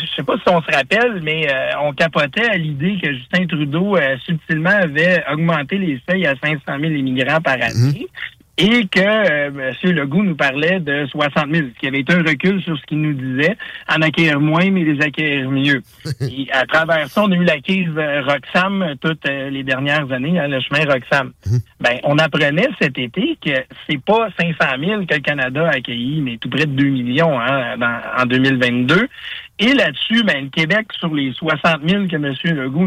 Je 0.00 0.14
sais 0.14 0.22
pas 0.22 0.34
si 0.36 0.48
on 0.48 0.60
se 0.62 0.70
rappelle, 0.70 1.20
mais 1.22 1.48
euh, 1.50 1.70
on 1.82 1.92
capotait 1.92 2.48
à 2.48 2.56
l'idée 2.56 2.98
que 3.02 3.12
Justin 3.12 3.46
Trudeau 3.46 3.96
euh, 3.96 4.16
subtilement 4.24 4.70
avait 4.70 5.22
augmenté 5.30 5.78
les 5.78 6.00
seuils 6.08 6.26
à 6.26 6.34
500 6.42 6.60
000 6.66 6.82
immigrants 6.92 7.40
par 7.40 7.54
année. 7.54 8.06
Et 8.60 8.86
que 8.88 8.98
euh, 8.98 9.72
M. 9.84 9.92
Legault 9.92 10.24
nous 10.24 10.34
parlait 10.34 10.80
de 10.80 11.06
60 11.06 11.46
000, 11.54 11.68
ce 11.74 11.78
qui 11.78 11.86
avait 11.86 12.00
été 12.00 12.12
un 12.12 12.24
recul 12.24 12.60
sur 12.60 12.76
ce 12.76 12.82
qu'il 12.86 13.00
nous 13.00 13.12
disait, 13.12 13.56
en 13.88 14.02
acquérir 14.02 14.40
moins, 14.40 14.68
mais 14.72 14.82
les 14.82 15.00
acquérir 15.00 15.48
mieux. 15.48 15.80
Et 16.20 16.48
à 16.50 16.66
travers 16.66 17.06
ça, 17.08 17.22
on 17.22 17.30
a 17.30 17.36
eu 17.36 17.44
la 17.44 17.60
crise 17.60 17.88
euh, 17.96 18.20
Roxham 18.22 18.82
euh, 18.82 18.94
toutes 19.00 19.24
euh, 19.28 19.48
les 19.50 19.62
dernières 19.62 20.10
années, 20.10 20.40
hein, 20.40 20.48
le 20.48 20.58
chemin 20.60 20.84
Roxham. 20.92 21.30
Ben, 21.80 21.98
on 22.02 22.18
apprenait 22.18 22.68
cet 22.82 22.98
été 22.98 23.38
que 23.40 23.52
c'est 23.88 24.02
pas 24.02 24.28
500 24.40 24.56
000 24.84 25.06
que 25.06 25.14
le 25.14 25.20
Canada 25.20 25.66
a 25.68 25.76
accueilli, 25.76 26.20
mais 26.20 26.36
tout 26.38 26.50
près 26.50 26.66
de 26.66 26.72
2 26.72 26.84
millions 26.84 27.38
hein, 27.40 27.76
dans- 27.78 28.00
en 28.22 28.26
2022. 28.26 29.06
Et 29.60 29.72
là-dessus, 29.74 30.24
ben, 30.24 30.44
le 30.44 30.50
Québec, 30.50 30.86
sur 30.98 31.14
les 31.14 31.32
60 31.32 31.88
000 31.88 32.06
que 32.08 32.16
M. 32.16 32.34
Legault 32.56 32.86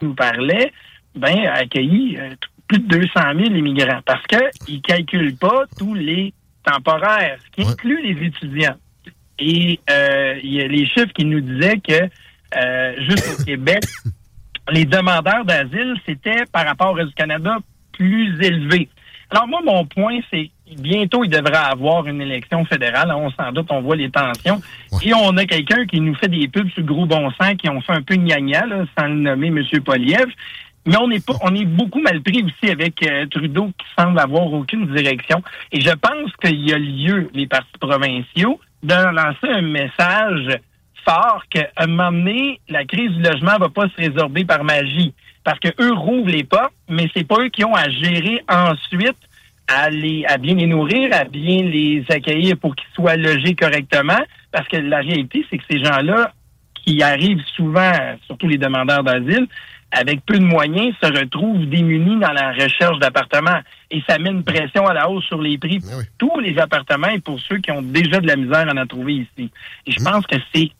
Nous 0.00 0.14
parlait, 0.14 0.72
ben, 1.14 1.46
a 1.46 1.54
accueilli 1.54 2.16
euh, 2.18 2.30
plus 2.66 2.80
de 2.80 2.98
200 2.98 3.10
000 3.36 3.54
immigrants 3.54 4.00
parce 4.04 4.24
qu'ils 4.26 4.76
ne 4.76 4.80
calculent 4.80 5.36
pas 5.36 5.64
tous 5.78 5.94
les 5.94 6.32
temporaires, 6.62 7.38
ce 7.44 7.50
qui 7.50 7.68
inclut 7.68 8.02
les 8.02 8.26
étudiants. 8.26 8.76
Et 9.38 9.80
euh, 9.90 10.38
il 10.42 10.52
y 10.52 10.60
a 10.60 10.68
les 10.68 10.86
chiffres 10.86 11.12
qui 11.14 11.24
nous 11.24 11.40
disaient 11.40 11.80
que 11.80 12.08
euh, 12.56 12.94
juste 13.08 13.40
au 13.40 13.44
Québec, 13.44 13.82
les 14.70 14.84
demandeurs 14.84 15.44
d'asile, 15.44 15.94
c'était 16.06 16.44
par 16.52 16.66
rapport 16.66 16.90
au 16.90 16.94
reste 16.94 17.08
du 17.08 17.14
Canada 17.14 17.58
plus 17.92 18.40
élevé. 18.42 18.88
Alors 19.30 19.48
moi, 19.48 19.60
mon 19.64 19.84
point, 19.86 20.18
c'est 20.30 20.50
bientôt, 20.76 21.24
il 21.24 21.30
devrait 21.30 21.56
avoir 21.56 22.06
une 22.06 22.20
élection 22.20 22.64
fédérale. 22.64 23.12
On 23.12 23.30
s'en 23.30 23.52
doute, 23.52 23.68
on 23.70 23.80
voit 23.80 23.96
les 23.96 24.10
tensions. 24.10 24.60
Et 25.02 25.12
on 25.14 25.36
a 25.36 25.44
quelqu'un 25.44 25.86
qui 25.86 26.00
nous 26.00 26.14
fait 26.14 26.28
des 26.28 26.48
pubs 26.48 26.68
sur 26.70 26.82
le 26.82 26.86
gros 26.86 27.06
bon 27.06 27.30
sens, 27.32 27.54
qui 27.58 27.68
ont 27.68 27.80
fait 27.80 27.92
un 27.92 28.02
peu 28.02 28.16
gna 28.16 28.66
là, 28.66 28.84
sans 28.98 29.06
le 29.06 29.14
nommer 29.14 29.48
M. 29.48 29.62
Poliev. 29.84 30.26
Mais 30.86 30.96
on 30.96 31.10
est 31.10 31.24
pas, 31.24 31.34
on 31.42 31.54
est 31.54 31.66
beaucoup 31.66 32.00
mal 32.00 32.22
pris 32.22 32.42
aussi 32.42 32.70
avec 32.70 33.02
euh, 33.02 33.26
Trudeau 33.26 33.66
qui 33.76 33.86
semble 33.98 34.18
avoir 34.18 34.50
aucune 34.52 34.86
direction. 34.94 35.42
Et 35.70 35.80
je 35.80 35.90
pense 35.90 36.32
qu'il 36.42 36.66
y 36.66 36.72
a 36.72 36.78
lieu, 36.78 37.28
les 37.34 37.46
partis 37.46 37.78
provinciaux, 37.78 38.58
de 38.82 38.94
lancer 38.94 39.48
un 39.48 39.62
message 39.62 40.58
fort 41.04 41.42
qu'à 41.50 41.68
un 41.76 41.88
moment 41.88 42.12
donné, 42.12 42.60
la 42.68 42.84
crise 42.84 43.10
du 43.10 43.22
logement 43.22 43.58
va 43.58 43.68
pas 43.68 43.88
se 43.88 43.96
résorber 43.96 44.44
par 44.44 44.64
magie. 44.64 45.12
Parce 45.44 45.58
que 45.60 45.68
eux 45.80 45.92
rouvrent 45.92 46.30
les 46.30 46.44
portes, 46.44 46.72
mais 46.88 47.08
c'est 47.14 47.26
pas 47.26 47.36
eux 47.40 47.48
qui 47.48 47.64
ont 47.64 47.74
à 47.74 47.88
gérer 47.90 48.42
ensuite 48.48 49.16
à, 49.68 49.90
les, 49.90 50.24
à 50.26 50.38
bien 50.38 50.54
les 50.54 50.66
nourrir, 50.66 51.10
à 51.12 51.24
bien 51.24 51.62
les 51.62 52.04
accueillir 52.08 52.56
pour 52.56 52.74
qu'ils 52.74 52.88
soient 52.94 53.16
logés 53.16 53.54
correctement. 53.54 54.18
Parce 54.50 54.66
que 54.68 54.78
la 54.78 54.98
réalité, 54.98 55.44
c'est 55.48 55.58
que 55.58 55.64
ces 55.70 55.78
gens-là, 55.78 56.32
qui 56.84 57.02
arrivent 57.02 57.44
souvent, 57.54 57.92
surtout 58.26 58.48
les 58.48 58.56
demandeurs 58.56 59.04
d'asile, 59.04 59.46
avec 59.90 60.24
peu 60.24 60.38
de 60.38 60.44
moyens, 60.44 60.94
se 61.02 61.06
retrouvent 61.06 61.66
démunis 61.66 62.18
dans 62.18 62.32
la 62.32 62.52
recherche 62.52 62.98
d'appartements. 62.98 63.60
Et 63.90 64.02
ça 64.08 64.18
met 64.18 64.30
une 64.30 64.44
pression 64.44 64.86
à 64.86 64.94
la 64.94 65.08
hausse 65.08 65.24
sur 65.24 65.40
les 65.40 65.58
prix 65.58 65.80
pour 65.80 66.02
tous 66.18 66.40
les 66.40 66.58
appartements 66.58 67.08
et 67.08 67.20
pour 67.20 67.38
ceux 67.40 67.58
qui 67.58 67.70
ont 67.70 67.82
déjà 67.82 68.20
de 68.20 68.26
la 68.26 68.36
misère 68.36 68.68
à 68.68 68.80
en 68.80 68.86
trouver 68.86 69.14
ici. 69.14 69.50
Et 69.86 69.92
je 69.92 70.02
pense 70.02 70.26
que 70.26 70.36
c'est 70.54 70.70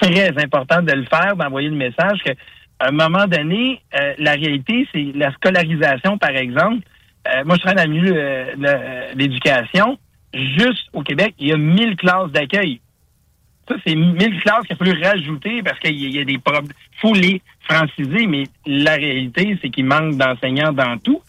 très 0.00 0.28
important 0.42 0.82
de 0.82 0.92
le 0.92 1.04
faire, 1.04 1.36
d'envoyer 1.36 1.68
le 1.68 1.76
message 1.76 2.18
que 2.24 2.32
à 2.80 2.88
un 2.88 2.92
moment 2.92 3.26
donné, 3.26 3.80
euh, 3.98 4.14
la 4.18 4.32
réalité, 4.32 4.86
c'est 4.92 5.12
la 5.14 5.32
scolarisation, 5.32 6.16
par 6.16 6.30
exemple. 6.30 6.86
Euh, 7.28 7.44
moi, 7.44 7.56
je 7.56 7.60
travaille 7.62 7.86
dans 7.86 7.92
le 7.92 8.00
milieu 8.00 8.14
euh, 8.16 8.56
de 8.56 9.18
l'éducation. 9.18 9.98
Juste 10.34 10.88
au 10.92 11.02
Québec, 11.02 11.34
il 11.38 11.48
y 11.48 11.52
a 11.52 11.56
1000 11.56 11.96
classes 11.96 12.30
d'accueil. 12.30 12.80
Ça, 13.68 13.74
c'est 13.86 13.94
1000 13.94 14.40
classes 14.40 14.66
qu'il 14.66 14.74
a 14.74 14.76
fallu 14.76 15.02
rajouter 15.02 15.62
parce 15.62 15.78
qu'il 15.80 15.96
y, 15.96 16.18
a 16.18 16.24
des 16.24 16.38
problèmes. 16.38 16.64
Il 16.66 17.00
faut 17.00 17.14
les 17.14 17.42
franciser, 17.68 18.26
mais 18.26 18.44
la 18.66 18.94
réalité, 18.94 19.58
c'est 19.60 19.68
qu'il 19.68 19.84
manque 19.84 20.16
d'enseignants 20.16 20.72
dans 20.72 20.96
tout. 20.98 21.20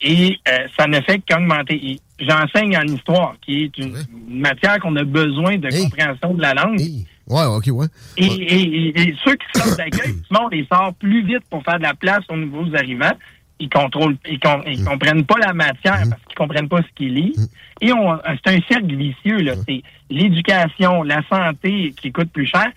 Et 0.00 0.38
ça 0.78 0.86
ne 0.86 1.00
fait 1.00 1.20
qu'augmenter. 1.28 1.98
J'enseigne 2.20 2.76
en 2.76 2.82
histoire, 2.82 3.34
qui 3.40 3.64
est 3.64 3.78
une, 3.78 3.94
matière 4.28 4.78
qu'on 4.78 4.94
a 4.96 5.04
besoin 5.04 5.58
de 5.58 5.68
compréhension 5.68 6.34
de 6.34 6.42
la 6.42 6.54
langue. 6.54 6.80
Ouais, 7.26 7.44
ok, 7.44 7.64
ouais. 7.72 7.86
Et, 8.16 8.24
et, 8.26 9.00
et, 9.00 9.16
ceux 9.24 9.34
qui 9.34 9.46
sortent 9.60 9.76
d'accueil, 9.76 10.14
les 10.52 10.66
sort 10.66 10.92
plus 10.94 11.24
vite 11.24 11.44
pour 11.48 11.62
faire 11.62 11.78
de 11.78 11.84
la 11.84 11.94
place 11.94 12.24
aux 12.28 12.36
nouveaux 12.36 12.74
arrivants. 12.74 13.16
Ils 13.60 13.68
contrôlent, 13.68 14.16
ils, 14.26 14.40
ils 14.66 14.82
mm. 14.82 14.84
comprennent 14.84 15.24
pas 15.24 15.38
la 15.38 15.52
matière 15.52 16.04
mm. 16.04 16.10
parce 16.10 16.22
qu'ils 16.26 16.36
comprennent 16.36 16.68
pas 16.68 16.82
ce 16.82 16.88
qu'ils 16.96 17.14
lisent. 17.14 17.38
Mm. 17.38 17.84
Et 17.84 17.92
on, 17.92 18.18
c'est 18.44 18.56
un 18.56 18.60
cercle 18.68 18.94
vicieux, 18.96 19.38
là. 19.38 19.54
C'est 19.68 19.82
l'éducation, 20.08 21.02
la 21.02 21.22
santé 21.28 21.94
qui 22.00 22.10
coûte 22.10 22.32
plus 22.32 22.46
cher 22.46 22.68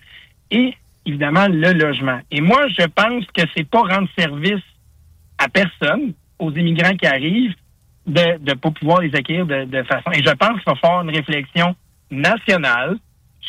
et, 0.50 0.74
évidemment, 1.06 1.46
le 1.48 1.72
logement. 1.72 2.20
Et 2.30 2.40
moi, 2.40 2.68
je 2.68 2.86
pense 2.86 3.24
que 3.34 3.42
c'est 3.56 3.68
pas 3.68 3.80
rendre 3.80 4.08
service 4.16 4.62
à 5.38 5.48
personne, 5.48 6.12
aux 6.38 6.52
immigrants 6.52 6.96
qui 6.96 7.06
arrivent, 7.06 7.54
de 8.06 8.38
ne 8.46 8.54
pas 8.54 8.70
pouvoir 8.70 9.00
les 9.00 9.14
accueillir 9.14 9.46
de, 9.46 9.64
de 9.64 9.82
façon. 9.84 10.10
Et 10.12 10.22
je 10.22 10.30
pense 10.30 10.60
qu'il 10.60 10.72
va 10.72 10.74
faire 10.76 11.00
une 11.00 11.10
réflexion 11.10 11.74
nationale 12.10 12.98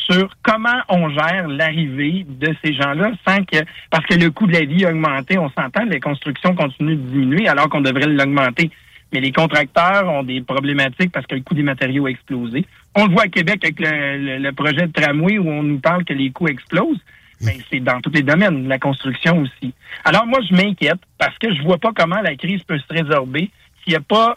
sur 0.04 0.30
comment 0.42 0.80
on 0.88 1.08
gère 1.10 1.48
l'arrivée 1.48 2.24
de 2.28 2.54
ces 2.64 2.74
gens-là 2.74 3.12
sans 3.26 3.42
que 3.44 3.56
parce 3.90 4.06
que 4.06 4.14
le 4.14 4.30
coût 4.30 4.46
de 4.46 4.52
la 4.52 4.64
vie 4.64 4.84
a 4.84 4.90
augmenté, 4.90 5.38
on 5.38 5.50
s'entend, 5.50 5.84
les 5.84 6.00
constructions 6.00 6.54
continuent 6.54 6.96
de 6.96 7.10
diminuer 7.10 7.48
alors 7.48 7.68
qu'on 7.68 7.80
devrait 7.80 8.06
l'augmenter. 8.06 8.70
Mais 9.12 9.20
les 9.20 9.32
contracteurs 9.32 10.08
ont 10.08 10.22
des 10.22 10.40
problématiques 10.40 11.12
parce 11.12 11.26
que 11.26 11.36
le 11.36 11.40
coût 11.40 11.54
des 11.54 11.62
matériaux 11.62 12.06
a 12.06 12.10
explosé. 12.10 12.66
On 12.94 13.06
le 13.06 13.12
voit 13.12 13.24
à 13.24 13.28
Québec 13.28 13.60
avec 13.62 13.76
le, 13.78 14.50
projet 14.50 14.86
de 14.86 14.92
tramway 14.92 15.38
où 15.38 15.48
on 15.48 15.62
nous 15.62 15.78
parle 15.78 16.04
que 16.04 16.12
les 16.12 16.30
coûts 16.30 16.48
explosent. 16.48 17.00
Mais 17.40 17.58
c'est 17.70 17.80
dans 17.80 18.00
tous 18.00 18.10
les 18.10 18.22
domaines, 18.22 18.66
la 18.66 18.78
construction 18.78 19.42
aussi. 19.42 19.74
Alors 20.04 20.26
moi, 20.26 20.40
je 20.48 20.54
m'inquiète 20.54 21.00
parce 21.18 21.36
que 21.38 21.54
je 21.54 21.62
vois 21.62 21.78
pas 21.78 21.92
comment 21.94 22.20
la 22.20 22.34
crise 22.34 22.62
peut 22.64 22.78
se 22.78 22.92
résorber 22.92 23.50
s'il 23.82 23.92
n'y 23.92 23.96
a 23.96 24.00
pas 24.00 24.36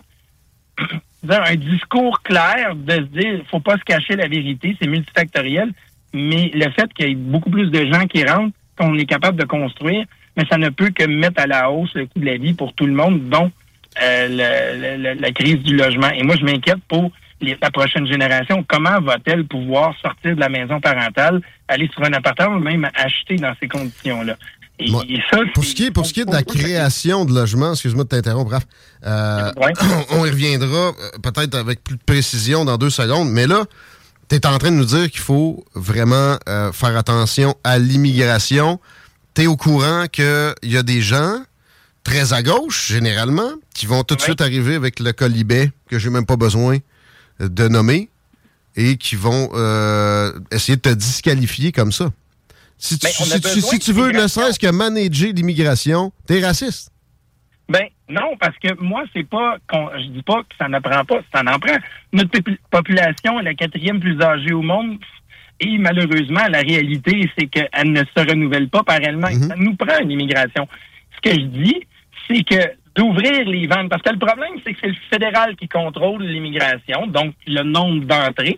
un 1.27 1.55
discours 1.55 2.21
clair 2.21 2.75
de 2.75 2.93
se 2.93 3.01
dire 3.01 3.41
faut 3.49 3.59
pas 3.59 3.77
se 3.77 3.83
cacher 3.83 4.15
la 4.15 4.27
vérité, 4.27 4.75
c'est 4.81 4.87
multifactoriel, 4.87 5.71
mais 6.13 6.51
le 6.53 6.69
fait 6.71 6.91
qu'il 6.93 7.07
y 7.07 7.11
ait 7.11 7.15
beaucoup 7.15 7.49
plus 7.49 7.69
de 7.69 7.85
gens 7.91 8.05
qui 8.05 8.23
rentrent, 8.23 8.55
qu'on 8.77 8.97
est 8.97 9.05
capable 9.05 9.37
de 9.37 9.45
construire, 9.45 10.05
mais 10.37 10.45
ça 10.49 10.57
ne 10.57 10.69
peut 10.69 10.89
que 10.89 11.05
mettre 11.05 11.41
à 11.41 11.47
la 11.47 11.69
hausse 11.69 11.93
le 11.95 12.05
coût 12.05 12.19
de 12.19 12.25
la 12.25 12.37
vie 12.37 12.53
pour 12.53 12.73
tout 12.73 12.85
le 12.85 12.93
monde, 12.93 13.27
dont 13.29 13.51
euh, 14.01 15.15
la 15.19 15.31
crise 15.31 15.61
du 15.63 15.75
logement. 15.75 16.09
Et 16.11 16.23
moi, 16.23 16.35
je 16.39 16.45
m'inquiète 16.45 16.81
pour 16.87 17.11
la 17.41 17.71
prochaine 17.71 18.07
génération. 18.07 18.63
Comment 18.67 19.01
va-t-elle 19.01 19.45
pouvoir 19.45 19.95
sortir 20.01 20.35
de 20.35 20.39
la 20.39 20.49
maison 20.49 20.79
parentale, 20.79 21.41
aller 21.67 21.89
sur 21.93 22.03
un 22.03 22.13
appartement 22.13 22.55
ou 22.55 22.59
même 22.59 22.89
acheter 22.95 23.35
dans 23.35 23.53
ces 23.59 23.67
conditions-là? 23.67 24.35
Pour, 25.53 25.63
ce 25.65 25.75
qui 25.75 25.85
est, 25.85 25.91
pour 25.91 26.05
ce 26.05 26.13
qui 26.13 26.21
est 26.21 26.25
de 26.25 26.31
la 26.31 26.43
création 26.43 27.25
de 27.25 27.33
logements, 27.33 27.73
excuse-moi 27.73 28.05
de 28.05 28.09
t'interrompre, 28.09 28.51
Raph, 28.51 28.67
euh, 29.05 29.51
on, 30.11 30.25
y 30.25 30.29
reviendra 30.29 30.89
euh, 30.89 30.91
peut-être 31.21 31.55
avec 31.55 31.83
plus 31.83 31.97
de 31.97 32.03
précision 32.05 32.65
dans 32.65 32.77
deux 32.77 32.89
secondes, 32.89 33.29
mais 33.29 33.45
là, 33.45 33.65
tu 34.29 34.35
es 34.35 34.45
en 34.45 34.57
train 34.57 34.71
de 34.71 34.77
nous 34.77 34.85
dire 34.85 35.09
qu'il 35.11 35.19
faut 35.19 35.65
vraiment 35.75 36.37
euh, 36.47 36.71
faire 36.71 36.95
attention 36.95 37.55
à 37.63 37.77
l'immigration. 37.77 38.79
Tu 39.33 39.43
es 39.43 39.47
au 39.47 39.57
courant 39.57 40.05
qu'il 40.11 40.53
y 40.63 40.77
a 40.77 40.83
des 40.83 41.01
gens 41.01 41.43
très 42.03 42.31
à 42.33 42.41
gauche, 42.41 42.87
généralement, 42.87 43.51
qui 43.73 43.85
vont 43.85 44.03
tout 44.03 44.15
de 44.15 44.21
suite 44.21 44.41
arriver 44.41 44.75
avec 44.75 44.99
le 44.99 45.11
colibet 45.11 45.71
que 45.89 45.99
j'ai 45.99 46.09
même 46.09 46.25
pas 46.25 46.37
besoin 46.37 46.77
de 47.39 47.67
nommer 47.67 48.09
et 48.75 48.97
qui 48.97 49.15
vont 49.15 49.49
essayer 50.51 50.77
de 50.77 50.81
te 50.81 50.89
disqualifier 50.89 51.71
comme 51.71 51.91
ça. 51.91 52.09
Si 52.79 52.97
tu, 52.97 53.07
si 53.07 53.79
tu, 53.79 53.91
veux 53.91 54.11
ne 54.11 54.27
serait-ce 54.27 54.57
que 54.57 54.71
manager 54.71 55.33
l'immigration, 55.33 56.13
t'es 56.25 56.39
raciste. 56.39 56.91
Ben 57.67 57.85
non, 58.07 58.35
parce 58.39 58.57
que 58.57 58.73
moi, 58.81 59.03
c'est 59.13 59.27
pas 59.27 59.57
je 59.71 60.07
dis 60.07 60.23
pas 60.23 60.41
que 60.41 60.55
ça 60.57 60.69
n'apprend 60.69 61.03
pas, 61.03 61.19
ça 61.33 61.41
en 61.41 61.59
prend. 61.59 61.77
Notre 62.13 62.39
population 62.71 63.39
est 63.39 63.43
la 63.43 63.53
quatrième 63.53 63.99
plus 63.99 64.19
âgée 64.21 64.53
au 64.53 64.61
monde. 64.61 64.97
Et 65.59 65.77
malheureusement, 65.77 66.47
la 66.49 66.61
réalité, 66.61 67.29
c'est 67.37 67.47
qu'elle 67.47 67.91
ne 67.91 68.01
se 68.01 68.29
renouvelle 68.29 68.69
pas 68.69 68.83
par 68.83 68.95
elle-même. 69.01 69.39
Mm-hmm. 69.39 69.47
Ça 69.49 69.55
nous 69.57 69.75
prend 69.75 69.99
une 70.01 70.11
immigration. 70.11 70.67
Ce 71.15 71.29
que 71.29 71.35
je 71.35 71.45
dis, 71.45 71.81
c'est 72.27 72.43
que 72.43 72.73
d'ouvrir 72.95 73.45
les 73.45 73.67
ventes, 73.67 73.89
parce 73.89 74.01
que 74.01 74.11
le 74.11 74.19
problème, 74.19 74.53
c'est 74.65 74.73
que 74.73 74.79
c'est 74.81 74.87
le 74.87 74.95
fédéral 75.09 75.55
qui 75.57 75.67
contrôle 75.67 76.23
l'immigration, 76.23 77.07
donc 77.07 77.33
le 77.45 77.63
nombre 77.63 78.05
d'entrées. 78.05 78.57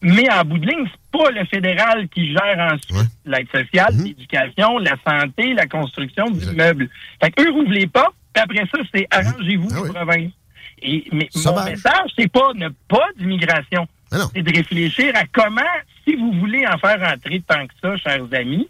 Mais 0.00 0.30
en 0.30 0.44
bout 0.44 0.58
de 0.58 0.66
ligne, 0.66 0.86
c'est 0.86 1.18
pas 1.18 1.30
le 1.30 1.44
fédéral 1.46 2.08
qui 2.08 2.32
gère 2.32 2.72
ensuite 2.72 3.10
l'aide 3.24 3.48
sociale, 3.50 3.94
mhm. 3.94 4.04
l'éducation, 4.04 4.78
la 4.78 4.96
santé, 5.06 5.54
la 5.54 5.66
construction 5.66 6.30
du 6.30 6.46
meuble. 6.54 6.88
Fait 7.22 7.30
qu'eux 7.30 7.50
rouvrent 7.50 7.72
les 7.72 7.86
pas, 7.86 8.08
puis 8.32 8.42
après 8.42 8.64
ça, 8.70 8.78
c'est 8.94 9.00
mhm. 9.00 9.06
arrangez-vous 9.10 9.68
ah 9.72 9.92
provinces. 9.92 10.32
Et, 10.80 11.04
mais 11.12 11.28
mon 11.44 11.64
message, 11.64 12.10
c'est 12.16 12.30
pas 12.30 12.52
ne 12.54 12.68
pas 12.86 13.06
d'immigration. 13.18 13.88
Ah 14.12 14.18
c'est 14.34 14.42
de 14.42 14.56
réfléchir 14.56 15.12
à 15.14 15.24
comment, 15.30 15.60
si 16.06 16.14
vous 16.14 16.32
voulez 16.32 16.66
en 16.66 16.78
faire 16.78 17.02
entrer 17.02 17.42
tant 17.46 17.66
que 17.66 17.74
ça, 17.82 17.96
chers 17.96 18.24
amis, 18.32 18.68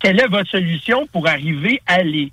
quelle 0.00 0.18
est 0.18 0.28
votre 0.28 0.50
solution 0.50 1.06
pour 1.12 1.28
arriver 1.28 1.80
à 1.86 2.02
les 2.02 2.32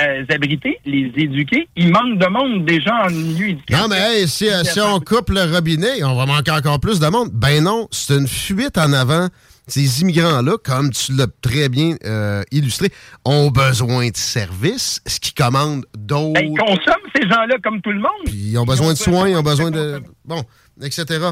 euh, 0.00 0.24
abriter, 0.30 0.78
les 0.84 1.12
éduquer. 1.16 1.68
Il 1.76 1.90
manque 1.90 2.18
de 2.18 2.26
monde 2.26 2.64
déjà 2.64 3.06
en 3.06 3.10
milieu 3.10 3.48
éducatif. 3.48 3.76
Non, 3.76 3.88
mais 3.88 4.26
si, 4.26 4.48
euh, 4.48 4.62
si, 4.64 4.80
on 4.80 5.00
coupe 5.00 5.30
le 5.30 5.52
robinet, 5.54 6.02
on 6.04 6.14
va 6.14 6.26
manquer 6.26 6.52
encore 6.52 6.80
plus 6.80 7.00
de 7.00 7.06
monde. 7.08 7.30
Ben 7.32 7.62
non, 7.62 7.88
c'est 7.90 8.14
une 8.14 8.28
fuite 8.28 8.78
en 8.78 8.92
avant. 8.92 9.28
Ces 9.66 10.00
immigrants-là, 10.00 10.56
comme 10.64 10.90
tu 10.90 11.12
l'as 11.12 11.26
très 11.42 11.68
bien 11.68 11.96
euh, 12.04 12.42
illustré, 12.50 12.90
ont 13.26 13.50
besoin 13.50 14.08
de 14.08 14.16
services, 14.16 15.02
ce 15.06 15.20
qui 15.20 15.34
commande 15.34 15.84
d'autres. 15.96 16.40
Ben, 16.40 16.46
ils 16.46 16.58
consomment 16.58 17.10
ces 17.14 17.28
gens-là 17.28 17.56
comme 17.62 17.82
tout 17.82 17.92
le 17.92 18.00
monde. 18.00 18.24
Puis 18.24 18.34
ils 18.34 18.58
ont 18.58 18.64
besoin 18.64 18.94
de 18.94 18.98
soins, 18.98 19.28
ils 19.28 19.36
ont 19.36 19.42
besoin 19.42 19.70
de. 19.70 20.02
Bon, 20.24 20.42
etc. 20.82 21.30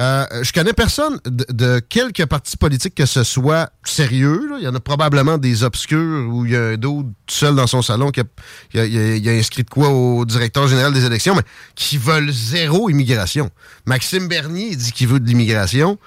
Euh, 0.00 0.26
je 0.42 0.52
connais 0.52 0.72
personne 0.72 1.18
de, 1.24 1.78
quelque 1.80 2.24
parti 2.24 2.56
politique 2.56 2.94
que 2.94 3.06
ce 3.06 3.24
soit 3.24 3.70
sérieux. 3.84 4.50
Il 4.58 4.64
y 4.64 4.68
en 4.68 4.74
a 4.74 4.80
probablement 4.80 5.38
des 5.38 5.64
obscurs 5.64 6.28
où 6.28 6.44
il 6.44 6.52
y 6.52 6.56
a 6.56 6.62
un 6.62 6.76
d'autre 6.76 7.08
seul 7.28 7.54
dans 7.54 7.66
son 7.66 7.82
salon 7.82 8.10
qui 8.10 8.20
a, 8.20 9.30
inscrit 9.30 9.64
de 9.64 9.70
quoi 9.70 9.90
au 9.90 10.24
directeur 10.24 10.68
général 10.68 10.92
des 10.92 11.04
élections, 11.04 11.34
mais 11.34 11.42
qui 11.74 11.98
veulent 11.98 12.30
zéro 12.30 12.88
immigration. 12.88 13.50
Maxime 13.86 14.28
Bernier 14.28 14.76
dit 14.76 14.92
qu'il 14.92 15.08
veut 15.08 15.20
de 15.20 15.26
l'immigration. 15.26 15.98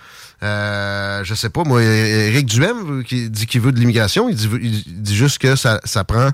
Euh, 0.41 1.23
je 1.23 1.33
sais 1.33 1.49
pas, 1.49 1.63
moi, 1.63 1.83
Éric 1.83 2.45
Duhem 2.45 3.03
qui 3.03 3.29
dit 3.29 3.45
qu'il 3.45 3.61
veut 3.61 3.71
de 3.71 3.79
l'immigration. 3.79 4.29
Il 4.29 4.35
dit, 4.35 5.15
juste 5.15 5.37
que 5.37 5.55
ça, 5.55 5.79
prend 6.07 6.29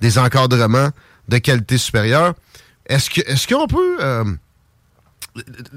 des 0.00 0.18
encadrements 0.18 0.90
de 1.28 1.38
qualité 1.38 1.78
supérieure. 1.78 2.34
Est-ce 2.86 3.46
qu'on 3.46 3.66
peut 3.66 3.98
euh, 4.00 4.24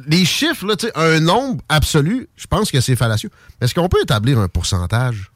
les 0.07 0.25
chiffres, 0.25 0.65
là, 0.65 0.75
un 0.95 1.19
nombre 1.19 1.63
absolu, 1.69 2.27
je 2.35 2.47
pense 2.47 2.71
que 2.71 2.81
c'est 2.81 2.95
fallacieux. 2.95 3.29
Est-ce 3.61 3.73
qu'on 3.73 3.89
peut 3.89 4.01
établir 4.01 4.39
un 4.39 4.47
pourcentage 4.47 5.31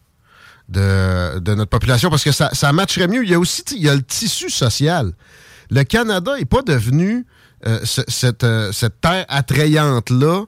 de, 0.70 1.40
notre 1.54 1.70
population? 1.70 2.10
Parce 2.10 2.24
que 2.24 2.32
ça, 2.32 2.50
ça 2.54 2.74
matcherait 2.74 3.08
mieux. 3.08 3.24
Il 3.24 3.30
y 3.30 3.34
a 3.34 3.40
aussi 3.40 3.64
il 3.72 3.84
y 3.84 3.90
a 3.90 3.96
le 3.96 4.04
tissu 4.04 4.50
social. 4.50 5.14
Le 5.70 5.84
Canada 5.84 6.38
n'est 6.38 6.46
pas 6.46 6.62
devenu 6.62 7.26
euh, 7.66 7.80
cette, 7.84 8.44
euh, 8.44 8.72
cette, 8.72 9.02
terre 9.02 9.26
attrayante-là 9.30 10.46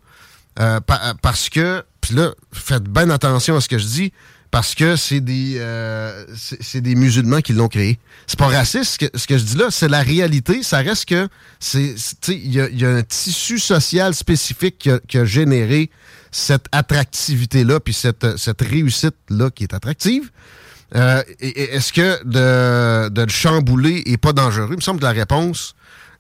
euh, 0.59 0.79
parce 1.21 1.49
que, 1.49 1.83
puis 2.01 2.15
là, 2.15 2.31
faites 2.51 2.83
bien 2.83 3.09
attention 3.09 3.55
à 3.55 3.61
ce 3.61 3.67
que 3.67 3.77
je 3.77 3.85
dis, 3.85 4.13
parce 4.51 4.73
que 4.73 4.95
c'est 4.95 5.19
des, 5.21 5.55
euh, 5.57 6.25
c'est 6.35 6.81
des 6.81 6.95
musulmans 6.95 7.41
qui 7.41 7.53
l'ont 7.53 7.67
créé. 7.67 7.99
C'est 8.25 8.39
pas 8.39 8.47
raciste 8.47 8.93
ce 8.93 8.97
que, 8.97 9.17
ce 9.17 9.27
que 9.27 9.37
je 9.37 9.43
dis 9.43 9.55
là, 9.57 9.67
c'est 9.69 9.87
la 9.87 10.01
réalité. 10.01 10.63
Ça 10.63 10.79
reste 10.79 11.05
que 11.05 11.27
c'est, 11.59 11.95
il 12.29 12.51
y 12.51 12.59
a, 12.59 12.69
y 12.69 12.85
a 12.85 12.89
un 12.89 13.03
tissu 13.03 13.59
social 13.59 14.13
spécifique 14.15 14.77
qui 14.79 14.89
a, 14.89 14.99
qui 15.07 15.17
a 15.17 15.25
généré 15.25 15.91
cette 16.31 16.65
attractivité-là, 16.71 17.79
puis 17.79 17.93
cette, 17.93 18.37
cette 18.37 18.61
réussite-là 18.61 19.49
qui 19.51 19.63
est 19.63 19.73
attractive. 19.73 20.31
Euh, 20.95 21.21
Est-ce 21.39 21.93
que 21.93 22.23
de, 22.23 23.09
de 23.09 23.21
le 23.21 23.29
chambouler 23.29 24.01
est 24.07 24.17
pas 24.17 24.33
dangereux? 24.33 24.69
Il 24.71 24.77
me 24.77 24.81
semble 24.81 24.99
que 24.99 25.05
la 25.05 25.11
réponse 25.11 25.75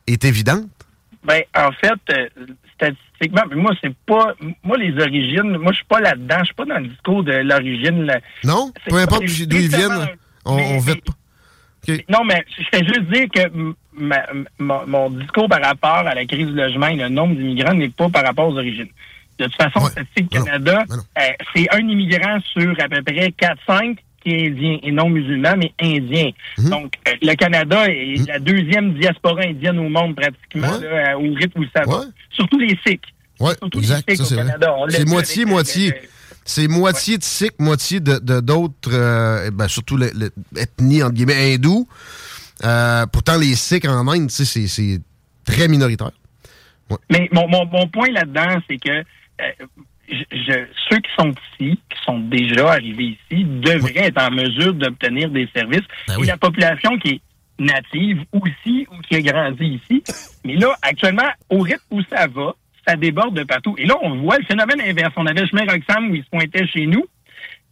est 0.05 0.23
évidente. 0.25 0.67
Ben, 1.23 1.41
en 1.55 1.71
fait, 1.73 1.99
euh, 2.17 2.27
statistiquement, 2.75 3.43
mais 3.49 3.55
moi, 3.57 3.71
c'est 3.83 3.93
pas. 4.05 4.33
Moi, 4.63 4.77
les 4.77 4.93
origines, 5.01 5.57
moi, 5.57 5.71
je 5.73 5.77
suis 5.77 5.85
pas 5.85 5.99
là-dedans. 5.99 6.37
Je 6.39 6.45
suis 6.45 6.53
pas 6.53 6.65
dans 6.65 6.77
le 6.79 6.87
discours 6.87 7.23
de 7.23 7.33
l'origine. 7.33 8.03
là. 8.05 8.19
Non? 8.43 8.71
Peu 8.87 8.95
importe 9.03 9.23
d'où 9.45 9.57
ils 9.57 9.69
viennent, 9.77 9.91
on, 10.45 10.55
on 10.75 10.79
vite 10.79 11.05
pas. 11.05 11.13
Non, 12.09 12.23
mais 12.25 12.45
je 12.57 12.63
fais 12.71 12.83
juste 12.85 13.03
dire 13.11 13.25
que 13.33 13.41
m- 13.41 13.73
ma- 13.93 14.25
ma- 14.59 14.83
mon 14.85 15.09
discours 15.09 15.47
par 15.49 15.61
rapport 15.63 16.07
à 16.07 16.13
la 16.15 16.25
crise 16.25 16.47
du 16.47 16.53
logement 16.53 16.87
et 16.87 16.95
le 16.95 17.09
nombre 17.09 17.35
d'immigrants 17.35 17.73
n'est 17.73 17.89
pas 17.89 18.09
par 18.09 18.23
rapport 18.23 18.47
aux 18.49 18.57
origines. 18.57 18.89
De 19.37 19.45
toute 19.45 19.55
façon, 19.55 19.79
Statistique 19.91 20.29
Canada, 20.29 20.83
euh, 21.17 21.21
c'est 21.55 21.73
un 21.73 21.79
immigrant 21.79 22.39
sur 22.53 22.71
à 22.79 22.89
peu 22.89 23.01
près 23.01 23.33
4-5 23.37 23.97
qui 24.23 24.31
est 24.31 24.47
indien 24.49 24.77
et 24.83 24.91
non 24.91 25.09
musulman, 25.09 25.55
mais 25.57 25.73
indien. 25.81 26.31
Mhm. 26.57 26.69
Donc, 26.69 26.93
euh, 27.07 27.11
le 27.21 27.33
Canada 27.35 27.85
est 27.87 28.27
la 28.27 28.39
deuxième 28.39 28.93
diaspora 28.93 29.41
indienne 29.43 29.79
au 29.79 29.89
monde 29.89 30.15
pratiquement, 30.15 30.77
là, 30.79 31.17
au 31.17 31.33
rythme 31.33 31.59
où 31.61 31.65
ça 31.75 31.83
va. 31.85 32.03
Surtout 32.31 32.59
les 32.59 32.77
Sikhs. 32.85 33.01
Oui, 33.39 33.51
exact. 33.75 34.09
les 34.09 34.15
ça, 34.17 34.25
Sikhs 34.25 34.37
c'est 34.89 35.05
moitié, 35.05 35.45
moitié. 35.45 35.93
C'est 36.45 36.67
moitié 36.67 37.17
de 37.17 37.23
Sikhs, 37.23 37.59
moitié 37.59 37.99
de 37.99 38.39
d'autres, 38.39 38.91
euh, 38.91 39.45
eh 39.47 39.51
ben, 39.51 39.67
surtout 39.67 39.97
l'ethnie, 39.97 41.03
entre 41.03 41.13
guillemets, 41.13 41.53
hindoue. 41.53 41.87
Euh, 42.65 43.05
pourtant, 43.05 43.37
les 43.37 43.55
Sikhs 43.55 43.87
en 43.87 44.07
Inde, 44.07 44.29
c'est- 44.31 45.01
très 45.45 45.67
minoritaire. 45.67 46.11
Mais 47.09 47.27
mon, 47.31 47.47
mon, 47.47 47.65
mon 47.65 47.87
point 47.87 48.09
là-dedans, 48.11 48.61
c'est 48.69 48.77
que 48.77 48.89
euh, 48.89 49.65
je, 50.09 50.37
je- 50.37 50.65
ceux 50.89 50.97
qui 50.97 51.11
sont 51.17 51.31
ici, 51.31 51.79
qui 51.89 52.03
sont 52.05 52.19
déjà 52.19 52.71
arrivés 52.71 53.17
ici, 53.31 53.43
devraient 53.45 54.07
être 54.07 54.21
en 54.21 54.31
mesure 54.31 54.73
d'obtenir 54.73 55.29
des 55.29 55.47
services. 55.55 55.85
Ben 56.07 56.15
Et 56.21 56.25
la 56.25 56.37
population 56.37 56.97
qui 56.97 57.09
est 57.15 57.21
native 57.59 58.23
aussi 58.31 58.87
ou 58.91 59.01
qui 59.01 59.15
a 59.15 59.21
grandi 59.21 59.79
ici. 59.83 60.03
Mais 60.45 60.55
là, 60.55 60.73
actuellement, 60.81 61.29
au 61.49 61.59
rythme 61.59 61.83
où 61.91 62.01
ça 62.03 62.27
va, 62.27 62.53
ça 62.87 62.95
déborde 62.95 63.35
de 63.35 63.43
partout. 63.43 63.75
Et 63.77 63.85
là, 63.85 63.95
on 64.01 64.15
voit 64.21 64.37
le 64.37 64.45
phénomène 64.45 64.79
inverse. 64.81 65.13
On 65.17 65.25
avait 65.25 65.41
le 65.41 65.47
chemin 65.47 65.65
Roxham 65.65 66.09
où 66.09 66.15
ils 66.15 66.23
se 66.23 66.29
pointaient 66.29 66.65
chez 66.67 66.85
nous. 66.85 67.05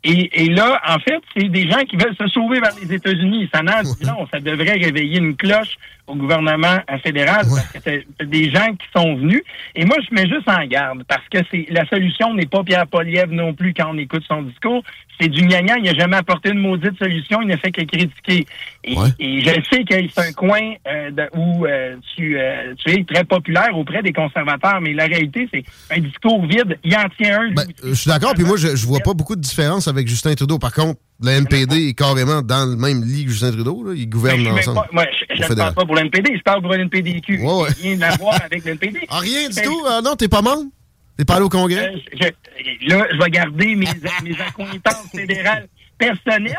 Et, 0.03 0.43
et 0.43 0.49
là, 0.49 0.79
en 0.87 0.99
fait, 0.99 1.19
c'est 1.35 1.49
des 1.49 1.69
gens 1.69 1.79
qui 1.85 1.95
veulent 1.97 2.15
se 2.19 2.27
sauver 2.27 2.59
vers 2.59 2.71
les 2.81 2.93
États-Unis. 2.93 3.49
Ça 3.53 3.61
n'en 3.63 3.81
dit 3.81 4.05
non. 4.05 4.27
Ça 4.31 4.39
devrait 4.39 4.73
réveiller 4.73 5.17
une 5.19 5.35
cloche 5.35 5.75
au 6.07 6.15
gouvernement 6.15 6.77
fédéral 7.03 7.45
parce 7.49 7.67
que 7.73 7.79
c'est 8.19 8.29
des 8.29 8.49
gens 8.49 8.67
qui 8.73 8.87
sont 8.95 9.15
venus. 9.15 9.41
Et 9.75 9.85
moi, 9.85 9.97
je 10.07 10.15
mets 10.15 10.27
juste 10.27 10.47
en 10.47 10.65
garde 10.65 11.03
parce 11.07 11.23
que 11.29 11.39
c'est 11.51 11.67
la 11.69 11.85
solution 11.87 12.33
n'est 12.33 12.45
pas 12.45 12.63
Pierre 12.63 12.87
Poliev 12.87 13.31
non 13.31 13.53
plus 13.53 13.73
quand 13.73 13.91
on 13.93 13.97
écoute 13.97 14.23
son 14.27 14.41
discours. 14.43 14.83
C'est 15.19 15.29
du 15.29 15.41
gnagnan. 15.47 15.75
Il 15.77 15.83
n'a 15.83 15.93
jamais 15.95 16.17
apporté 16.17 16.49
une 16.51 16.59
maudite 16.59 16.97
solution. 16.99 17.41
Il 17.41 17.47
ne 17.47 17.57
fait 17.57 17.71
que 17.71 17.81
critiquer. 17.81 18.45
Et, 18.83 18.95
et 19.19 19.41
je 19.41 19.49
sais 19.71 19.83
que 19.83 19.95
c'est 20.15 20.27
un 20.29 20.31
coin 20.31 20.73
euh, 20.87 21.09
de- 21.11 21.27
où 21.35 21.65
euh, 21.65 21.95
tu, 22.15 22.37
euh, 22.39 22.73
tu 22.77 22.91
es 22.91 23.03
très 23.03 23.23
populaire 23.23 23.75
auprès 23.75 24.01
des 24.03 24.13
conservateurs, 24.13 24.79
mais 24.79 24.93
la 24.93 25.05
réalité, 25.05 25.49
c'est 25.51 25.63
un 25.95 25.99
discours 25.99 26.45
vide. 26.45 26.77
Il 26.83 26.95
en 26.95 27.09
tient 27.19 27.41
un. 27.41 27.47
Euh, 27.49 27.63
Je 27.83 27.93
suis 27.95 28.09
d'accord, 28.09 28.33
puis 28.35 28.43
moi, 28.43 28.57
je, 28.57 28.75
je 28.75 28.85
vois 28.85 28.99
pas 28.99 29.13
beaucoup 29.15 29.35
de 29.35 29.41
différence 29.41 29.87
avec 29.87 30.07
Justin 30.07 30.35
Trudeau. 30.35 30.59
Par 30.59 30.71
contre, 30.71 30.99
le 31.19 31.29
NPD 31.31 31.87
est 31.89 31.93
carrément 31.97 32.43
dans 32.43 32.69
le 32.69 32.75
même 32.77 33.03
lit 33.03 33.25
que 33.25 33.31
Justin 33.31 33.51
Trudeau. 33.51 33.83
Là. 33.83 33.93
Ils 33.95 34.07
gouvernent 34.07 34.43
Ben, 34.43 34.53
ensemble. 34.53 34.75
pas- 34.81 34.89
moi, 34.93 35.05
je, 35.11 35.25
je 35.29 35.33
au 35.33 35.35
ne 35.35 35.39
parle 35.39 35.49
fédéral. 35.49 35.73
pas 35.73 35.85
pour 35.85 35.95
l'NPD, 35.97 36.37
je 36.37 36.41
parle 36.43 36.61
pour 36.61 36.73
l'NPDQ. 36.73 37.39
Ouais, 37.39 37.53
ouais. 37.63 37.69
Rien 37.81 38.01
à 38.01 38.15
voir 38.17 38.39
avec 38.45 38.63
l'NPD. 38.65 38.99
Ah, 39.09 39.19
rien 39.19 39.49
du 39.49 39.61
tout? 39.61 39.83
Ah, 39.87 39.99
non, 40.03 40.15
t'es 40.15 40.27
pas 40.27 40.41
membre? 40.41 40.69
T'es 41.17 41.25
pas 41.25 41.35
allé 41.35 41.43
au 41.45 41.49
Congrès? 41.49 41.93
Euh, 41.95 41.97
je- 42.13 42.87
là, 42.87 43.07
je 43.11 43.17
vais 43.17 43.29
garder 43.31 43.75
mes, 43.75 43.87
mes 44.23 44.39
accointances 44.41 45.09
fédérales 45.15 45.67
personnelles, 45.97 46.55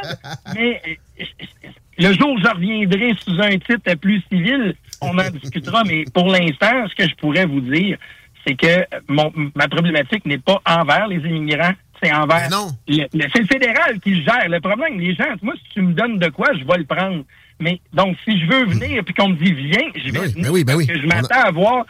mais 0.54 0.82
euh, 1.20 1.24
le 1.98 2.12
jour 2.14 2.30
où 2.32 2.38
je 2.40 2.48
reviendrai 2.48 3.14
sous 3.24 3.40
un 3.40 3.50
titre 3.58 3.94
plus 4.00 4.20
civil, 4.30 4.74
on 5.00 5.16
en 5.18 5.30
discutera, 5.30 5.84
mais 5.84 6.04
pour 6.12 6.26
l'instant, 6.28 6.86
ce 6.88 6.94
que 6.96 7.08
je 7.08 7.14
pourrais 7.14 7.46
vous 7.46 7.60
dire, 7.60 7.98
c'est 8.46 8.54
que 8.56 8.84
mon, 9.08 9.32
ma 9.54 9.68
problématique 9.68 10.24
n'est 10.26 10.38
pas 10.38 10.60
envers 10.66 11.06
les 11.06 11.16
immigrants, 11.18 11.72
c'est 12.02 12.12
envers... 12.12 12.48
le- 12.88 13.06
le- 13.12 13.28
c'est 13.32 13.40
le 13.42 13.46
fédéral 13.46 14.00
qui 14.00 14.10
le 14.16 14.22
gère. 14.24 14.48
Le 14.48 14.60
problème, 14.60 14.98
les 14.98 15.14
gens, 15.14 15.34
moi, 15.42 15.54
si 15.56 15.74
tu 15.74 15.82
me 15.82 15.92
donnes 15.92 16.18
de 16.18 16.28
quoi, 16.30 16.48
je 16.58 16.64
vais 16.64 16.78
le 16.78 16.84
prendre. 16.84 17.24
Mais 17.60 17.80
donc, 17.92 18.16
si 18.24 18.38
je 18.40 18.46
veux 18.46 18.64
venir 18.66 19.04
puis 19.04 19.14
qu'on 19.14 19.30
me 19.30 19.34
dit 19.36 19.52
viens, 19.52 19.90
je 19.96 20.12
vais 20.12 20.26
venir. 20.28 20.44
ben 20.44 20.50
oui, 20.50 20.64
ben 20.64 20.76
oui. 20.76 20.86
Parce 20.86 20.98
que 20.98 21.02
je 21.02 21.08
m'attends 21.08 21.42
à 21.42 21.50
voir 21.50 21.84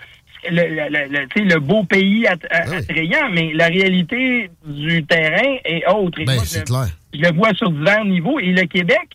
le, 0.50 1.58
beau 1.58 1.84
pays 1.84 2.26
att- 2.26 2.46
attrayant, 2.50 3.28
mais 3.32 3.52
la 3.54 3.66
réalité 3.66 4.50
du 4.66 5.04
terrain 5.04 5.56
est 5.64 5.84
autre. 5.88 6.20
Et 6.20 6.24
Ben, 6.24 6.36
moi, 6.36 6.44
je, 6.44 6.60
clair. 6.60 6.88
je 7.12 7.20
le 7.20 7.32
vois 7.34 7.52
sur 7.54 7.70
divers 7.70 8.04
niveaux. 8.04 8.38
Et 8.38 8.52
le 8.52 8.62
Québec, 8.66 9.08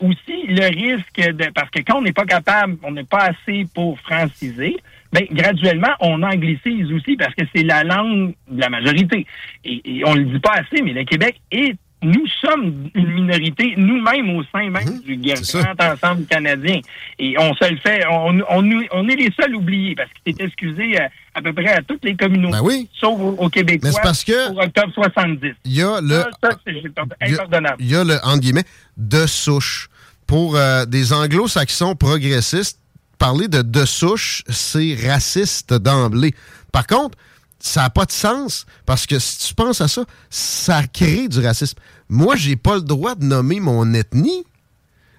aussi, 0.00 0.46
le 0.48 0.68
risque 0.68 1.20
de... 1.36 1.50
Parce 1.54 1.70
que 1.70 1.80
quand 1.80 1.98
on 1.98 2.02
n'est 2.02 2.12
pas 2.12 2.24
capable, 2.24 2.76
on 2.82 2.92
n'est 2.92 3.04
pas 3.04 3.30
assez 3.32 3.66
pour 3.74 3.98
franciser, 4.00 4.76
ben, 5.12 5.24
graduellement, 5.30 5.92
on 6.00 6.22
anglicise 6.22 6.90
aussi 6.92 7.16
parce 7.16 7.34
que 7.34 7.42
c'est 7.54 7.64
la 7.64 7.82
langue 7.84 8.34
de 8.48 8.60
la 8.60 8.70
majorité. 8.70 9.26
Et, 9.64 9.82
et 9.98 10.02
on 10.06 10.14
le 10.14 10.24
dit 10.24 10.38
pas 10.38 10.52
assez, 10.54 10.82
mais 10.82 10.92
le 10.92 11.04
Québec 11.04 11.40
est... 11.50 11.76
Nous 12.02 12.26
sommes 12.40 12.88
une 12.94 13.10
minorité, 13.12 13.74
nous-mêmes 13.76 14.30
au 14.36 14.42
sein 14.44 14.70
même 14.70 15.00
du 15.04 15.16
grand 15.16 15.92
ensemble 15.92 16.24
canadien. 16.26 16.80
Et 17.18 17.36
on 17.38 17.54
se 17.54 17.70
le 17.70 17.76
fait, 17.76 18.02
on, 18.10 18.40
on, 18.48 19.08
est 19.08 19.16
les 19.16 19.30
seuls 19.38 19.54
oubliés 19.54 19.94
parce 19.94 20.08
qu'il 20.24 20.34
s'est 20.34 20.44
excusé 20.44 20.98
à, 20.98 21.10
à 21.34 21.42
peu 21.42 21.52
près 21.52 21.68
à 21.72 21.82
toutes 21.82 22.02
les 22.04 22.16
communautés, 22.16 22.88
sauf 22.98 23.20
aux, 23.20 23.34
aux 23.38 23.48
Québécois 23.50 23.80
Ben 23.82 23.88
Mais 23.90 23.94
c'est 23.94 24.02
parce 24.02 24.24
que- 24.24 24.48
pour 24.48 24.58
octobre 24.62 24.92
70. 24.94 25.52
Il 25.66 25.72
y 25.74 25.82
a 25.82 26.00
le. 26.00 26.14
Ça, 26.20 26.30
ça, 26.42 26.50
c'est 26.66 26.72
Il 26.72 26.82
y 26.82 26.86
a- 26.86 27.34
impardonnable. 27.34 27.76
Il 27.80 27.90
y 27.90 27.94
a 27.96 28.04
le, 28.04 28.14
entre 28.24 28.40
guillemets, 28.40 28.64
de 28.96 29.26
souche. 29.26 29.88
Pour 30.26 30.56
euh, 30.56 30.86
des 30.86 31.12
anglo-saxons 31.12 31.96
progressistes, 31.96 32.78
parler 33.18 33.48
de 33.48 33.60
de 33.62 33.84
souche, 33.84 34.42
c'est 34.48 34.96
raciste 35.06 35.74
d'emblée. 35.74 36.32
Par 36.72 36.86
contre, 36.86 37.18
ça 37.60 37.82
n'a 37.82 37.90
pas 37.90 38.04
de 38.06 38.12
sens 38.12 38.66
parce 38.86 39.06
que 39.06 39.18
si 39.18 39.48
tu 39.48 39.54
penses 39.54 39.80
à 39.80 39.88
ça, 39.88 40.04
ça 40.30 40.82
crée 40.86 41.28
du 41.28 41.40
racisme. 41.40 41.78
Moi, 42.08 42.34
j'ai 42.36 42.56
pas 42.56 42.74
le 42.76 42.80
droit 42.82 43.14
de 43.14 43.24
nommer 43.24 43.60
mon 43.60 43.92
ethnie, 43.94 44.44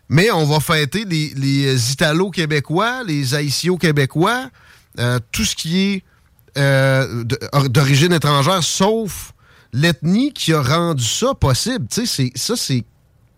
mais 0.09 0.30
on 0.31 0.45
va 0.45 0.59
fêter 0.59 1.05
les, 1.05 1.30
les 1.35 1.91
Italo-Québécois, 1.93 3.03
les 3.05 3.34
Haïtio-Québécois, 3.35 4.49
euh, 4.99 5.19
tout 5.31 5.45
ce 5.45 5.55
qui 5.55 5.80
est 5.80 6.03
euh, 6.57 7.23
d'origine 7.69 8.11
étrangère, 8.11 8.61
sauf 8.61 9.31
l'ethnie 9.72 10.34
qui 10.34 10.51
a 10.53 10.61
rendu 10.61 11.03
ça 11.03 11.34
possible. 11.34 11.88
Tu 11.89 12.05
sais, 12.05 12.05
c'est- 12.05 12.38
ça, 12.38 12.55
c'est 12.57 12.84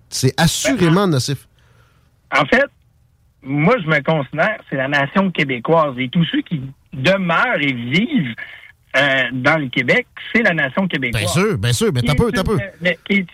c'est 0.09 0.33
assurément 0.39 1.07
nocif. 1.07 1.47
En 2.35 2.45
fait, 2.45 2.65
moi, 3.43 3.75
je 3.83 3.87
me 3.87 3.99
considère, 4.03 4.57
c'est 4.69 4.75
la 4.77 4.87
nation 4.87 5.29
québécoise. 5.31 5.95
Et 5.99 6.07
tous 6.09 6.23
ceux 6.31 6.41
qui 6.41 6.61
demeurent 6.93 7.59
et 7.59 7.73
vivent 7.73 8.35
euh, 8.95 9.23
dans 9.33 9.57
le 9.59 9.67
Québec, 9.69 10.05
c'est 10.33 10.43
la 10.43 10.53
nation 10.53 10.87
québécoise. 10.87 11.23
Bien 11.23 11.31
sûr, 11.31 11.57
bien 11.57 11.73
sûr, 11.73 11.91
mais 11.93 12.01
t'as 12.01 12.15
peu, 12.15 12.31
t'as 12.31 12.43
peu. 12.43 12.57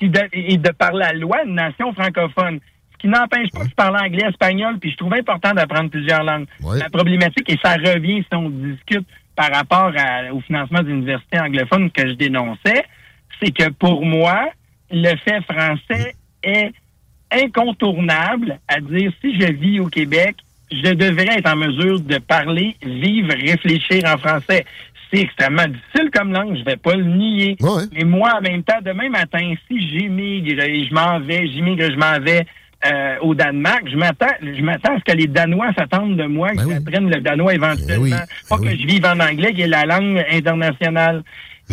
de- 0.07 0.29
Et 0.33 0.57
de 0.57 0.69
par 0.71 0.93
la 0.93 1.13
loi, 1.13 1.43
une 1.45 1.55
nation 1.55 1.93
francophone. 1.93 2.59
Ce 2.93 2.97
qui 2.97 3.07
n'empêche 3.07 3.49
pas 3.51 3.61
que 3.61 3.69
je 3.69 3.75
parle 3.75 3.95
anglais, 3.97 4.25
espagnol, 4.29 4.77
puis 4.79 4.91
je 4.91 4.97
trouve 4.97 5.13
important 5.13 5.53
d'apprendre 5.53 5.89
plusieurs 5.89 6.23
langues. 6.23 6.45
La 6.79 6.89
problématique, 6.89 7.49
et 7.49 7.57
ça 7.63 7.73
revient 7.75 8.21
si 8.29 8.35
on 8.35 8.49
discute 8.49 9.07
par 9.35 9.51
rapport 9.53 9.91
à- 9.97 10.33
au 10.33 10.41
financement 10.41 10.81
d'universités 10.83 11.39
anglophones 11.39 11.89
que 11.91 12.07
je 12.07 12.13
dénonçais, 12.13 12.83
c'est 13.41 13.51
que 13.51 13.69
pour 13.69 14.05
moi, 14.05 14.49
le 14.91 15.15
fait 15.17 15.41
français 15.43 16.13
est 16.43 16.71
incontournable 17.31 18.59
à 18.67 18.79
dire 18.79 19.11
si 19.21 19.39
je 19.39 19.51
vis 19.53 19.79
au 19.79 19.87
Québec, 19.87 20.35
je 20.71 20.93
devrais 20.93 21.37
être 21.39 21.49
en 21.51 21.55
mesure 21.55 21.99
de 21.99 22.17
parler, 22.19 22.75
vivre, 22.83 23.29
réfléchir 23.33 24.03
en 24.05 24.17
français. 24.17 24.65
C'est 25.11 25.21
extrêmement 25.21 25.65
difficile 25.67 26.11
comme 26.13 26.31
langue, 26.31 26.55
je 26.57 26.63
vais 26.63 26.77
pas 26.77 26.95
le 26.95 27.03
nier. 27.03 27.57
Mais 27.93 28.03
moi, 28.03 28.35
en 28.37 28.41
même 28.41 28.63
temps, 28.63 28.79
demain 28.83 29.09
matin, 29.09 29.53
si 29.67 29.89
j'émigre 29.89 30.61
et 30.61 30.85
je 30.85 30.93
m'en 30.93 31.19
vais, 31.19 31.47
j'émigre, 31.47 31.89
je 31.91 31.97
m'en 31.97 32.19
vais 32.19 32.45
euh, 32.85 33.15
au 33.21 33.35
Danemark, 33.35 33.89
je 33.91 33.97
m'attends, 33.97 34.27
je 34.41 34.61
m'attends 34.61 34.95
à 34.95 34.99
ce 34.99 35.11
que 35.11 35.17
les 35.17 35.27
Danois 35.27 35.73
s'attendent 35.77 36.15
de 36.15 36.25
moi, 36.25 36.51
que 36.51 36.61
j'apprenne 36.69 37.09
le 37.09 37.19
danois 37.21 37.53
éventuellement. 37.55 38.15
Pas 38.49 38.57
que 38.57 38.69
je 38.69 38.87
vive 38.87 39.05
en 39.05 39.19
anglais, 39.19 39.53
qui 39.53 39.61
est 39.61 39.67
la 39.67 39.85
langue 39.85 40.23
internationale. 40.31 41.23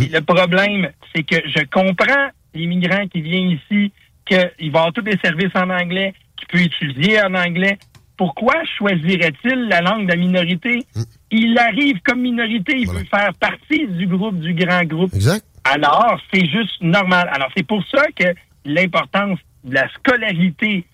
Et 0.01 0.09
le 0.09 0.21
problème, 0.21 0.89
c'est 1.15 1.23
que 1.23 1.37
je 1.47 1.65
comprends 1.71 2.29
l'immigrant 2.55 3.07
qui 3.07 3.21
vient 3.21 3.39
ici, 3.51 3.93
qu'il 4.27 4.71
va 4.73 4.81
avoir 4.81 4.93
tous 4.93 5.05
les 5.05 5.17
services 5.23 5.55
en 5.55 5.71
anglais, 5.71 6.13
qu'il 6.37 6.49
peut 6.49 6.65
étudier 6.65 7.23
en 7.23 7.35
anglais. 7.35 7.79
Pourquoi 8.16 8.55
choisirait-il 8.78 9.68
la 9.68 9.80
langue 9.82 10.06
de 10.06 10.10
la 10.12 10.16
minorité? 10.16 10.84
Il 11.30 11.59
arrive 11.59 12.01
comme 12.02 12.20
minorité, 12.22 12.74
il 12.78 12.88
veut 12.88 13.05
faire 13.10 13.32
partie 13.38 13.86
du 13.88 14.06
groupe, 14.06 14.38
du 14.40 14.55
grand 14.55 14.84
groupe. 14.84 15.12
Exact. 15.14 15.44
Alors, 15.64 16.18
c'est 16.32 16.47
juste 16.47 16.80
normal. 16.80 17.28
Alors, 17.32 17.48
c'est 17.56 17.66
pour 17.66 17.82
ça 17.90 18.02
que 18.14 18.26
l'importance 18.64 19.38
de 19.64 19.74
la 19.74 19.88
scolarité 19.90 20.84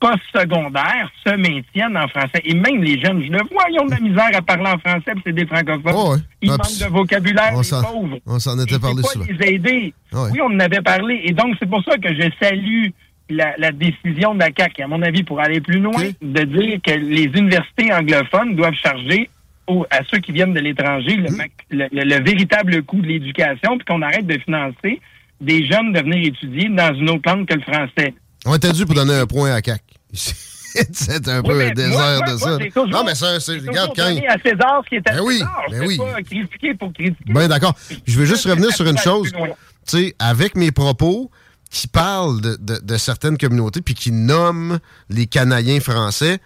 post-secondaire 0.00 1.10
se 1.24 1.36
maintienne 1.36 1.96
en 1.96 2.08
français. 2.08 2.40
Et 2.44 2.54
même 2.54 2.82
les 2.82 3.00
jeunes, 3.00 3.22
je 3.24 3.30
le 3.30 3.38
vois, 3.52 3.64
ils 3.70 3.78
ont 3.80 3.86
de 3.86 3.92
la 3.92 4.00
misère 4.00 4.30
à 4.34 4.42
parler 4.42 4.66
en 4.66 4.78
français, 4.78 5.12
puis 5.14 5.22
c'est 5.26 5.32
des 5.32 5.46
francophones. 5.46 5.92
Oh, 5.94 6.12
ouais. 6.14 6.18
Ils 6.40 6.50
Ah, 6.50 6.56
manquent 6.56 6.78
de 6.80 6.92
vocabulaire, 6.92 7.52
on 7.54 7.82
pauvres. 7.82 8.18
On 8.26 8.38
s'en 8.38 8.58
était 8.58 8.74
Et 8.74 8.78
parlé 8.80 9.02
pas 9.02 9.20
les 9.28 9.54
aider. 9.54 9.94
Ouais. 10.12 10.30
Oui, 10.32 10.40
on 10.42 10.46
en 10.54 10.60
avait 10.60 10.82
parlé. 10.82 11.20
Et 11.24 11.32
donc, 11.32 11.54
c'est 11.60 11.68
pour 11.68 11.84
ça 11.84 11.96
que 11.98 12.08
je 12.14 12.28
salue 12.40 12.88
la, 13.32 13.54
la 13.58 13.72
décision 13.72 14.34
de 14.34 14.40
la 14.40 14.50
CAQ, 14.56 14.82
à 14.82 14.86
mon 14.88 15.02
avis, 15.02 15.22
pour 15.22 15.40
aller 15.40 15.60
plus 15.60 15.80
loin, 15.80 16.02
de 16.20 16.42
dire 16.44 16.78
que 16.86 16.92
les 16.92 17.24
universités 17.24 17.92
anglophones 17.92 18.54
doivent 18.56 18.74
charger 18.74 19.28
aux- 19.66 19.86
à 19.90 20.00
ceux 20.10 20.18
qui 20.18 20.32
viennent 20.32 20.54
de 20.54 20.60
l'étranger 20.60 21.16
Mmh. 21.16 21.22
le, 21.24 21.30
mac- 21.36 21.50
le- 21.70 21.88
le- 21.92 22.04
le 22.04 22.24
véritable 22.24 22.82
coût 22.82 23.00
de 23.00 23.06
l'éducation, 23.06 23.76
puis 23.78 23.84
qu'on 23.86 24.02
arrête 24.02 24.26
de 24.26 24.38
financer 24.38 25.00
des 25.40 25.66
jeunes 25.66 25.92
de 25.92 26.00
venir 26.00 26.26
étudier 26.28 26.68
dans 26.68 26.94
une 26.94 27.10
autre 27.10 27.22
langue 27.26 27.46
que 27.46 27.54
le 27.54 27.62
français. 27.62 28.14
On 28.46 28.54
était 28.56 28.72
dû 28.72 28.84
pour 28.86 28.94
donner 28.94 29.14
un 29.14 29.26
point 29.26 29.52
à 29.54 29.60
CAC. 29.62 29.82
C'est 30.92 31.28
un 31.28 31.42
peu 31.42 31.60
un 31.60 31.70
désert 31.70 31.90
moi, 31.90 32.16
moi, 32.18 32.26
de 32.26 32.38
moi, 32.38 32.38
ça. 32.38 32.58
toujours- 32.58 32.86
non, 32.88 33.04
mais 33.04 33.14
ça, 33.14 33.38
c'est. 33.40 33.58
Regarde, 33.58 33.90
quand. 33.94 34.02
à 34.06 34.38
César 34.38 34.80
ce 34.84 34.88
qui 34.88 34.94
est 34.94 35.08
à 35.10 35.12
Ben 35.16 35.20
oui, 35.22 35.34
César. 35.34 35.62
ben 35.70 35.84
oui. 35.86 35.96
pas 35.98 36.22
critiquer 36.22 36.74
pour 36.74 36.92
critiquer. 36.94 37.32
Ben 37.32 37.46
d'accord. 37.46 37.74
Je 38.06 38.18
veux 38.18 38.24
juste 38.24 38.46
revenir 38.46 38.70
sur 38.72 38.86
une 38.88 38.96
chose. 38.96 39.30
Tu 39.32 39.38
sais, 39.84 40.14
avec 40.18 40.54
mes 40.56 40.70
propos 40.72 41.30
qui 41.72 41.88
parlent 41.88 42.40
de, 42.40 42.56
de- 42.60 42.78
de 42.78 42.96
certaines 42.98 43.36
communautés 43.38 43.80
puis 43.80 43.94
qui 43.94 44.12
nomment 44.12 44.78
les 45.08 45.26
Canadiens 45.26 45.80
français, 45.80 46.38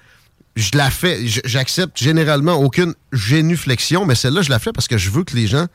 je 0.54 0.70
la 0.74 0.88
fais. 0.88 1.26
J'accepte 1.26 1.98
généralement 1.98 2.54
aucune 2.54 2.94
génuflexion, 3.12 4.06
mais 4.06 4.14
celle-là, 4.14 4.40
je 4.42 4.48
la 4.50 4.58
fais 4.58 4.72
parce 4.72 4.88
que 4.88 4.96
je 4.96 5.10
veux 5.10 5.24
que 5.24 5.34
les 5.36 5.46
gens 5.48 5.66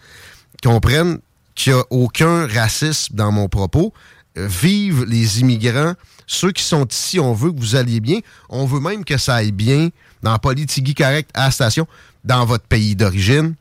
comprennent 0.64 1.20
qu'il 1.54 1.74
n'y 1.74 1.80
a 1.80 1.84
aucun 1.90 2.48
racisme 2.48 3.14
dans 3.16 3.32
mon 3.32 3.48
propos. 3.50 3.94
Euh, 4.38 4.48
Vive 4.48 5.04
les 5.04 5.42
immigrants. 5.42 5.94
Ceux 6.26 6.54
qui 6.54 6.64
sont 6.64 6.86
ici, 6.88 7.20
on 7.20 7.34
veut 7.34 7.52
que 7.52 7.60
vous 7.60 7.76
alliez 7.76 8.00
bien. 8.00 8.20
On 8.50 8.66
veut 8.66 8.80
même 8.80 9.04
que 9.04 9.18
ça 9.18 9.36
aille 9.36 9.52
bien 9.52 9.90
dans 10.24 10.38
Politigui 10.38 10.96
Correct 10.96 11.30
à 11.34 11.46
la 11.48 11.52
station, 11.52 11.86
dans 12.24 12.46
votre 12.46 12.66
pays 12.66 12.96
d'origine. 12.96 13.56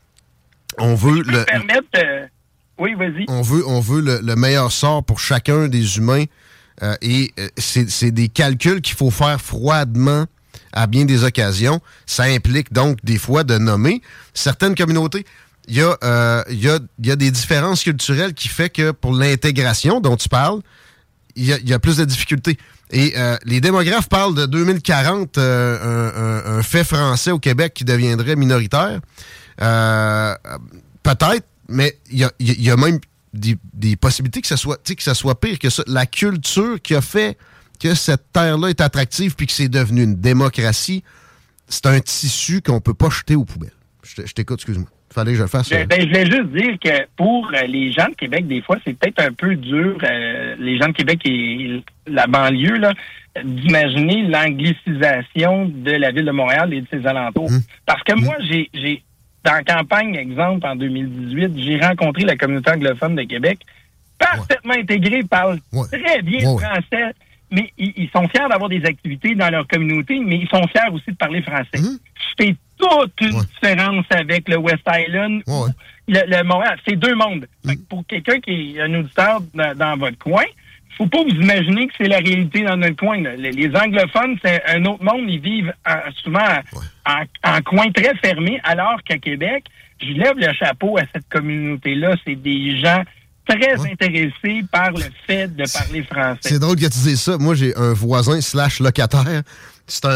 On 0.79 0.95
veut 0.95 1.23
le, 1.23 1.45
Permettre. 1.47 1.89
euh, 1.97 2.20
On 3.29 3.43
veut, 3.43 4.01
le, 4.01 4.21
le 4.23 4.37
meilleur 4.37 4.73
sort 4.73 5.05
pour 5.05 5.21
chacun 5.21 5.69
des 5.69 5.97
humains. 5.99 6.25
euh, 6.83 6.95
et 7.03 7.33
euh, 7.39 7.49
c'est 7.59 8.11
des 8.11 8.29
calculs 8.29 8.81
qu'il 8.81 8.97
faut 8.97 9.11
faire 9.11 9.41
froidement 9.41 10.25
à 10.73 10.87
bien 10.87 11.05
des 11.05 11.25
occasions. 11.25 11.81
Ça 12.07 12.23
implique 12.25 12.73
donc 12.73 12.99
des 13.05 13.19
fois 13.19 13.45
de 13.45 13.59
nommer 13.59 14.01
certaines 14.35 14.75
communautés. 14.75 15.25
Il 15.69 15.77
y, 15.77 15.83
a, 15.83 15.97
euh, 16.03 16.43
des 16.99 17.31
différences 17.31 17.83
culturelles 17.85 18.35
qui 18.35 18.49
fait 18.49 18.71
que 18.71 18.91
pour 18.93 19.13
l'intégration 19.13 20.01
dont 20.01 20.17
tu 20.17 20.29
parles, 20.29 20.61
il 21.37 21.45
y, 21.45 21.73
a, 21.73 21.79
plus 21.79 21.97
de 21.99 22.05
difficultés. 22.05 22.59
Et 22.91 23.15
les 23.45 23.61
démographes 23.61 24.09
parlent 24.09 24.35
de 24.35 24.47
2040, 24.47 25.39
euh, 25.39 26.43
un, 26.49 26.59
un- 26.59 26.63
fait 26.63 26.83
français 26.83 27.31
au 27.31 27.39
Québec 27.39 27.73
qui 27.75 27.85
deviendrait 27.85 28.35
minoritaire. 28.35 29.01
Peut-être, 31.03 31.47
mais 31.71 31.95
il 32.11 32.19
y 32.19 32.25
a, 32.25 32.31
y 32.39 32.69
même 32.77 32.99
des, 33.33 33.57
des 33.73 33.97
possibilités 33.97 34.41
que 34.41 34.47
ça 34.49 34.57
soit, 34.57 34.79
que 34.85 35.03
ça 35.03 35.15
soit 35.15 35.41
pire 35.41 35.59
que 35.59 35.71
ça. 35.71 35.83
La 35.87 36.07
culture 36.07 36.81
qui 36.83 36.95
a 36.95 37.01
fait 37.01 37.39
que 37.81 37.95
cette 37.95 38.33
terre-là 38.33 38.69
est 38.69 38.81
attractive 38.81 39.35
puis 39.37 39.47
que 39.47 39.53
c'est 39.53 39.69
devenu 39.69 40.03
une 40.03 40.17
démocratie, 40.17 41.03
c'est 41.69 41.87
un 41.87 42.01
tissu 42.01 42.61
qu'on 42.61 42.81
peut 42.81 42.95
pas 42.95 43.09
jeter 43.11 43.37
aux 43.37 43.45
poubelles. 43.45 43.71
Je 44.03 44.17
te- 44.17 44.27
je 44.27 44.35
t'écoute, 44.35 44.59
excuse-moi. 44.59 44.89
Fallait 45.13 45.33
que 45.33 45.39
je 45.39 45.43
le 45.43 45.49
fasse. 45.49 45.69
Je, 45.69 45.75
euh. 45.75 45.87
ben, 45.87 46.01
je 46.03 46.07
voulais 46.07 46.27
juste 46.27 46.49
dire 46.53 46.79
que 46.83 47.07
pour 47.17 47.51
euh, 47.55 47.63
les 47.67 47.91
gens 47.93 48.09
de 48.09 48.15
Québec, 48.15 48.47
des 48.47 48.63
fois, 48.63 48.77
c'est 48.85 48.95
peut-être 48.97 49.21
un 49.21 49.33
peu 49.33 49.57
dur, 49.57 49.99
euh, 50.05 50.55
les 50.59 50.79
gens 50.79 50.87
de 50.89 50.93
Québec 50.93 51.21
et 51.25 51.83
la 52.07 52.27
banlieue, 52.29 52.77
là, 52.77 52.93
d'imaginer 53.45 54.23
l'anglicisation 54.29 55.67
de 55.67 55.91
la 55.93 56.11
ville 56.13 56.25
de 56.25 56.31
Montréal 56.31 56.73
et 56.73 56.83
de 56.83 56.87
ses 56.93 57.07
alentours. 57.07 57.51
Parce 57.87 58.03
que 58.05 58.15
moi, 58.21 58.37
j'ai, 58.49 58.71
j'ai, 58.75 59.03
dans 59.45 59.53
la 59.53 59.63
campagne, 59.65 60.15
exemple, 60.17 60.67
en 60.67 60.77
2018, 60.77 61.53
j'ai 61.57 61.79
rencontré 61.81 62.25
la 62.25 62.37
communauté 62.37 62.71
anglophone 62.71 63.17
de 63.17 63.23
Québec, 63.23 63.61
parfaitement 64.19 64.75
intégrée, 64.75 65.23
parle 65.23 65.59
très 65.91 66.23
bien 66.23 66.51
Ouais, 66.51 66.63
français, 66.63 67.13
mais 67.51 67.73
ils, 67.79 67.93
ils 67.97 68.11
sont 68.11 68.29
fiers 68.29 68.49
d'avoir 68.49 68.69
des 68.69 68.85
activités 68.85 69.35
dans 69.35 69.51
leur 69.51 69.67
communauté, 69.67 70.21
mais 70.21 70.37
ils 70.37 70.49
sont 70.49 70.67
fiers 70.69 70.91
aussi 70.93 71.11
de 71.11 71.17
parler 71.17 71.43
français. 71.43 71.79
C'est 72.39 72.55
toute 72.79 73.21
une 73.21 73.41
différence 73.41 74.07
avec 74.11 74.49
le 74.49 74.57
West 74.57 74.83
Island, 74.87 75.43
le, 76.09 76.21
le 76.27 76.45
Montréal. 76.45 76.79
C'est 76.87 76.97
deux 76.97 77.15
mondes. 77.15 77.47
Que 77.67 77.73
pour 77.89 78.07
quelqu'un 78.07 78.41
qui 78.41 78.77
est 78.77 78.81
un 78.83 78.95
auditeur 78.95 79.41
dans, 79.55 79.77
dans 79.77 79.97
votre 79.97 80.19
coin, 80.19 80.45
faut 81.01 81.07
pas 81.09 81.23
vous 81.23 81.31
imaginer 81.41 81.87
que 81.87 81.95
c'est 81.97 82.09
la 82.09 82.19
réalité 82.19 82.63
dans 82.63 82.77
notre 82.77 82.97
coin. 82.97 83.23
là. 83.23 83.35
Les, 83.37 83.53
les 83.53 83.75
anglophones, 83.75 84.37
c'est 84.45 84.63
un 84.69 84.85
autre 84.85 85.03
monde. 85.03 85.25
Ils 85.29 85.41
vivent 85.41 85.73
en- 85.87 86.13
souvent 86.23 86.45
en, 87.07 87.23
en 87.43 87.63
coin 87.63 87.91
très 87.91 88.15
fermé, 88.23 88.61
alors 88.65 89.03
qu'à 89.05 89.17
Québec, 89.17 89.65
je 90.03 90.13
lève 90.13 90.35
le 90.37 90.53
chapeau 90.53 90.99
à 90.99 91.03
cette 91.15 91.27
communauté-là. 91.31 92.17
C'est 92.27 92.35
des 92.35 92.79
gens 92.81 93.03
très 93.49 93.75
intéressés 93.91 94.63
par 94.71 94.91
le 94.93 95.05
fait 95.27 95.49
de 95.49 95.65
parler 95.73 96.03
français. 96.03 96.41
C'est 96.43 96.59
drôle 96.59 96.77
que 96.77 96.83
tu 96.83 96.99
dises 96.99 97.21
ça. 97.23 97.39
Moi, 97.39 97.55
j'ai 97.55 97.75
un 97.77 97.95
voisin 97.95 98.41
slash 98.43 98.81
locataire. 98.81 99.43
C'est 99.87 100.05
un, 100.05 100.11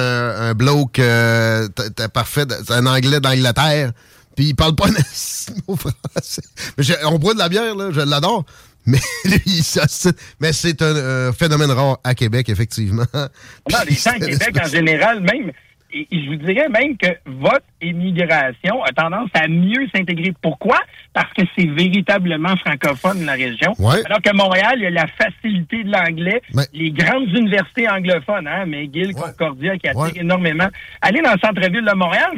un 0.51 0.55
bloke 0.55 0.99
euh, 0.99 1.67
parfait. 2.13 2.45
C'est 2.65 2.75
un 2.75 2.87
anglais 2.87 3.21
d'Angleterre. 3.21 3.93
Puis 4.37 4.47
il 4.49 4.55
parle 4.55 4.75
pas 4.75 4.87
un 4.89 5.55
mot 5.67 5.77
français. 5.77 6.43
Mais 6.77 6.85
on 7.07 7.19
boit 7.19 7.33
de 7.35 7.39
la 7.39 7.49
bière, 7.49 7.75
là. 7.75 7.89
Je 7.91 8.01
l'adore. 8.01 8.45
Mais 8.87 8.99
lui, 9.25 9.63
ça, 9.63 9.85
c'est- 9.89 10.17
mais 10.41 10.53
c'est 10.53 10.81
un, 10.83 10.95
euh, 10.97 11.33
phénomène 11.33 11.71
rare 11.71 11.99
à 12.05 12.15
Québec, 12.15 12.49
effectivement. 12.51 13.05
Non, 13.15 13.79
les 13.89 13.95
gens 13.95 14.11
à 14.11 14.19
Québec, 14.19 14.55
en 14.63 14.69
général, 14.69 15.21
même, 15.21 15.51
et, 15.93 16.07
et 16.11 16.25
je 16.25 16.29
vous 16.31 16.37
dirais 16.37 16.69
même 16.69 16.97
que 16.99 17.07
votre 17.25 17.65
immigration 17.81 18.83
a 18.83 18.91
tendance 18.93 19.31
à 19.35 19.47
mieux 19.49 19.87
s'intégrer. 19.95 20.35
Pourquoi? 20.43 20.79
Parce 21.13 21.33
que 21.35 21.43
c'est 21.57 21.67
véritablement 21.67 22.57
francophone, 22.57 23.25
la 23.25 23.33
région. 23.35 23.75
Ouais. 23.79 24.05
Alors 24.07 24.21
que 24.21 24.35
Montréal, 24.37 24.75
il 24.77 24.83
y 24.83 24.87
a 24.87 24.91
la 24.91 25.07
facilité 25.07 25.85
de 25.85 25.91
l'anglais, 25.93 26.43
Mais- 26.53 26.65
les 26.73 26.91
grandes 26.91 27.29
universités 27.29 27.89
anglophones, 27.89 28.47
hein, 28.49 28.67
McGill, 28.67 29.15
Concordia, 29.15 29.79
qui 29.79 29.89
attirent 29.89 30.01
Ouais. 30.03 30.11
énormément. 30.21 30.69
Aller 31.01 31.23
dans 31.23 31.33
le 31.33 31.39
centre-ville 31.39 31.85
de 31.85 31.95
Montréal, 31.95 32.33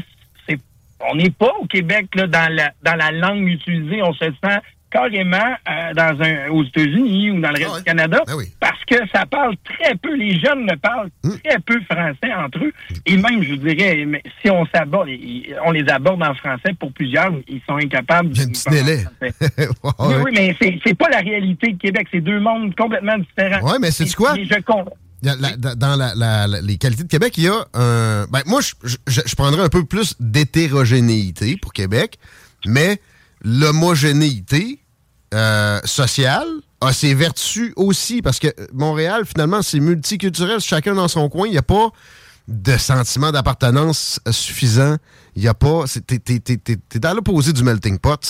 c'est, 0.48 0.59
on 1.10 1.16
n'est 1.16 1.31
pas 1.31 1.52
au 1.60 1.66
Québec 1.66 2.06
là, 2.14 2.27
dans, 2.27 2.52
la, 2.55 2.73
dans 2.82 2.94
la 2.94 3.10
langue 3.10 3.48
utilisée. 3.48 4.02
On 4.02 4.12
se 4.12 4.27
sent 4.27 4.59
carrément 4.97 5.55
euh, 5.68 5.94
dans 5.94 6.23
un, 6.23 6.48
aux 6.51 6.64
États-Unis 6.64 7.31
ou 7.32 7.40
dans 7.40 7.51
le 7.51 7.59
reste 7.64 7.77
du 7.78 7.82
Canada 7.85 8.20
parce 8.60 8.85
que 8.86 8.97
ça 9.12 9.27
parle 9.27 9.55
très 9.64 9.94
peu. 9.97 10.14
Les 10.16 10.39
jeunes 10.39 10.64
ne 10.66 10.74
parlent 10.77 11.10
très 11.44 11.59
peu 11.60 11.78
français 11.90 12.32
entre 12.36 12.59
eux. 12.64 12.73
Et 13.05 13.16
même, 13.16 13.43
je 13.43 13.51
vous 13.51 13.56
dirais, 13.56 14.05
mais 14.06 14.23
si 14.43 14.51
on 14.51 14.64
s'aborde, 14.74 15.09
on 15.64 15.70
les 15.73 15.89
aborde 15.89 16.23
en 16.23 16.35
français 16.35 16.73
pour 16.78 16.93
plusieurs, 16.93 17.32
ils 17.48 17.60
sont 17.68 17.77
incapables 17.77 18.31
de 18.31 18.43
nous 18.43 18.48
Petit 18.52 18.64
parler 18.64 18.81
en 18.81 18.85
délai. 18.85 19.05
Ouais, 19.82 19.93
Oui, 19.98 20.14
oui, 20.24 20.31
mais 20.35 20.56
c'est, 20.60 20.78
c'est 20.85 20.94
pas 20.94 21.09
la 21.09 21.18
réalité 21.18 21.73
de 21.73 21.78
Québec. 21.78 22.06
C'est 22.10 22.20
deux 22.20 22.40
mondes 22.40 22.74
complètement 22.77 23.18
différents. 23.18 23.70
Ouais, 23.70 23.78
mais 23.81 23.89
Et- 23.89 24.12
quoi? 24.14 24.36
et 24.39 24.44
je 24.44 24.55
Il 25.23 25.28
y 25.28 25.31
a 25.31 25.36
la- 25.36 25.56
da- 25.56 25.74
dans 25.74 25.97
la- 25.97 26.14
la- 26.14 26.60
les 26.60 26.77
qualités 26.77 27.02
de 27.05 27.09
Québec, 27.09 27.35
il 27.39 27.44
y 27.44 27.48
a 27.48 27.64
un. 27.74 28.27
Ben, 28.27 28.43
moi, 28.47 28.60
je, 28.60 28.97
je, 29.06 29.20
je 29.27 29.35
prendrais 29.35 29.62
un 29.62 29.68
peu 29.68 29.85
plus 29.85 30.14
d'hétérogénéité 30.20 31.56
pour 31.60 31.73
Québec, 31.73 32.18
mais 32.66 32.98
l'homogénéité 33.44 34.78
euh, 35.35 35.81
sociale 35.85 36.47
a 36.81 36.93
ses 36.93 37.15
vertus 37.15 37.73
aussi, 37.77 38.23
parce 38.23 38.39
que 38.39 38.48
Montréal, 38.73 39.24
finalement, 39.27 39.62
c'est 39.62 39.81
multiculturel, 39.81 40.61
chacun 40.61 40.94
dans 40.94 41.09
son 41.09 41.28
coin. 41.28 41.47
Il 41.47 41.53
n'y 41.53 41.59
a 41.59 41.62
pas 41.62 41.90
de 42.48 42.77
sentiment 42.77 43.32
d'appartenance 43.32 44.20
suffisant. 44.31 44.97
Il 45.35 45.43
n'y 45.43 45.48
a 45.48 45.55
pas. 45.55 45.85
T'es 46.07 46.98
dans 46.98 47.15
l'opposé 47.15 47.53
du 47.53 47.62
melting 47.62 47.98
pot. 47.98 48.20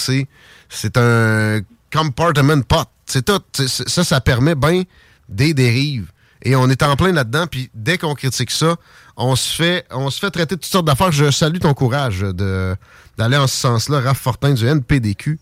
C'est 0.68 0.96
un 0.96 1.60
compartment 1.92 2.62
pot. 2.62 2.88
C'est 3.04 3.24
tout. 3.24 3.40
Ça, 3.66 4.04
ça 4.04 4.20
permet 4.20 4.54
bien 4.54 4.82
des 5.28 5.54
dérives. 5.54 6.10
Et 6.42 6.54
on 6.54 6.68
est 6.68 6.82
en 6.82 6.96
plein 6.96 7.12
là-dedans. 7.12 7.46
Puis 7.46 7.70
dès 7.74 7.98
qu'on 7.98 8.14
critique 8.14 8.50
ça, 8.50 8.76
on 9.16 9.36
se 9.36 9.54
fait, 9.54 9.86
on 9.90 10.10
se 10.10 10.18
fait 10.18 10.30
traiter 10.30 10.56
de 10.56 10.60
toutes 10.60 10.70
sortes 10.70 10.86
d'affaires. 10.86 11.12
Je 11.12 11.30
salue 11.30 11.58
ton 11.58 11.74
courage 11.74 12.20
d'aller 12.20 13.36
en 13.36 13.46
ce 13.46 13.56
sens-là. 13.56 14.00
Raph 14.00 14.18
Fortin 14.18 14.54
du 14.54 14.66
NPDQ. 14.66 15.38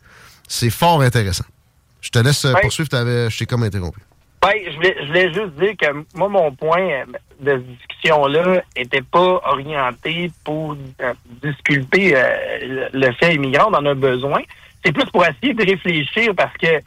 C'est 0.48 0.70
fort 0.70 1.00
intéressant. 1.00 1.44
Je 2.00 2.10
te 2.10 2.18
laisse 2.18 2.44
euh, 2.44 2.52
poursuivre. 2.60 2.88
Je 2.92 3.38
t'ai 3.38 3.46
comme 3.46 3.62
interrompu. 3.62 4.00
Ben, 4.42 4.52
je 4.66 4.74
voulais, 4.76 4.96
je 5.00 5.06
voulais 5.06 5.32
juste 5.32 5.54
dire 5.58 5.74
que 5.78 6.04
moi, 6.14 6.28
mon 6.28 6.52
point 6.52 6.82
euh, 6.82 7.04
de 7.40 7.56
discussion-là 7.56 8.62
était 8.76 9.00
pas 9.00 9.40
orienté 9.46 10.30
pour 10.44 10.76
euh, 11.00 11.14
disculper 11.42 12.14
euh, 12.14 12.88
le, 12.92 13.06
le 13.06 13.12
fait 13.14 13.34
immigrant, 13.34 13.70
on 13.70 13.74
en 13.74 13.86
a 13.86 13.94
besoin. 13.94 14.42
C'est 14.84 14.92
plus 14.92 15.06
pour 15.06 15.24
essayer 15.24 15.54
de 15.54 15.64
réfléchir 15.64 16.34
parce 16.36 16.54
que 16.58 16.82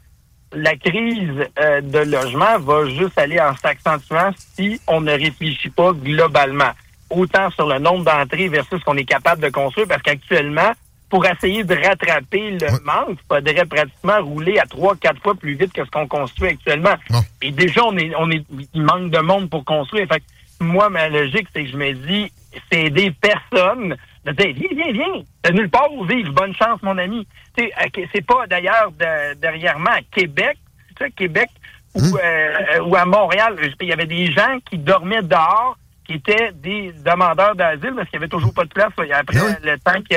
la 0.53 0.75
crise 0.75 1.47
euh, 1.59 1.81
de 1.81 1.99
logement 1.99 2.59
va 2.59 2.87
juste 2.89 3.17
aller 3.17 3.39
en 3.39 3.55
s'accentuant 3.55 4.29
si 4.55 4.79
on 4.87 5.01
ne 5.01 5.11
réfléchit 5.11 5.69
pas 5.69 5.93
globalement. 5.93 6.71
Autant 7.09 7.49
sur 7.51 7.67
le 7.67 7.79
nombre 7.79 8.03
d'entrées 8.05 8.49
versus 8.49 8.79
ce 8.79 8.85
qu'on 8.85 8.97
est 8.97 9.05
capable 9.05 9.41
de 9.41 9.49
construire, 9.49 9.87
parce 9.87 10.03
qu'actuellement, 10.03 10.71
pour 11.09 11.25
essayer 11.25 11.63
de 11.63 11.73
rattraper 11.75 12.51
le 12.51 12.67
manque, 12.83 13.17
il 13.19 13.35
faudrait 13.35 13.65
pratiquement 13.65 14.21
rouler 14.21 14.59
à 14.59 14.65
trois, 14.65 14.95
quatre 14.95 15.21
fois 15.21 15.35
plus 15.35 15.53
vite 15.55 15.71
que 15.73 15.85
ce 15.85 15.89
qu'on 15.89 16.07
construit 16.07 16.49
actuellement. 16.49 16.95
Et 17.41 17.51
déjà, 17.51 17.83
on 17.85 17.97
est, 17.97 18.11
on 18.17 18.29
est, 18.29 18.43
il 18.73 18.81
manque 18.81 19.11
de 19.11 19.19
monde 19.19 19.49
pour 19.49 19.63
construire. 19.63 20.07
Fait 20.07 20.19
que 20.19 20.25
moi, 20.63 20.89
ma 20.89 21.07
logique, 21.07 21.47
c'est 21.55 21.63
que 21.63 21.69
je 21.71 21.77
me 21.77 21.93
dis, 21.93 22.31
c'est 22.71 22.85
aider 22.85 23.13
personne 23.21 23.95
de 24.25 24.31
dire, 24.33 24.53
viens, 24.53 24.83
viens, 24.83 24.91
viens. 24.91 25.23
T'as 25.41 25.51
nulle 25.51 25.69
part 25.69 25.93
où 25.93 26.03
vivre. 26.03 26.33
Bonne 26.33 26.53
chance, 26.55 26.81
mon 26.83 26.97
ami. 26.97 27.25
C'est 27.57 28.25
pas 28.25 28.45
d'ailleurs 28.47 28.91
de- 28.91 29.33
derrière 29.35 29.79
moi 29.79 29.91
à 29.93 30.01
Québec, 30.11 30.57
tu 30.97 31.05
sais, 31.05 31.11
Québec 31.11 31.49
ou, 31.95 31.99
Hum. 32.01 32.19
euh, 32.21 32.81
ou 32.81 32.95
à 32.97 33.05
Montréal, 33.05 33.55
il 33.79 33.87
y 33.87 33.93
avait 33.93 34.05
des 34.05 34.31
gens 34.33 34.57
qui 34.69 34.77
dormaient 34.77 35.21
dehors, 35.21 35.77
qui 36.05 36.13
étaient 36.15 36.51
des 36.53 36.91
demandeurs 37.05 37.55
d'asile 37.55 37.93
parce 37.95 38.09
qu'il 38.09 38.15
y 38.15 38.17
avait 38.17 38.27
toujours 38.27 38.53
pas 38.53 38.65
de 38.65 38.69
place. 38.69 38.91
là, 38.97 39.17
Après 39.19 39.37
Ah 39.39 39.57
le 39.63 39.77
temps 39.79 40.01
que, 40.09 40.15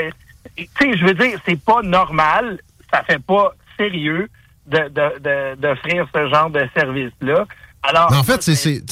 tu 0.57 0.67
sais, 0.81 0.97
je 0.97 1.05
veux 1.05 1.15
dire, 1.15 1.39
c'est 1.47 1.61
pas 1.61 1.83
normal, 1.83 2.61
ça 2.93 3.03
fait 3.05 3.19
pas 3.23 3.55
sérieux 3.77 4.29
de 4.67 4.79
de- 4.89 5.19
de- 5.21 5.61
d'offrir 5.61 6.07
ce 6.15 6.29
genre 6.29 6.51
de 6.51 6.63
service-là. 6.77 7.47
Alors, 7.83 8.13
en 8.13 8.23
fait, 8.23 8.43
c'est- 8.43 8.85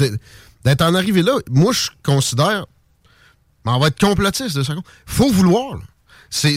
d'être 0.64 0.82
en 0.82 0.94
arrivé 0.94 1.22
là, 1.22 1.32
moi, 1.50 1.72
je 1.72 1.88
considère. 2.02 2.66
mais 3.64 3.72
on 3.72 3.78
va 3.78 3.88
être 3.88 4.00
complotiste 4.00 4.56
de 4.56 4.62
ça. 4.62 4.74
faut 5.06 5.30
vouloir. 5.30 5.74
là. 5.76 5.82
C'est 6.30 6.54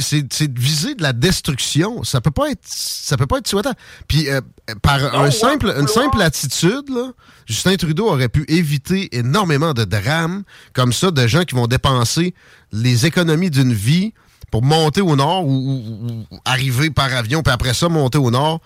de 0.54 0.60
viser 0.60 0.96
de 0.96 1.02
la 1.04 1.14
destruction. 1.14 2.04
Ça 2.04 2.20
peut 2.20 2.32
pas 2.32 2.50
être 2.52 2.60
ça 2.66 3.16
peut 3.16 3.26
pas 3.28 3.38
être 3.38 3.48
souhaitable. 3.48 3.78
Puis 4.08 4.30
euh, 4.30 4.42
par 4.82 5.16
un 5.16 5.24
ouais, 5.26 5.32
simple, 5.32 5.74
une 5.80 5.88
simple 5.88 6.22
attitude, 6.22 6.90
là, 6.90 7.12
Justin 7.46 7.76
Trudeau 7.78 8.10
aurait 8.10 8.28
pu 8.30 8.44
éviter 8.50 9.16
énormément 9.16 9.74
de 9.74 9.86
drames 9.86 10.44
comme 10.74 10.92
ça, 10.92 11.10
de 11.12 11.26
gens 11.28 11.44
qui 11.44 11.56
vont 11.56 11.68
dépenser 11.68 12.34
les 12.74 13.06
économies 13.06 13.50
d'une 13.50 13.74
vie 13.74 14.14
pour 14.50 14.64
monter 14.64 15.02
au 15.02 15.16
nord 15.16 15.46
ou, 15.46 15.52
ou- 15.52 16.26
ou 16.32 16.38
arriver 16.46 16.90
par 16.90 17.14
avion, 17.14 17.44
puis 17.44 17.54
après 17.54 17.74
ça, 17.74 17.88
monter 17.90 18.18
au 18.18 18.32
nord, 18.32 18.60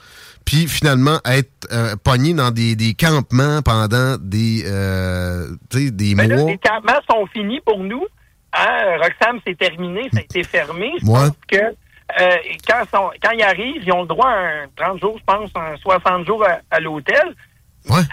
puis 0.46 0.68
finalement 0.68 1.20
être 1.26 1.68
euh, 1.72 1.96
pogné 2.04 2.34
dans 2.34 2.52
des, 2.52 2.76
des 2.76 2.94
campements 2.94 3.62
pendant 3.64 4.18
des, 4.20 4.64
euh, 4.66 5.48
des 5.72 6.16
Mais 6.16 6.28
là, 6.28 6.38
mois. 6.38 6.52
les 6.52 6.58
campements 6.58 7.00
sont 7.10 7.26
finis 7.34 7.60
pour 7.66 7.80
nous. 7.80 8.06
Hein? 8.54 8.98
Roxham, 9.02 9.40
c'est 9.46 9.58
terminé, 9.58 10.04
ça 10.14 10.20
a 10.20 10.22
été 10.22 10.44
fermé. 10.44 10.92
Je 11.02 11.06
Ouais. 11.06 11.20
pense 11.20 11.32
que 11.48 11.58
euh, 11.58 12.36
quand, 12.68 12.84
quand 13.22 13.32
ils 13.32 13.44
arrivent, 13.44 13.82
ils 13.86 13.92
ont 13.92 14.02
le 14.04 14.08
droit 14.08 14.30
à 14.30 14.64
un 14.64 14.68
30 14.76 15.02
jours, 15.02 15.18
je 15.20 15.24
pense, 15.26 15.50
un 15.56 15.76
60 15.78 16.26
jours 16.26 16.44
à, 16.46 16.60
à 16.72 16.80
l'hôtel. 16.80 17.36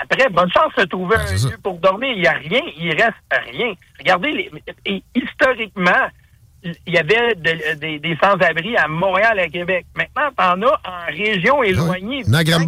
Après, 0.02 0.28
bonne 0.28 0.50
chance 0.50 0.72
de 0.76 0.84
trouver 0.84 1.16
un 1.16 1.32
lieu 1.32 1.56
pour 1.62 1.78
dormir. 1.78 2.10
Il 2.14 2.20
n'y 2.20 2.26
a 2.26 2.32
rien, 2.32 2.60
il 2.78 2.90
reste 2.90 3.14
rien. 3.52 3.72
Regardez, 3.98 4.32
les, 4.32 4.50
et 4.84 5.02
historiquement, 5.14 6.08
il 6.64 6.94
y 6.94 6.98
avait 6.98 7.34
de- 7.34 7.74
des- 7.78 7.98
des 7.98 8.16
sans-abri 8.22 8.76
à 8.76 8.86
Montréal 8.88 9.38
et 9.38 9.42
à 9.42 9.48
Québec. 9.48 9.86
Maintenant, 9.96 10.30
t'en 10.36 10.62
as 10.62 10.80
en 10.84 11.06
région 11.08 11.62
éloignée. 11.62 12.22
Sans- 12.60 12.66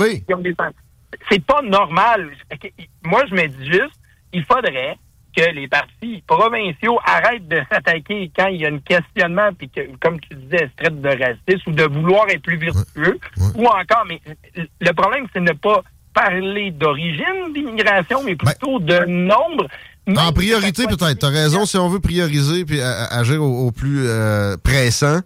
C'est 1.31 1.45
pas 1.45 1.62
normal. 1.62 2.31
Moi, 3.05 3.23
je 3.31 3.35
me 3.35 3.47
dis 3.47 3.66
juste, 3.66 3.95
il 4.33 4.45
faudrait 4.45 4.97
que 5.37 5.51
les 5.51 5.66
partis 5.69 6.23
provinciaux 6.27 6.99
arrêtent 7.05 7.49
de 7.49 7.61
s'attaquer 7.71 8.31
quand 8.37 8.47
il 8.49 8.61
y 8.62 8.66
a 8.66 8.69
un 8.69 8.79
questionnement, 8.79 9.51
puis 9.57 9.69
que, 9.69 9.81
comme 10.01 10.19
tu 10.21 10.35
disais, 10.37 10.69
se 10.69 10.77
traite 10.77 11.01
de 11.01 11.09
raciste 11.09 11.66
ou 11.66 11.73
de 11.73 11.85
vouloir 11.85 12.29
être 12.31 12.43
plus 12.43 12.57
vertueux, 12.57 13.19
ou 13.57 13.66
encore, 13.66 14.05
mais 14.09 14.21
le 14.81 14.93
problème, 14.93 15.27
c'est 15.33 15.41
ne 15.41 15.53
pas 15.53 15.83
parler 16.12 16.71
d'origine 16.71 17.53
d'immigration, 17.53 18.23
mais 18.25 18.37
plutôt 18.37 18.79
de 18.79 19.05
nombre. 19.07 19.66
En 20.09 20.32
priorité, 20.32 20.85
peut-être. 20.86 21.18
T'as 21.18 21.28
raison, 21.31 21.64
si 21.64 21.76
on 21.78 21.89
veut 21.89 22.01
prioriser 22.01 22.64
puis 22.64 22.81
agir 22.81 23.43
au, 23.43 23.66
au 23.68 23.72
plus 23.72 24.06
euh, 24.06 24.56
pressant, 24.62 25.20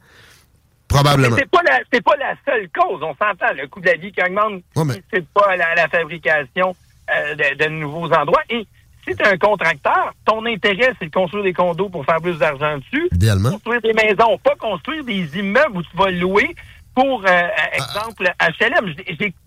probablement. 0.88 1.36
Mais 1.36 1.42
c'est 1.42 1.50
pas 1.50 1.62
la 1.64 1.78
c'est 1.92 2.02
pas 2.04 2.16
la 2.16 2.34
seule 2.46 2.68
cause. 2.70 3.02
On 3.02 3.14
s'entend. 3.14 3.52
Le 3.56 3.66
coût 3.68 3.80
de 3.80 3.86
la 3.86 3.96
vie 3.96 4.12
qui 4.12 4.22
augmente, 4.22 4.62
Ouais, 4.76 4.84
mais- 4.84 5.02
c'est 5.12 5.26
pas 5.28 5.56
la, 5.56 5.74
la 5.74 5.88
fabrication 5.88 6.74
euh, 7.10 7.34
de, 7.34 7.64
de 7.64 7.68
nouveaux 7.70 8.10
endroits. 8.12 8.42
Et 8.50 8.66
si 9.06 9.16
tu 9.16 9.22
es 9.22 9.26
un 9.26 9.36
contracteur, 9.38 10.12
ton 10.24 10.44
intérêt, 10.46 10.92
c'est 11.00 11.06
de 11.06 11.10
construire 11.14 11.44
des 11.44 11.52
condos 11.54 11.88
pour 11.88 12.04
faire 12.04 12.20
plus 12.20 12.38
d'argent 12.38 12.78
dessus. 12.78 13.08
Idéalement. 13.12 13.50
Construire 13.52 13.80
des 13.80 13.94
maisons, 13.94 14.38
pas 14.42 14.54
construire 14.58 15.02
des 15.04 15.28
immeubles 15.38 15.78
où 15.78 15.82
tu 15.82 15.96
vas 15.96 16.10
louer 16.10 16.54
pour, 17.00 17.20
euh, 17.20 17.26
Ah. 17.26 17.76
exemple, 17.76 18.28
HLM. 18.60 18.94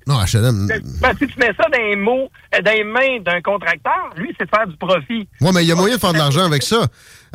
Non, 0.08 0.20
HLM. 0.24 0.68
ben, 1.02 1.14
si 1.20 1.28
tu 1.28 1.38
mets 1.40 1.52
ça 1.58 1.68
dans 1.70 1.78
les 1.78 1.96
mots, 1.98 2.30
euh, 2.56 2.62
dans 2.62 2.72
les 2.72 2.84
mains 2.84 3.20
d'un 3.20 3.42
contracteur, 3.42 4.10
lui, 4.16 4.34
c'est 4.40 4.46
de 4.46 4.50
faire 4.50 4.68
du 4.68 4.78
profit. 4.78 5.28
Ouais, 5.42 5.52
mais 5.54 5.64
il 5.64 5.68
y 5.68 5.72
a 5.72 5.76
moyen 5.76 5.96
de 5.96 6.00
faire 6.00 6.14
de 6.14 6.18
l'argent 6.18 6.46
avec 6.46 6.64
ça. 6.64 6.86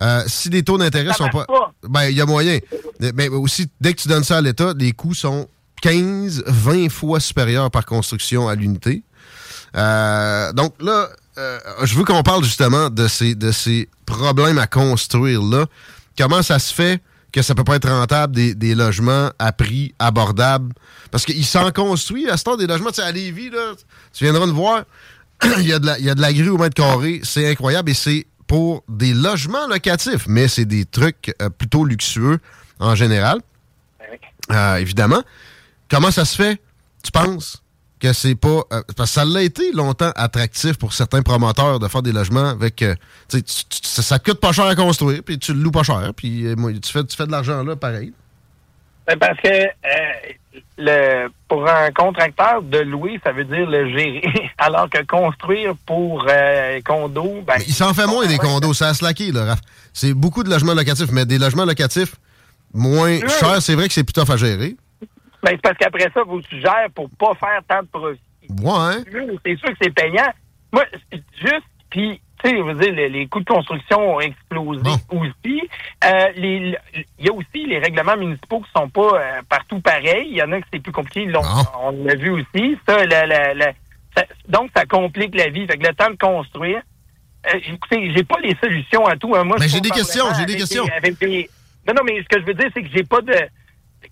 Euh, 0.00 0.22
si 0.26 0.48
les 0.48 0.62
taux 0.62 0.78
d'intérêt 0.78 1.12
sont 1.12 1.28
pas. 1.28 1.44
Ben, 1.82 2.04
il 2.08 2.16
y 2.16 2.20
a 2.20 2.26
moyen. 2.26 2.58
Mais 3.14 3.28
aussi, 3.28 3.68
dès 3.80 3.92
que 3.92 4.00
tu 4.00 4.08
donnes 4.08 4.24
ça 4.24 4.38
à 4.38 4.40
l'État, 4.40 4.72
les 4.78 4.92
coûts 4.92 5.14
sont 5.14 5.48
15, 5.82 6.44
20 6.46 6.88
fois 6.90 7.20
supérieurs 7.20 7.70
par 7.70 7.84
construction 7.84 8.48
à 8.48 8.54
l'unité. 8.54 9.02
Euh, 9.76 10.52
donc 10.54 10.74
là, 10.80 11.08
euh, 11.38 11.58
je 11.84 11.94
veux 11.96 12.04
qu'on 12.04 12.22
parle 12.22 12.42
justement 12.44 12.88
de 12.88 13.08
ces, 13.08 13.34
de 13.34 13.52
ces 13.52 13.88
problèmes 14.06 14.58
à 14.58 14.66
construire 14.66 15.42
là. 15.42 15.66
Comment 16.16 16.42
ça 16.42 16.58
se 16.58 16.72
fait 16.72 17.02
que 17.36 17.42
ça 17.42 17.54
peut 17.54 17.64
pas 17.64 17.76
être 17.76 17.88
rentable 17.90 18.34
des, 18.34 18.54
des 18.54 18.74
logements 18.74 19.30
à 19.38 19.52
prix 19.52 19.94
abordable? 19.98 20.72
Parce 21.10 21.26
qu'ils 21.26 21.44
s'en 21.44 21.70
construisent 21.70 22.30
à 22.30 22.38
ce 22.38 22.44
temps 22.44 22.56
des 22.56 22.66
logements. 22.66 22.88
Tu 22.88 22.96
sais, 22.96 23.02
à 23.02 23.12
Lévis, 23.12 23.50
là, 23.50 23.74
tu 24.14 24.24
viendras 24.24 24.46
nous 24.46 24.54
voir. 24.54 24.84
il, 25.58 25.66
y 25.66 25.72
a 25.74 25.78
de 25.78 25.84
la, 25.84 25.98
il 25.98 26.06
y 26.06 26.08
a 26.08 26.14
de 26.14 26.20
la 26.22 26.32
grue 26.32 26.48
au 26.48 26.56
mètre 26.56 26.74
carré. 26.74 27.20
C'est 27.24 27.46
incroyable 27.50 27.90
et 27.90 27.94
c'est 27.94 28.26
pour 28.46 28.84
des 28.88 29.12
logements 29.12 29.66
locatifs, 29.66 30.26
mais 30.28 30.48
c'est 30.48 30.64
des 30.64 30.86
trucs 30.86 31.34
euh, 31.42 31.50
plutôt 31.50 31.84
luxueux 31.84 32.38
en 32.78 32.94
général. 32.94 33.40
Euh, 34.50 34.76
évidemment. 34.76 35.22
Comment 35.90 36.10
ça 36.10 36.24
se 36.24 36.36
fait, 36.36 36.58
tu 37.02 37.12
penses, 37.12 37.62
que 38.00 38.12
c'est 38.12 38.34
pas. 38.34 38.60
euh, 38.72 38.82
parce 38.96 39.10
que 39.10 39.14
ça 39.20 39.24
l'a 39.24 39.42
été 39.42 39.72
longtemps 39.72 40.12
attractif 40.16 40.76
pour 40.78 40.92
certains 40.92 41.22
promoteurs 41.22 41.78
de 41.78 41.88
faire 41.88 42.02
des 42.02 42.12
logements 42.12 42.48
avec. 42.50 42.82
euh, 42.82 42.94
tu 43.28 43.38
sais, 43.38 43.42
tu- 43.42 43.78
ça, 43.82 44.02
ça 44.02 44.18
te 44.18 44.30
coûte 44.30 44.40
pas 44.40 44.52
cher 44.52 44.66
à 44.66 44.74
construire, 44.74 45.22
puis 45.24 45.38
tu 45.38 45.52
le 45.54 45.60
loues 45.60 45.70
pas 45.70 45.82
cher, 45.82 46.10
puis 46.16 46.46
euh, 46.46 46.54
tu, 46.82 46.92
fais, 46.92 47.04
tu 47.04 47.16
fais 47.16 47.26
de 47.26 47.32
l'argent 47.32 47.62
là, 47.62 47.74
pareil. 47.76 48.12
Ben, 49.06 49.16
Parce 49.18 49.40
que 49.40 49.48
le, 50.78 51.28
pour 51.48 51.66
un 51.68 51.90
contracteur, 51.92 52.60
de 52.62 52.78
louer, 52.78 53.20
ça 53.24 53.32
veut 53.32 53.44
dire 53.44 53.68
le 53.68 53.88
gérer. 53.90 54.50
Alors 54.58 54.90
que 54.90 55.02
construire 55.04 55.74
pour 55.86 56.26
condo, 56.84 57.42
ben, 57.46 57.54
Il 57.66 57.72
s'en 57.74 57.94
fait 57.94 58.06
moins 58.06 58.26
des 58.26 58.36
condos, 58.38 58.74
ça 58.74 58.88
a 58.88 58.94
slacké, 58.94 59.32
là, 59.32 59.44
Raph. 59.46 59.60
C'est 59.94 60.12
beaucoup 60.12 60.42
de 60.42 60.50
logements 60.50 60.74
locatifs, 60.74 61.10
mais 61.12 61.24
des 61.24 61.38
logements 61.38 61.64
locatifs 61.64 62.16
moins 62.74 63.12
Oui. 63.20 63.22
chers, 63.40 63.62
c'est 63.62 63.74
vrai 63.74 63.88
que 63.88 63.94
c'est 63.94 64.04
plus 64.04 64.12
tough 64.12 64.30
à 64.30 64.36
gérer. 64.36 64.76
Ben, 65.46 65.52
c'est 65.52 65.62
parce 65.62 65.78
qu'après 65.78 66.10
ça, 66.12 66.22
tu 66.48 66.60
gères 66.60 66.90
pour 66.94 67.08
pas 67.10 67.34
faire 67.34 67.60
tant 67.68 67.82
de 67.82 67.86
profit. 67.88 68.20
Ouais. 68.62 69.38
C'est 69.44 69.56
sûr 69.58 69.68
que 69.70 69.76
c'est 69.80 69.94
payant. 69.94 70.30
Moi, 70.72 70.84
juste, 71.40 71.62
puis, 71.90 72.20
tu 72.42 72.50
sais, 72.50 72.56
je 72.56 72.62
veux 72.62 72.74
dire, 72.74 72.92
les, 72.92 73.08
les 73.08 73.26
coûts 73.28 73.40
de 73.40 73.44
construction 73.44 74.16
ont 74.16 74.20
explosé 74.20 74.90
aussi. 75.10 75.62
Euh, 76.04 76.28
les- 76.36 76.76
Il 77.18 77.26
y 77.26 77.28
a 77.28 77.32
aussi 77.32 77.64
les 77.66 77.78
règlements 77.78 78.16
municipaux 78.16 78.60
qui 78.60 78.70
sont 78.76 78.88
pas 78.88 79.12
euh, 79.14 79.42
partout 79.48 79.80
pareils. 79.80 80.26
Il 80.30 80.36
y 80.36 80.42
en 80.42 80.52
a 80.52 80.60
que 80.60 80.66
c'est 80.72 80.80
plus 80.80 80.92
compliqué. 80.92 81.30
On 81.80 81.90
l'a 82.04 82.14
vu 82.14 82.30
aussi. 82.30 82.76
Ça, 82.86 83.04
la- 83.06 83.26
la- 83.26 83.54
la- 83.54 83.72
ça- 84.16 84.26
donc, 84.48 84.70
ça 84.76 84.84
complique 84.84 85.34
la 85.34 85.48
vie. 85.48 85.66
Fait 85.66 85.78
que 85.78 85.86
le 85.86 85.94
temps 85.94 86.10
de 86.10 86.16
construire, 86.16 86.82
euh, 87.46 87.58
écoutez, 87.68 88.12
j'ai 88.14 88.24
pas 88.24 88.38
les 88.42 88.54
solutions 88.62 89.06
à 89.06 89.16
tout. 89.16 89.34
hein. 89.34 89.44
Moi, 89.44 89.56
Mais 89.60 89.68
j'ai 89.68 89.80
des 89.80 89.90
questions, 89.90 90.26
j'ai 90.38 90.44
des 90.46 90.56
questions. 90.56 90.84
avec 90.96 91.18
des- 91.18 91.48
Non, 91.88 91.94
non, 91.94 92.02
mais 92.04 92.20
ce 92.22 92.28
que 92.28 92.40
je 92.40 92.46
veux 92.46 92.54
dire, 92.54 92.68
c'est 92.74 92.82
que 92.82 92.88
j'ai 92.92 93.04
pas 93.04 93.20
de... 93.20 93.32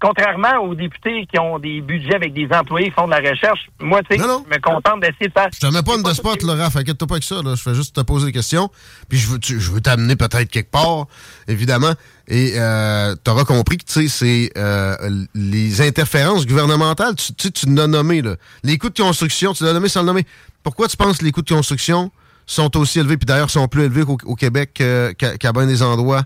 Contrairement 0.01 0.59
aux 0.63 0.75
députés 0.75 1.27
qui 1.31 1.39
ont 1.39 1.59
des 1.59 1.81
budgets 1.81 2.15
avec 2.15 2.33
des 2.35 2.49
employés 2.53 2.89
qui 2.89 2.95
font 2.95 3.07
de 3.07 3.11
la 3.13 3.19
recherche, 3.31 3.61
moi, 3.81 4.01
tu 4.03 4.17
sais, 4.17 4.23
je 4.23 4.27
me 4.55 4.61
contente 4.61 5.01
d'essayer 5.01 5.29
de 5.29 5.33
faire... 5.33 5.49
Je 5.53 5.61
te 5.61 5.67
mets 5.73 5.83
pas 5.83 5.97
une 5.97 6.03
de 6.03 6.13
spot, 6.13 6.43
là, 6.43 6.55
Raph. 6.55 6.77
Inquiète-toi 6.77 7.07
pas 7.09 7.15
avec 7.15 7.25
ça. 7.25 7.37
Là. 7.43 7.55
Je 7.55 7.63
fais 7.63 7.75
juste 7.75 7.97
te 7.97 8.01
poser 8.03 8.27
des 8.27 8.33
questions. 8.33 8.71
Puis 9.09 9.19
je 9.19 9.29
veux, 9.29 9.39
tu- 9.39 9.61
je 9.61 9.71
veux 9.71 9.81
t'amener 9.81 10.17
peut-être 10.17 10.51
quelque 10.51 10.71
part, 10.71 11.07
évidemment. 11.49 11.93
Et 12.29 12.53
euh, 12.57 13.15
tu 13.25 13.31
auras 13.31 13.45
compris 13.45 13.79
que, 13.79 13.85
tu 13.85 13.93
sais, 13.93 14.09
c'est 14.09 14.51
euh, 14.59 14.97
les 15.35 15.81
interférences 15.83 16.47
gouvernementales. 16.47 17.15
Tu 17.17 17.33
tu 17.35 17.43
sais, 17.49 17.51
tu 17.51 17.67
l'as 17.75 17.87
nommé, 17.87 18.23
là. 18.23 18.37
Les 18.63 18.79
coûts 18.79 18.91
de 18.91 18.99
construction, 19.01 19.53
tu 19.53 19.65
l'as 19.65 19.73
nommé 19.73 19.89
sans 19.89 20.01
le 20.01 20.07
nommer. 20.07 20.25
Pourquoi 20.63 20.89
tu 20.89 20.97
penses 20.97 21.19
que 21.19 21.25
les 21.25 21.33
coûts 21.33 21.43
de 21.43 21.55
construction 21.55 22.11
sont 22.47 22.77
aussi 22.77 22.99
élevés, 23.01 23.17
puis 23.17 23.27
d'ailleurs 23.27 23.51
sont 23.51 23.69
plus 23.69 23.85
élevés 23.85 24.05
qu'au 24.05 24.19
au 24.25 24.35
Québec 24.35 24.79
euh, 24.81 25.13
qu'à 25.13 25.37
qu'à 25.37 25.53
bien 25.53 25.67
des 25.67 25.83
endroits? 25.83 26.23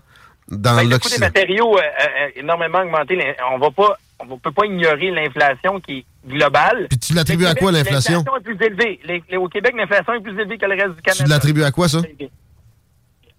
Dans 0.51 0.75
Ben, 0.77 0.89
le 0.89 0.97
coût 0.99 1.09
des 1.09 1.17
matériaux 1.19 1.77
a 1.77 2.37
énormément 2.39 2.79
augmenté. 2.79 3.15
L'in- 3.15 3.33
On 3.53 3.59
va 3.59 3.71
pas, 3.71 3.97
on 4.19 4.25
ne 4.25 4.35
peut 4.37 4.51
pas 4.51 4.65
ignorer 4.65 5.11
l'inflation 5.11 5.79
qui 5.79 5.99
est 5.99 6.05
globale. 6.27 6.87
Puis 6.89 6.99
tu 6.99 7.13
l'attribues 7.13 7.45
à 7.45 7.55
quoi, 7.55 7.71
l'inflation? 7.71 8.23
L'inflation 8.25 8.37
est 8.37 8.55
plus 8.55 8.65
élevée. 8.65 8.99
Les- 9.05 9.23
les- 9.29 9.37
au 9.37 9.47
Québec, 9.47 9.73
l'inflation 9.77 10.13
est 10.13 10.21
plus 10.21 10.39
élevée 10.39 10.57
que 10.57 10.65
le 10.65 10.75
reste 10.75 10.95
du 10.95 11.01
Canada. 11.01 11.23
Tu 11.23 11.29
l'attribues 11.29 11.63
à 11.63 11.71
quoi, 11.71 11.87
ça? 11.87 12.01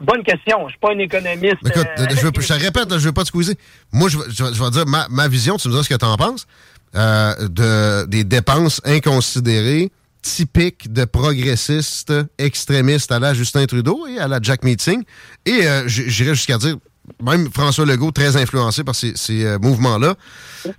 Bonne 0.01 0.23
question. 0.23 0.65
Je 0.67 0.71
suis 0.71 0.79
pas 0.79 0.93
un 0.95 0.99
économiste. 0.99 1.57
Écoute, 1.67 1.87
euh, 1.99 2.07
je, 2.09 2.15
veux- 2.25 2.33
je 2.41 2.47
te 2.49 2.53
répète, 2.55 2.91
je 2.99 3.05
veux 3.07 3.13
pas 3.13 3.23
te 3.23 3.29
squeezer. 3.29 3.55
Moi, 3.93 4.09
je, 4.09 4.17
vais- 4.19 4.25
je 4.31 4.71
dire 4.71 4.87
ma, 4.87 5.07
ma 5.11 5.29
vision, 5.29 5.57
tu 5.59 5.69
me 5.69 5.73
diras 5.73 5.85
ce 5.85 5.91
que 5.91 5.95
tu 5.99 6.05
en 6.07 6.17
penses, 6.17 6.47
euh, 6.95 7.35
de, 7.49 8.07
des 8.07 8.25
dépenses 8.25 8.81
inconsidérées, 8.87 9.91
typiques 10.23 10.91
de 10.91 11.05
progressistes 11.05 12.15
extrémistes 12.39 13.13
à 13.13 13.19
la 13.19 13.35
Justin 13.35 13.67
Trudeau 13.67 14.07
et 14.07 14.19
à 14.19 14.27
la 14.27 14.39
Jack 14.41 14.65
Meeting. 14.65 15.03
Et 15.45 15.67
euh, 15.67 15.87
j'irais 15.87 16.35
jusqu'à 16.35 16.57
dire 16.57 16.77
même 17.23 17.51
François 17.53 17.85
Legault, 17.85 18.11
très 18.11 18.37
influencé 18.37 18.85
par 18.85 18.95
ces, 18.95 19.15
euh, 19.31 19.59
mouvements-là, 19.59 20.15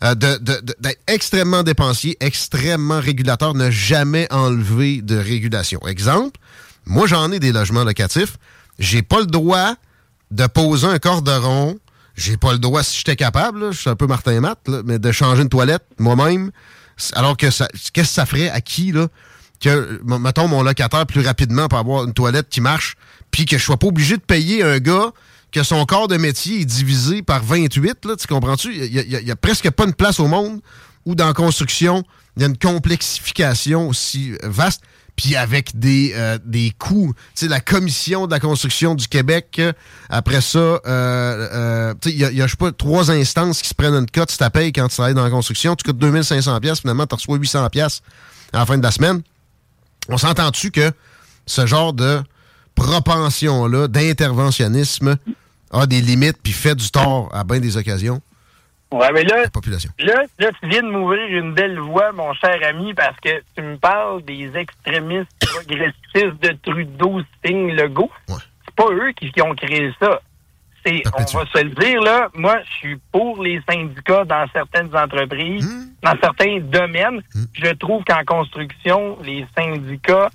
euh, 0.04 0.16
d'être 0.16 1.00
extrêmement 1.08 1.64
dépensier, 1.64 2.18
extrêmement 2.20 3.00
régulateur, 3.00 3.54
ne 3.54 3.70
jamais 3.70 4.28
enlever 4.32 5.02
de 5.02 5.18
régulation. 5.18 5.80
Exemple, 5.88 6.40
moi 6.86 7.08
j'en 7.08 7.32
ai 7.32 7.40
des 7.40 7.52
logements 7.52 7.84
locatifs, 7.84 8.38
j'ai 8.80 9.02
pas 9.02 9.20
le 9.20 9.28
droit 9.28 9.76
de 10.32 10.48
poser 10.48 10.88
un 10.88 11.00
cordon, 11.00 11.78
j'ai 12.16 12.38
pas 12.38 12.54
le 12.54 12.60
droit, 12.60 12.84
si 12.84 12.98
j'étais 13.00 13.16
capable, 13.16 13.72
je 13.72 13.80
suis 13.80 13.90
un 13.90 13.96
peu 13.96 14.08
Martin 14.08 14.40
Matt, 14.40 14.60
là, 14.68 14.82
mais 14.86 15.00
de 15.00 15.12
changer 15.12 15.42
une 15.42 15.50
toilette 15.50 15.84
moi-même, 15.98 16.52
alors 17.14 17.38
que 17.38 17.48
qu'est-ce 17.48 17.92
que 17.92 18.04
ça 18.04 18.26
ferait 18.26 18.50
à 18.50 18.62
qui, 18.62 18.92
là, 18.92 19.08
que, 19.60 20.02
mettons, 20.04 20.48
mon 20.48 20.64
locataire 20.64 21.06
plus 21.06 21.22
rapidement 21.22 21.68
pour 21.68 21.80
avoir 21.80 22.06
une 22.06 22.14
toilette 22.14 22.50
qui 22.50 22.62
marche, 22.62 22.96
puis 23.30 23.46
que 23.46 23.58
je 23.58 23.64
sois 23.64 23.78
pas 23.78 23.88
obligé 23.88 24.18
de 24.18 24.22
payer 24.22 24.64
un 24.64 24.80
gars 24.80 25.12
que 25.52 25.64
son 25.64 25.86
corps 25.86 26.08
de 26.08 26.18
métier 26.18 26.62
est 26.62 26.66
divisé 26.66 27.22
par 27.22 27.44
28, 27.44 28.06
là, 28.06 28.16
tu 28.16 28.28
comprends-tu? 28.28 28.74
Il 28.74 28.94
y, 28.94 29.32
a- 29.32 29.36
presque 29.36 29.70
pas 29.72 29.84
une 29.86 29.94
place 29.94 30.20
au 30.20 30.28
monde 30.28 30.62
où 31.06 31.16
dans 31.16 31.28
la 31.28 31.34
construction, 31.34 32.04
il 32.38 32.42
y 32.42 32.46
a 32.46 32.48
une 32.48 32.58
complexification 32.58 33.88
aussi 33.90 34.34
vaste, 34.44 34.82
puis 35.18 35.36
avec 35.36 35.78
des, 35.78 36.14
euh, 36.16 36.38
des 36.46 36.72
coûts. 36.80 37.14
Tu 37.36 37.46
sais, 37.46 37.48
la 37.50 37.60
commission 37.60 38.28
de 38.28 38.32
la 38.32 38.40
construction 38.40 38.96
du 38.96 39.08
Québec, 39.10 39.58
euh, 39.60 39.74
après 40.10 40.40
ça, 40.40 40.58
euh, 40.60 40.80
euh, 40.88 41.94
tu 42.02 42.10
sais, 42.10 42.16
il 42.16 42.22
y 42.22 42.26
a, 42.26 42.32
y 42.32 42.42
a, 42.42 42.48
je 42.48 42.52
sais 42.52 42.58
pas, 42.58 42.72
trois 42.72 43.12
instances 43.12 43.62
qui 43.62 43.68
se 43.70 43.74
prennent 43.76 43.94
une 43.94 44.10
cote 44.10 44.32
si 44.32 44.38
tu 44.38 44.50
payes 44.52 44.72
quand 44.72 44.88
tu 44.88 44.96
travailles 44.96 45.14
dans 45.14 45.24
la 45.24 45.30
construction. 45.30 45.76
Tu 45.76 45.84
coûtes 45.84 45.98
2500 45.98 46.60
pièces 46.62 46.80
finalement, 46.80 47.06
tu 47.06 47.16
reçois 47.16 47.36
800 47.38 47.70
pièces 47.70 48.02
à 48.54 48.60
la 48.60 48.66
fin 48.66 48.78
de 48.78 48.84
la 48.84 48.92
semaine. 48.92 49.22
On 50.08 50.18
s'entend-tu 50.18 50.72
que 50.72 50.92
ce 51.46 51.66
genre 51.66 51.92
de 51.94 52.22
propension-là, 52.76 53.88
d'interventionnisme, 53.90 55.18
a 55.72 55.86
des 55.86 56.02
limites 56.02 56.38
puis 56.44 56.54
fait 56.54 56.76
du 56.76 56.90
tort 56.92 57.30
à 57.34 57.44
bien 57.44 57.60
des 57.60 57.78
occasions? 57.78 58.22
Ouais, 58.92 59.10
mais 59.14 59.24
là, 59.24 59.44
La 59.44 59.50
population. 59.50 59.90
là, 60.00 60.24
là, 60.38 60.50
tu 60.62 60.68
viens 60.68 60.84
de 60.84 60.90
m'ouvrir 60.90 61.26
une 61.38 61.54
belle 61.54 61.80
voie, 61.80 62.12
mon 62.12 62.34
cher 62.34 62.58
ami, 62.68 62.94
parce 62.94 63.18
que 63.22 63.42
tu 63.56 63.62
me 63.64 63.78
parles 63.78 64.22
des 64.24 64.52
extrémistes 64.56 65.32
progressistes 65.40 66.42
de 66.42 66.58
Trudeau, 66.62 67.22
Sting, 67.38 67.72
Legault. 67.72 68.12
C'est 68.28 68.76
pas 68.76 68.92
eux 68.92 69.12
qui, 69.16 69.32
qui 69.32 69.42
ont 69.42 69.56
créé 69.56 69.94
ça. 69.98 70.20
C'est, 70.86 71.04
on 71.16 71.38
va 71.40 71.46
se 71.46 71.64
le 71.64 71.70
dire, 71.70 72.02
là, 72.02 72.28
moi, 72.34 72.58
je 72.66 72.74
suis 72.80 72.98
pour 73.14 73.42
les 73.42 73.62
syndicats 73.70 74.26
dans 74.26 74.46
certaines 74.52 74.94
entreprises, 74.94 75.70
dans 76.02 76.16
certains 76.22 76.60
domaines. 76.60 77.22
Je 77.54 77.72
trouve 77.76 78.04
qu'en 78.04 78.24
construction, 78.26 79.18
les 79.24 79.46
syndicats 79.58 80.30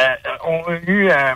euh, 0.00 0.06
ont 0.46 0.64
eu... 0.86 1.10
euh, 1.10 1.34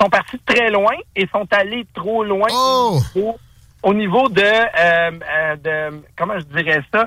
sont 0.00 0.08
partis 0.08 0.36
de 0.36 0.54
très 0.54 0.70
loin 0.70 0.94
et 1.14 1.28
sont 1.28 1.46
allés 1.50 1.86
trop 1.94 2.24
loin 2.24 2.48
au, 2.50 3.00
niveau, 3.14 3.38
au 3.82 3.94
niveau 3.94 4.28
de, 4.28 4.42
euh, 4.42 5.10
euh, 5.22 5.56
de... 5.56 6.02
Comment 6.16 6.38
je 6.38 6.44
dirais 6.44 6.82
ça? 6.92 7.06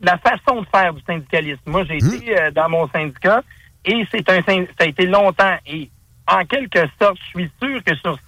La 0.00 0.18
façon 0.18 0.62
de 0.62 0.66
faire 0.66 0.92
du 0.94 1.02
syndicalisme. 1.02 1.60
Moi, 1.66 1.84
j'ai 1.84 1.96
été 1.96 2.38
euh, 2.38 2.50
dans 2.50 2.68
mon 2.68 2.88
syndicat 2.88 3.42
et 3.84 4.04
c'est 4.10 4.28
un 4.30 4.40
ça 4.42 4.54
a 4.80 4.86
été 4.86 5.06
longtemps. 5.06 5.56
Et 5.66 5.90
en 6.26 6.44
quelque 6.44 6.86
sorte, 7.00 7.18
je 7.24 7.40
suis 7.40 7.50
sûr 7.62 7.84
que 7.84 7.94
sur 7.96 8.18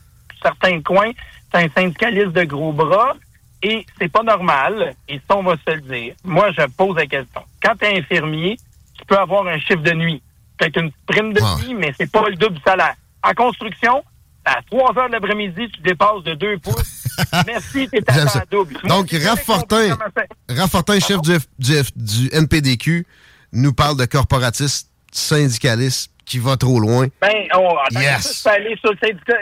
certains 0.42 0.80
coins, 0.82 1.12
c'est 1.52 1.64
un 1.64 1.68
syndicaliste 1.70 2.32
de 2.32 2.44
gros 2.44 2.72
bras 2.72 3.14
et 3.62 3.86
c'est 3.98 4.10
pas 4.10 4.22
normal. 4.22 4.94
Et 5.08 5.20
ça, 5.28 5.36
on 5.36 5.42
va 5.42 5.56
se 5.66 5.74
le 5.74 5.80
dire. 5.80 6.14
Moi, 6.22 6.50
je 6.52 6.62
pose 6.76 6.96
la 6.96 7.06
question. 7.06 7.42
Quand 7.62 7.74
tu 7.76 7.86
es 7.86 7.98
infirmier, 7.98 8.56
tu 8.98 9.04
peux 9.06 9.16
avoir 9.16 9.46
un 9.46 9.58
chiffre 9.58 9.82
de 9.82 9.92
nuit. 9.92 10.22
Peut-être 10.58 10.80
une 10.80 10.92
prime 11.06 11.32
de 11.32 11.40
nuit, 11.40 11.74
mais 11.74 11.92
c'est 11.98 12.10
pas 12.10 12.28
le 12.28 12.36
double 12.36 12.60
salaire. 12.64 12.94
En 13.24 13.32
construction, 13.32 14.04
à 14.44 14.60
3 14.70 14.98
heures 14.98 15.08
de 15.08 15.12
l'après-midi, 15.12 15.68
tu 15.72 15.80
dépasses 15.80 16.22
de 16.24 16.34
2 16.34 16.58
pouces. 16.58 17.06
Merci, 17.46 17.88
t'es 17.88 18.02
à 18.10 18.44
double. 18.50 18.74
Donc, 18.84 18.84
Moi, 18.84 19.04
j'ai 19.10 19.18
Raph 19.18 19.36
jamais 19.46 19.58
compris 19.60 19.88
Fortin, 19.88 19.88
comment 19.96 20.10
ça- 20.16 20.54
Raph 20.62 20.70
Fortin, 20.70 21.00
chef 21.00 21.20
du, 21.22 21.30
F- 21.30 21.46
du 21.58 21.72
F- 21.72 21.92
du 21.96 22.28
NPDQ, 22.36 23.06
nous 23.52 23.72
parle 23.72 23.96
de 23.96 24.04
corporatistes 24.04 24.90
syndicalistes 25.12 26.10
qui 26.26 26.38
va 26.38 26.56
trop 26.56 26.80
loin. 26.80 27.06
Ben, 27.20 27.32
on, 27.54 27.68
attends, 27.78 28.00
Yes. 28.00 28.22
ça, 28.22 28.50
tu 28.50 28.56
peux 28.56 28.62
aller 28.66 28.76
sur 28.78 28.92
le 28.92 28.98
syndicat, 28.98 29.34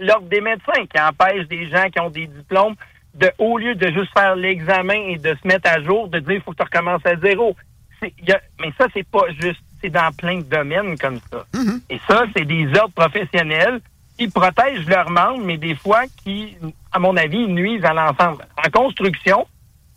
l'ordre 0.00 0.28
des 0.28 0.40
médecins 0.40 0.84
qui 0.92 1.00
empêche 1.00 1.46
des 1.48 1.68
gens 1.70 1.88
qui 1.90 2.00
ont 2.00 2.10
des 2.10 2.26
diplômes 2.26 2.74
de, 3.14 3.30
au 3.38 3.56
lieu 3.58 3.74
de 3.74 3.86
juste 3.92 4.10
faire 4.16 4.36
l'examen 4.36 4.94
et 5.08 5.16
de 5.18 5.34
se 5.40 5.46
mettre 5.48 5.70
à 5.70 5.80
jour, 5.82 6.08
de 6.08 6.18
dire 6.18 6.32
il 6.32 6.42
faut 6.42 6.50
que 6.52 6.56
tu 6.58 6.62
recommences 6.64 7.04
à 7.06 7.16
zéro. 7.16 7.56
Y 8.02 8.32
a- 8.32 8.40
mais 8.60 8.72
ça, 8.78 8.86
c'est 8.92 9.06
pas 9.08 9.22
juste, 9.40 9.60
c'est 9.86 9.90
dans 9.90 10.10
plein 10.12 10.38
de 10.38 10.42
domaines 10.42 10.98
comme 10.98 11.20
ça. 11.30 11.44
Et 11.90 12.00
ça, 12.08 12.24
c'est 12.36 12.44
des 12.44 12.66
ordres 12.78 12.94
professionnels 12.94 13.80
qui 14.18 14.28
protègent 14.28 14.86
leurs 14.88 15.10
membres, 15.10 15.44
mais 15.44 15.56
des 15.58 15.74
fois 15.76 16.02
qui, 16.24 16.56
à 16.92 16.98
mon 16.98 17.16
avis, 17.16 17.46
nuisent 17.46 17.84
à 17.84 17.92
l'ensemble. 17.94 18.44
En 18.64 18.70
construction, 18.70 19.46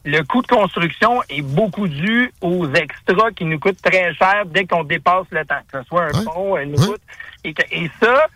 le 0.05 0.21
coût 0.23 0.41
de 0.41 0.47
construction 0.47 1.21
est 1.29 1.41
beaucoup 1.41 1.87
dû 1.87 2.31
aux 2.41 2.71
extras 2.73 3.31
qui 3.31 3.45
nous 3.45 3.57
coûtent 3.59 3.81
très 3.81 4.13
cher 4.13 4.43
dès 4.45 4.65
qu'on 4.65 4.83
dépasse 4.83 5.25
le 5.31 5.43
temps, 5.45 5.61
que 5.71 5.79
ce 5.79 5.87
soit 5.87 6.03
un 6.05 6.23
pont, 6.23 6.57
une 6.57 6.75
route. 6.79 7.01
Et, 7.43 7.53
que- 7.53 7.63
et 7.71 7.89
ça, 8.01 8.27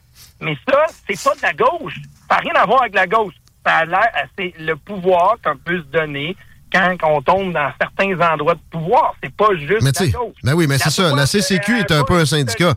mais 0.42 0.58
ça, 0.68 0.86
c'est 1.08 1.22
pas 1.24 1.36
de 1.36 1.42
la 1.44 1.54
gauche. 1.54 1.96
Ça 2.30 2.36
n'a 2.36 2.42
rien 2.42 2.54
à 2.56 2.66
voir 2.66 2.82
avec 2.82 2.96
la 2.96 3.06
gauche. 3.08 3.34
Ça 3.66 3.78
a 3.78 3.86
l'air, 3.86 4.28
c'est 4.38 4.54
le 4.60 4.76
pouvoir 4.76 5.36
qu'on 5.44 5.58
peut 5.58 5.78
se 5.80 5.86
donner 5.88 6.36
quand 6.74 6.98
on 7.04 7.22
tombe 7.22 7.54
dans 7.54 7.72
certains 7.80 8.20
endroits 8.34 8.56
de 8.56 8.60
pouvoir. 8.72 9.14
C'est 9.24 9.34
pas 9.36 9.50
juste 9.56 9.82
Mais 9.84 9.92
la 10.00 10.20
ben 10.44 10.54
oui, 10.56 10.66
mais 10.68 10.78
c'est 10.78 10.90
ça. 10.90 11.16
La 11.16 11.26
CCQ 11.26 11.80
est 11.80 11.92
un 11.92 12.04
peu 12.04 12.16
un 12.16 12.26
syndicat. 12.26 12.74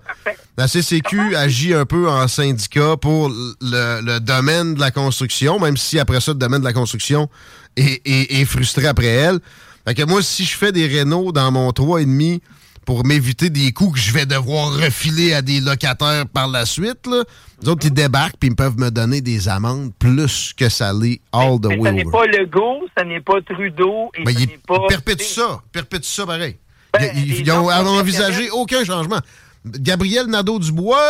La 0.57 0.69
CCQ 0.69 1.35
agit 1.37 1.75
un 1.75 1.85
peu 1.87 2.09
en 2.09 2.29
syndicat 2.29 2.97
pour 2.97 3.29
le, 3.29 4.01
le 4.03 4.21
domaine 4.21 4.75
de 4.75 4.81
la 4.81 4.91
construction, 4.91 5.59
même 5.59 5.77
si 5.77 5.99
après 5.99 6.21
ça, 6.21 6.33
le 6.33 6.39
domaine 6.39 6.61
de 6.61 6.67
la 6.67 6.73
construction 6.73 7.29
est, 7.77 8.01
est- 8.07 8.41
est 8.41 8.45
frustré 8.45 8.87
après 8.87 9.07
elle. 9.07 9.39
Fait 9.87 9.95
que 9.95 10.03
moi, 10.03 10.21
si 10.23 10.45
je 10.45 10.57
fais 10.57 10.73
des 10.73 10.87
rénaux 10.87 11.31
dans 11.33 11.51
mon 11.53 11.71
3,5 11.71 12.41
pour 12.87 13.05
m'éviter 13.05 13.51
des 13.51 13.73
coûts 13.73 13.91
que 13.91 13.99
je 13.99 14.13
vais 14.13 14.25
devoir 14.25 14.73
refiler 14.73 15.35
à 15.35 15.43
des 15.43 15.61
locataires 15.61 16.25
par 16.27 16.49
la 16.49 16.65
suite, 16.65 17.07
là, 17.07 17.25
les 17.63 17.69
autres, 17.69 17.85
ils 17.87 17.93
débarquent 17.93 18.37
puis 18.39 18.49
ils 18.49 18.57
peuvent 18.57 18.79
me 18.79 18.91
donner 18.91 19.21
des 19.21 19.49
amendes 19.49 19.93
plus 19.99 20.55
que 20.57 20.69
ça 20.71 20.93
l'est 20.95 21.21
all 21.33 21.61
the 21.61 21.67
Mais 21.67 21.77
way 21.79 21.91
ce 21.91 21.95
n'est 21.97 22.05
pas 22.05 22.27
Legault, 22.27 22.87
ce 22.97 23.05
n'est 23.05 23.21
pas 23.21 23.35
Trudeau 23.43 24.11
et 24.17 24.25
Ben, 24.25 24.35
ce 24.35 24.41
il 24.41 24.47
n'est 24.49 24.59
pas... 24.67 24.79
perpétue 24.89 25.25
ça. 25.25 25.61
Perpétue 25.73 26.07
ça 26.09 26.25
pareil. 26.25 26.57
Ben, 26.95 27.11
ils 27.15 27.29
les 27.29 27.41
ils 27.41 27.51
ont 27.53 27.69
gens 27.71 27.87
envisagé 27.99 28.49
aucun 28.51 28.85
changement. 28.85 29.19
Gabriel 29.67 30.27
Nadeau-Dubois, 30.27 31.03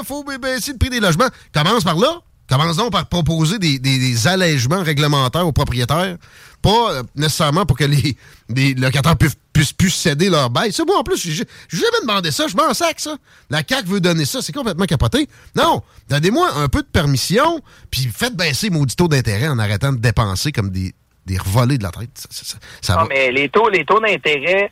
il 0.00 0.06
faut 0.06 0.22
baisser 0.24 0.72
le 0.72 0.78
prix 0.78 0.88
des 0.90 1.00
logements. 1.00 1.28
Commence 1.52 1.82
par 1.84 1.96
là. 1.98 2.20
Commence 2.48 2.76
donc 2.76 2.92
par 2.92 3.06
proposer 3.06 3.58
des, 3.58 3.78
des- 3.78 3.98
des 3.98 4.26
allègements 4.28 4.82
réglementaires 4.82 5.46
aux 5.46 5.52
propriétaires. 5.52 6.16
Pas 6.62 6.92
euh, 6.94 7.02
nécessairement 7.14 7.64
pour 7.66 7.76
que 7.78 7.84
les, 7.84 8.16
les 8.48 8.74
locataires 8.74 9.16
puissent, 9.16 9.38
puissent 9.52 9.72
plus 9.72 9.90
céder 9.90 10.28
leur 10.28 10.50
bail. 10.50 10.72
Ça, 10.72 10.84
moi, 10.84 10.98
en 10.98 11.02
plus, 11.04 11.16
j'ai 11.16 11.32
j'ai 11.32 11.44
jamais 11.70 12.00
demandé 12.02 12.30
ça. 12.30 12.46
Je 12.48 12.56
m'en 12.56 12.74
sac, 12.74 12.98
ça. 13.00 13.16
La 13.50 13.62
CAQ 13.68 13.88
veut 13.88 14.00
donner 14.00 14.24
ça. 14.24 14.42
C'est 14.42 14.52
complètement 14.52 14.86
capoté. 14.86 15.28
Non. 15.56 15.82
Donnez-moi 16.08 16.48
un 16.56 16.68
peu 16.68 16.82
de 16.82 16.88
permission, 16.88 17.60
puis 17.90 18.02
faites 18.12 18.36
baisser 18.36 18.70
maudit 18.70 18.96
taux 18.96 19.08
d'intérêt 19.08 19.48
en 19.48 19.58
arrêtant 19.58 19.92
de 19.92 19.98
dépenser 19.98 20.50
comme 20.52 20.70
des, 20.70 20.92
des 21.26 21.38
revolés 21.38 21.78
de 21.78 21.84
la 21.84 21.90
tête. 21.90 22.10
Ça, 22.14 22.28
ça- 22.30 22.44
ça- 22.44 22.58
ça 22.80 22.94
Non, 22.94 23.02
va. 23.02 23.08
mais 23.08 23.30
les 23.30 23.48
taux, 23.48 23.68
les 23.68 23.84
taux 23.84 24.00
d'intérêt, 24.00 24.70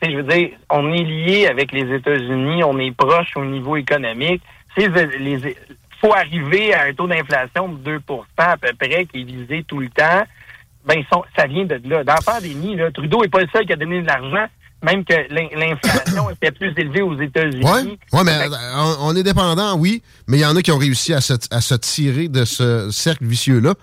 tu 0.00 0.06
sais, 0.08 0.12
je 0.12 0.16
veux 0.16 0.22
dire, 0.32 0.50
on 0.70 0.92
est 0.94 1.04
lié 1.04 1.46
avec 1.46 1.72
les 1.72 1.94
États-Unis, 1.94 2.64
on 2.64 2.78
est 2.78 2.92
proche 2.96 3.36
au 3.36 3.44
niveau 3.44 3.76
économique. 3.76 4.42
C'est 4.76 4.88
les, 5.18 5.56
faut 6.00 6.14
arriver 6.14 6.72
à 6.72 6.84
un 6.84 6.94
taux 6.94 7.06
d'inflation 7.06 7.68
de 7.68 7.98
2% 7.98 8.22
à 8.38 8.56
peu 8.56 8.68
près 8.78 9.04
qui 9.04 9.20
est 9.20 9.24
visé 9.24 9.62
tout 9.68 9.80
le 9.80 9.90
temps. 9.90 10.22
Ben, 10.86 10.94
ils 10.98 11.06
sont, 11.12 11.22
ça 11.36 11.46
vient 11.46 11.64
de 11.64 11.80
là. 11.84 12.04
Dans 12.04 12.14
la 12.14 12.20
pandémie, 12.20 12.76
là, 12.76 12.90
Trudeau 12.90 13.22
n'est 13.22 13.28
pas 13.28 13.40
le 13.40 13.48
seul 13.52 13.66
qui 13.66 13.72
a 13.72 13.76
donné 13.76 14.00
de 14.02 14.06
l'argent, 14.06 14.46
même 14.82 15.04
que 15.04 15.14
l'in- 15.32 15.48
l'inflation 15.54 16.30
était 16.30 16.50
plus 16.52 16.72
élevée 16.76 17.02
aux 17.02 17.18
États-Unis. 17.20 17.62
Oui, 17.64 17.98
ouais, 18.12 18.24
mais 18.24 18.32
euh, 18.32 18.48
on, 18.76 19.08
on 19.10 19.16
est 19.16 19.22
dépendant, 19.22 19.76
oui, 19.76 20.02
mais 20.26 20.38
il 20.38 20.40
y 20.40 20.46
en 20.46 20.56
a 20.56 20.62
qui 20.62 20.72
ont 20.72 20.78
réussi 20.78 21.12
à 21.12 21.20
se, 21.20 21.34
à 21.50 21.60
se 21.60 21.74
tirer 21.74 22.28
de 22.28 22.44
ce 22.44 22.90
cercle 22.90 23.24
vicieux-là. 23.26 23.74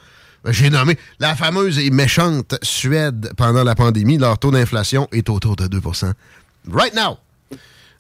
J'ai 0.49 0.69
nommé 0.69 0.97
la 1.19 1.35
fameuse 1.35 1.77
et 1.79 1.89
méchante 1.89 2.55
Suède 2.63 3.31
pendant 3.37 3.63
la 3.63 3.75
pandémie. 3.75 4.17
Leur 4.17 4.39
taux 4.39 4.51
d'inflation 4.51 5.07
est 5.11 5.29
autour 5.29 5.55
de 5.55 5.65
2% 5.65 6.13
Right 6.71 6.95
now. 6.95 7.17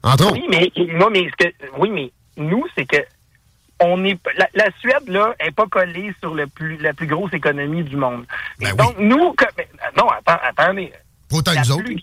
Entre 0.03 0.25
autres. 0.25 0.33
Oui, 0.35 0.45
mais, 0.49 0.71
moi, 0.97 1.09
mais 1.11 1.27
ce 1.29 1.45
que- 1.45 1.53
oui, 1.79 1.89
mais 1.91 2.11
nous, 2.37 2.63
c'est 2.77 2.85
que 2.85 2.97
on 3.79 4.03
est 4.03 4.19
la, 4.37 4.47
la 4.53 4.69
Suède 4.79 5.07
là 5.07 5.33
est 5.39 5.51
pas 5.51 5.67
collée 5.67 6.13
sur 6.19 6.33
le 6.33 6.47
plus 6.47 6.77
la 6.77 6.93
plus 6.93 7.07
grosse 7.07 7.33
économie 7.33 7.83
du 7.83 7.95
monde. 7.95 8.25
Ben 8.59 8.69
Et 8.69 8.73
donc 8.75 8.97
nous 8.97 9.35
mais, 9.57 9.67
non 9.97 10.07
attends 10.09 10.39
attendez 10.43 10.91
autant 11.31 11.51
la, 11.53 11.61
plus, 11.61 11.97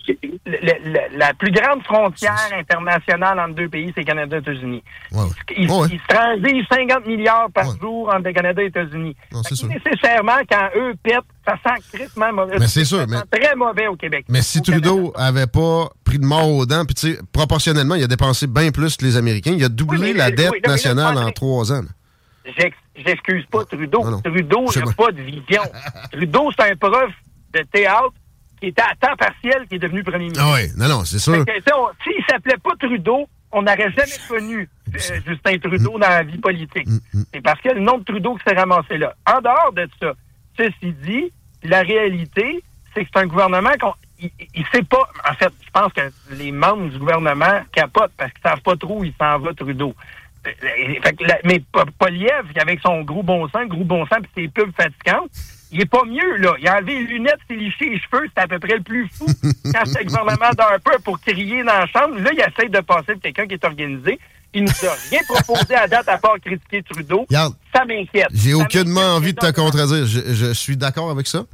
la 1.15 1.33
plus 1.33 1.51
grande 1.51 1.83
frontière 1.83 2.37
internationale 2.53 3.39
entre 3.39 3.55
deux 3.55 3.69
pays, 3.69 3.91
c'est 3.95 4.03
Canada 4.03 4.37
et 4.37 4.39
États-Unis. 4.39 4.83
Ils, 5.57 5.69
ouais. 5.71 5.99
transigent 6.07 6.65
50 6.71 7.05
milliards 7.07 7.49
par 7.53 7.77
jour 7.79 8.09
entre 8.09 8.25
le 8.27 8.33
Canada 8.33 8.61
et 8.61 8.65
les 8.65 8.69
États-Unis. 8.69 9.15
Nécessairement, 9.33 10.37
quand 10.49 10.69
eux 10.77 10.93
pètent, 11.01 11.19
ça 11.47 11.55
sent 11.63 11.81
crissement 11.93 12.31
mauvais. 12.33 12.57
Mais 12.59 12.67
c'est 12.67 12.85
sûr, 12.85 12.99
Ça 12.99 13.07
mais- 13.07 13.17
sent 13.17 13.23
très 13.41 13.55
mauvais 13.55 13.87
au 13.87 13.95
Québec. 13.95 14.25
Mais 14.29 14.41
si 14.41 14.59
Au 14.59 14.61
Canada. 14.61 14.89
Trudeau 14.89 15.13
avait 15.15 15.47
pas 15.47 15.89
pris 16.03 16.19
de 16.19 16.25
mort 16.25 16.49
aux 16.49 16.65
dents, 16.65 16.85
puis 16.85 16.95
tu 16.95 17.13
sais, 17.13 17.19
proportionnellement, 17.31 17.95
il 17.95 18.03
a 18.03 18.07
dépensé 18.07 18.47
bien 18.47 18.71
plus 18.71 18.97
que 18.97 19.05
les 19.05 19.17
Américains. 19.17 19.53
Il 19.57 19.63
a 19.63 19.69
doublé 19.69 19.99
Oui, 19.99 20.11
mais- 20.13 20.19
la 20.19 20.27
oui, 20.27 20.35
dette 20.35 20.51
non, 20.65 20.71
nationale 20.71 21.17
en 21.17 21.31
trois 21.31 21.71
ans. 21.71 21.81
j'excuse 22.95 23.45
pas 23.51 23.65
Trudeau. 23.65 24.03
Trudeau 24.23 24.65
n'a 24.75 24.91
pas 24.95 25.11
de 25.11 25.21
vision. 25.21 25.61
Trudeau, 26.11 26.51
c'est 26.57 26.71
un 26.71 26.75
prof 26.75 27.11
de 27.53 27.61
théâtre 27.71 28.13
qui 28.59 28.67
était 28.67 28.81
à 28.81 28.95
temps 28.99 29.15
partiel, 29.15 29.67
qui 29.67 29.75
est 29.75 29.79
devenu 29.79 30.03
premier 30.03 30.25
ministre. 30.25 30.43
Ah 30.45 30.55
oui, 30.55 30.69
non, 30.77 30.87
non, 30.87 31.05
c'est 31.05 31.19
sûr. 31.19 31.43
S'il 32.03 32.25
s'appelait 32.29 32.57
pas 32.57 32.71
Trudeau, 32.79 33.27
on 33.51 33.61
n'aurait 33.61 33.91
jamais 33.91 34.17
connu 34.27 34.69
euh, 34.93 35.19
Justin 35.25 35.57
Trudeau 35.59 35.97
dans 35.97 36.09
la 36.09 36.23
vie 36.23 36.37
politique. 36.37 36.87
C'est 37.33 37.41
parce 37.41 37.61
que 37.61 37.69
le 37.69 37.81
nom 37.81 37.97
de 37.97 38.03
Trudeau 38.03 38.35
qui 38.35 38.43
s'est 38.47 38.55
ramassé 38.55 38.97
là. 38.97 39.13
En 39.25 39.39
dehors 39.41 39.71
de 39.73 39.87
ça, 40.01 40.13
ceci 40.57 40.93
dit, 41.03 41.31
la 41.63 41.81
réalité, 41.81 42.63
c'est 42.93 43.03
que 43.05 43.09
c'est 43.13 43.21
un 43.21 43.27
gouvernement 43.27 43.71
qu'on 43.79 43.93
il, 44.19 44.65
sait 44.73 44.83
pas. 44.83 45.09
En 45.29 45.33
fait, 45.35 45.51
je 45.65 45.69
pense 45.71 45.93
que 45.93 46.01
les 46.31 46.51
membres 46.51 46.89
du 46.89 46.97
gouvernement 46.97 47.61
capotent 47.71 48.11
parce 48.17 48.31
qu'ils 48.31 48.43
savent 48.43 48.61
pas 48.61 48.75
trop 48.75 48.99
où 48.99 49.03
il 49.03 49.13
s'en 49.19 49.39
va 49.39 49.53
Trudeau. 49.53 49.93
Euh, 50.47 50.51
fait 51.01 51.13
que 51.15 51.25
mais 51.43 51.61
Poliev, 51.97 52.45
avec 52.55 52.79
son 52.81 53.01
gros 53.01 53.23
bon 53.23 53.47
sens, 53.49 53.67
gros 53.67 53.83
bon 53.83 54.05
sens 54.05 54.19
puis 54.21 54.43
ses 54.43 54.47
pubs 54.47 54.71
fatigantes, 54.75 55.31
il 55.71 55.81
est 55.81 55.85
pas 55.85 56.03
mieux, 56.05 56.37
là. 56.37 56.53
Il 56.59 56.67
a 56.67 56.77
enlevé 56.77 56.99
les 56.99 57.05
lunettes, 57.05 57.39
s'est 57.47 57.55
liché 57.55 57.89
les 57.89 57.99
cheveux, 57.99 58.27
c'est 58.35 58.43
à 58.43 58.47
peu 58.47 58.59
près 58.59 58.75
le 58.75 58.83
plus 58.83 59.07
fou. 59.09 59.25
Quand 59.73 59.83
le 59.85 60.05
gouvernement 60.05 60.51
d'un 60.57 60.79
peu 60.83 60.97
pour 61.03 61.19
crier 61.19 61.63
dans 61.63 61.73
la 61.73 61.87
chambre, 61.87 62.19
là, 62.19 62.31
il 62.33 62.39
essaie 62.39 62.69
de 62.69 62.79
passer 62.79 63.15
de 63.15 63.19
quelqu'un 63.19 63.47
qui 63.47 63.55
est 63.55 63.65
organisé. 63.65 64.19
Il 64.53 64.63
nous 64.63 64.87
a 64.87 64.93
rien 65.09 65.19
proposé 65.27 65.75
à 65.75 65.87
date 65.87 66.07
à 66.07 66.17
part 66.17 66.39
critiquer 66.39 66.81
Trudeau. 66.83 67.25
ça 67.29 67.85
m'inquiète. 67.85 68.27
J'ai 68.33 68.53
aucunement 68.53 69.15
envie 69.15 69.33
de 69.33 69.39
te 69.39 69.51
contredire. 69.51 70.05
Je, 70.05 70.53
suis 70.53 70.77
d'accord 70.77 71.11
avec 71.11 71.27
ça. 71.27 71.45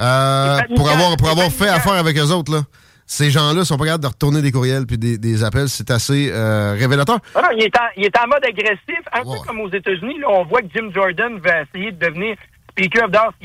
Euh, 0.00 0.58
pour 0.76 0.90
avoir, 0.90 1.16
pour 1.16 1.28
avoir 1.28 1.50
fait 1.50 1.68
affaire 1.68 1.92
avec 1.92 2.16
eux 2.16 2.32
autres, 2.32 2.52
là 2.52 2.62
ces 3.10 3.28
gens-là 3.32 3.64
sont 3.64 3.76
pas 3.76 3.86
capables 3.86 4.04
de 4.04 4.08
retourner 4.08 4.40
des 4.40 4.52
courriels 4.52 4.86
puis 4.86 4.96
des, 4.96 5.42
appels. 5.44 5.68
C'est 5.68 5.90
assez 5.90 6.30
euh, 6.30 6.76
révélateur. 6.78 7.18
Non, 7.34 7.42
non, 7.42 7.48
il, 7.56 7.64
est 7.64 7.76
en, 7.76 7.88
il 7.96 8.04
est 8.04 8.16
en 8.16 8.28
mode 8.28 8.44
agressif, 8.44 9.00
un 9.12 9.22
peu 9.22 9.44
comme 9.44 9.60
aux 9.60 9.68
États-Unis. 9.68 10.20
Là, 10.20 10.28
on 10.30 10.44
voit 10.44 10.62
que 10.62 10.68
Jim 10.72 10.90
Jordan 10.94 11.40
va 11.40 11.62
essayer 11.62 11.90
de 11.90 11.98
devenir 11.98 12.36
Il 12.78 12.84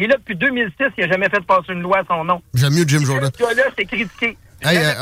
est 0.03 0.07
là 0.07 0.17
depuis 0.17 0.35
2006, 0.35 0.73
il 0.97 1.01
n'a 1.01 1.07
jamais 1.11 1.29
fait 1.29 1.41
passer 1.41 1.73
une 1.73 1.81
loi 1.81 1.99
à 1.99 2.03
son 2.07 2.23
nom. 2.23 2.41
J'aime 2.53 2.73
mieux 2.73 2.85
Jim 2.87 3.03
Jordan. 3.03 3.31
Ce 3.33 3.43
gars-là, 3.43 3.63
c'est 3.77 3.85
critiqué. 3.85 4.37
Euh, 4.65 4.93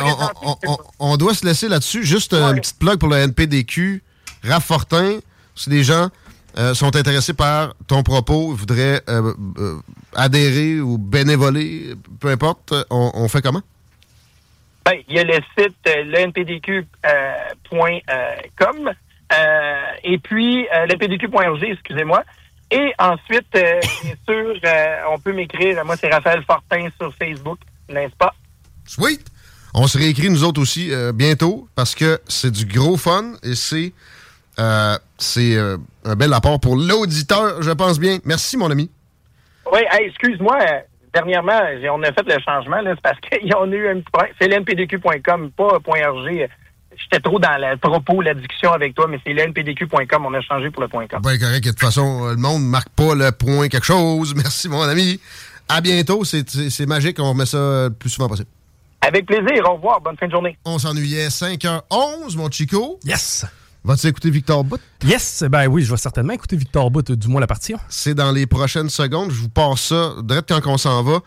on, 1.00 1.18
doit 1.18 1.34
se 1.34 1.46
laisser 1.46 1.70
là-dessus. 1.70 2.04
Juste 2.04 2.34
euh, 2.34 2.52
une 2.52 2.60
petite 2.60 2.80
plug 2.80 3.00
pour 3.00 3.10
le 3.10 3.18
NPDQ. 3.18 4.04
Raph 4.44 4.66
Fortin, 4.66 5.20
si 5.56 5.70
des 5.70 5.84
gens 5.84 6.10
euh, 6.58 6.74
sont 6.74 6.96
intéressés 6.96 7.34
par 7.34 7.74
ton 7.88 8.04
propos, 8.04 8.54
voudraient 8.54 9.02
adhérer 10.16 10.82
ou 10.82 10.98
bénévoler, 10.98 11.94
peu 12.20 12.30
importe, 12.30 12.74
on, 12.90 13.28
fait 13.28 13.42
comment? 13.42 13.62
Ben, 14.86 14.96
il 15.08 15.16
y 15.16 15.20
a 15.20 15.24
le 15.24 15.40
site 15.58 15.78
lenpdq.com 16.08 16.84
et 20.04 20.18
puis 20.18 20.68
lenpdq.org, 20.90 21.64
excusez-moi. 21.64 22.24
Et 22.74 22.92
ensuite, 22.98 23.56
euh, 23.56 23.80
bien 24.04 24.16
sûr, 24.28 24.56
euh, 24.66 24.96
on 25.12 25.20
peut 25.20 25.32
m'écrire. 25.32 25.86
Moi, 25.86 25.96
c'est 25.96 26.12
Raphaël 26.12 26.44
Fortin 26.44 26.88
sur 27.00 27.14
Facebook, 27.14 27.60
n'est-ce 27.88 28.16
pas? 28.16 28.34
Sweet! 28.86 29.28
On 29.76 29.86
se 29.86 30.00
réécrit, 30.00 30.30
nous 30.32 30.44
autres 30.44 30.60
aussi, 30.60 30.92
euh, 30.92 31.12
bientôt, 31.14 31.68
parce 31.76 31.94
que 31.94 32.20
c'est 32.28 32.50
du 32.50 32.66
gros 32.66 32.98
fun 32.98 33.34
et 33.44 33.54
c'est 33.54 33.94
c'est 35.18 35.58
un 36.06 36.16
bel 36.16 36.32
apport 36.32 36.60
pour 36.60 36.76
l'auditeur, 36.76 37.62
je 37.64 37.72
pense 37.72 38.00
bien. 38.00 38.20
Merci, 38.24 38.56
mon 38.56 38.70
ami. 38.70 38.90
Oui, 39.72 39.80
excuse-moi. 40.00 40.60
Dernièrement, 41.12 41.60
on 41.92 42.04
a 42.04 42.12
fait 42.12 42.28
le 42.28 42.40
changement, 42.40 42.78
c'est 42.84 43.02
parce 43.02 43.20
qu'ils 43.32 43.56
ont 43.56 43.72
eu 43.72 43.88
un 43.88 44.00
petit 44.00 44.12
problème. 44.12 44.34
C'est 44.40 44.48
lnpdq.com, 44.48 45.52
pas 45.52 45.78
.rg 45.78 46.50
j'étais 46.98 47.22
trop 47.22 47.40
dans 47.40 47.58
le 47.58 47.78
propos, 47.78 48.22
la 48.22 48.34
discussion 48.34 48.72
avec 48.72 48.96
toi, 48.96 49.08
mais 49.10 49.20
c'est 49.26 49.34
l'NPDQ.com. 49.34 50.26
On 50.26 50.34
a 50.34 50.42
changé 50.42 50.70
pour 50.72 50.82
le 50.82 50.88
.com. 50.88 51.22
Ben, 51.22 51.38
correct. 51.38 51.64
De 51.64 51.70
toute 51.72 51.80
façon, 51.80 52.30
le 52.30 52.36
monde 52.36 52.64
ne 52.64 52.68
marque 52.68 52.90
pas 52.90 53.16
le 53.16 53.32
point 53.32 53.68
quelque 53.70 53.86
chose. 53.86 54.34
Merci, 54.36 54.70
mon 54.70 54.82
ami. 54.82 55.20
À 55.70 55.82
bientôt. 55.82 56.24
C'est 56.24 56.86
magique. 56.86 57.20
On 57.20 57.30
remet 57.32 57.46
ça 57.46 57.58
le 57.58 57.90
plus 57.90 58.10
souvent 58.10 58.28
possible. 58.28 58.50
Avec 59.02 59.26
plaisir. 59.26 59.70
Au 59.70 59.76
revoir. 59.76 60.02
Bonne 60.02 60.18
fin 60.18 60.28
de 60.28 60.32
journée. 60.32 60.58
On 60.66 60.80
s'ennuyait. 60.80 61.28
5h11, 61.28 62.38
mon 62.38 62.50
Chico. 62.50 63.00
Yes. 63.04 63.46
Vas-tu 63.86 64.08
écouter 64.08 64.30
Victor 64.30 64.64
Bout? 64.64 64.80
Yes, 65.04 65.44
ben 65.50 65.68
oui, 65.68 65.84
je 65.84 65.92
vais 65.92 65.98
certainement 65.98 66.32
écouter 66.32 66.56
Victor 66.56 66.90
Bout, 66.90 67.12
du 67.12 67.28
moins 67.28 67.42
la 67.42 67.48
partie. 67.48 67.76
C'est 67.90 68.14
dans 68.14 68.32
les 68.32 68.48
prochaines 68.48 68.88
secondes. 68.88 69.30
Je 69.30 69.42
vous 69.42 69.50
passe 69.50 69.82
ça 69.82 70.14
direct 70.24 70.48
quand 70.48 70.72
on 70.72 70.78
s'en 70.78 71.04
va. 71.04 71.20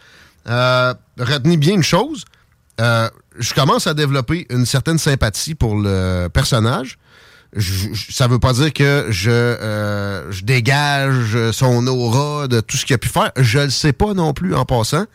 Euh, 0.49 0.95
retenez 1.19 1.59
bien 1.59 1.75
une 1.75 1.83
chose. 1.83 2.25
Euh, 2.81 3.11
je 3.39 3.55
commence 3.55 3.87
à 3.87 3.95
développer 3.95 4.47
une 4.51 4.67
certaine 4.67 4.99
sympathie 4.99 5.55
pour 5.55 5.77
le 5.77 6.29
personnage. 6.29 6.99
Je, 7.55 7.89
ça 8.11 8.27
veut 8.27 8.39
pas 8.39 8.53
dire 8.53 8.73
que 8.73 9.07
je, 9.11 9.31
euh, 9.31 10.31
je 10.31 10.45
dégage 10.45 11.51
son 11.53 11.87
aura 11.87 12.49
de 12.49 12.61
tout 12.61 12.77
ce 12.77 12.85
qu'il 12.85 12.95
a 12.95 12.99
pu 12.99 13.09
faire. 13.09 13.31
Je 13.37 13.61
le 13.61 13.71
sais 13.71 13.93
pas 13.93 14.15
non 14.15 14.33
plus 14.33 14.55
en 14.55 14.65
passant, 14.65 15.07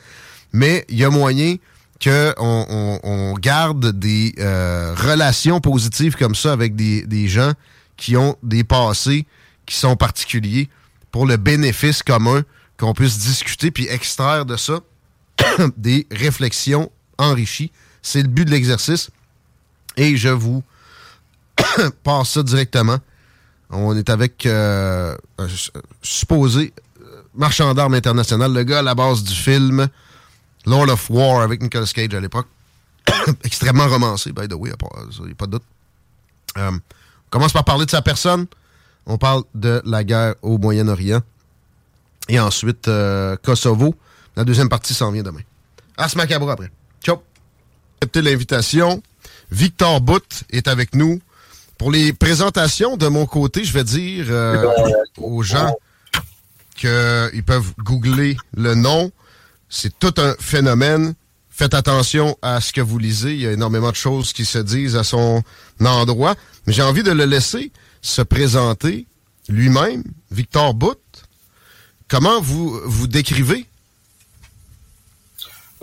mais 0.53 0.85
il 0.89 0.97
y 0.97 1.03
a 1.03 1.09
moyen 1.09 1.57
qu'on 2.03 2.33
on, 2.37 2.99
on, 3.03 3.33
garde 3.35 3.91
des 3.91 4.33
euh, 4.39 4.95
relations 4.97 5.59
positives 5.59 6.15
comme 6.15 6.33
ça 6.33 6.51
avec 6.51 6.75
des, 6.75 7.05
des 7.05 7.27
gens 7.27 7.51
qui 7.97 8.17
ont 8.17 8.35
des 8.41 8.63
passés 8.63 9.27
qui 9.67 9.75
sont 9.75 9.95
particuliers 9.95 10.69
pour 11.11 11.27
le 11.27 11.37
bénéfice 11.37 12.01
commun, 12.01 12.43
qu'on 12.77 12.93
puisse 12.93 13.19
discuter 13.19 13.69
puis 13.69 13.87
extraire 13.87 14.45
de 14.45 14.57
ça 14.57 14.79
des 15.77 16.07
réflexions 16.11 16.91
enrichies 17.17 17.71
c'est 18.01 18.21
le 18.21 18.27
but 18.27 18.45
de 18.45 18.51
l'exercice. 18.51 19.09
Et 19.97 20.15
je 20.17 20.29
vous 20.29 20.63
passe 22.03 22.29
ça 22.29 22.43
directement. 22.43 22.97
On 23.69 23.95
est 23.95 24.09
avec 24.09 24.45
euh, 24.45 25.15
un 25.37 25.47
supposé 26.01 26.73
euh, 27.01 27.21
marchand 27.35 27.73
d'armes 27.73 27.93
international, 27.93 28.53
le 28.53 28.63
gars 28.63 28.79
à 28.79 28.81
la 28.81 28.95
base 28.95 29.23
du 29.23 29.33
film 29.33 29.87
Lord 30.65 30.89
of 30.89 31.09
War 31.09 31.41
avec 31.41 31.61
Nicolas 31.61 31.85
Cage 31.85 32.13
à 32.13 32.19
l'époque. 32.19 32.47
Extrêmement 33.43 33.87
romancé, 33.87 34.31
by 34.31 34.47
the 34.47 34.53
way, 34.53 34.71
il 34.71 35.25
n'y 35.25 35.31
a 35.31 35.35
pas 35.35 35.45
de 35.45 35.51
doute. 35.51 35.63
Euh, 36.57 36.71
on 36.71 36.79
commence 37.29 37.53
par 37.53 37.63
parler 37.63 37.85
de 37.85 37.91
sa 37.91 38.01
personne. 38.01 38.45
On 39.05 39.17
parle 39.17 39.43
de 39.55 39.81
la 39.85 40.03
guerre 40.03 40.35
au 40.41 40.57
Moyen-Orient. 40.57 41.21
Et 42.29 42.39
ensuite, 42.39 42.89
Kosovo. 43.43 43.95
La 44.35 44.43
deuxième 44.43 44.69
partie 44.69 44.93
s'en 44.93 45.11
vient 45.11 45.23
demain. 45.23 45.41
Ars 45.97 46.15
Macabre 46.15 46.49
après. 46.49 46.71
Ciao! 47.03 47.30
Accepté 48.01 48.23
l'invitation. 48.23 49.03
Victor 49.51 50.01
Bout 50.01 50.43
est 50.49 50.67
avec 50.67 50.95
nous. 50.95 51.19
Pour 51.77 51.91
les 51.91 52.13
présentations, 52.13 52.97
de 52.97 53.07
mon 53.07 53.27
côté, 53.27 53.63
je 53.63 53.73
vais 53.73 53.83
dire 53.83 54.25
euh, 54.29 54.67
aux 55.17 55.43
gens 55.43 55.71
qu'ils 56.75 57.43
peuvent 57.45 57.73
googler 57.77 58.37
le 58.57 58.73
nom. 58.73 59.11
C'est 59.69 59.99
tout 59.99 60.15
un 60.17 60.33
phénomène. 60.39 61.13
Faites 61.51 61.75
attention 61.75 62.35
à 62.41 62.59
ce 62.59 62.73
que 62.73 62.81
vous 62.81 62.97
lisez. 62.97 63.33
Il 63.33 63.41
y 63.41 63.47
a 63.47 63.51
énormément 63.51 63.91
de 63.91 63.95
choses 63.95 64.33
qui 64.33 64.45
se 64.45 64.57
disent 64.57 64.95
à 64.95 65.03
son 65.03 65.43
endroit. 65.79 66.33
Mais 66.65 66.73
j'ai 66.73 66.81
envie 66.81 67.03
de 67.03 67.11
le 67.11 67.25
laisser 67.25 67.71
se 68.01 68.23
présenter 68.23 69.05
lui-même, 69.47 70.03
Victor 70.31 70.73
Bout. 70.73 70.97
Comment 72.07 72.41
vous 72.41 72.79
vous 72.85 73.07
décrivez 73.07 73.67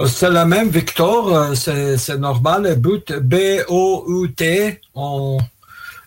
c'est 0.06 0.30
la 0.30 0.44
même, 0.44 0.68
Victor, 0.68 1.34
euh, 1.34 1.96
c'est 1.96 2.18
normal. 2.18 2.76
But, 2.76 3.12
B-O-U-T, 3.12 4.80
en 4.94 5.38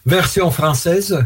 version 0.05 0.49
française. 0.49 1.25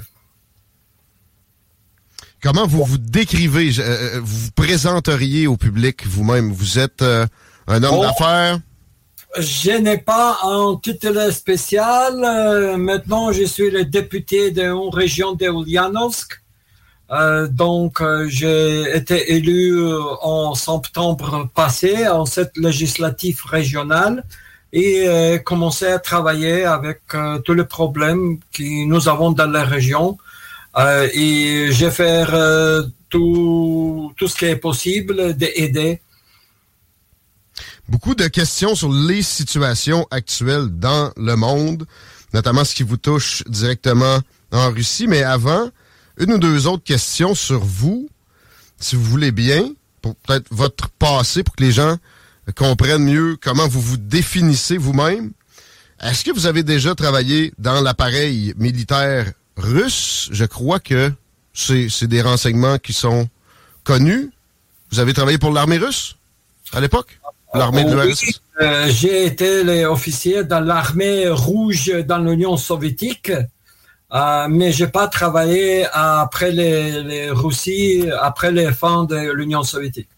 Comment 2.41 2.65
vous 2.65 2.83
vous 2.83 2.97
décrivez, 2.97 3.79
euh, 3.79 3.81
euh, 3.81 4.19
vous 4.23 4.37
vous 4.37 4.51
présenteriez 4.51 5.45
au 5.47 5.57
public 5.57 6.07
vous-même? 6.07 6.51
Vous 6.51 6.79
êtes 6.79 7.03
un 7.03 7.83
homme 7.83 7.99
oh. 7.99 8.01
d'affaires? 8.01 8.59
Je 9.37 9.71
n'ai 9.71 9.97
pas 9.97 10.39
un 10.43 10.79
titre 10.81 11.31
spécial. 11.31 12.77
maintenant, 12.77 13.31
je 13.31 13.43
suis 13.43 13.69
le 13.69 13.85
député 13.85 14.49
de 14.51 14.61
la 14.61 14.89
région 14.91 15.33
de 15.33 15.45
Ulyanovsk. 15.45 16.41
Euh, 17.11 17.47
donc, 17.47 18.01
euh, 18.01 18.27
j'ai 18.29 18.95
été 18.95 19.33
élu 19.33 19.77
euh, 19.77 20.01
en 20.21 20.55
septembre 20.55 21.49
passé 21.53 22.07
en 22.07 22.25
cette 22.25 22.57
législative 22.57 23.41
régionale 23.45 24.23
et 24.73 25.39
commencé 25.45 25.85
à 25.85 25.99
travailler 25.99 26.65
avec 26.65 27.03
tous 27.45 27.53
les 27.53 27.63
problèmes 27.63 28.39
que 28.51 28.85
nous 28.85 29.07
avons 29.07 29.31
dans 29.31 29.49
la 29.49 29.63
région. 29.63 30.17
et 31.13 31.69
j'ai 31.71 31.91
fait 31.91 32.25
tout, 33.09 34.11
tout 34.17 34.27
ce 34.27 34.35
qui 34.35 34.43
est 34.43 34.57
possible 34.57 35.33
d'aider. 35.33 36.01
Beaucoup 37.87 38.15
de 38.15 38.27
questions 38.27 38.75
sur 38.75 38.91
les 38.91 39.21
situations 39.21 40.05
actuelles 40.11 40.67
dans 40.67 41.13
le 41.15 41.37
monde, 41.37 41.85
notamment 42.33 42.65
ce 42.65 42.75
qui 42.75 42.83
vous 42.83 42.97
touche 42.97 43.43
directement 43.45 44.19
en 44.51 44.71
Russie. 44.71 45.07
Mais 45.07 45.23
avant, 45.23 45.69
une 46.17 46.33
ou 46.33 46.37
deux 46.37 46.67
autres 46.67 46.83
questions 46.83 47.35
sur 47.35 47.63
vous, 47.63 48.09
si 48.79 48.95
vous 48.95 49.03
voulez 49.03 49.31
bien, 49.31 49.69
pour 50.01 50.15
peut-être 50.15 50.47
votre 50.51 50.89
passé, 50.89 51.43
pour 51.43 51.55
que 51.55 51.63
les 51.63 51.71
gens 51.71 51.97
comprennent 52.55 53.03
mieux 53.03 53.37
comment 53.41 53.67
vous 53.67 53.81
vous 53.81 53.97
définissez 53.97 54.77
vous-même. 54.77 55.31
Est-ce 56.01 56.23
que 56.23 56.31
vous 56.31 56.45
avez 56.45 56.63
déjà 56.63 56.93
travaillé 56.93 57.53
dans 57.57 57.81
l'appareil 57.81 58.53
militaire 58.57 59.31
russe? 59.57 60.29
Je 60.31 60.45
crois 60.45 60.79
que 60.79 61.11
c'est 61.53 62.07
des 62.07 62.21
renseignements 62.21 62.77
qui 62.77 62.93
sont 62.93 63.27
connus. 63.83 64.29
Vous 64.91 64.99
avez 64.99 65.13
travaillé 65.13 65.37
pour 65.37 65.51
l'armée 65.51 65.77
russe 65.77 66.17
à 66.73 66.81
l'époque? 66.81 67.19
L'armée 67.53 67.85
de? 67.85 67.95
Oui, 67.95 68.35
euh, 68.61 68.89
j'ai 68.89 69.25
été 69.25 69.85
officier 69.85 70.43
dans 70.43 70.59
l'armée 70.59 71.29
rouge 71.29 71.91
dans 72.05 72.17
l'Union 72.17 72.57
soviétique. 72.57 73.31
Euh, 74.13 74.47
mais 74.49 74.71
j'ai 74.71 74.87
pas 74.87 75.07
travaillé 75.07 75.87
après 75.91 76.51
les, 76.51 77.03
les 77.03 77.29
Russie, 77.31 78.07
après 78.21 78.51
les 78.51 78.71
fins 78.71 79.03
de 79.03 79.31
l'Union 79.33 79.63
soviétique. 79.63 80.09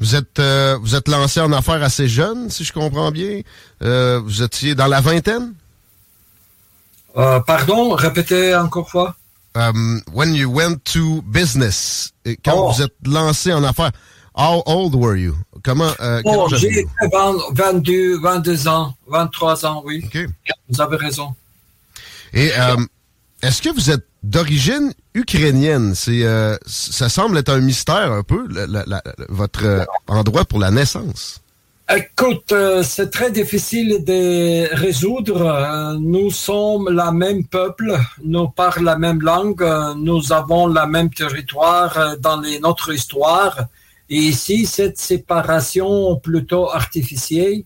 Vous 0.00 0.14
êtes 0.14 0.38
euh, 0.38 0.78
vous 0.80 0.94
êtes 0.94 1.08
lancé 1.08 1.40
en 1.40 1.52
affaires 1.52 1.82
assez 1.82 2.08
jeune, 2.08 2.50
si 2.50 2.64
je 2.64 2.72
comprends 2.72 3.10
bien. 3.10 3.40
Euh, 3.82 4.20
vous 4.24 4.42
étiez 4.42 4.74
dans 4.74 4.86
la 4.86 5.00
vingtaine? 5.00 5.54
Euh, 7.16 7.40
pardon, 7.40 7.90
répétez 7.94 8.54
encore 8.54 8.88
fois. 8.88 9.16
Um, 9.56 10.02
when 10.12 10.34
you 10.34 10.48
went 10.48 10.78
to 10.84 11.22
business, 11.22 12.12
quand 12.44 12.54
oh. 12.54 12.70
vous 12.70 12.82
êtes 12.82 12.94
lancé 13.04 13.52
en 13.52 13.64
affaires, 13.64 13.90
how 14.36 14.62
old 14.66 14.94
were 14.94 15.16
you? 15.16 15.34
Comment? 15.64 15.90
oh, 16.24 16.48
j'ai 16.54 16.86
22, 17.56 18.20
22 18.20 18.68
ans, 18.68 18.94
23 19.08 19.66
ans, 19.66 19.82
oui. 19.84 20.08
Vous 20.68 20.80
avez 20.80 20.96
raison. 20.96 21.34
Et 22.32 22.52
est-ce 23.42 23.62
que 23.62 23.68
vous 23.68 23.90
êtes 23.90 24.06
d'origine 24.22 24.92
ukrainienne? 25.14 25.94
C'est, 25.94 26.24
euh, 26.24 26.56
ça 26.66 27.08
semble 27.08 27.38
être 27.38 27.50
un 27.50 27.60
mystère 27.60 28.12
un 28.12 28.22
peu, 28.22 28.48
votre 29.28 29.64
euh, 29.64 29.84
endroit 30.08 30.44
pour 30.44 30.58
la 30.58 30.70
naissance. 30.70 31.40
Écoute, 31.94 32.52
euh, 32.52 32.82
c'est 32.82 33.10
très 33.10 33.30
difficile 33.30 34.04
de 34.04 34.74
résoudre. 34.74 35.96
Nous 36.00 36.30
sommes 36.30 36.90
la 36.90 37.12
même 37.12 37.44
peuple, 37.46 37.98
nous 38.24 38.48
parlons 38.48 38.84
la 38.84 38.98
même 38.98 39.22
langue, 39.22 39.64
nous 39.96 40.32
avons 40.32 40.66
la 40.66 40.86
même 40.86 41.08
territoire 41.08 42.16
dans 42.18 42.42
notre 42.60 42.92
histoire. 42.92 43.56
Et 44.10 44.16
ici, 44.16 44.66
cette 44.66 44.98
séparation 44.98 46.16
plutôt 46.16 46.70
artificielle 46.70 47.62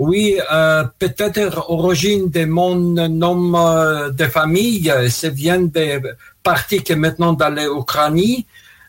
oui, 0.00 0.40
euh, 0.50 0.84
peut-être 0.98 1.68
origine 1.68 2.30
de 2.30 2.46
mon 2.46 2.74
nom 2.74 3.54
euh, 3.54 4.08
de 4.08 4.24
famille, 4.24 4.90
ça 5.10 5.28
vient 5.28 5.60
des 5.60 6.00
parties 6.42 6.82
qui 6.82 6.94
maintenant 6.96 7.34
dans 7.34 7.50
l'Ukraine, 7.50 8.44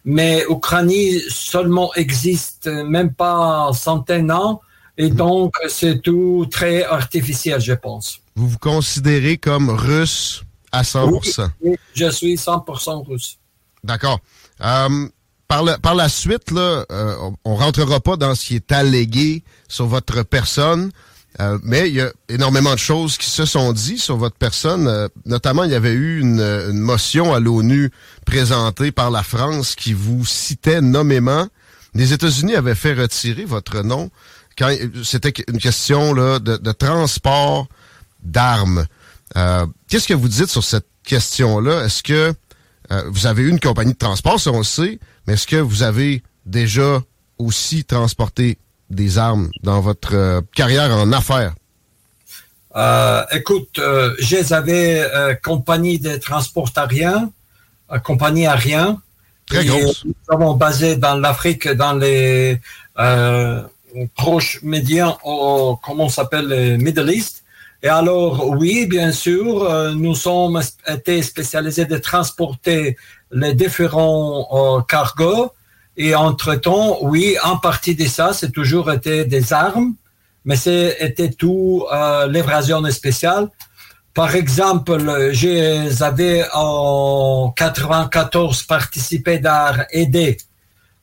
mais 0.05 0.45
l'Ukraine 0.47 1.19
seulement 1.27 1.93
existe 1.95 2.67
même 2.67 3.13
pas 3.13 3.71
centaines 3.73 4.27
d'années, 4.27 4.55
et 4.97 5.11
hmm. 5.11 5.15
donc 5.15 5.53
c'est 5.67 6.01
tout 6.01 6.47
très 6.49 6.85
artificiel, 6.85 7.59
je 7.59 7.73
pense. 7.73 8.21
Vous 8.37 8.47
vous 8.47 8.57
considérez 8.57 9.35
comme 9.35 9.69
russe 9.69 10.43
à 10.71 10.83
100%? 10.83 11.49
Oui, 11.61 11.75
je 11.93 12.09
suis 12.09 12.35
100% 12.35 13.05
russe. 13.05 13.37
D'accord. 13.83 14.19
Euh, 14.61 15.09
par, 15.81 15.95
la 15.95 16.07
suite, 16.07 16.51
euh, 16.53 17.15
on, 17.43 17.55
rentrera 17.55 17.99
pas 17.99 18.15
dans 18.15 18.35
ce 18.35 18.45
qui 18.45 18.55
est 18.55 18.71
allégué 18.71 19.43
sur 19.67 19.85
votre 19.85 20.23
personne, 20.23 20.91
euh, 21.41 21.57
mais 21.63 21.89
il 21.89 21.95
y 21.95 22.01
a 22.01 22.09
énormément 22.29 22.73
de 22.73 22.79
choses 22.79 23.17
qui 23.17 23.29
se 23.29 23.43
sont 23.43 23.73
dites 23.73 23.99
sur 23.99 24.15
votre 24.15 24.37
personne. 24.37 24.87
Euh, 24.87 25.09
notamment, 25.25 25.65
il 25.65 25.71
y 25.71 25.75
avait 25.75 25.91
eu 25.91 26.21
une, 26.21 26.71
motion 26.71 27.33
à 27.33 27.41
l'ONU 27.41 27.91
présentée 28.25 28.93
par 28.93 29.11
la 29.11 29.23
France 29.23 29.75
qui 29.75 29.91
vous 29.91 30.25
citait 30.25 30.79
nommément. 30.79 31.47
Les 31.95 32.13
États-Unis 32.13 32.55
avaient 32.55 32.75
fait 32.75 32.93
retirer 32.93 33.43
votre 33.43 33.81
nom 33.81 34.09
quand 34.57 34.73
c'était 35.03 35.33
une 35.49 35.59
question 35.59 36.13
de, 36.13 36.71
transport 36.71 37.67
d'armes. 38.23 38.85
Qu'est-ce 39.89 40.07
que 40.07 40.13
vous 40.13 40.29
dites 40.29 40.49
sur 40.49 40.63
cette 40.63 40.87
question-là? 41.03 41.83
Est-ce 41.83 42.03
que 42.03 42.33
vous 43.09 43.25
avez 43.25 43.43
eu 43.43 43.49
une 43.49 43.59
compagnie 43.59 43.93
de 43.93 43.97
transport, 43.97 44.39
ça 44.39 44.51
on 44.51 44.59
le 44.59 44.63
sait, 44.63 44.99
mais 45.25 45.33
est-ce 45.33 45.47
que 45.47 45.57
vous 45.57 45.83
avez 45.83 46.23
déjà 46.45 47.01
aussi 47.37 47.83
transporté 47.83 48.57
des 48.89 49.17
armes 49.17 49.49
dans 49.63 49.81
votre 49.81 50.15
euh, 50.15 50.41
carrière 50.53 50.91
en 50.91 51.11
affaires? 51.11 51.53
Euh, 52.75 53.23
écoute, 53.31 53.79
euh, 53.79 54.15
j'avais 54.19 55.01
euh, 55.01 55.35
compagnie 55.35 55.99
de 55.99 56.15
transport 56.17 56.69
aérien, 56.75 57.31
compagnie 58.03 58.47
aérien. 58.47 59.01
Très 59.45 59.65
grosse. 59.65 60.05
Nous 60.05 60.13
avons 60.29 60.53
basé 60.53 60.95
dans 60.95 61.15
l'Afrique, 61.15 61.67
dans 61.67 61.93
les 61.93 62.61
proches 64.15 64.59
médians, 64.63 65.17
comment 65.83 66.05
on 66.05 66.09
s'appelle, 66.09 66.47
les 66.47 66.77
Middle 66.77 67.11
East. 67.11 67.43
Et 67.83 67.89
alors, 67.89 68.47
oui, 68.47 68.85
bien 68.85 69.11
sûr, 69.11 69.93
nous 69.95 70.15
sommes 70.15 70.61
été 70.87 71.21
spécialisés 71.21 71.83
de 71.83 71.97
transporter 71.97 72.95
les 73.31 73.53
différents 73.53 74.47
euh, 74.51 74.81
cargos. 74.81 75.51
Et 75.97 76.15
entre-temps, 76.15 76.97
oui, 77.01 77.35
en 77.43 77.57
partie 77.57 77.95
de 77.95 78.05
ça, 78.05 78.33
c'est 78.33 78.51
toujours 78.51 78.91
été 78.91 79.25
des 79.25 79.53
armes, 79.53 79.93
mais 80.45 80.55
c'était 80.55 81.29
tout 81.29 81.85
euh, 81.91 82.27
l'évasion 82.27 82.83
spéciale. 82.89 83.49
Par 84.13 84.35
exemple, 84.35 85.31
j'avais 85.31 86.45
en 86.53 87.53
94 87.55 88.63
participé 88.63 89.41
à 89.45 89.87
aider 89.91 90.37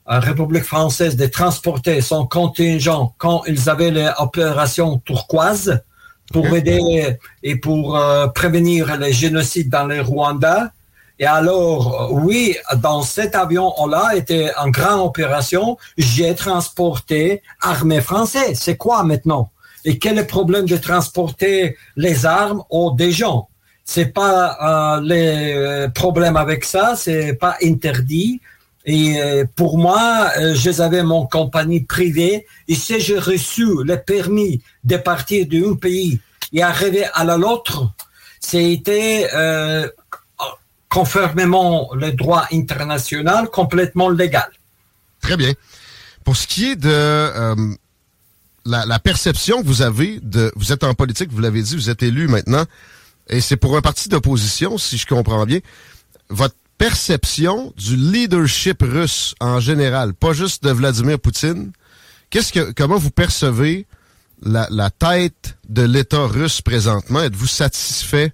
la 0.09 0.21
République 0.21 0.65
française 0.65 1.17
de 1.17 1.27
transporter 1.27 2.01
son 2.01 2.27
contingent 2.27 3.15
quand 3.19 3.43
ils 3.47 3.69
avaient 3.69 3.91
l'opération 3.91 4.99
turquoise 5.05 5.83
pour 6.33 6.47
aider 6.47 7.17
et 7.43 7.57
pour 7.57 7.97
euh, 7.97 8.27
prévenir 8.29 8.97
les 8.97 9.13
génocides 9.13 9.71
dans 9.71 9.85
le 9.85 10.01
Rwanda. 10.01 10.73
Et 11.21 11.27
alors, 11.27 12.11
oui, 12.13 12.57
dans 12.77 13.03
cet 13.03 13.35
avion-là 13.35 14.15
était 14.15 14.53
une 14.65 14.71
grande 14.71 15.01
opération. 15.01 15.77
J'ai 15.97 16.35
transporté 16.35 17.43
armée 17.61 18.01
française. 18.01 18.59
C'est 18.61 18.77
quoi 18.77 19.03
maintenant? 19.03 19.51
Et 19.85 19.99
quel 19.99 20.19
est 20.19 20.23
le 20.23 20.27
problème 20.27 20.67
de 20.67 20.77
transporter 20.77 21.77
les 21.97 22.25
armes 22.27 22.63
aux 22.71 22.93
des 22.93 23.11
gens? 23.11 23.49
C'est 23.85 24.13
pas 24.13 24.99
euh, 25.01 25.11
euh, 25.11 25.89
problèmes 25.89 26.37
avec 26.37 26.65
ça, 26.65 26.95
c'est 26.95 27.33
pas 27.33 27.57
interdit. 27.63 28.41
Et 28.85 29.21
euh, 29.21 29.45
pour 29.57 29.79
moi, 29.79 30.31
j'avais 30.53 31.03
mon 31.03 31.27
compagnie 31.27 31.81
privée. 31.81 32.47
Et 32.69 32.75
si 32.75 33.01
j'ai 33.01 33.19
reçu 33.19 33.67
le 33.85 33.97
permis 33.97 34.63
de 34.85 34.99
partir 34.99 35.47
d'un 35.47 35.75
pays 35.75 36.21
et 36.53 36.63
arriver 36.63 37.07
à 37.15 37.25
l'autre, 37.25 37.91
c'était 38.41 39.29
conformément 40.89 41.91
le 41.95 42.13
droit 42.13 42.47
international, 42.53 43.49
complètement 43.49 44.09
légal. 44.09 44.51
Très 45.21 45.37
bien. 45.37 45.53
Pour 46.25 46.37
ce 46.37 46.47
qui 46.47 46.71
est 46.71 46.77
de 46.77 46.89
euh, 46.91 47.55
la, 48.65 48.99
perception 48.99 49.63
que 49.63 49.67
vous 49.67 49.83
avez 49.83 50.21
de... 50.23 50.53
Vous 50.57 50.73
êtes 50.73 50.85
en 50.85 50.95
politique, 50.95 51.31
vous 51.33 51.41
l'avez 51.41 51.63
dit, 51.63 51.75
vous 51.75 51.91
êtes 51.91 52.03
élu 52.03 52.29
maintenant, 52.29 52.65
et 53.29 53.41
c'est 53.41 53.57
pour 53.57 53.77
un 53.77 53.81
parti 53.81 54.09
d'opposition, 54.09 54.79
si 54.79 54.97
je 54.99 55.07
comprends 55.07 55.45
bien. 55.45 55.61
Votre 56.31 56.55
perception 56.79 57.73
du 57.77 57.97
leadership 57.97 58.83
russe 58.83 59.35
en 59.41 59.61
général, 59.61 60.15
pas 60.15 60.33
juste 60.33 60.63
de 60.65 60.71
Vladimir 60.71 61.19
Poutine, 61.19 61.73
qu'est-ce 62.31 62.53
que, 62.53 62.73
comment 62.73 62.99
vous 62.99 63.11
percevez 63.11 63.87
la, 64.43 64.69
la 64.71 64.91
tête 64.91 65.57
de 65.69 65.83
l'État 65.83 66.27
russe 66.27 66.63
présentement? 66.63 67.23
Êtes-vous 67.23 67.47
satisfait 67.47 68.33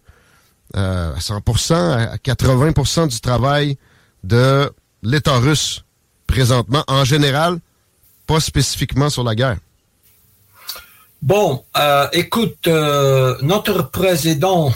euh, 0.76 1.14
à 1.14 1.18
100%, 1.18 1.74
à 1.74 2.16
80% 2.16 3.08
du 3.08 3.20
travail 3.20 3.78
de 4.24 4.72
l'État 5.02 5.36
russe 5.38 5.84
présentement, 6.26 6.82
en 6.88 7.04
général, 7.04 7.58
pas 8.26 8.40
spécifiquement 8.40 9.10
sur 9.10 9.22
la 9.22 9.34
guerre? 9.34 9.58
Bon, 11.22 11.64
euh, 11.76 12.06
écoute, 12.12 12.66
euh, 12.66 13.36
notre 13.40 13.90
président, 13.90 14.72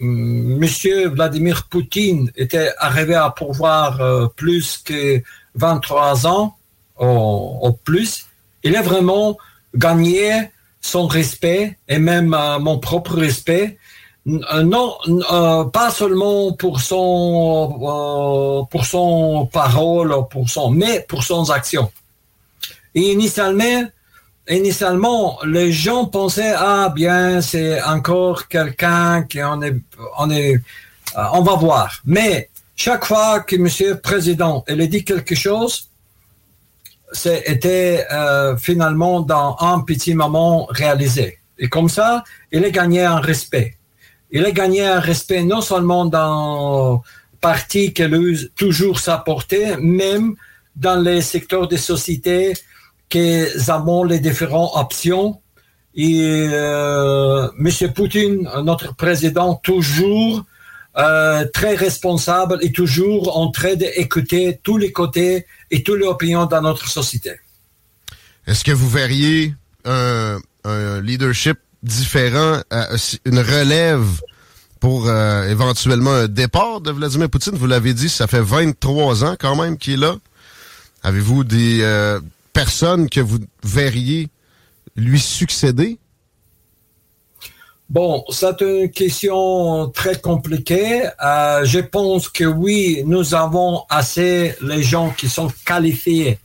Monsieur 0.00 1.08
Vladimir 1.08 1.68
Poutine, 1.68 2.32
était 2.34 2.72
arrivé 2.78 3.14
à 3.14 3.30
pouvoir 3.30 4.30
plus 4.36 4.78
que 4.78 5.22
23 5.54 6.26
ans 6.26 6.56
au, 6.98 7.76
plus. 7.84 8.26
Il 8.64 8.74
a 8.76 8.82
vraiment 8.82 9.36
gagné 9.74 10.50
son 10.80 11.06
respect 11.06 11.78
et 11.88 11.98
même 11.98 12.36
mon 12.60 12.78
propre 12.78 13.16
respect 13.16 13.76
euh, 13.76 13.79
non, 14.26 14.98
euh, 15.08 15.64
pas 15.64 15.90
seulement 15.90 16.52
pour 16.52 16.80
son 16.80 17.78
euh, 17.80 18.64
pour 18.70 18.84
son 18.84 19.48
parole, 19.50 20.14
pour 20.30 20.48
son, 20.50 20.70
mais 20.70 21.04
pour 21.08 21.22
son 21.24 21.48
action. 21.50 21.90
Et 22.94 23.12
initialement, 23.12 23.88
initialement, 24.48 25.38
les 25.44 25.72
gens 25.72 26.04
pensaient 26.06 26.52
ah 26.54 26.92
bien 26.94 27.40
c'est 27.40 27.82
encore 27.82 28.48
quelqu'un 28.48 29.22
qui 29.22 29.42
on 29.42 29.62
est 29.62 29.76
on 30.18 30.30
est 30.30 30.60
on 31.32 31.42
va 31.42 31.54
voir. 31.54 32.00
Mais 32.04 32.50
chaque 32.76 33.06
fois 33.06 33.40
que 33.40 33.56
Monsieur 33.56 33.90
le 33.90 34.00
Président 34.00 34.64
il 34.68 34.80
a 34.82 34.86
dit 34.86 35.02
quelque 35.02 35.34
chose, 35.34 35.88
c'était 37.12 38.06
finalement 38.58 39.20
dans 39.20 39.56
un 39.60 39.80
petit 39.80 40.14
moment 40.14 40.66
réalisé. 40.70 41.38
Et 41.58 41.68
comme 41.68 41.88
ça, 41.88 42.24
il 42.52 42.64
a 42.64 42.70
gagné 42.70 43.04
un 43.04 43.20
respect 43.20 43.76
il 44.32 44.44
a 44.44 44.50
gagné 44.50 44.84
un 44.86 45.00
respect 45.00 45.42
non 45.42 45.60
seulement 45.60 46.06
dans 46.06 47.02
parti 47.40 47.92
qui 47.92 48.02
a 48.02 48.08
toujours 48.56 49.00
sa 49.00 49.18
portée, 49.18 49.76
même 49.78 50.34
dans 50.76 51.00
les 51.00 51.20
secteurs 51.20 51.68
des 51.68 51.78
sociétés 51.78 52.54
qui 53.08 53.44
avons 53.68 54.04
les 54.04 54.20
différentes 54.20 54.70
options. 54.74 55.40
Et 55.94 56.48
euh, 56.52 57.48
M. 57.58 57.92
Poutine, 57.92 58.48
notre 58.62 58.94
président, 58.94 59.56
toujours 59.56 60.44
euh, 60.96 61.44
très 61.52 61.74
responsable 61.74 62.58
et 62.62 62.72
toujours 62.72 63.36
en 63.36 63.50
train 63.50 63.74
d'écouter 63.74 64.60
tous 64.62 64.76
les 64.76 64.92
côtés 64.92 65.46
et 65.70 65.82
toutes 65.82 66.00
les 66.00 66.06
opinions 66.06 66.46
dans 66.46 66.62
notre 66.62 66.88
société. 66.88 67.32
Est-ce 68.46 68.64
que 68.64 68.72
vous 68.72 68.88
verriez 68.88 69.54
un, 69.84 70.40
leadership 71.02 71.58
différent, 71.82 72.60
euh, 72.72 72.96
une 73.24 73.38
relève 73.38 74.06
pour 74.80 75.08
euh, 75.08 75.48
éventuellement 75.48 76.12
un 76.12 76.28
départ 76.28 76.80
de 76.80 76.90
Vladimir 76.90 77.28
Poutine? 77.28 77.54
Vous 77.54 77.66
l'avez 77.66 77.94
dit, 77.94 78.08
ça 78.08 78.26
fait 78.26 78.40
23 78.40 79.24
ans 79.24 79.36
quand 79.38 79.56
même 79.56 79.76
qu'il 79.78 79.94
est 79.94 79.96
là. 79.96 80.16
Avez-vous 81.02 81.44
des 81.44 82.18
personnes 82.52 83.08
que 83.08 83.20
vous 83.20 83.38
verriez 83.62 84.28
lui 84.96 85.18
succéder? 85.18 85.98
Bon, 87.90 88.24
c'est 88.30 88.60
une 88.60 88.88
question 88.88 89.88
très 89.88 90.14
compliquée. 90.20 91.02
Euh, 91.24 91.64
je 91.64 91.80
pense 91.80 92.28
que 92.28 92.44
oui, 92.44 93.02
nous 93.04 93.34
avons 93.34 93.82
assez 93.90 94.54
les 94.62 94.84
gens 94.84 95.10
qui 95.10 95.28
sont 95.28 95.50
qualifiés 95.66 96.38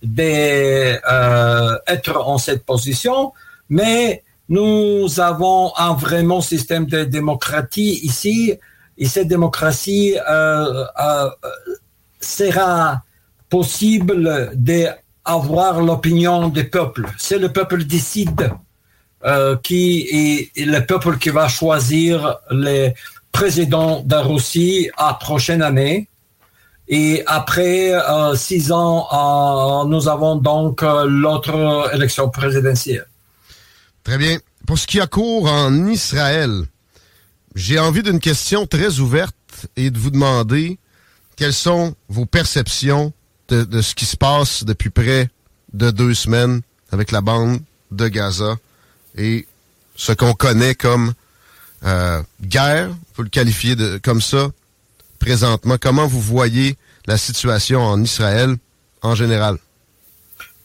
d'être 0.00 1.02
euh, 1.10 2.20
en 2.24 2.38
cette 2.38 2.64
position, 2.64 3.32
mais 3.68 4.22
nous 4.48 5.20
avons 5.20 5.72
un 5.76 5.94
vraiment 5.94 6.40
système 6.40 6.86
de 6.86 7.04
démocratie 7.04 8.00
ici, 8.02 8.54
et 8.98 9.06
cette 9.06 9.28
démocratie 9.28 10.16
euh, 10.28 10.84
sera 12.20 13.02
possible 13.48 14.50
d'avoir 14.54 15.82
l'opinion 15.82 16.48
des 16.48 16.64
peuples. 16.64 17.06
C'est 17.18 17.38
le 17.38 17.52
peuple 17.52 17.84
décide 17.84 18.50
euh, 19.24 19.56
qui 19.62 20.08
est, 20.56 20.64
le 20.64 20.80
peuple 20.80 21.16
qui 21.18 21.28
va 21.28 21.46
choisir 21.46 22.38
les 22.50 22.92
présidents 23.30 24.02
de 24.02 24.16
Russie 24.16 24.90
à 24.96 25.14
prochaine 25.14 25.62
année. 25.62 26.08
Et 26.88 27.22
après 27.26 27.92
euh, 27.92 28.34
six 28.34 28.72
ans, 28.72 29.06
euh, 29.12 29.84
nous 29.88 30.08
avons 30.08 30.34
donc 30.36 30.82
l'autre 30.82 31.90
élection 31.94 32.30
présidentielle. 32.30 33.06
Très 34.04 34.18
bien. 34.18 34.38
Pour 34.66 34.78
ce 34.78 34.86
qui 34.86 35.00
a 35.00 35.06
cours 35.06 35.50
en 35.50 35.86
Israël, 35.86 36.64
j'ai 37.54 37.78
envie 37.78 38.02
d'une 38.02 38.20
question 38.20 38.66
très 38.66 38.98
ouverte 38.98 39.34
et 39.76 39.90
de 39.90 39.98
vous 39.98 40.10
demander 40.10 40.78
quelles 41.36 41.54
sont 41.54 41.94
vos 42.08 42.26
perceptions 42.26 43.12
de, 43.48 43.64
de 43.64 43.82
ce 43.82 43.94
qui 43.94 44.06
se 44.06 44.16
passe 44.16 44.64
depuis 44.64 44.90
près 44.90 45.30
de 45.72 45.90
deux 45.90 46.14
semaines 46.14 46.62
avec 46.90 47.10
la 47.10 47.20
bande 47.20 47.60
de 47.90 48.08
Gaza 48.08 48.56
et 49.16 49.46
ce 49.96 50.12
qu'on 50.12 50.34
connaît 50.34 50.74
comme 50.74 51.12
euh, 51.84 52.22
guerre, 52.42 52.90
faut 53.14 53.22
le 53.22 53.28
qualifier 53.28 53.76
de 53.76 53.98
comme 54.02 54.20
ça 54.22 54.50
présentement. 55.18 55.76
Comment 55.80 56.06
vous 56.06 56.20
voyez 56.20 56.76
la 57.06 57.16
situation 57.18 57.82
en 57.82 58.02
Israël 58.02 58.56
en 59.02 59.14
général? 59.14 59.58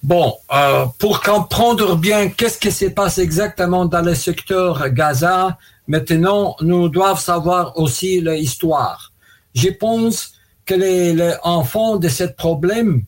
Bon, 0.03 0.35
euh, 0.53 0.85
pour 0.99 1.21
comprendre 1.21 1.95
bien 1.95 2.29
qu'est-ce 2.29 2.57
qui 2.57 2.71
se 2.71 2.85
passe 2.85 3.17
exactement 3.17 3.85
dans 3.85 4.01
le 4.01 4.15
secteur 4.15 4.89
Gaza, 4.89 5.57
maintenant, 5.87 6.55
nous 6.61 6.87
devons 6.89 7.15
savoir 7.15 7.77
aussi 7.77 8.21
l'histoire. 8.21 9.11
Je 9.55 9.69
pense 9.69 10.33
que 10.65 10.75
les, 10.75 11.33
enfants 11.43 11.97
de 11.97 12.09
ce 12.09 12.25
problème, 12.25 13.03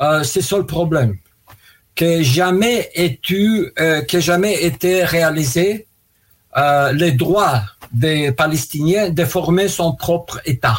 euh, 0.00 0.22
c'est 0.22 0.42
ça 0.42 0.62
problème 0.62 1.16
que 1.96 2.22
jamais 2.22 2.90
été, 2.94 3.72
euh, 3.78 4.02
que 4.02 4.20
jamais 4.20 4.62
été 4.64 5.04
réalisé 5.04 5.86
euh, 6.56 6.92
le 6.92 7.10
droit 7.12 7.60
des 7.92 8.32
Palestiniens 8.32 9.10
de 9.10 9.24
former 9.24 9.68
son 9.68 9.94
propre 9.94 10.40
État. 10.44 10.78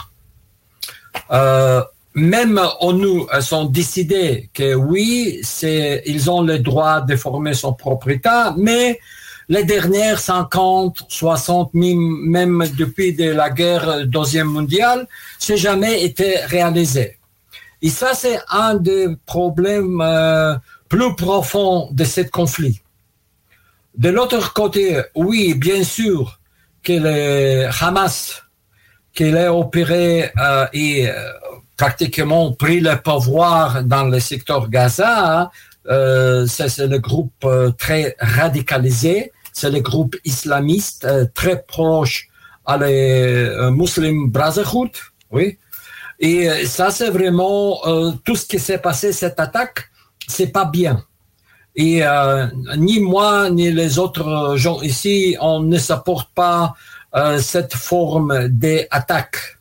Même 2.14 2.60
ONU 2.82 3.22
ont 3.52 3.66
décidé 3.66 4.50
que 4.54 4.74
oui, 4.74 5.40
c'est, 5.44 6.04
ils 6.06 6.30
ont 6.30 6.42
le 6.42 6.60
droit 6.60 7.02
de 7.02 7.16
former 7.16 7.54
son 7.54 7.74
propre 7.74 8.10
État, 8.10 8.54
mais 8.58 9.00
les 9.48 9.64
dernières 9.64 10.20
50, 10.20 11.06
60, 11.08 11.74
même 11.74 12.64
depuis 12.78 13.14
de 13.14 13.32
la 13.32 13.50
guerre 13.50 14.06
deuxième 14.08 14.48
mondiale, 14.48 15.08
c'est 15.40 15.58
jamais 15.58 16.04
été 16.04 16.38
réalisé. 16.46 17.18
Et 17.82 17.90
ça, 17.90 18.14
c'est 18.14 18.40
un 18.50 18.76
des 18.76 19.08
problèmes 19.26 20.02
euh, 20.02 20.56
plus 20.88 21.16
profond 21.16 21.90
de 21.92 22.04
ce 22.04 22.22
conflit. 22.22 22.82
De 23.98 24.10
l'autre 24.10 24.54
côté, 24.54 25.02
oui, 25.16 25.54
bien 25.54 25.84
sûr 25.84 26.40
que 26.84 26.94
le 26.94 27.70
Hamas, 27.82 28.44
qu'il 29.14 29.36
a 29.38 29.54
opéré 29.54 30.32
euh, 30.40 30.68
et 30.74 31.10
euh, 31.10 31.14
pratiquement 31.82 32.52
pris 32.64 32.80
le 32.80 32.96
pouvoir 33.02 33.84
dans 33.84 34.06
le 34.14 34.20
secteur 34.20 34.70
Gaza, 34.70 35.52
euh, 35.88 36.46
c'est 36.48 36.88
le 36.96 37.00
groupe 37.00 37.46
très 37.78 38.16
radicalisé, 38.20 39.32
c'est 39.52 39.72
le 39.72 39.82
groupe 39.90 40.16
islamiste 40.24 41.08
très 41.34 41.58
proche 41.74 42.30
à 42.66 42.78
les 42.78 43.50
Muslim 43.72 44.30
Brotherhood, 44.30 44.92
oui. 45.32 45.58
Et 46.20 46.66
ça, 46.66 46.92
c'est 46.92 47.10
vraiment 47.10 47.82
tout 48.26 48.36
ce 48.36 48.46
qui 48.46 48.60
s'est 48.60 48.78
passé, 48.78 49.12
cette 49.12 49.40
attaque, 49.40 49.80
c'est 50.28 50.52
pas 50.60 50.66
bien. 50.66 51.04
Et 51.76 52.04
euh, 52.04 52.48
ni 52.78 53.00
moi 53.00 53.50
ni 53.50 53.72
les 53.72 53.98
autres 53.98 54.56
gens 54.58 54.82
ici, 54.82 55.38
on 55.40 55.62
ne 55.62 55.78
supporte 55.78 56.30
pas 56.36 56.74
euh, 57.16 57.40
cette 57.40 57.74
forme 57.74 58.50
d'attaque. 58.50 59.58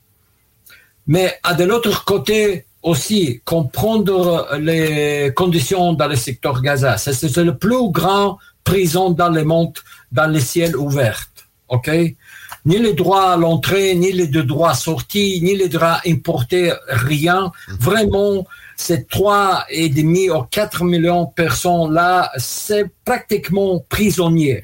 Mais 1.11 1.41
à 1.43 1.55
de 1.55 1.65
l'autre 1.65 2.05
côté 2.05 2.67
aussi, 2.85 3.41
comprendre 3.45 4.47
les 4.61 5.33
conditions 5.35 5.93
dans 5.93 6.07
le 6.07 6.15
secteur 6.15 6.63
Gaza. 6.63 6.99
C'est 6.99 7.37
le 7.39 7.59
plus 7.59 7.91
grand 7.91 8.39
prison 8.63 9.11
dans 9.11 9.29
le 9.29 9.43
monde, 9.43 9.77
dans 10.13 10.29
les 10.31 10.39
ciels 10.39 10.77
ouverts. 10.77 11.29
OK? 11.69 11.91
Ni 12.65 12.79
les 12.79 12.93
droits 12.93 13.33
à 13.33 13.37
l'entrée, 13.37 13.97
ni 13.97 14.13
les 14.13 14.29
droits 14.29 14.75
sortis, 14.75 15.41
ni 15.43 15.57
les 15.57 15.69
droits 15.69 16.01
importés, 16.07 16.73
rien. 16.87 17.51
Mhm. 17.69 17.77
Vraiment, 17.81 18.47
ces 18.77 19.05
trois 19.05 19.65
et 19.69 19.89
demi 19.89 20.31
ou 20.31 20.43
4 20.43 20.85
millions 20.85 21.25
de 21.25 21.33
personnes 21.35 21.93
là, 21.93 22.31
c'est 22.37 22.87
pratiquement 23.05 23.85
prisonnier. 23.89 24.63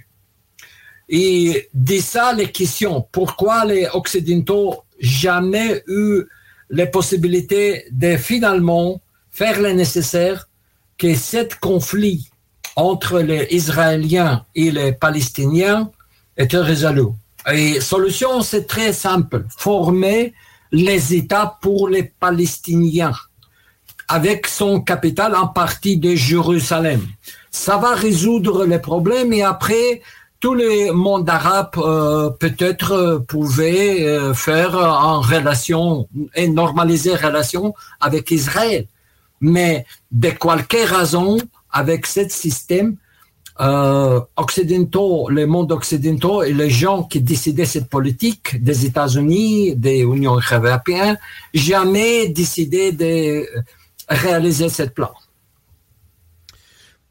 Et 1.08 1.68
de 1.74 1.98
ça 1.98 2.32
les 2.32 2.52
questions. 2.52 3.04
Pourquoi 3.10 3.64
les 3.64 3.88
Occidentaux 3.92 4.84
jamais 5.00 5.82
eu 5.88 6.22
les 6.70 6.86
possibilités 6.86 7.84
de 7.90 8.16
finalement 8.16 9.00
faire 9.30 9.60
le 9.60 9.72
nécessaire 9.72 10.48
que 10.98 11.14
ce 11.14 11.46
conflit 11.60 12.30
entre 12.74 13.20
les 13.20 13.46
Israéliens 13.50 14.44
et 14.54 14.70
les 14.70 14.92
Palestiniens 14.92 15.90
était 16.36 16.58
résolu. 16.58 17.08
Et 17.52 17.80
solution, 17.80 18.42
c'est 18.42 18.66
très 18.66 18.92
simple. 18.92 19.44
Former 19.56 20.34
les 20.72 21.14
États 21.14 21.58
pour 21.60 21.88
les 21.88 22.02
Palestiniens 22.02 23.14
avec 24.08 24.46
son 24.46 24.80
capital 24.80 25.34
en 25.34 25.48
partie 25.48 25.96
de 25.96 26.14
Jérusalem. 26.14 27.00
Ça 27.50 27.76
va 27.76 27.94
résoudre 27.94 28.64
les 28.64 28.78
problèmes 28.78 29.32
et 29.32 29.42
après, 29.42 30.02
tout 30.40 30.54
le 30.54 30.92
monde 30.92 31.28
arabe 31.28 31.70
euh, 31.78 32.30
peut-être 32.30 32.92
euh, 32.92 33.18
pouvait 33.18 34.06
euh, 34.06 34.34
faire 34.34 34.74
en 34.74 35.20
relation 35.20 36.08
et 36.34 36.48
normaliser 36.48 37.14
relation 37.14 37.74
avec 38.00 38.30
Israël. 38.30 38.86
Mais 39.40 39.86
de 40.10 40.30
quelque 40.30 40.94
raison, 40.94 41.38
avec 41.70 42.06
ce 42.06 42.28
système, 42.28 42.96
occidentaux, 44.36 45.30
le 45.30 45.46
monde 45.46 45.72
occidentaux 45.72 46.42
et 46.42 46.52
les 46.52 46.68
gens 46.68 47.04
qui 47.04 47.22
décidaient 47.22 47.64
cette 47.64 47.88
politique 47.88 48.62
des 48.62 48.84
États-Unis, 48.84 49.74
des 49.76 50.00
Unions 50.00 50.36
européennes, 50.36 51.18
jamais 51.54 52.28
décidé 52.28 52.92
de 52.92 53.46
réaliser 54.10 54.68
cette 54.68 54.92
plan. 54.92 55.12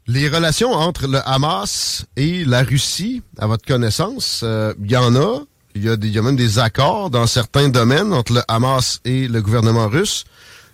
Les 0.08 0.28
relations 0.28 0.72
entre 0.72 1.08
le 1.08 1.18
Hamas 1.28 2.06
et 2.16 2.44
la 2.44 2.62
Russie, 2.62 3.22
à 3.38 3.48
votre 3.48 3.66
connaissance, 3.66 4.42
euh, 4.44 4.72
il 4.80 4.90
y 4.90 4.96
en 4.96 5.16
a. 5.16 5.40
Il 5.74 5.84
y, 5.84 5.88
a 5.90 5.96
y 6.00 6.18
a 6.18 6.22
même 6.22 6.36
des 6.36 6.58
accords 6.58 7.10
dans 7.10 7.26
certains 7.26 7.68
domaines 7.68 8.12
entre 8.12 8.32
le 8.32 8.42
Hamas 8.46 9.00
et 9.04 9.26
le 9.26 9.42
gouvernement 9.42 9.88
russe. 9.88 10.24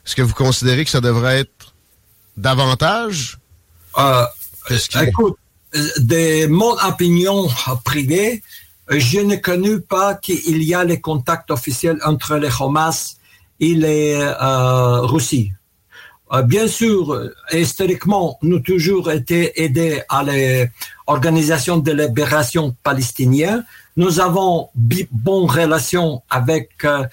Est-ce 0.06 0.14
que 0.14 0.22
vous 0.22 0.34
considérez 0.34 0.84
que 0.84 0.90
ça 0.90 1.00
devrait 1.00 1.40
être 1.40 1.74
davantage? 2.36 3.38
Euh, 3.98 4.24
écoute, 5.00 5.36
de 5.72 6.46
mon 6.46 6.76
opinion 6.86 7.48
privée, 7.84 8.42
je 8.90 9.20
ne 9.20 9.36
connais 9.36 9.78
pas 9.78 10.14
qu'il 10.14 10.62
y 10.62 10.74
a 10.74 10.84
les 10.84 11.00
contacts 11.00 11.50
officiels 11.50 11.98
entre 12.04 12.36
le 12.36 12.48
Hamas 12.60 13.16
et 13.60 13.74
les 13.74 14.14
euh, 14.14 15.00
Russie. 15.00 15.52
Euh, 16.34 16.42
bien 16.42 16.66
sûr, 16.66 17.30
historiquement, 17.52 18.38
nous 18.42 18.60
toujours 18.60 19.10
été 19.10 19.62
aidés 19.62 20.02
à 20.08 20.24
l'organisation 20.24 21.78
de 21.78 21.92
libération 21.92 22.74
palestinienne. 22.82 23.64
Nous 23.96 24.20
avons 24.20 24.70
bonne 24.74 25.44
relation 25.44 26.22
avec 26.30 26.70
euh, 26.84 27.04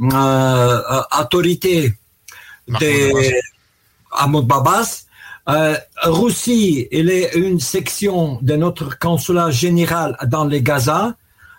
euh, 0.00 1.02
autorité 1.20 1.92
de 2.68 3.12
Mahmoud 4.12 4.46
Babas. 4.46 5.06
Euh, 5.48 5.76
Russie, 6.04 6.86
elle 6.92 7.10
est 7.10 7.34
une 7.34 7.58
section 7.58 8.38
de 8.42 8.54
notre 8.54 8.98
consulat 8.98 9.50
général 9.50 10.16
dans 10.26 10.44
les 10.44 10.62
Gaza. 10.62 11.16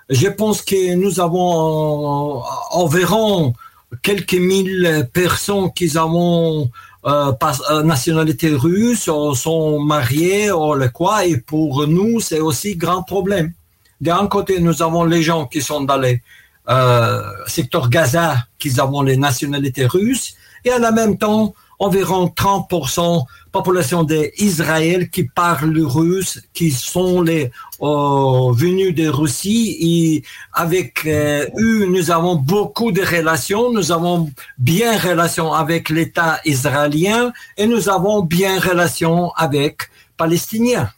Je 0.10 0.28
pense 0.28 0.62
que 0.62 0.96
nous 0.96 1.20
avons 1.20 2.42
environ 2.72 3.54
quelques 4.02 4.36
mille 4.36 5.10
personnes 5.12 5.74
qui 5.74 5.98
ont 5.98 6.72
euh, 7.06 7.32
euh, 7.72 7.84
nationalité 7.84 8.54
russe, 8.54 9.08
ou 9.08 9.34
sont 9.34 9.80
mariés, 9.80 10.52
ou 10.52 10.74
le 10.74 10.90
quoi, 10.90 11.26
et 11.26 11.38
pour 11.38 11.88
nous, 11.88 12.20
c'est 12.20 12.40
aussi 12.40 12.76
grand 12.76 13.04
problème. 13.04 13.54
D'un 14.02 14.28
côté, 14.28 14.60
nous 14.60 14.82
avons 14.82 15.06
les 15.06 15.24
gens 15.24 15.46
qui 15.46 15.62
sont 15.62 15.82
dans 15.82 15.98
les 15.98 16.22
euh, 16.70 17.22
secteurs 17.48 17.90
Gaza, 17.90 18.38
qui 18.58 18.72
ont 18.80 19.02
les 19.02 19.18
nationalités 19.18 19.86
russes, 19.86 20.36
et 20.66 20.74
en 20.74 20.92
même 20.92 21.18
temps, 21.18 21.54
environ 21.80 22.28
30% 22.28 23.26
population 23.52 24.04
d'Israël 24.04 25.10
qui 25.10 25.24
parlent 25.24 25.80
russe, 25.80 26.42
qui 26.54 26.72
sont 26.72 27.26
euh, 27.26 28.52
venus 28.54 28.94
de 28.94 29.08
Russie. 29.08 29.78
Et 29.80 30.24
avec 30.54 31.06
euh, 31.06 31.46
eux, 31.58 31.86
nous 31.86 32.12
avons 32.12 32.36
beaucoup 32.36 32.92
de 32.92 33.02
relations. 33.02 33.72
Nous 33.72 33.92
avons 33.92 34.30
bien 34.58 34.98
relation 34.98 35.54
avec 35.54 35.90
l'État 35.90 36.40
israélien 36.46 37.32
et 37.58 37.66
nous 37.66 37.90
avons 37.90 38.22
bien 38.22 38.60
relation 38.60 39.32
avec 39.32 39.90
Palestiniens. 40.18 40.92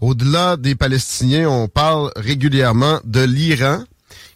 Au-delà 0.00 0.56
des 0.56 0.74
Palestiniens, 0.74 1.48
on 1.48 1.66
parle 1.66 2.12
régulièrement 2.14 3.00
de 3.04 3.22
l'Iran 3.22 3.82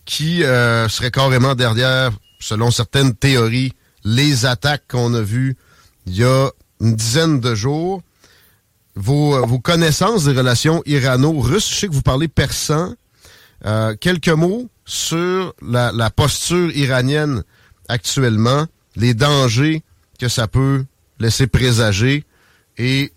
qui 0.05 0.43
euh, 0.43 0.89
serait 0.89 1.12
carrément 1.12 1.55
derrière, 1.55 2.10
selon 2.40 2.73
certaines 2.73 3.14
théories, 3.14 3.73
les 4.05 4.47
attaques 4.47 4.85
qu'on 4.89 5.15
a 5.15 5.20
vues 5.20 5.57
il 6.07 6.16
y 6.16 6.24
a 6.24 6.51
une 6.81 6.97
dizaine 6.97 7.41
de 7.41 7.55
jours. 7.55 8.03
Vos, 8.95 9.47
vos 9.47 9.59
connaissances 9.59 10.24
des 10.24 10.33
relations 10.33 10.83
irano-russes, 10.85 11.70
je 11.70 11.74
sais 11.74 11.89
que 11.89 11.95
vous 11.95 12.03
parlez 12.03 12.29
persan. 12.29 12.95
Euh, 13.65 13.95
quelques 13.99 14.29
mots 14.29 14.69
sur 14.85 15.55
la, 15.62 15.93
la, 15.93 16.11
posture 16.11 16.77
iranienne 16.77 17.45
actuellement, 17.89 18.66
les 18.97 19.15
dangers 19.15 19.83
que 20.19 20.29
ça 20.29 20.49
peut 20.49 20.85
laisser 21.20 21.47
présager 21.47 22.24
et 22.77 23.12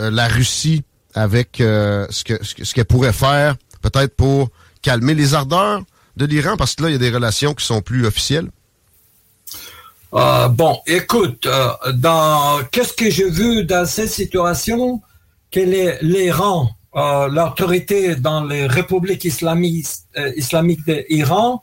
euh, 0.00 0.10
la 0.10 0.26
Russie 0.26 0.82
avec 1.14 1.60
euh, 1.60 2.06
ce 2.10 2.24
qu'elle 2.24 2.40
ce 2.42 2.74
que, 2.74 2.82
pourrait 2.82 3.12
faire 3.12 3.56
peut-être 3.82 4.16
pour 4.16 4.50
calmer 4.82 5.14
les 5.14 5.34
ardeurs 5.34 5.82
de 6.16 6.24
l'Iran, 6.26 6.56
parce 6.56 6.74
que 6.74 6.82
là, 6.82 6.88
il 6.90 6.92
y 6.92 6.96
a 6.96 6.98
des 6.98 7.10
relations 7.10 7.54
qui 7.54 7.64
sont 7.64 7.82
plus 7.82 8.06
officielles. 8.06 8.50
Euh, 10.12 10.48
bon, 10.48 10.80
écoute, 10.88 11.46
euh, 11.46 11.70
dans 11.94 12.64
qu'est-ce 12.72 12.92
que 12.92 13.08
j'ai 13.10 13.30
vu 13.30 13.64
dans 13.64 13.86
cette 13.86 14.08
situation? 14.08 15.00
Que 15.52 15.60
l'Iran, 16.02 16.70
euh, 16.96 17.28
l'autorité 17.28 18.16
dans 18.16 18.44
les 18.44 18.66
républiques 18.66 19.24
islamiques, 19.24 19.86
islamiques 20.36 20.84
d'Iran 20.84 21.62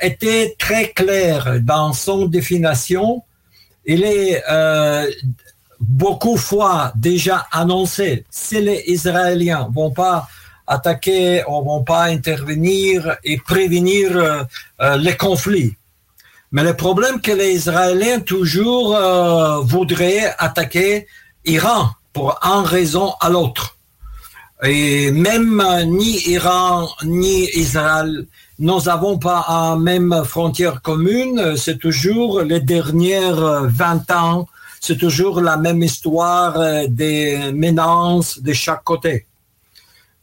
était 0.00 0.56
très 0.58 0.90
claire 0.90 1.60
dans 1.60 1.92
son 1.92 2.26
définition. 2.26 3.22
Il 3.84 4.02
est 4.04 4.42
beaucoup 5.80 6.36
fois 6.36 6.92
déjà 6.96 7.46
annoncé 7.52 8.24
si 8.30 8.60
les 8.60 8.82
Israéliens 8.86 9.68
vont 9.72 9.92
pas 9.92 10.28
attaquer 10.66 11.44
ou 11.48 11.62
vont 11.64 11.84
pas 11.84 12.04
intervenir 12.04 13.16
et 13.22 13.38
prévenir 13.38 14.46
les 14.98 15.16
conflits 15.16 15.76
mais 16.52 16.64
le 16.64 16.74
problème 16.74 17.20
que 17.20 17.30
les 17.30 17.52
Israéliens 17.52 18.20
toujours 18.20 18.96
euh, 18.96 19.60
voudraient 19.60 20.34
attaquer 20.38 21.06
Iran 21.44 21.90
pour 22.12 22.38
un 22.42 22.62
raison 22.62 23.12
à 23.20 23.30
l'autre. 23.30 23.76
Et 24.64 25.12
même 25.12 25.60
euh, 25.60 25.84
ni 25.84 26.28
Iran 26.28 26.88
ni 27.04 27.48
Israël, 27.54 28.26
nous 28.58 28.80
n'avons 28.82 29.16
pas 29.18 29.46
la 29.48 29.76
même 29.76 30.24
frontière 30.24 30.82
commune. 30.82 31.56
C'est 31.56 31.78
toujours 31.78 32.40
les 32.40 32.60
dernières 32.60 33.68
20 33.68 34.10
ans, 34.10 34.48
c'est 34.80 34.98
toujours 34.98 35.40
la 35.40 35.56
même 35.56 35.82
histoire 35.82 36.58
euh, 36.60 36.86
des 36.88 37.52
menaces 37.52 38.40
de 38.40 38.52
chaque 38.52 38.82
côté. 38.82 39.26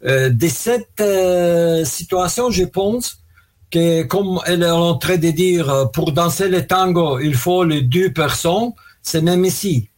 de 0.03 0.47
cette 0.47 1.01
situation, 1.85 2.51
je 2.51 2.65
pense, 2.65 3.17
que 3.71 4.03
comme 4.03 4.39
elle 4.45 4.63
est 4.63 4.69
en 4.69 4.95
train 4.95 5.17
de 5.17 5.31
dire, 5.31 5.69
euh, 5.69 5.85
pour 5.85 6.11
danser 6.11 6.49
le 6.49 6.65
tango, 6.65 7.19
il 7.19 7.35
faut 7.35 7.63
les 7.63 7.81
deux 7.81 8.11
personnes, 8.11 8.71
c'est 9.01 9.21
même 9.21 9.45
ici. 9.45 9.89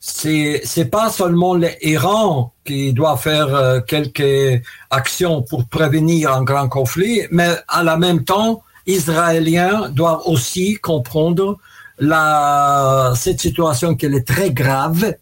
C'est, 0.00 0.62
c'est 0.64 0.86
pas 0.86 1.10
seulement 1.10 1.54
l'Iran 1.54 2.52
qui 2.64 2.92
doit 2.92 3.16
faire 3.16 3.54
euh, 3.54 3.80
quelques 3.80 4.62
actions 4.90 5.42
pour 5.42 5.66
prévenir 5.66 6.32
un 6.32 6.42
grand 6.42 6.68
conflit, 6.68 7.22
mais 7.30 7.54
à 7.68 7.82
la 7.84 7.96
même 7.96 8.24
temps, 8.24 8.62
Israéliens 8.86 9.90
doivent 9.90 10.22
aussi 10.26 10.74
comprendre 10.74 11.58
la, 11.98 13.12
cette 13.14 13.40
situation 13.40 13.94
qui 13.94 14.06
est 14.06 14.26
très 14.26 14.50
grave 14.50 15.14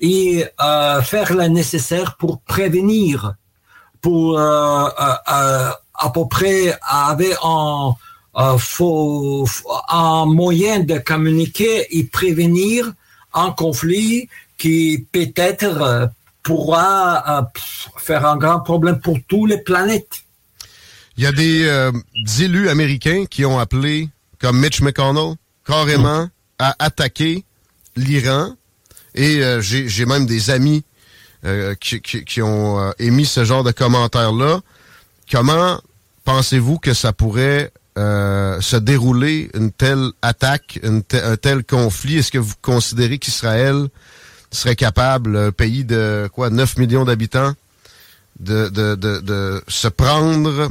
et 0.00 0.44
euh, 0.62 1.02
faire 1.02 1.34
le 1.34 1.48
nécessaire 1.48 2.16
pour 2.16 2.40
prévenir, 2.40 3.34
pour 4.00 4.38
euh, 4.38 4.88
euh, 5.32 5.70
à 6.00 6.10
peu 6.10 6.26
près 6.26 6.76
avait 6.82 7.36
un, 7.44 7.94
un, 8.34 10.26
moyen 10.26 10.80
de 10.80 10.98
communiquer 10.98 11.86
et 11.96 12.04
prévenir 12.04 12.90
un 13.34 13.50
conflit 13.52 14.28
qui 14.58 15.06
peut-être 15.12 16.10
pourra 16.42 17.40
euh, 17.40 17.42
faire 17.98 18.26
un 18.26 18.36
grand 18.36 18.60
problème 18.60 18.98
pour 19.00 19.18
toutes 19.28 19.50
les 19.50 19.58
planètes. 19.58 20.22
Il 21.16 21.24
y 21.24 21.26
a 21.26 21.32
des, 21.32 21.64
euh, 21.66 21.92
élus 22.40 22.70
américains 22.70 23.26
qui 23.28 23.44
ont 23.44 23.58
appelé, 23.58 24.08
comme 24.40 24.58
Mitch 24.58 24.80
McConnell, 24.80 25.34
carrément 25.66 26.28
à 26.58 26.74
attaquer 26.78 27.44
l'Iran. 27.94 28.54
Et 29.14 29.44
euh, 29.44 29.60
j'ai 29.60 30.06
même 30.06 30.24
des 30.24 30.50
amis 30.50 30.82
qui, 31.80 32.02
qui, 32.02 32.24
qui, 32.24 32.42
ont 32.42 32.92
émis 32.98 33.24
ce 33.24 33.44
genre 33.44 33.64
de 33.64 33.72
commentaires-là. 33.72 34.60
Comment 35.30 35.80
pensez-vous 36.30 36.78
que 36.78 36.94
ça 36.94 37.12
pourrait 37.12 37.72
euh, 37.98 38.60
se 38.60 38.76
dérouler, 38.76 39.50
une 39.54 39.72
telle 39.72 40.10
attaque, 40.22 40.78
un 40.84 41.36
tel 41.36 41.64
conflit? 41.64 42.18
Est-ce 42.18 42.30
que 42.30 42.38
vous 42.38 42.54
considérez 42.62 43.18
qu'Israël 43.18 43.88
serait 44.52 44.76
capable, 44.76 45.36
un 45.36 45.50
pays 45.50 45.84
de 45.84 46.30
quoi 46.32 46.50
9 46.50 46.76
millions 46.78 47.04
d'habitants, 47.04 47.52
de, 48.38 48.70
se 49.66 49.88
prendre, 49.88 50.70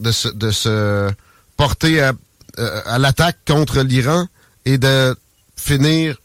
de 0.00 0.10
se, 0.10 1.10
porter 1.58 2.00
à, 2.00 2.12
euh, 2.58 2.80
à 2.86 2.98
l'attaque 2.98 3.36
contre 3.46 3.82
l'Iran 3.82 4.26
et 4.64 4.78
de 4.78 5.14
finir 5.54 6.16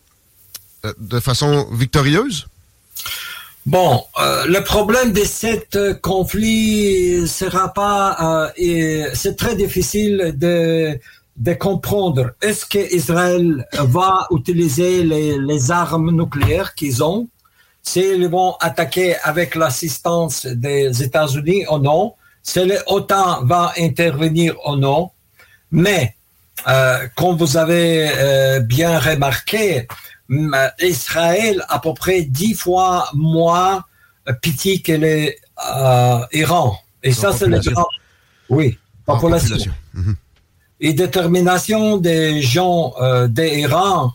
euh, 0.86 0.94
de 1.00 1.20
façon 1.20 1.68
victorieuse? 1.74 2.48
Bon, 3.66 4.04
euh, 4.20 4.46
le 4.48 4.64
problème 4.64 5.12
de 5.12 5.24
cet 5.24 5.76
euh, 5.76 5.94
conflit 5.94 7.28
sera 7.28 7.74
pas, 7.74 8.52
euh, 8.58 9.10
c'est 9.14 9.36
très 9.36 9.56
difficile 9.56 10.34
de, 10.38 10.98
comprendre. 11.60 12.32
Est-ce 12.42 12.66
que 12.66 12.96
Israël 12.96 13.68
va 13.74 14.28
utiliser 14.32 15.04
les, 15.04 15.72
armes 15.72 16.12
nucléaires 16.12 16.74
qu'ils 16.74 17.04
ont, 17.04 17.28
s'ils 17.84 18.28
vont 18.28 18.56
attaquer 18.60 19.16
avec 19.24 19.56
l'assistance 19.56 20.46
des 20.46 21.04
États-Unis 21.04 21.66
ou 21.70 21.78
non, 21.80 22.14
si 22.44 22.66
l'OTAN 22.66 23.46
va 23.46 23.74
intervenir 23.78 24.56
ou 24.66 24.76
non? 24.76 25.12
Mais, 25.72 26.16
comme 27.16 27.38
vous 27.38 27.58
avez 27.58 28.60
bien 28.62 29.00
remarqué, 29.00 29.88
Israël 30.80 31.66
à 31.70 31.80
peu 31.80 31.94
près 31.94 32.22
dix 32.22 32.54
fois 32.54 33.10
moins 33.14 33.84
petit 34.42 34.82
que 34.82 34.94
l'Iran. 34.94 36.74
Euh, 36.74 37.08
Et 37.08 37.12
ça, 37.12 37.32
c'est 37.34 37.48
le 37.48 37.60
grand. 37.60 37.88
Oui, 38.50 38.78
population. 39.06 39.72
Mhm. 39.94 40.16
Et 40.82 40.94
détermination 40.94 41.98
des 41.98 42.42
gens 42.42 42.94
euh, 43.02 43.28
d'Iran 43.28 44.14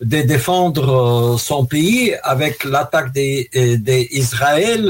de 0.00 0.22
défendre 0.22 1.34
euh, 1.34 1.38
son 1.38 1.64
pays 1.64 2.14
avec 2.24 2.64
l'attaque 2.64 3.12
d'Israël, 3.12 4.84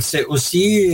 c'est 0.00 0.24
aussi, 0.24 0.90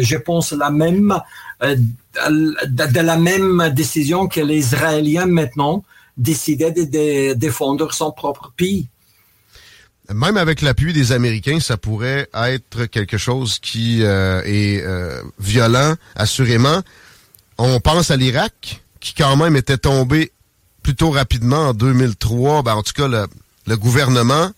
je 0.00 0.16
pense, 0.16 0.52
la 0.52 0.70
même, 0.70 1.14
de, 1.62 3.00
la 3.00 3.16
même 3.16 3.70
décision 3.72 4.26
que 4.26 4.40
les 4.40 4.58
Israéliens 4.58 5.26
maintenant 5.26 5.84
décidé 6.16 6.70
de, 6.70 7.34
défendre 7.34 7.92
son 7.92 8.12
propre 8.12 8.52
pays. 8.56 8.88
Même 10.12 10.36
avec 10.36 10.60
l'appui 10.60 10.92
des 10.92 11.12
Américains, 11.12 11.60
ça 11.60 11.76
pourrait 11.76 12.28
être 12.34 12.84
quelque 12.86 13.16
chose 13.16 13.58
qui 13.58 14.02
euh, 14.02 14.42
est 14.44 14.82
euh, 14.82 15.22
violent, 15.38 15.94
assurément. 16.14 16.82
On 17.56 17.80
pense 17.80 18.10
à 18.10 18.16
l'Irak, 18.16 18.82
qui 19.00 19.14
quand 19.14 19.36
même 19.36 19.56
était 19.56 19.78
tombé 19.78 20.30
plutôt 20.82 21.10
rapidement 21.10 21.68
en 21.68 21.74
2003. 21.74 22.62
Ben, 22.62 22.74
en 22.74 22.82
tout 22.82 22.92
cas, 22.92 23.08
le, 23.08 23.26
le 23.66 23.76
gouvernement. 23.76 24.50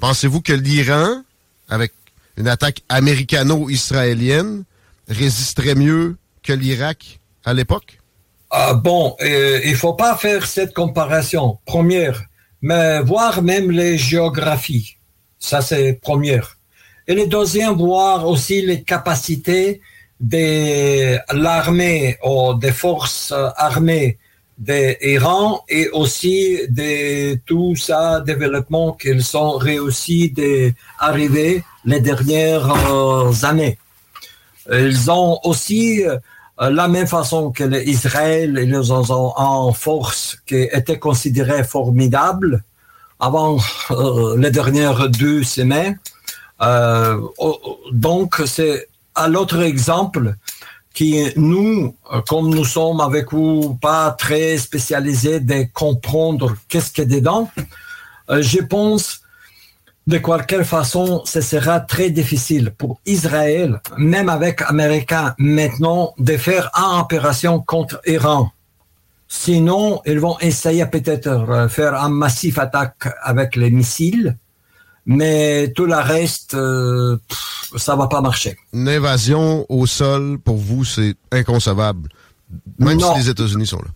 Pensez-vous 0.00 0.40
que 0.40 0.52
l'Iran, 0.52 1.22
avec 1.68 1.92
une 2.36 2.48
attaque 2.48 2.82
américano-israélienne, 2.88 4.64
résisterait 5.08 5.76
mieux 5.76 6.16
que 6.42 6.52
l'Irak 6.52 7.20
à 7.44 7.54
l'époque? 7.54 8.00
Ah, 8.56 8.72
bon, 8.72 9.16
euh, 9.20 9.58
il 9.64 9.74
faut 9.74 9.94
pas 9.94 10.14
faire 10.14 10.46
cette 10.46 10.72
comparaison. 10.72 11.58
Première, 11.66 12.22
mais 12.62 13.00
voir 13.00 13.42
même 13.42 13.72
les 13.72 13.98
géographies. 13.98 14.96
Ça, 15.40 15.60
c'est 15.60 15.94
première. 16.00 16.56
Et 17.08 17.14
le 17.16 17.26
deuxième, 17.26 17.74
voir 17.74 18.24
aussi 18.28 18.62
les 18.62 18.82
capacités 18.82 19.80
de 20.20 21.16
l'armée 21.34 22.16
ou 22.24 22.54
des 22.54 22.70
forces 22.70 23.34
armées 23.56 24.18
d'Iran 24.56 25.64
et 25.68 25.88
aussi 25.88 26.60
de 26.68 27.34
tout 27.46 27.74
ça 27.74 28.20
développement 28.20 28.92
qu'ils 28.92 29.36
ont 29.36 29.56
réussi 29.58 30.30
d'arriver 30.30 31.64
les 31.84 31.98
dernières 31.98 32.70
euh, 32.70 33.32
années. 33.42 33.78
Ils 34.70 35.10
ont 35.10 35.40
aussi 35.42 36.04
euh, 36.04 36.18
la 36.58 36.88
même 36.88 37.06
façon 37.06 37.50
que 37.50 37.64
l'Israël, 37.64 38.60
ils 38.62 38.92
ont 38.92 39.32
en 39.36 39.72
force 39.72 40.38
qui 40.46 40.56
était 40.56 40.98
considérée 40.98 41.64
formidable 41.64 42.62
avant 43.18 43.58
euh, 43.90 44.36
les 44.38 44.50
dernières 44.50 45.08
deux 45.08 45.42
semaines. 45.42 45.98
donc, 47.92 48.42
c'est 48.46 48.88
à 49.14 49.28
l'autre 49.28 49.60
exemple 49.60 50.36
qui 50.94 51.26
nous, 51.36 51.94
euh, 52.12 52.22
comme 52.26 52.48
nous 52.48 52.64
sommes 52.64 53.00
avec 53.00 53.32
vous 53.32 53.74
pas 53.74 54.12
très 54.12 54.56
spécialisés 54.56 55.40
de 55.40 55.66
comprendre 55.74 56.56
qu'est-ce 56.68 56.92
qu'il 56.92 57.10
y 57.10 57.16
a 57.16 57.20
dedans, 57.20 57.50
euh, 58.30 58.40
je 58.40 58.60
pense 58.60 59.20
de 60.06 60.18
quelque 60.18 60.62
façon, 60.64 61.22
ce 61.24 61.40
sera 61.40 61.80
très 61.80 62.10
difficile 62.10 62.72
pour 62.76 63.00
Israël, 63.06 63.80
même 63.96 64.28
avec 64.28 64.62
Américains 64.62 65.34
maintenant, 65.38 66.14
de 66.18 66.36
faire 66.36 66.70
une 66.74 67.00
opération 67.00 67.60
contre 67.60 68.00
Iran. 68.06 68.50
Sinon, 69.28 70.02
ils 70.04 70.20
vont 70.20 70.38
essayer 70.40 70.84
peut-être 70.86 71.26
euh, 71.28 71.68
faire 71.68 71.94
un 71.94 72.10
massif 72.10 72.58
attaque 72.58 73.08
avec 73.22 73.56
les 73.56 73.70
missiles, 73.70 74.36
mais 75.06 75.72
tout 75.74 75.86
le 75.86 75.96
reste, 75.96 76.56
ça 77.76 77.96
va 77.96 78.06
pas 78.06 78.20
marcher. 78.20 78.56
Une 78.72 78.88
invasion 78.88 79.66
au 79.68 79.86
sol, 79.86 80.38
pour 80.38 80.56
vous, 80.56 80.84
c'est 80.84 81.14
inconcevable, 81.32 82.08
même 82.78 83.00
si 83.00 83.14
les 83.16 83.28
États-Unis 83.28 83.66
sont 83.66 83.78
là. 83.78 83.88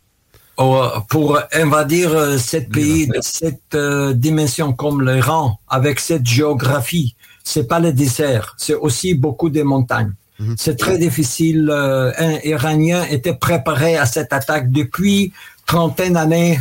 Oh, 0.60 0.89
pour 1.09 1.39
invadir 1.52 2.10
euh, 2.10 2.36
cette 2.36 2.68
pays 2.70 3.06
de 3.06 3.20
cette 3.20 3.74
euh, 3.76 4.12
dimension 4.12 4.72
comme 4.72 5.09
l'Iran, 5.09 5.60
avec 5.68 6.01
cette 6.01 6.26
géographie, 6.26 7.14
c'est 7.44 7.68
pas 7.68 7.78
le 7.78 7.93
désert, 7.93 8.55
c'est 8.59 8.74
aussi 8.74 9.14
beaucoup 9.14 9.51
de 9.51 9.62
montagnes. 9.62 10.14
Mhm. 10.39 10.55
C'est 10.59 10.76
très 10.76 10.98
difficile. 10.98 11.68
Euh, 11.70 12.12
un 12.18 12.39
Iranien 12.44 13.05
était 13.05 13.35
préparé 13.35 13.97
à 13.97 14.06
cette 14.06 14.32
attaque 14.32 14.70
depuis 14.70 15.32
trentaine 15.66 16.14
d'années 16.14 16.59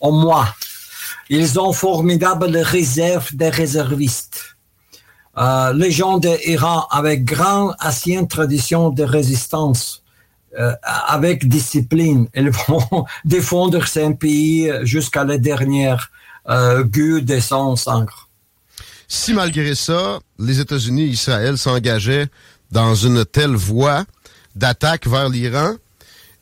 au 0.00 0.12
mois. 0.12 0.48
Ils 1.28 1.58
ont 1.58 1.72
formidable 1.72 2.56
réserve 2.56 3.34
des 3.34 3.48
réservistes. 3.48 4.56
Euh, 5.36 5.72
les 5.72 5.90
gens 5.90 6.18
d'Iran 6.18 6.86
avec 6.90 7.24
grande 7.24 7.74
ancienne 7.82 8.28
tradition 8.28 8.90
de 8.90 9.02
résistance, 9.02 10.03
euh, 10.03 10.03
avec 10.82 11.48
discipline, 11.48 12.28
ils 12.34 12.50
vont 12.68 13.04
défendre 13.24 13.86
ce 13.86 14.12
pays 14.12 14.70
jusqu'à 14.82 15.24
la 15.24 15.38
dernière 15.38 16.10
euh, 16.48 16.84
de 16.84 17.40
son 17.40 17.74
sang. 17.76 18.06
Si 19.08 19.32
malgré 19.32 19.74
ça, 19.74 20.18
les 20.38 20.60
États-Unis 20.60 21.04
et 21.04 21.08
Israël 21.08 21.56
s'engageaient 21.56 22.28
dans 22.70 22.94
une 22.94 23.24
telle 23.24 23.54
voie 23.54 24.04
d'attaque 24.54 25.06
vers 25.06 25.28
l'Iran, 25.28 25.74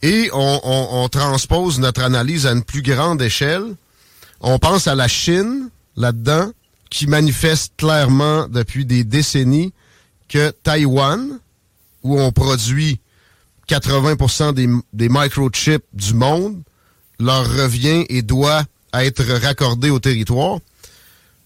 et 0.02 0.28
on, 0.32 0.60
on 0.64 1.09
transpose 1.09 1.78
notre 1.78 2.02
analyse 2.02 2.47
à 2.47 2.52
une 2.52 2.64
plus 2.64 2.82
grande 2.82 3.22
échelle, 3.22 3.76
on 4.40 4.59
pense 4.59 4.89
à 4.89 4.97
la 4.97 5.06
Chine 5.06 5.68
là-dedans, 5.97 6.51
qui 6.90 7.06
manifeste 7.06 7.74
clairement 7.76 8.48
depuis 8.48 8.84
des 8.84 9.05
décennies 9.05 9.72
que 10.28 10.51
Taïwan, 10.51 11.39
où 12.02 12.20
on 12.20 12.32
produit 12.32 12.98
80% 13.73 14.53
des, 14.53 14.69
des 14.93 15.09
microchips 15.09 15.85
du 15.94 16.12
monde, 16.12 16.61
leur 17.19 17.49
revient 17.49 18.05
et 18.11 18.20
doit 18.20 18.65
être 18.93 19.24
raccordé 19.43 19.89
au 19.89 19.99
territoire. 19.99 20.59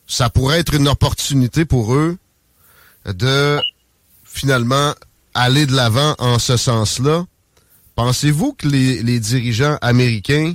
Ça 0.09 0.29
pourrait 0.29 0.59
être 0.59 0.75
une 0.75 0.89
opportunité 0.89 1.65
pour 1.65 1.95
eux 1.95 2.17
de 3.07 3.61
finalement 4.25 4.93
aller 5.35 5.67
de 5.67 5.75
l'avant 5.75 6.17
en 6.19 6.39
ce 6.39 6.57
sens-là. 6.57 7.25
Pensez-vous 7.95 8.55
que 8.55 8.67
les, 8.67 9.03
les, 9.03 9.21
dirigeants 9.21 9.79
américains 9.81 10.55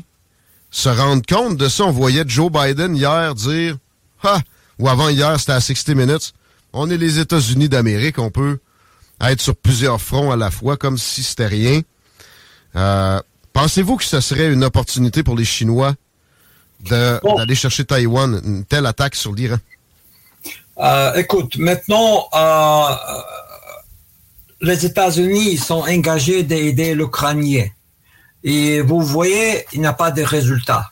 se 0.72 0.90
rendent 0.90 1.26
compte 1.26 1.56
de 1.58 1.70
ça? 1.70 1.86
On 1.86 1.92
voyait 1.92 2.26
Joe 2.28 2.52
Biden 2.52 2.96
hier 2.96 3.34
dire 3.34 3.78
Ah, 4.24 4.42
ou 4.78 4.90
avant 4.90 5.10
hier, 5.10 5.40
c'était 5.40 5.54
à 5.54 5.62
60 5.62 5.96
Minutes. 5.96 6.34
On 6.74 6.90
est 6.90 6.98
les 6.98 7.20
États-Unis 7.20 7.70
d'Amérique, 7.70 8.20
on 8.20 8.30
peut 8.30 8.60
être 9.30 9.42
sur 9.42 9.56
plusieurs 9.56 10.02
fronts 10.02 10.32
à 10.32 10.36
la 10.36 10.50
fois, 10.52 10.78
comme 10.78 10.98
si 10.98 11.22
c'était 11.24 11.48
rien. 11.48 11.82
Euh, 12.76 13.20
pensez-vous 13.54 13.98
que 13.98 14.04
ce 14.04 14.22
serait 14.22 14.52
une 14.52 14.64
opportunité 14.64 15.24
pour 15.24 15.36
les 15.36 15.46
Chinois 15.46 15.94
d'aller 16.80 17.56
chercher 17.56 17.86
Taïwan, 17.86 18.42
une 18.44 18.66
telle 18.66 18.86
attaque 18.86 19.16
sur 19.16 19.34
l'Iran? 19.34 19.58
Euh, 20.80 21.14
écoute, 21.16 21.58
maintenant, 21.58 22.28
euh, 22.34 22.96
les 24.62 24.86
États-Unis 24.86 25.58
sont 25.58 25.82
engagés 25.82 26.44
d'aider 26.44 26.96
l'Ukrainien. 26.96 27.68
Et 28.44 28.82
vous 28.82 29.02
voyez, 29.02 29.66
il 29.74 29.82
n'y 29.82 29.88
a 29.88 29.94
pas 29.94 30.12
de 30.12 30.24
résultat. 30.24 30.90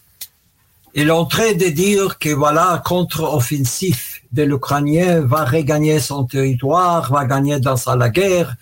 Il 0.95 1.07
est 1.07 1.11
en 1.11 1.25
train 1.25 1.53
de 1.53 1.67
dire 1.67 2.17
que 2.17 2.29
voilà, 2.29 2.81
contre-offensif 2.83 4.21
de 4.31 4.43
l'Ukrainien 4.43 5.21
va 5.21 5.45
regagner 5.45 5.99
son 5.99 6.23
territoire, 6.23 7.11
va 7.11 7.25
gagner 7.25 7.59
dans 7.59 7.77
sa 7.77 7.95
la 7.95 8.09
guerre, 8.09 8.55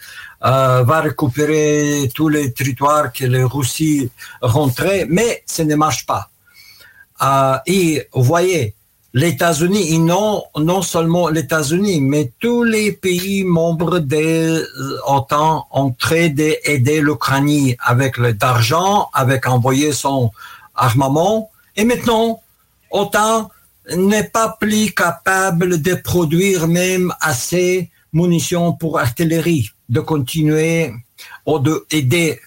euh, 0.45 0.83
va 0.83 0.99
récupérer 1.01 2.09
tous 2.13 2.27
les 2.27 2.51
territoires 2.51 3.13
que 3.13 3.23
les 3.25 3.43
Russie 3.43 4.09
rentraient, 4.41 5.05
mais 5.09 5.43
ce 5.45 5.61
ne 5.61 5.75
marche 5.75 6.05
pas. 6.05 6.29
Euh, 7.23 7.57
et 7.65 8.07
vous 8.13 8.23
voyez, 8.23 8.75
les 9.13 9.29
États-Unis, 9.29 9.97
non, 9.97 10.43
non 10.57 10.81
seulement 10.81 11.29
les 11.29 11.41
États-Unis, 11.41 12.01
mais 12.01 12.33
tous 12.39 12.63
les 12.63 12.91
pays 12.91 13.45
membres 13.45 13.99
de 13.99 14.67
l'OTAN 15.07 15.65
ont 15.71 15.91
train 15.91 16.27
d'aider 16.27 16.99
l'Ukraine 17.01 17.73
avec 17.79 18.17
l'argent, 18.17 19.09
avec 19.13 19.47
envoyer 19.47 19.93
son 19.93 20.31
armement, 20.75 21.49
et 21.77 21.85
maintenant, 21.85 22.41
OTAN 22.91 23.49
n'est 23.95 24.29
pas 24.29 24.57
plus 24.59 24.91
capable 24.91 25.81
de 25.81 25.93
produire 25.93 26.67
même 26.67 27.13
assez 27.21 27.89
munitions 28.11 28.73
pour 28.73 28.99
artillerie, 28.99 29.69
de 29.87 29.99
continuer 29.99 30.91
ou 31.45 31.59
d'aider 31.59 32.39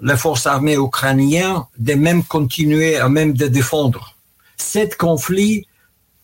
les 0.00 0.16
forces 0.16 0.46
armées 0.46 0.76
ukrainiennes, 0.76 1.62
de 1.78 1.94
même 1.94 2.24
continuer 2.24 2.96
à 2.96 3.08
même 3.08 3.34
de 3.34 3.46
défendre. 3.46 4.16
Cet 4.56 4.96
conflit, 4.96 5.66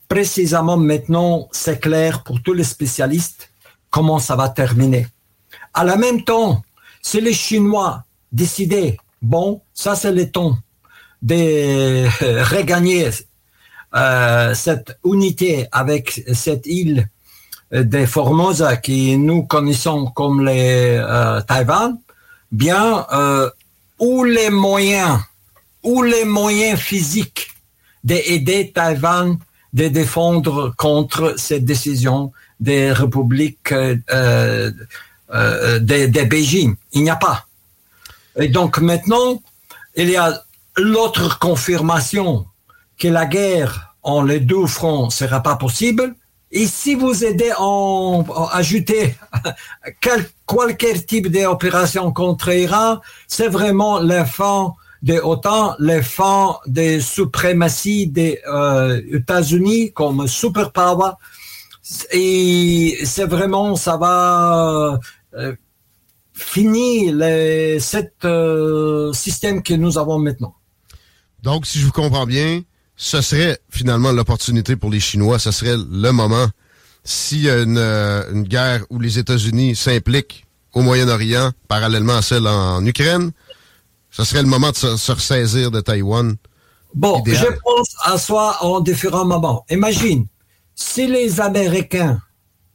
précisément 0.08 0.76
maintenant, 0.76 1.48
c'est 1.52 1.80
clair 1.80 2.24
pour 2.24 2.42
tous 2.42 2.54
les 2.54 2.64
spécialistes 2.64 3.50
comment 3.90 4.18
ça 4.18 4.34
va 4.34 4.48
terminer. 4.48 5.06
À 5.72 5.84
la 5.84 5.96
même 5.96 6.24
temps, 6.24 6.62
si 7.02 7.20
les 7.20 7.32
Chinois 7.32 8.04
décidaient, 8.32 8.98
bon, 9.22 9.62
ça 9.72 9.94
c'est 9.94 10.12
le 10.12 10.28
temps, 10.30 10.58
de 11.22 12.06
regagner 12.54 13.10
euh, 13.94 14.54
cette 14.54 14.98
unité 15.04 15.66
avec 15.72 16.22
cette 16.32 16.66
île 16.66 17.08
de 17.70 18.06
Formosa 18.06 18.76
qui 18.76 19.16
nous 19.18 19.44
connaissons 19.44 20.06
comme 20.06 20.44
les 20.44 20.96
euh, 20.98 21.40
Taïwan, 21.42 21.98
bien 22.50 23.06
euh, 23.12 23.50
ou 23.98 24.24
les 24.24 24.50
moyens 24.50 25.20
ou 25.82 26.02
les 26.02 26.24
moyens 26.24 26.78
physiques 26.78 27.50
d'aider 28.04 28.72
Taïwan 28.74 29.38
de 29.72 29.88
défendre 29.88 30.72
contre 30.76 31.34
cette 31.36 31.64
décision 31.64 32.32
des 32.58 32.90
républiques 32.92 33.72
euh, 33.72 34.70
de, 35.28 36.06
de 36.06 36.22
Beijing. 36.24 36.74
Il 36.92 37.02
n'y 37.02 37.10
a 37.10 37.16
pas. 37.16 37.46
Et 38.36 38.48
donc 38.48 38.78
maintenant, 38.78 39.42
il 39.94 40.08
y 40.08 40.16
a 40.16 40.42
l'autre 40.78 41.38
confirmation 41.38 42.46
que 42.98 43.08
la 43.08 43.26
guerre 43.26 43.94
en 44.02 44.22
les 44.22 44.40
deux 44.40 44.66
fronts 44.66 45.10
sera 45.10 45.42
pas 45.42 45.56
possible. 45.56 46.14
Et 46.50 46.66
si 46.66 46.94
vous 46.94 47.24
aidez 47.24 47.52
en, 47.58 48.24
en 48.26 48.46
ajouter 48.48 49.16
quel, 50.00 51.06
type 51.06 51.28
d'opération 51.28 52.10
contre 52.12 52.48
Iran, 52.54 53.00
c'est 53.26 53.48
vraiment 53.48 54.00
la 54.00 54.24
fin 54.24 54.74
de 55.02 55.14
l'OTAN, 55.14 55.74
la 55.78 56.02
fin 56.02 56.56
des 56.66 57.00
suprématies 57.00 58.08
des 58.08 58.40
euh, 58.48 59.00
États-Unis 59.12 59.92
comme 59.92 60.26
superpower. 60.26 61.12
Et 62.12 62.98
c'est 63.04 63.26
vraiment, 63.26 63.76
ça 63.76 63.96
va 63.96 64.98
euh, 65.34 65.54
finir 66.32 67.14
les, 67.14 67.78
cet 67.80 68.24
euh, 68.24 69.12
système 69.12 69.62
que 69.62 69.74
nous 69.74 69.98
avons 69.98 70.18
maintenant. 70.18 70.54
Donc, 71.42 71.66
si 71.66 71.78
je 71.78 71.86
vous 71.86 71.92
comprends 71.92 72.26
bien, 72.26 72.62
ce 72.96 73.20
serait 73.20 73.58
finalement 73.70 74.12
l'opportunité 74.12 74.76
pour 74.76 74.90
les 74.90 75.00
Chinois, 75.00 75.38
ce 75.38 75.50
serait 75.52 75.76
le 75.76 76.10
moment, 76.10 76.48
s'il 77.04 77.42
y 77.42 77.50
a 77.50 77.58
une, 77.62 77.78
euh, 77.78 78.32
une 78.32 78.42
guerre 78.42 78.84
où 78.90 78.98
les 78.98 79.18
États-Unis 79.18 79.76
s'impliquent 79.76 80.44
au 80.74 80.82
Moyen-Orient, 80.82 81.52
parallèlement 81.68 82.16
à 82.16 82.22
celle 82.22 82.46
en 82.46 82.84
Ukraine, 82.84 83.30
ce 84.10 84.24
serait 84.24 84.42
le 84.42 84.48
moment 84.48 84.70
de 84.70 84.76
se, 84.76 84.96
se 84.96 85.12
ressaisir 85.12 85.70
de 85.70 85.80
Taïwan. 85.80 86.36
Bon, 86.94 87.20
Idéal. 87.20 87.36
je 87.36 87.60
pense 87.62 87.96
à 88.02 88.18
soi 88.18 88.56
en 88.62 88.80
différents 88.80 89.24
moments. 89.24 89.64
Imagine, 89.70 90.26
si 90.74 91.06
les 91.06 91.40
Américains 91.40 92.20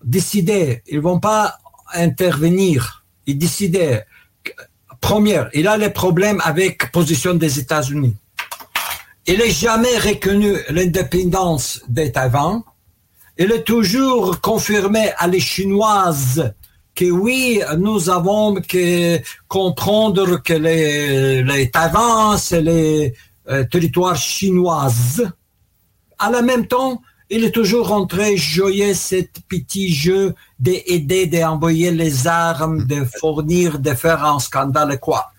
décidaient, 0.03 0.83
ils 0.87 0.99
vont 0.99 1.19
pas 1.19 1.57
intervenir, 1.93 3.03
ils 3.25 3.37
décidaient, 3.37 4.05
première, 5.01 5.49
il 5.53 5.67
a 5.67 5.77
les 5.77 5.89
problèmes 5.89 6.41
avec 6.43 6.91
position 6.91 7.33
des 7.33 7.59
États-Unis. 7.59 8.15
Il 9.25 9.37
n'est 9.37 9.51
jamais 9.51 9.97
reconnu 9.99 10.57
l'indépendance 10.69 11.81
de 11.87 12.07
Taïwan. 12.07 12.61
Il 13.37 13.53
est 13.53 13.63
toujours 13.63 14.41
confirmé 14.41 15.11
à 15.17 15.27
les 15.27 15.39
Chinoises 15.39 16.53
que 16.93 17.05
oui, 17.05 17.61
nous 17.77 18.09
avons 18.09 18.55
que 18.55 19.19
comprendre 19.47 20.43
que 20.43 20.53
les, 20.53 21.41
les 21.41 21.71
Taïwan, 21.71 22.37
c'est 22.37 22.61
les 22.61 23.13
euh, 23.49 23.63
territoires 23.63 24.17
chinoises. 24.17 25.31
À 26.19 26.29
la 26.29 26.41
même 26.41 26.67
temps, 26.67 27.01
il 27.29 27.45
est 27.45 27.51
toujours 27.51 27.87
rentré 27.87 28.35
jouer 28.35 28.93
ce 28.93 29.23
petit 29.47 29.93
jeu 29.93 30.35
d'aider, 30.59 31.27
d'envoyer 31.27 31.91
les 31.91 32.27
armes, 32.27 32.85
de 32.85 33.05
fournir, 33.05 33.79
de 33.79 33.93
faire 33.93 34.23
un 34.25 34.39
scandale 34.39 34.91
et 34.91 34.97
quoi. 34.97 35.31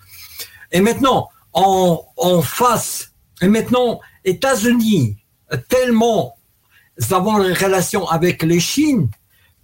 Et 0.72 0.80
maintenant, 0.80 1.28
en, 1.52 2.02
en 2.16 2.40
face, 2.40 3.13
et 3.44 3.48
maintenant, 3.48 4.00
États-Unis, 4.24 5.18
tellement 5.68 6.34
nous 6.98 7.14
avons 7.14 7.42
une 7.42 7.52
relation 7.52 8.06
avec 8.08 8.42
les 8.42 8.60
Chines, 8.60 9.08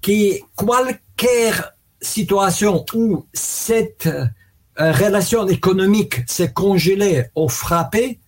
que 0.02 0.40
quelle 1.16 1.55
situation 2.01 2.85
où 2.94 3.24
cette 3.32 4.07
euh, 4.07 4.93
relation 4.93 5.47
économique 5.48 6.16
s'est 6.27 6.52
congelée 6.52 7.24
ou 7.36 7.48
frappée, 7.48 8.19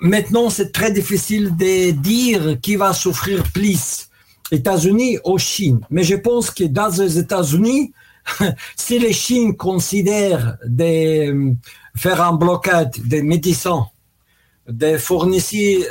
maintenant 0.00 0.50
c'est 0.50 0.72
très 0.72 0.92
difficile 0.92 1.56
de 1.56 1.90
dire 1.90 2.60
qui 2.60 2.76
va 2.76 2.92
souffrir 2.92 3.42
plus, 3.52 4.08
États-Unis 4.52 5.18
ou 5.24 5.38
Chine. 5.38 5.80
Mais 5.90 6.04
je 6.04 6.16
pense 6.16 6.50
que 6.50 6.64
dans 6.64 6.90
les 6.98 7.18
États-Unis, 7.18 7.92
si 8.76 8.98
les 8.98 9.12
Chines 9.12 9.56
considèrent 9.56 10.56
de 10.64 11.30
euh, 11.30 11.52
faire 11.96 12.22
un 12.22 12.34
blocade 12.34 12.94
des 13.04 13.22
médecins, 13.22 13.86
de 14.70 14.96
fournir 14.96 15.42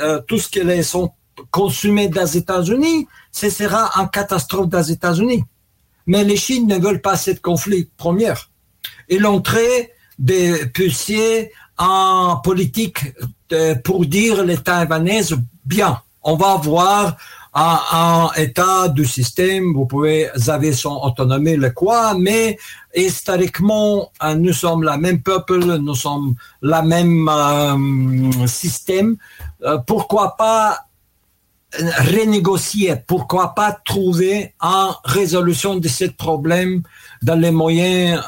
euh, 0.02 0.20
tout 0.26 0.38
ce 0.38 0.48
qui 0.48 0.60
les 0.60 0.82
sont 0.82 1.10
consommés 1.50 2.08
les 2.08 2.36
États-Unis, 2.36 3.06
ce 3.32 3.48
sera 3.50 3.90
une 4.00 4.08
catastrophe 4.10 4.68
les 4.72 4.92
États-Unis. 4.92 5.44
Mais 6.06 6.24
les 6.24 6.36
Chines 6.36 6.66
ne 6.66 6.78
veulent 6.78 7.00
pas 7.00 7.16
ce 7.16 7.30
conflit, 7.32 7.88
première. 7.96 8.50
Et 9.08 9.18
l'entrée 9.18 9.92
des 10.18 10.66
puissiers 10.66 11.52
en 11.78 12.36
politique 12.36 13.14
de- 13.48 13.74
pour 13.74 14.04
dire 14.06 14.44
les 14.44 14.58
Taïwanais, 14.58 15.22
bien, 15.64 16.00
on 16.22 16.36
va 16.36 16.52
avoir 16.52 17.16
un 17.52 18.30
état 18.36 18.88
du 18.88 19.04
système, 19.04 19.72
vous 19.72 19.86
pouvez, 19.86 20.28
avez 20.48 20.72
son 20.72 20.96
autonomie, 21.02 21.56
le 21.56 21.70
quoi, 21.70 22.14
mais 22.14 22.58
historiquement, 22.94 24.12
euh, 24.22 24.34
nous 24.34 24.52
sommes 24.52 24.84
la 24.84 24.96
même 24.96 25.22
peuple, 25.22 25.58
nous 25.58 25.94
sommes 25.94 26.34
la 26.62 26.82
même 26.82 27.28
euh, 27.28 28.46
système. 28.46 29.16
Euh, 29.62 29.78
pourquoi 29.78 30.36
pas 30.36 30.86
renégocier, 31.72 32.96
pourquoi 33.06 33.54
pas 33.54 33.78
trouver 33.84 34.54
une 34.60 34.92
résolution 35.04 35.76
de 35.76 35.86
ce 35.86 36.06
problème 36.06 36.82
dans 37.22 37.36
les 37.36 37.52
moyens 37.52 38.20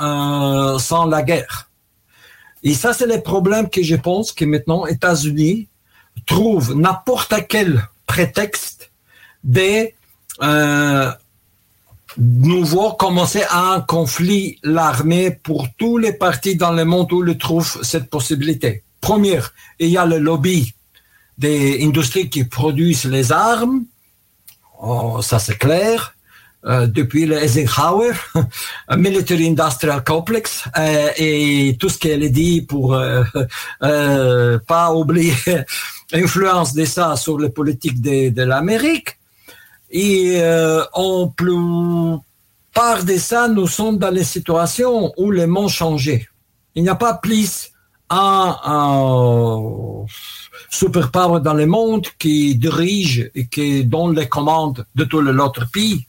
sans 0.80 1.06
la 1.06 1.22
guerre. 1.22 1.68
Et 2.62 2.74
ça, 2.74 2.92
c'est 2.92 3.06
le 3.06 3.20
problème 3.20 3.68
que 3.68 3.82
je 3.82 3.96
pense 3.96 4.30
que 4.30 4.44
maintenant, 4.44 4.86
États-Unis 4.86 5.66
trouvent 6.24 6.76
n'importe 6.76 7.34
quel 7.48 7.82
prétexte 8.06 8.81
de 9.44 9.88
euh, 10.42 11.10
nouveau 12.18 12.92
commencer 12.92 13.42
un 13.50 13.80
conflit 13.80 14.58
l'armée 14.62 15.30
pour 15.30 15.68
tous 15.76 15.98
les 15.98 16.12
partis 16.12 16.56
dans 16.56 16.72
le 16.72 16.84
monde 16.84 17.12
où 17.12 17.26
ils 17.26 17.38
trouvent 17.38 17.78
cette 17.82 18.10
possibilité. 18.10 18.82
Première, 19.00 19.52
il 19.78 19.88
y 19.88 19.96
a 19.96 20.06
le 20.06 20.18
lobby 20.18 20.74
des 21.38 21.84
industries 21.84 22.30
qui 22.30 22.44
produisent 22.44 23.04
les 23.04 23.32
armes. 23.32 23.84
Oh, 24.80 25.20
ça 25.22 25.38
c'est 25.38 25.58
clair. 25.58 26.14
Euh, 26.64 26.86
depuis 26.86 27.26
le 27.26 27.42
Eisenhower, 27.42 28.12
Military 28.96 29.48
Industrial 29.48 30.04
Complex, 30.04 30.62
euh, 30.78 31.08
et 31.16 31.76
tout 31.80 31.88
ce 31.88 31.98
qu'elle 31.98 32.30
dit 32.30 32.62
pour 32.62 32.96
pas 33.80 34.92
oublier 34.92 35.34
l'influence 36.12 36.72
de 36.72 36.84
ça 36.84 37.16
sur 37.16 37.36
les 37.40 37.50
politiques 37.50 38.00
de 38.00 38.42
l'Amérique. 38.42 39.16
Et 39.92 40.38
euh, 40.40 40.82
en 40.94 41.28
plupart 41.28 43.04
de 43.04 43.18
ça, 43.18 43.46
nous 43.46 43.66
sommes 43.66 43.98
dans 43.98 44.10
les 44.10 44.24
situations 44.24 45.12
où 45.18 45.30
le 45.30 45.46
monde 45.46 45.68
changé. 45.68 46.26
Il 46.74 46.82
n'y 46.82 46.88
a 46.88 46.94
pas 46.94 47.14
plus 47.14 47.70
un, 48.08 48.56
un 48.64 50.06
superpower 50.70 51.40
dans 51.40 51.52
le 51.52 51.66
monde 51.66 52.06
qui 52.18 52.56
dirige 52.56 53.30
et 53.34 53.46
qui 53.46 53.84
donne 53.84 54.16
les 54.16 54.28
commandes 54.28 54.86
de 54.94 55.04
tous 55.04 55.20
les 55.20 55.38
autres 55.38 55.70
pays. 55.70 56.06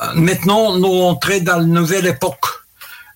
Euh, 0.00 0.14
Maintenant, 0.14 0.78
nous 0.78 1.02
entrons 1.02 1.42
dans 1.42 1.60
une 1.60 1.72
nouvelle 1.72 2.06
époque 2.06 2.46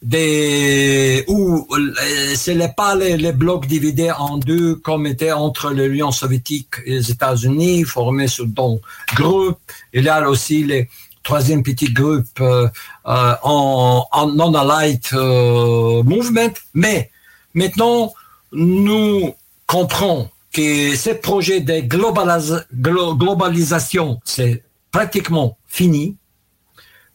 des, 0.02 1.24
où 1.28 1.66
euh, 1.74 2.34
ce 2.36 2.50
n'est 2.52 2.72
pas 2.76 2.94
les, 2.94 3.32
blocs 3.32 3.66
divisés 3.66 4.12
en 4.12 4.38
deux 4.38 4.76
comme 4.76 5.06
était 5.06 5.32
entre 5.32 5.70
l'Union 5.70 6.12
soviétique 6.12 6.74
et 6.84 6.92
les 6.96 7.10
États-Unis, 7.10 7.84
formés 7.84 8.28
sur 8.28 8.46
deux 8.46 8.80
groupes. 9.14 9.58
Il 9.92 10.04
y 10.04 10.08
a 10.08 10.28
aussi 10.28 10.64
les 10.64 10.88
troisième 11.22 11.64
petit 11.64 11.92
groupe 11.92 12.40
euh, 12.40 12.68
euh, 13.08 13.34
en, 13.42 14.06
non-allied 14.34 15.00
euh, 15.12 16.02
movement. 16.04 16.54
Mais 16.72 17.10
maintenant, 17.52 18.14
nous 18.52 19.34
comprenons 19.66 20.30
que 20.52 20.94
ce 20.94 21.10
projet 21.10 21.60
de 21.60 21.80
globalis- 21.80 22.62
glo- 22.72 23.16
globalisation, 23.18 24.20
c'est 24.24 24.62
pratiquement 24.92 25.58
fini 25.66 26.16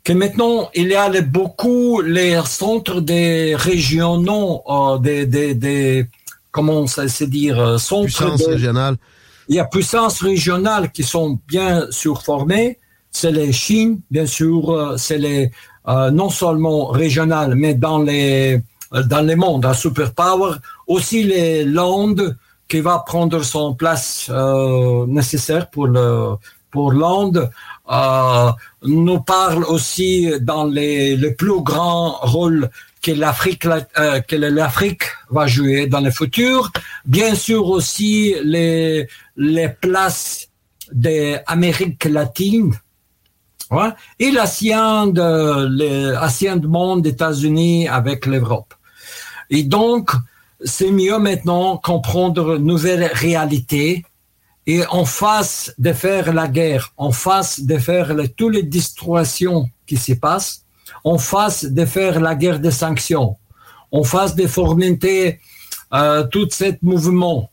que 0.03 0.14
maintenant 0.14 0.69
il 0.73 0.88
y 0.88 0.95
a 0.95 1.07
les- 1.10 1.22
beaucoup 1.22 2.02
les 2.02 2.40
centres 2.45 3.02
des 3.02 3.56
régionaux, 3.56 4.64
euh, 4.68 4.98
des, 4.98 5.26
des, 5.26 5.53
des- 5.53 6.06
comment 6.52 6.88
ça 6.88 7.07
se 7.07 7.23
dire, 7.23 7.60
euh, 7.60 7.78
centres 7.78 8.06
Puissance 8.06 8.40
de- 8.41 8.52
régionale. 8.53 8.95
il 9.48 9.56
y 9.56 9.60
a 9.60 9.65
puissances 9.65 10.22
régionales 10.22 10.91
qui 10.91 11.03
sont 11.03 11.40
bien 11.48 11.86
sûr 11.91 12.22
formées. 12.23 12.78
C'est 13.11 13.32
les 13.32 13.52
Chine, 13.52 13.99
bien 14.10 14.26
sûr, 14.26 14.72
euh, 14.72 14.98
c'est 14.98 15.18
les 15.18 15.52
euh, 15.88 16.10
non 16.11 16.30
seulement 16.30 16.88
régionales, 16.88 17.56
mais 17.56 17.73
dans 17.73 17.99
les 17.99 18.61
dans 19.14 19.22
les 19.26 19.36
mondes, 19.36 19.65
un 19.65 19.73
superpower. 19.73 20.53
Aussi 20.88 21.23
les 21.23 21.64
landes 21.64 22.36
qui 22.68 22.80
va 22.82 22.99
prendre 23.11 23.41
son 23.44 23.73
place 23.73 24.28
euh, 24.30 25.06
nécessaire 25.07 25.69
pour 25.69 25.88
le 25.88 26.36
pour 26.72 26.91
l'Inde. 26.94 27.49
Euh, 27.92 28.52
nous 28.84 29.20
parle 29.20 29.66
aussi 29.66 30.32
dans 30.40 30.64
les 30.64 31.18
le 31.18 31.36
plus 31.36 31.62
grand 31.62 32.12
rôle 32.22 32.70
que 33.02 33.12
l'Afrique 33.12 33.66
euh, 33.66 34.22
que 34.22 34.36
l'Afrique 34.38 35.04
va 35.30 35.46
jouer 35.48 35.88
dans 35.88 36.00
le 36.00 36.12
futur. 36.12 36.72
Bien 37.04 37.36
sûr 37.36 37.68
aussi 37.68 38.36
les 38.44 39.08
les 39.36 39.70
places 39.70 40.48
des 40.94 41.40
Amériques 41.48 42.06
latines 42.06 42.74
ouais, 43.72 43.90
et 44.20 44.32
l'ancien 44.32 45.08
de 45.08 46.14
l'ancien 46.14 46.56
monde 46.56 47.06
États-Unis 47.06 47.90
avec 47.90 48.26
l'Europe. 48.26 48.74
Et 49.50 49.64
donc 49.64 50.12
c'est 50.64 50.92
mieux 50.92 51.18
maintenant 51.18 51.76
comprendre 51.78 52.58
nouvelles 52.58 53.10
réalités 53.14 54.06
et 54.68 54.86
en 54.88 55.06
face 55.06 55.74
de 55.78 55.94
faire 55.94 56.34
la 56.34 56.48
guerre, 56.48 56.94
en 56.98 57.12
face 57.12 57.62
de 57.62 57.78
faire 57.78 58.16
toutes 58.38 58.54
les 58.54 58.64
distorsions 58.64 59.70
qui 59.88 59.98
se 59.98 60.14
passent, 60.14 60.64
en 61.04 61.18
face 61.18 61.66
de 61.66 61.86
faire 61.86 62.20
la 62.20 62.36
guerre 62.36 62.60
des 62.60 62.72
sanctions, 62.72 63.38
en 63.92 64.04
face 64.04 64.36
de 64.36 64.48
fomenter 64.48 65.40
euh, 65.94 66.24
tout 66.28 66.48
ce 66.52 66.76
mouvement, 66.82 67.50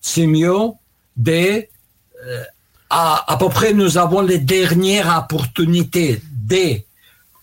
c'est 0.00 0.26
mieux 0.26 0.70
de 1.16 1.32
euh, 1.32 2.44
à, 2.90 3.32
à 3.32 3.36
peu 3.36 3.48
près 3.48 3.72
nous 3.72 3.98
avons 3.98 4.22
les 4.22 4.38
dernières 4.38 5.16
opportunités 5.18 6.20
de 6.48 6.80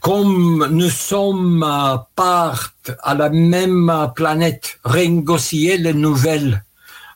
comme 0.01 0.67
nous 0.69 0.89
sommes 0.89 1.63
euh, 1.63 1.97
part 2.15 2.73
à 3.03 3.13
la 3.13 3.29
même 3.29 4.11
planète, 4.15 4.79
renégocier 4.83 5.77
les 5.77 5.93
nouvelles 5.93 6.63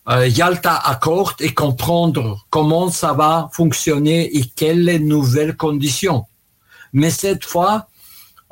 euh, 0.10 0.28
Yalta 0.28 0.76
Accord 0.76 1.34
et 1.40 1.54
comprendre 1.54 2.46
comment 2.50 2.90
ça 2.90 3.14
va 3.14 3.50
fonctionner 3.54 4.36
et 4.38 4.44
quelles 4.56 5.04
nouvelles 5.06 5.56
conditions. 5.56 6.26
Mais 6.94 7.10
cette 7.10 7.46
fois, 7.46 7.88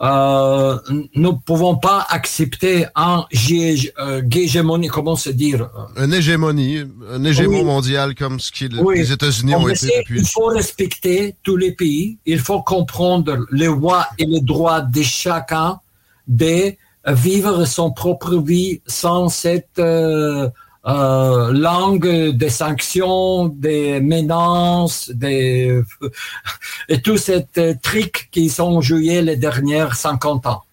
euh, 0.02 0.78
nous 1.16 1.32
ne 1.32 1.38
pouvons 1.38 1.78
pas 1.78 2.06
accepter 2.10 2.86
un 2.96 3.26
euh, 3.32 4.22
hégémonie, 4.30 4.88
comment 4.88 5.16
se 5.16 5.30
dire 5.30 5.70
Une 5.96 6.14
hégémonie, 6.14 6.84
un 7.10 7.24
hégémon 7.24 7.64
mondial 7.64 8.14
comme 8.14 8.42
ce 8.42 8.52
que 8.52 8.94
les 8.94 9.12
États-Unis 9.14 9.56
ont 9.56 9.70
été 9.70 9.88
depuis. 10.00 10.20
Il 10.20 10.28
faut 10.28 10.48
respecter 10.48 11.36
tous 11.44 11.56
les 11.56 11.72
pays, 11.72 12.18
il 12.26 12.40
faut 12.40 12.62
comprendre 12.62 13.46
les 13.52 13.68
droits 13.68 14.08
et 14.18 14.26
les 14.26 14.42
droits 14.42 14.82
de 14.82 15.02
chacun 15.02 15.80
de 16.28 16.74
vivre 17.08 17.66
son 17.66 17.92
propre 17.92 18.36
vie 18.36 18.82
sans 18.88 19.30
cette 19.30 19.80
euh, 19.80 20.50
euh, 20.88 21.52
langue 21.52 22.32
des 22.36 22.50
sanctions, 22.50 23.48
des 23.48 24.00
menaces, 24.00 25.10
des 25.10 25.82
et 26.90 27.02
tous 27.02 27.18
ces 27.18 27.46
trucs 27.82 28.30
qui 28.32 28.50
sont 28.50 28.82
joués 28.82 29.22
les 29.22 29.36
dernières 29.36 29.96
50 29.96 30.46
ans. 30.46 30.64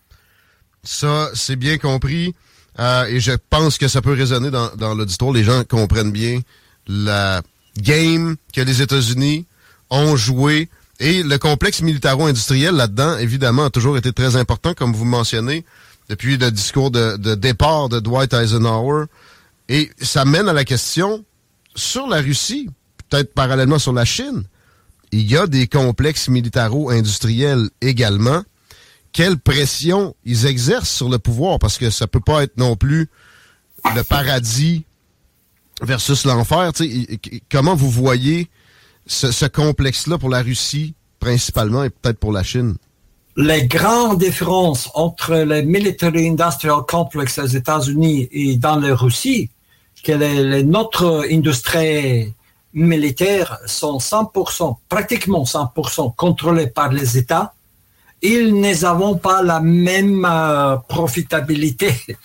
Ça, 0.83 1.31
c'est 1.35 1.57
bien 1.57 1.79
compris. 1.79 2.35
Euh, 2.79 3.05
et 3.07 3.21
je 3.21 3.33
pense 3.51 3.79
que 3.79 3.89
ça 3.89 4.03
peut 4.03 4.13
résonner 4.13 4.51
dans, 4.51 4.75
dans 4.77 4.95
l'auditoire. 4.95 5.33
Les 5.33 5.45
gens 5.45 5.63
comprennent 5.65 6.13
bien 6.13 6.41
la 6.87 7.43
game 7.79 8.37
que 8.55 8.61
les 8.61 8.83
États-Unis 8.83 9.47
ont 9.91 10.17
joué. 10.17 10.69
Et 11.01 11.23
le 11.23 11.39
complexe 11.39 11.83
militaro-industriel 11.83 12.75
là-dedans, 12.75 13.19
évidemment, 13.19 13.65
a 13.65 13.71
toujours 13.71 13.97
été 13.97 14.13
très 14.13 14.37
important, 14.37 14.73
comme 14.75 14.93
vous 14.93 15.05
mentionnez, 15.05 15.65
depuis 16.09 16.37
le 16.37 16.51
discours 16.51 16.91
de, 16.91 17.17
de 17.17 17.35
départ 17.35 17.89
de 17.89 17.99
Dwight 17.99 18.33
Eisenhower. 18.33 19.07
Et 19.69 19.91
ça 20.01 20.25
mène 20.25 20.49
à 20.49 20.53
la 20.53 20.65
question, 20.65 21.25
sur 21.75 22.07
la 22.07 22.21
Russie, 22.21 22.69
peut-être 23.09 23.33
parallèlement 23.35 23.79
sur 23.79 23.93
la 23.93 24.05
Chine, 24.05 24.45
il 25.13 25.31
y 25.31 25.37
a 25.37 25.47
des 25.47 25.67
complexes 25.67 26.29
militaro-industriels 26.29 27.69
également. 27.81 28.43
Quelle 29.13 29.39
pression 29.39 30.17
ils 30.25 30.47
exercent 30.47 30.91
sur 30.91 31.11
le 31.11 31.19
pouvoir? 31.19 31.59
Parce 31.59 31.77
que 31.77 31.91
ça 31.91 32.07
peut 32.07 32.21
pas 32.21 32.43
être 32.43 32.57
non 32.57 32.77
plus 32.77 33.09
le 33.95 34.03
paradis 34.03 34.85
versus 35.83 36.25
l'enfer. 36.25 36.73
Comment 37.51 37.75
vous 37.75 37.91
voyez 37.91 38.49
ce, 39.07 39.31
ce 39.31 39.45
complexe-là 39.45 40.17
pour 40.17 40.31
la 40.31 40.43
Russie 40.43 40.95
principalement 41.21 41.85
et 41.85 41.91
peut-être 41.91 42.19
pour 42.19 42.33
la 42.33 42.43
Chine? 42.43 42.77
Les 43.37 43.67
grandes 43.67 44.19
différences 44.19 44.91
entre 44.95 45.35
les 45.35 45.63
military 45.63 46.29
industrial 46.29 46.83
complex 46.87 47.39
aux 47.39 47.47
États-Unis 47.47 48.29
et 48.31 48.57
dans 48.57 48.77
la 48.77 48.95
Russie, 48.95 49.51
que 50.05 50.13
les, 50.13 50.63
notre 50.65 51.25
industrie 51.31 52.35
militaire 52.75 53.59
sont 53.67 53.99
100%, 53.99 54.77
pratiquement 54.89 55.45
100% 55.45 56.15
contrôlés 56.15 56.67
par 56.67 56.93
les 56.93 57.19
États, 57.19 57.55
ils 58.23 58.55
n'avons 58.61 59.17
pas 59.17 59.43
la 59.43 59.61
même 59.61 60.27
euh, 60.29 60.77
profitabilité. 60.89 61.95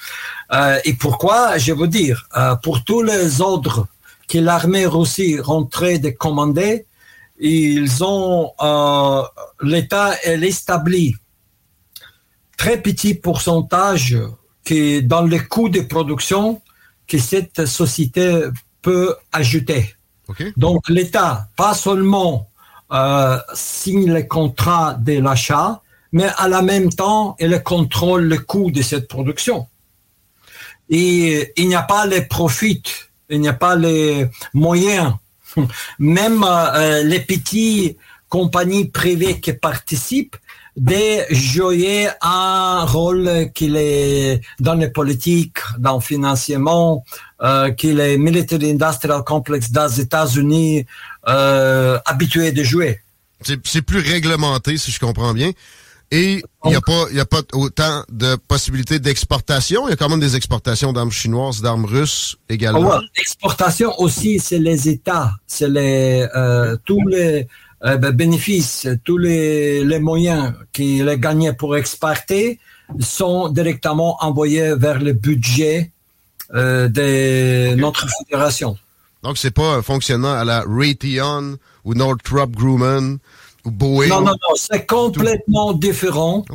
Euh, 0.54 0.80
et 0.86 0.94
pourquoi? 0.94 1.58
Je 1.58 1.74
veux 1.74 1.90
dire, 1.90 2.26
euh, 2.38 2.56
pour 2.56 2.86
tous 2.86 3.02
les 3.02 3.42
ordres 3.42 3.86
que 4.30 4.38
l'armée 4.38 4.86
russe 4.86 5.20
rentrait 5.42 6.00
de 6.00 6.10
commander, 6.10 6.86
ils 7.40 8.04
ont 8.04 8.52
euh, 8.62 9.22
l'État 9.62 10.16
elle 10.24 10.44
établit 10.44 11.16
très 12.58 12.82
petit 12.82 13.14
pourcentage 13.14 14.18
qui 14.66 15.04
dans 15.04 15.22
le 15.22 15.40
coût 15.40 15.70
de 15.70 15.82
production 15.82 16.62
que 17.08 17.18
cette 17.18 17.66
société 17.66 18.48
peut 18.82 19.16
ajouter. 19.32 19.96
Donc 20.58 20.90
l'État 20.90 21.48
pas 21.56 21.74
seulement 21.74 22.50
euh, 22.92 23.38
signe 23.54 24.12
le 24.12 24.24
contrat 24.24 24.96
de 24.96 25.20
l'achat, 25.20 25.82
mais 26.12 26.30
à 26.38 26.48
la 26.48 26.62
même 26.62 26.90
temps 26.90 27.36
il 27.40 27.62
contrôle 27.64 28.24
le 28.26 28.40
coût 28.40 28.72
de 28.72 28.82
cette 28.82 29.08
production. 29.08 29.68
Et 30.90 31.54
il 31.58 31.68
n'y 31.68 31.76
a 31.76 31.82
pas 31.84 32.06
les 32.06 32.22
profits, 32.22 32.84
il 33.30 33.42
n'y 33.42 33.48
a 33.48 33.54
pas 33.54 33.76
les 33.76 34.28
moyens 34.54 35.14
même 36.00 36.44
euh, 36.44 37.04
les 37.04 37.20
petites 37.20 37.98
compagnies 38.30 38.86
privées 38.86 39.40
qui 39.40 39.54
participent 39.54 40.36
de 40.78 41.34
jouer 41.34 42.08
un 42.22 42.86
rôle 42.86 43.50
qu'il 43.54 43.76
est 43.78 44.42
dans 44.60 44.76
les 44.76 44.90
politiques, 44.90 45.58
dans 45.80 45.96
le 45.96 46.02
financement, 46.02 47.04
euh, 47.42 47.72
qu'il 47.72 48.00
est 48.00 48.18
military 48.18 48.72
industrial 48.72 49.24
complex 49.24 49.72
des 49.72 50.02
États-Unis 50.02 50.86
euh, 51.28 51.98
habitué 52.06 52.52
de 52.52 52.64
jouer. 52.64 53.00
C'est 53.64 53.82
plus 53.82 54.00
réglementé, 54.00 54.78
si 54.78 54.92
je 54.92 55.00
comprends 55.00 55.34
bien. 55.34 55.52
Et 56.10 56.42
il 56.64 56.70
n'y 56.70 56.76
a, 56.76 56.82
pas, 56.82 57.06
y 57.12 57.20
a 57.20 57.26
pas 57.26 57.42
autant 57.54 58.04
de 58.10 58.36
possibilités 58.36 59.00
d'exportation. 59.00 59.88
Il 59.88 59.92
y 59.92 59.94
a 59.94 59.98
quand 59.98 60.08
même 60.08 60.22
des 60.22 60.38
exportations 60.38 60.94
d'armes 60.94 61.12
chinoises, 61.12 61.62
d'armes 61.62 61.86
russes 61.86 62.38
également. 62.48 62.94
Ah 62.94 63.02
L'exportation 63.18 63.94
aussi, 64.00 64.40
c'est 64.40 64.60
les 64.60 64.88
États, 64.88 65.32
c'est 65.48 65.70
les 65.70 66.26
euh, 66.36 66.78
tous 66.86 67.06
les 67.08 67.48
euh, 67.84 67.98
ben, 67.98 68.12
bénéfices, 68.12 68.88
tous 69.04 69.18
les, 69.18 69.84
les 69.84 70.00
moyens 70.00 70.54
qu'il 70.72 71.08
a 71.10 71.18
gagnés 71.18 71.54
pour 71.54 71.76
exporter 71.76 72.60
sont 73.00 73.50
directement 73.50 74.18
envoyés 74.22 74.76
vers 74.76 75.00
le 75.00 75.12
budget 75.12 75.92
euh, 76.54 76.88
de 76.88 77.76
notre 77.76 78.08
fédération. 78.20 78.78
Donc 79.24 79.38
c'est 79.38 79.52
pas 79.52 79.76
un 79.76 79.82
fonctionnement 79.82 80.34
à 80.34 80.46
la 80.46 80.64
Raytheon 80.66 81.58
ou 81.84 81.94
Northrop 81.94 82.48
Grumman 82.48 83.18
non, 83.72 84.22
non, 84.22 84.32
non, 84.32 84.56
c'est 84.56 84.86
complètement 84.86 85.74
différent. 85.74 86.46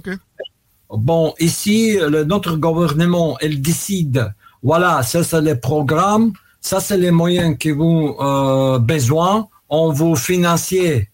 Bon, 0.90 1.34
ici, 1.38 1.96
le, 1.98 2.24
notre 2.24 2.56
gouvernement, 2.56 3.38
elle 3.40 3.62
décide, 3.62 4.32
voilà, 4.62 5.02
ça 5.02 5.24
c'est 5.24 5.40
le 5.40 5.58
programme, 5.58 6.32
ça 6.60 6.80
c'est 6.80 6.98
les 6.98 7.10
moyens 7.10 7.56
que 7.58 7.70
vous 7.70 8.14
euh, 8.20 8.78
besoin, 8.78 9.48
on 9.70 9.90
vous 9.90 10.16
financier 10.16 11.08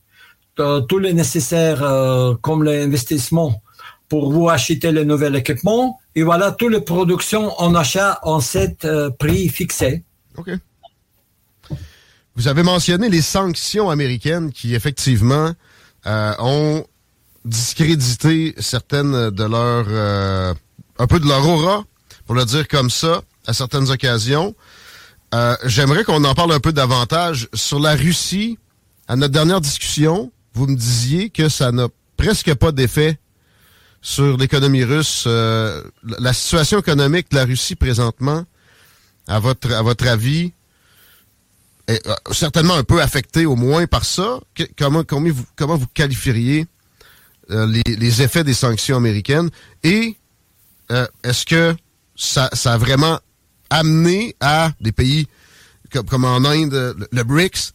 euh, 0.58 0.80
tous 0.80 0.98
les 0.98 1.12
nécessaires 1.12 1.82
euh, 1.82 2.34
comme 2.42 2.64
l'investissement 2.64 3.62
pour 4.08 4.32
vous 4.32 4.48
acheter 4.48 4.90
le 4.90 5.04
nouvel 5.04 5.36
équipement, 5.36 6.00
et 6.16 6.24
voilà, 6.24 6.50
toutes 6.50 6.72
les 6.72 6.80
productions 6.80 7.52
en 7.60 7.74
achat 7.76 8.18
en 8.22 8.40
cet 8.40 8.84
euh, 8.84 9.10
prix 9.10 9.48
fixé. 9.48 10.02
OK. 10.36 10.50
Vous 12.34 12.48
avez 12.48 12.62
mentionné 12.62 13.08
les 13.08 13.22
sanctions 13.22 13.90
américaines 13.90 14.50
qui, 14.50 14.74
effectivement, 14.74 15.52
euh, 16.06 16.34
ont 16.38 16.84
discrédité 17.44 18.54
certaines 18.58 19.30
de 19.30 19.44
leurs... 19.44 19.86
Euh, 19.88 20.54
un 20.98 21.06
peu 21.06 21.20
de 21.20 21.26
leur 21.26 21.46
aura, 21.48 21.84
pour 22.26 22.34
le 22.34 22.44
dire 22.44 22.66
comme 22.66 22.90
ça, 22.90 23.22
à 23.46 23.52
certaines 23.52 23.90
occasions. 23.90 24.54
Euh, 25.34 25.56
j'aimerais 25.64 26.04
qu'on 26.04 26.24
en 26.24 26.34
parle 26.34 26.52
un 26.52 26.60
peu 26.60 26.72
davantage. 26.72 27.48
Sur 27.54 27.78
la 27.78 27.94
Russie, 27.94 28.58
à 29.06 29.16
notre 29.16 29.32
dernière 29.32 29.60
discussion, 29.60 30.32
vous 30.54 30.66
me 30.66 30.76
disiez 30.76 31.30
que 31.30 31.48
ça 31.48 31.70
n'a 31.70 31.88
presque 32.16 32.52
pas 32.54 32.72
d'effet 32.72 33.18
sur 34.02 34.36
l'économie 34.36 34.84
russe. 34.84 35.26
la 35.26 36.32
situation 36.32 36.78
économique 36.78 37.30
de 37.30 37.36
la 37.36 37.44
Russie 37.44 37.76
présentement, 37.76 38.44
à 39.28 39.38
votre, 39.38 39.72
à 39.72 39.82
votre 39.82 40.06
avis, 40.08 40.52
euh, 41.88 42.14
certainement 42.32 42.74
un 42.74 42.84
peu 42.84 43.00
affecté 43.00 43.46
au 43.46 43.56
moins 43.56 43.86
par 43.86 44.04
ça. 44.04 44.40
comment, 44.78 45.04
comment, 45.04 45.30
vous, 45.30 45.44
comment 45.56 45.76
vous 45.76 45.86
qualifieriez 45.86 46.66
euh, 47.50 47.66
les, 47.86 48.22
effets 48.22 48.44
des 48.44 48.54
sanctions 48.54 48.96
américaines? 48.96 49.48
Et 49.82 50.16
euh, 50.90 51.06
est-ce 51.24 51.46
que 51.46 51.74
ça, 52.14 52.50
ça, 52.52 52.74
a 52.74 52.78
vraiment 52.78 53.18
amené 53.70 54.36
à 54.40 54.72
des 54.80 54.92
pays 54.92 55.28
comme, 55.90 56.06
comme 56.06 56.24
en 56.24 56.44
Inde, 56.44 56.94
le, 57.10 57.22
BRICS, 57.24 57.72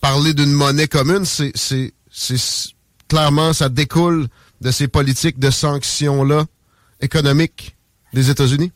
parler 0.00 0.32
d'une 0.32 0.52
monnaie 0.52 0.86
commune? 0.86 1.24
C'est 1.24 1.92
clairement, 3.08 3.52
ça 3.52 3.68
découle 3.68 4.28
de 4.60 4.70
ces 4.70 4.86
politiques 4.86 5.40
de 5.40 5.50
sanctions-là 5.50 6.46
économiques 7.00 7.76
des 8.12 8.30
États-Unis? 8.30 8.72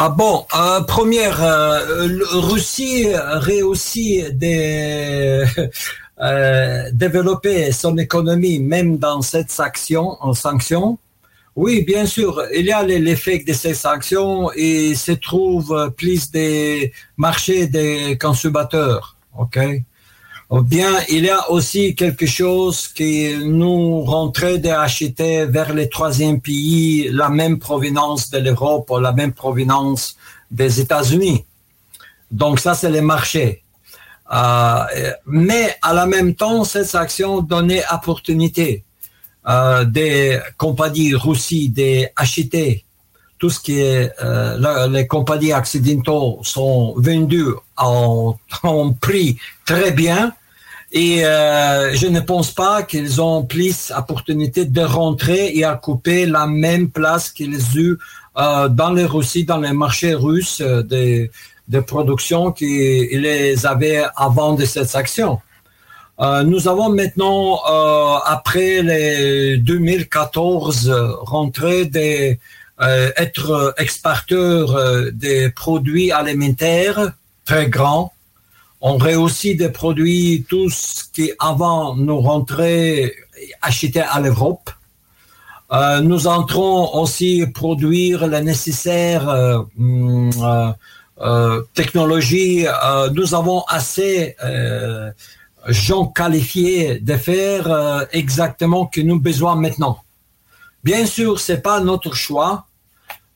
Ah 0.00 0.10
bon, 0.10 0.46
euh, 0.54 0.80
première, 0.82 1.42
euh, 1.42 2.06
Russie 2.30 3.08
réussit 3.16 4.28
de 4.38 5.44
euh, 6.20 6.88
développer 6.92 7.72
son 7.72 7.98
économie 7.98 8.60
même 8.60 8.98
dans 8.98 9.22
cette 9.22 9.50
sanction, 9.50 10.16
en 10.20 10.34
sanction. 10.34 11.00
Oui, 11.56 11.82
bien 11.82 12.06
sûr, 12.06 12.40
il 12.54 12.66
y 12.66 12.70
a 12.70 12.84
l'effet 12.84 13.42
de 13.44 13.52
ces 13.52 13.74
sanctions 13.74 14.52
et 14.54 14.94
se 14.94 15.10
trouve 15.10 15.92
plus 15.96 16.30
des 16.30 16.92
marchés 17.16 17.66
des 17.66 18.16
consommateurs. 18.20 19.16
OK? 19.36 19.58
Bien, 20.50 20.98
il 21.10 21.26
y 21.26 21.30
a 21.30 21.50
aussi 21.50 21.94
quelque 21.94 22.24
chose 22.24 22.88
qui 22.88 23.34
nous 23.44 24.00
rentrait 24.00 24.56
d'acheter 24.56 25.44
vers 25.44 25.74
les 25.74 25.90
troisième 25.90 26.40
pays 26.40 27.10
la 27.12 27.28
même 27.28 27.58
provenance 27.58 28.30
de 28.30 28.38
l'Europe 28.38 28.90
ou 28.90 28.98
la 28.98 29.12
même 29.12 29.34
provenance 29.34 30.16
des 30.50 30.80
États-Unis. 30.80 31.44
Donc 32.30 32.60
ça, 32.60 32.74
c'est 32.74 32.90
les 32.90 33.02
marchés. 33.02 33.62
Euh, 34.32 34.84
mais 35.26 35.76
à 35.82 35.92
la 35.92 36.06
même 36.06 36.34
temps, 36.34 36.64
cette 36.64 36.94
action 36.94 37.42
donnait 37.42 37.84
opportunité 37.92 38.84
euh, 39.46 39.84
des 39.84 40.40
compagnies 40.56 41.14
russes 41.14 41.52
d'acheter 41.68 42.86
tout 43.38 43.50
ce 43.50 43.60
qui 43.60 43.80
est 43.80 44.12
euh, 44.22 44.88
les 44.88 45.06
compagnies 45.06 45.52
accidentaux 45.52 46.40
sont 46.42 46.94
vendues 46.96 47.54
en, 47.76 48.36
en 48.62 48.92
prix 49.00 49.38
très 49.64 49.92
bien 49.92 50.32
et 50.90 51.24
euh, 51.24 51.94
je 51.94 52.06
ne 52.06 52.20
pense 52.20 52.50
pas 52.50 52.82
qu'ils 52.82 53.20
ont 53.20 53.44
plus 53.44 53.92
opportunité 53.96 54.64
de 54.64 54.80
rentrer 54.80 55.52
et 55.54 55.64
à 55.64 55.74
couper 55.74 56.24
la 56.26 56.46
même 56.46 56.88
place 56.88 57.30
qu'ils 57.30 57.60
ont 57.78 57.96
euh, 58.38 58.68
dans 58.68 58.92
les 58.92 59.04
Russie, 59.04 59.44
dans 59.44 59.58
les 59.58 59.72
marchés 59.72 60.14
russes 60.14 60.60
de, 60.62 61.28
production 61.86 62.52
qu'ils 62.52 63.66
avaient 63.66 64.04
avant 64.16 64.54
de 64.54 64.64
cette 64.64 64.94
action. 64.94 65.40
Nous 66.20 66.66
avons 66.66 66.88
maintenant, 66.88 67.60
après 68.24 68.82
les 68.82 69.58
2014, 69.58 70.90
rentré 71.20 71.84
des, 71.84 72.40
être 72.80 73.74
exporteurs 73.78 75.10
des 75.12 75.50
produits 75.50 76.12
alimentaires 76.12 77.12
très 77.44 77.68
grands. 77.68 78.12
On 78.80 78.96
réussit 78.96 79.58
des 79.58 79.70
produits, 79.70 80.46
tout 80.48 80.70
ce 80.70 81.02
qui 81.12 81.32
avant 81.40 81.96
nous 81.96 82.20
rentrait 82.20 83.12
acheté 83.62 84.00
à 84.00 84.20
l'Europe. 84.20 84.70
nous 86.02 86.26
entrons 86.28 86.94
aussi 87.00 87.44
produire 87.52 88.26
la 88.28 88.40
nécessaire 88.40 89.28
hum, 89.76 90.30
technologie. 91.74 92.66
nous 93.12 93.34
avons 93.34 93.62
assez 93.68 94.36
gens 95.68 96.06
qualifiés 96.06 97.00
de 97.00 97.16
faire 97.16 97.70
euh, 97.70 98.04
exactement 98.12 98.90
ce 98.92 99.00
que 99.00 99.04
nous 99.04 99.14
avons 99.14 99.22
besoin 99.22 99.54
maintenant. 99.54 100.02
Bien 100.84 101.06
sûr, 101.06 101.40
c'est 101.40 101.60
pas 101.60 101.80
notre 101.80 102.14
choix. 102.14 102.66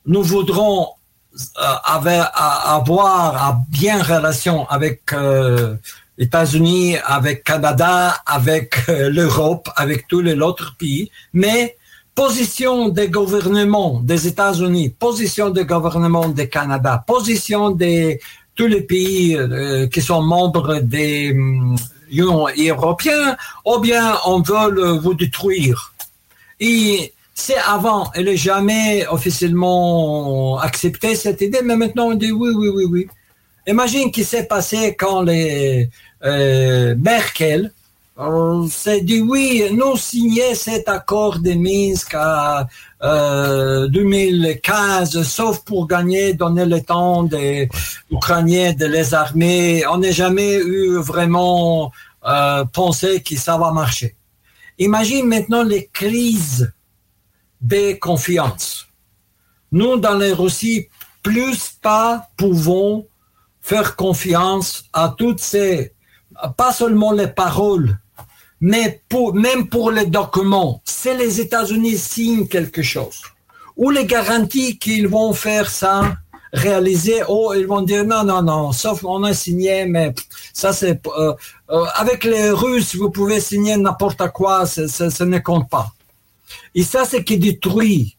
Nous 0.05 0.23
voudrons 0.23 0.87
euh, 1.35 1.63
avoir 1.85 3.35
à 3.35 3.57
bien 3.69 4.03
relation 4.03 4.67
avec 4.69 5.01
euh, 5.13 5.75
les 6.17 6.25
États-Unis, 6.25 6.97
avec 7.05 7.43
Canada, 7.43 8.15
avec 8.25 8.87
l'Europe, 8.87 9.69
avec 9.75 10.07
tous 10.07 10.21
les 10.21 10.39
autres 10.39 10.75
pays, 10.77 11.09
mais 11.33 11.77
position 12.13 12.89
des 12.89 13.09
gouvernements 13.09 14.01
des 14.01 14.27
États-Unis, 14.27 14.89
position 14.89 15.49
des 15.49 15.65
gouvernements 15.65 16.29
du 16.29 16.47
Canada, 16.49 17.03
position 17.07 17.71
de 17.71 18.17
tous 18.55 18.67
les 18.67 18.81
pays 18.81 19.35
qui 19.91 20.01
sont 20.01 20.21
membres 20.21 20.75
des 20.79 21.31
hum, 21.31 21.75
européen, 22.15 23.35
ou 23.65 23.79
bien 23.79 24.15
on 24.27 24.41
veut 24.41 24.91
vous 24.99 25.15
détruire. 25.15 25.93
C'est 27.33 27.57
avant, 27.57 28.11
elle 28.13 28.25
n'est 28.25 28.37
jamais 28.37 29.07
officiellement 29.07 30.59
accepté 30.59 31.15
cette 31.15 31.41
idée, 31.41 31.61
mais 31.63 31.75
maintenant 31.75 32.07
on 32.07 32.15
dit 32.15 32.31
oui, 32.31 32.51
oui, 32.55 32.69
oui, 32.69 32.85
oui. 32.85 33.07
Imagine 33.65 34.07
ce 34.07 34.11
qui 34.11 34.23
s'est 34.23 34.45
passé 34.45 34.95
quand 34.95 35.21
les 35.21 35.89
euh, 36.23 36.95
Merkel 36.97 37.71
on 38.15 38.67
s'est 38.67 39.01
dit 39.01 39.21
oui, 39.21 39.63
nous 39.73 39.97
signer 39.97 40.53
cet 40.53 40.87
accord 40.87 41.39
de 41.39 41.53
Minsk 41.53 42.13
à 42.13 42.67
euh, 43.01 43.87
2015, 43.87 45.23
sauf 45.23 45.63
pour 45.63 45.87
gagner, 45.87 46.33
donner 46.33 46.65
le 46.65 46.79
temps 46.81 47.23
des 47.23 47.69
Ukrainiens 48.11 48.73
de 48.73 48.85
les 48.85 49.15
armer. 49.15 49.83
On 49.87 49.97
n'a 49.97 50.11
jamais 50.11 50.57
eu 50.57 50.97
vraiment 50.99 51.91
euh, 52.27 52.63
pensé 52.65 53.23
que 53.23 53.35
ça 53.35 53.57
va 53.57 53.71
marcher. 53.71 54.15
Imagine 54.77 55.27
maintenant 55.27 55.63
les 55.63 55.89
crises 55.91 56.71
de 57.63 57.93
confiance. 57.99 58.87
Nous, 59.71 59.97
dans 59.97 60.15
les 60.15 60.33
Russie, 60.33 60.87
plus 61.23 61.71
pas 61.81 62.27
pouvons 62.37 63.07
faire 63.61 63.95
confiance 63.95 64.83
à 64.91 65.15
toutes 65.17 65.39
ces, 65.39 65.93
pas 66.57 66.73
seulement 66.73 67.13
les 67.13 67.27
paroles, 67.27 67.97
mais 68.59 69.01
pour, 69.09 69.33
même 69.33 69.67
pour 69.67 69.91
les 69.91 70.05
documents, 70.05 70.81
si 70.85 71.15
les 71.15 71.39
États-Unis 71.39 71.97
signent 71.97 72.47
quelque 72.47 72.81
chose, 72.81 73.21
ou 73.77 73.89
les 73.89 74.05
garanties 74.05 74.77
qu'ils 74.77 75.07
vont 75.07 75.33
faire 75.33 75.69
ça, 75.69 76.17
réaliser, 76.51 77.23
oh, 77.27 77.53
ils 77.55 77.65
vont 77.65 77.81
dire 77.81 78.05
non, 78.05 78.23
non, 78.23 78.43
non, 78.43 78.71
sauf 78.73 79.03
on 79.03 79.23
a 79.23 79.33
signé, 79.33 79.85
mais 79.85 80.13
ça 80.53 80.71
c'est... 80.73 80.99
Euh, 81.07 81.33
euh, 81.71 81.85
avec 81.95 82.25
les 82.25 82.51
Russes, 82.51 82.95
vous 82.95 83.09
pouvez 83.09 83.39
signer 83.39 83.75
n'importe 83.77 84.27
quoi, 84.33 84.65
ça 84.65 85.25
ne 85.25 85.39
compte 85.39 85.69
pas. 85.69 85.91
Et 86.75 86.83
ça, 86.83 87.05
c'est 87.05 87.23
qui 87.23 87.37
détruit 87.37 88.17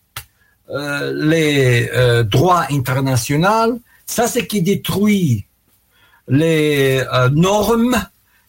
euh, 0.70 1.12
les 1.14 1.90
droits 2.24 2.66
internationaux, 2.70 3.80
ça, 4.06 4.26
c'est 4.26 4.46
qui 4.46 4.62
détruit 4.62 5.46
les 6.28 7.02
normes 7.32 7.96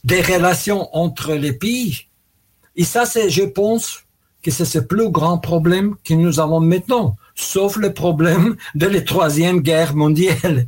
des 0.04 0.22
relations 0.22 0.88
entre 0.96 1.34
les 1.34 1.54
pays. 1.54 2.08
Et 2.76 2.84
ça, 2.84 3.06
c'est, 3.06 3.30
je 3.30 3.44
pense, 3.44 4.06
que 4.46 4.52
c'est 4.52 4.76
le 4.76 4.86
plus 4.86 5.10
grand 5.10 5.40
problème 5.40 5.96
que 6.04 6.14
nous 6.14 6.40
avons 6.40 6.60
maintenant, 6.60 7.16
sauf 7.34 7.78
le 7.78 7.94
problème 7.94 8.56
de 8.76 8.86
la 8.86 9.02
troisième 9.02 9.62
guerre 9.62 9.96
mondiale, 9.96 10.68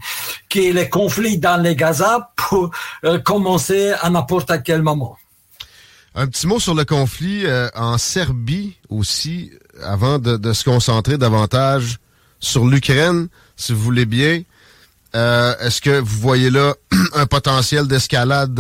qui 0.50 0.68
est 0.68 0.74
le 0.74 0.86
conflit 0.86 1.38
dans 1.38 1.62
les 1.62 1.76
Gaza 1.76 2.32
pour 2.36 2.72
euh, 3.06 3.20
commencer 3.20 3.94
à 4.02 4.10
n'importe 4.10 4.52
quel 4.64 4.82
moment. 4.82 5.18
Un 6.20 6.26
petit 6.26 6.48
mot 6.48 6.60
sur 6.60 6.74
le 6.74 6.84
conflit 6.84 7.46
euh, 7.46 7.70
en 7.76 8.00
Serbie 8.00 8.76
aussi, 8.90 9.52
avant 9.84 10.18
de, 10.18 10.52
se 10.52 10.64
concentrer 10.64 11.20
davantage 11.20 12.00
sur 12.40 12.66
l'Ukraine, 12.66 13.28
si 13.56 13.72
vous 13.72 13.80
voulez 13.84 14.08
bien. 14.08 14.42
Euh, 15.14 15.56
est-ce 15.60 15.80
que 15.80 16.00
vous 16.00 16.20
voyez 16.20 16.50
là 16.50 16.74
un 17.14 17.28
potentiel 17.28 17.88
d'escalade 17.88 18.56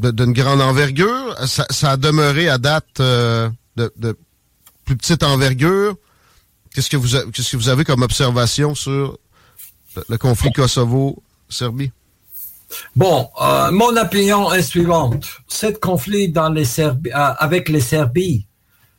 d'une 0.00 0.32
grande 0.32 0.60
envergure? 0.60 1.36
Ça, 1.46 1.92
a 1.92 1.96
demeuré 1.96 2.48
à 2.48 2.58
date 2.58 2.98
euh, 2.98 3.48
de, 3.76 4.16
plus 4.84 4.96
petite 4.96 5.22
envergure. 5.22 5.94
Qu'est-ce 6.74 6.90
que 6.90 7.56
vous 7.56 7.68
avez 7.68 7.84
comme 7.84 8.02
observation 8.02 8.74
sur 8.74 9.16
le, 10.08 10.18
conflit 10.18 10.50
Kosovo-Serbie? 10.50 11.92
Bon, 12.94 13.28
euh, 13.40 13.70
mon 13.70 13.96
opinion 13.96 14.52
est 14.52 14.62
suivante. 14.62 15.26
Ce 15.46 15.66
conflit 15.66 16.32
les 16.52 16.80
euh, 16.80 16.92
avec 17.12 17.68
les 17.68 17.80
Serbies, 17.80 18.46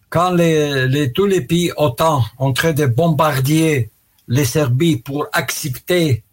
quand 0.10 0.32
les, 0.32 1.12
tous 1.14 1.26
les 1.26 1.41
pays 1.41 1.72
OTAN 1.78 2.24
ont 2.40 2.54
train 2.54 2.74
de 2.74 2.86
bombarder 2.86 3.90
les 4.28 4.46
Serbies 4.46 4.98
pour 4.98 5.28
accepter 5.34 6.24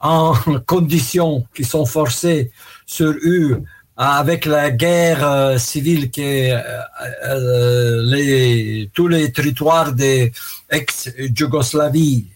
en 0.00 0.34
conditions 0.66 1.44
qui 1.54 1.64
sont 1.64 1.86
forcées 1.86 2.52
sur 2.86 3.12
eux 3.24 3.62
avec 3.96 4.44
la 4.44 4.70
guerre 4.70 5.26
euh, 5.26 5.58
civile 5.58 6.10
euh, 6.18 8.02
les, 8.04 8.90
tous 8.92 9.08
les 9.08 9.32
territoires 9.32 9.92
des 9.92 10.32
ex-Yougoslavie 10.70 12.26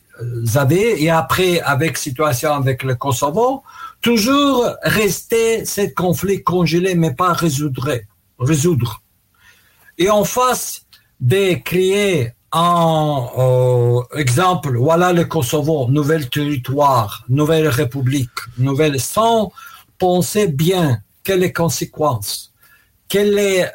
avaient, 0.54 1.02
et 1.02 1.10
après 1.10 1.60
avec 1.60 1.98
situation 1.98 2.52
avec 2.52 2.82
le 2.82 2.94
Kosovo, 2.94 3.62
toujours 4.00 4.66
restait 4.82 5.64
ce 5.64 5.82
conflit 5.92 6.42
congelé, 6.42 6.94
mais 6.94 7.14
pas 7.14 7.32
résoudre. 7.32 7.98
résoudre. 8.38 9.02
Et 9.98 10.10
en 10.10 10.24
face 10.24 10.86
de 11.20 11.54
créer 11.62 12.32
un 12.52 13.28
exemple, 14.16 14.76
voilà 14.76 15.12
le 15.12 15.24
Kosovo, 15.24 15.88
nouvel 15.88 16.28
territoire, 16.28 17.24
nouvelle 17.28 17.68
république, 17.68 18.30
nouvelle, 18.58 18.98
sans 19.00 19.52
penser 19.98 20.48
bien 20.48 21.00
quelles 21.22 21.40
les 21.40 21.52
conséquences, 21.52 22.52
quelle 23.08 23.38
est 23.38 23.70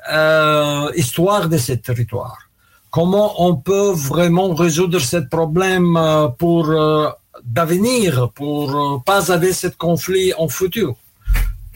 l'histoire 0.95 1.43
euh, 1.43 1.47
de 1.47 1.57
ce 1.57 1.73
territoire, 1.73 2.49
comment 2.89 3.45
on 3.45 3.56
peut 3.56 3.91
vraiment 3.91 4.53
résoudre 4.53 4.99
ce 4.99 5.18
problème 5.18 5.95
euh, 5.95 6.27
pour 6.27 6.69
euh, 6.69 7.10
d'avenir 7.45 8.31
pour 8.34 8.76
euh, 8.76 8.97
pas 9.05 9.31
avoir 9.31 9.53
ce 9.53 9.67
conflit 9.67 10.34
en 10.38 10.47
futur. 10.47 10.95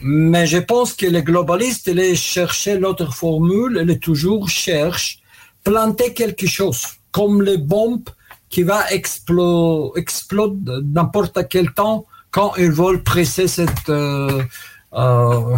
Mais 0.02 0.46
je 0.46 0.58
pense 0.58 0.94
que 0.94 1.06
les 1.06 1.22
globalistes, 1.22 1.86
ils 1.88 2.16
cherchaient 2.16 2.78
l'autre 2.78 3.14
formule, 3.14 3.84
ils 3.86 3.98
toujours 3.98 4.48
cherchent 4.48 5.20
planter 5.62 6.14
quelque 6.14 6.46
chose, 6.46 6.86
comme 7.12 7.42
les 7.42 7.58
bombes 7.58 8.08
qui 8.48 8.62
va 8.62 8.90
exploser 8.90 9.92
explode 9.96 10.82
n'importe 10.92 11.38
quel 11.48 11.70
temps 11.72 12.06
quand 12.30 12.54
ils 12.56 12.70
veulent 12.70 13.02
presser 13.02 13.46
cette 13.46 13.88
euh, 13.88 14.42
euh, 14.94 15.56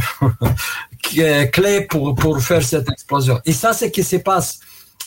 clé 1.52 1.86
pour, 1.88 2.40
faire 2.40 2.62
cette 2.62 2.90
explosion. 2.90 3.40
Et 3.46 3.52
ça, 3.52 3.72
c'est 3.72 3.86
ce 3.86 3.90
qui 3.92 4.02
se 4.02 4.16
passe 4.16 4.60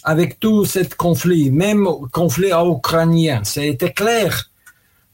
avec 0.03 0.39
tout 0.39 0.65
ce 0.65 0.79
conflit, 0.95 1.51
même 1.51 1.87
conflit 2.11 2.51
ukrainien. 2.51 3.41
C'était 3.43 3.91
clair 3.91 4.49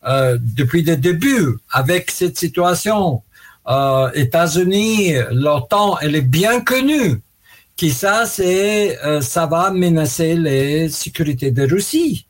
euh, 0.08 0.38
depuis 0.40 0.84
le 0.84 0.98
début 0.98 1.58
avec 1.72 2.12
cette 2.12 2.38
situation. 2.38 3.24
Euh, 3.68 4.10
États-Unis, 4.14 5.14
l'OTAN, 5.32 5.98
elle 6.00 6.16
est 6.16 6.22
bien 6.22 6.62
connue 6.62 7.22
que 7.78 7.90
ça, 7.90 8.26
c'est, 8.26 9.00
euh, 9.04 9.22
ça 9.22 9.46
va 9.46 9.72
menacer 9.72 10.36
les 10.36 10.90
sécurités 10.90 11.52
de 11.52 11.68
Russie. 11.68 12.26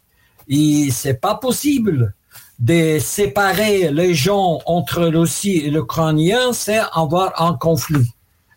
Et 0.48 0.89
c'est 0.91 1.19
pas 1.19 1.35
possible 1.35 2.14
de 2.60 2.99
séparer 2.99 3.91
les 3.91 4.14
gens 4.14 4.60
entre 4.65 5.03
Russie 5.06 5.57
et 5.65 5.72
l'Ukrainien, 5.72 6.53
c'est 6.53 6.81
avoir 6.93 7.41
un 7.41 7.53
conflit. 7.53 8.11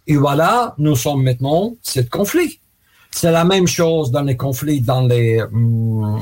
Et 0.07 0.17
voilà, 0.17 0.75
nous 0.79 0.97
sommes 0.97 1.23
maintenant 1.23 1.75
ce 1.83 2.01
conflit. 2.01 2.61
C'est 3.11 3.33
la 3.33 3.45
même 3.45 3.67
chose 3.67 4.11
dans 4.11 4.23
les 4.23 4.37
conflits 4.37 4.81
dans 4.81 5.03
les 5.03 5.41
hum, 5.43 6.19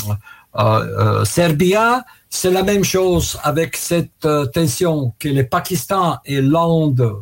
euh, 0.56 0.60
euh, 0.60 1.24
Serbia. 1.24 2.04
C'est 2.34 2.50
la 2.50 2.62
même 2.62 2.82
chose 2.82 3.38
avec 3.42 3.76
cette 3.76 4.24
euh, 4.24 4.46
tension 4.46 5.12
que 5.18 5.28
le 5.28 5.46
Pakistan 5.46 6.16
et 6.24 6.40
l'Inde 6.40 7.12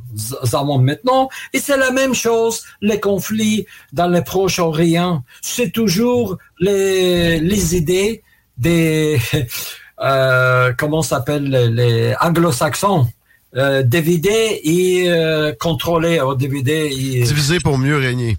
avons 0.53 0.79
maintenant. 0.79 1.29
Et 1.53 1.59
c'est 1.59 1.77
la 1.77 1.91
même 1.91 2.15
chose 2.15 2.63
les 2.81 3.01
conflits 3.01 3.67
dans 3.93 4.07
le 4.07 4.23
Proche-Orient. 4.23 5.25
C'est 5.43 5.73
toujours 5.73 6.39
les, 6.61 7.41
les 7.41 7.77
idées 7.77 8.23
des 8.57 9.19
euh, 10.01 10.73
comment 10.79 11.03
s'appelle 11.03 11.51
les 11.75 12.15
anglo-saxons 12.21 13.09
euh, 13.57 13.83
divider 13.83 14.61
et 14.63 15.11
euh, 15.11 15.53
contrôler 15.59 16.21
ou 16.21 16.37
divider 16.37 16.89
et... 16.93 17.23
diviser 17.25 17.59
pour 17.59 17.79
mieux 17.79 17.97
régner 17.97 18.39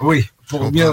oui 0.00 0.26
pour 0.48 0.70
mieux 0.70 0.92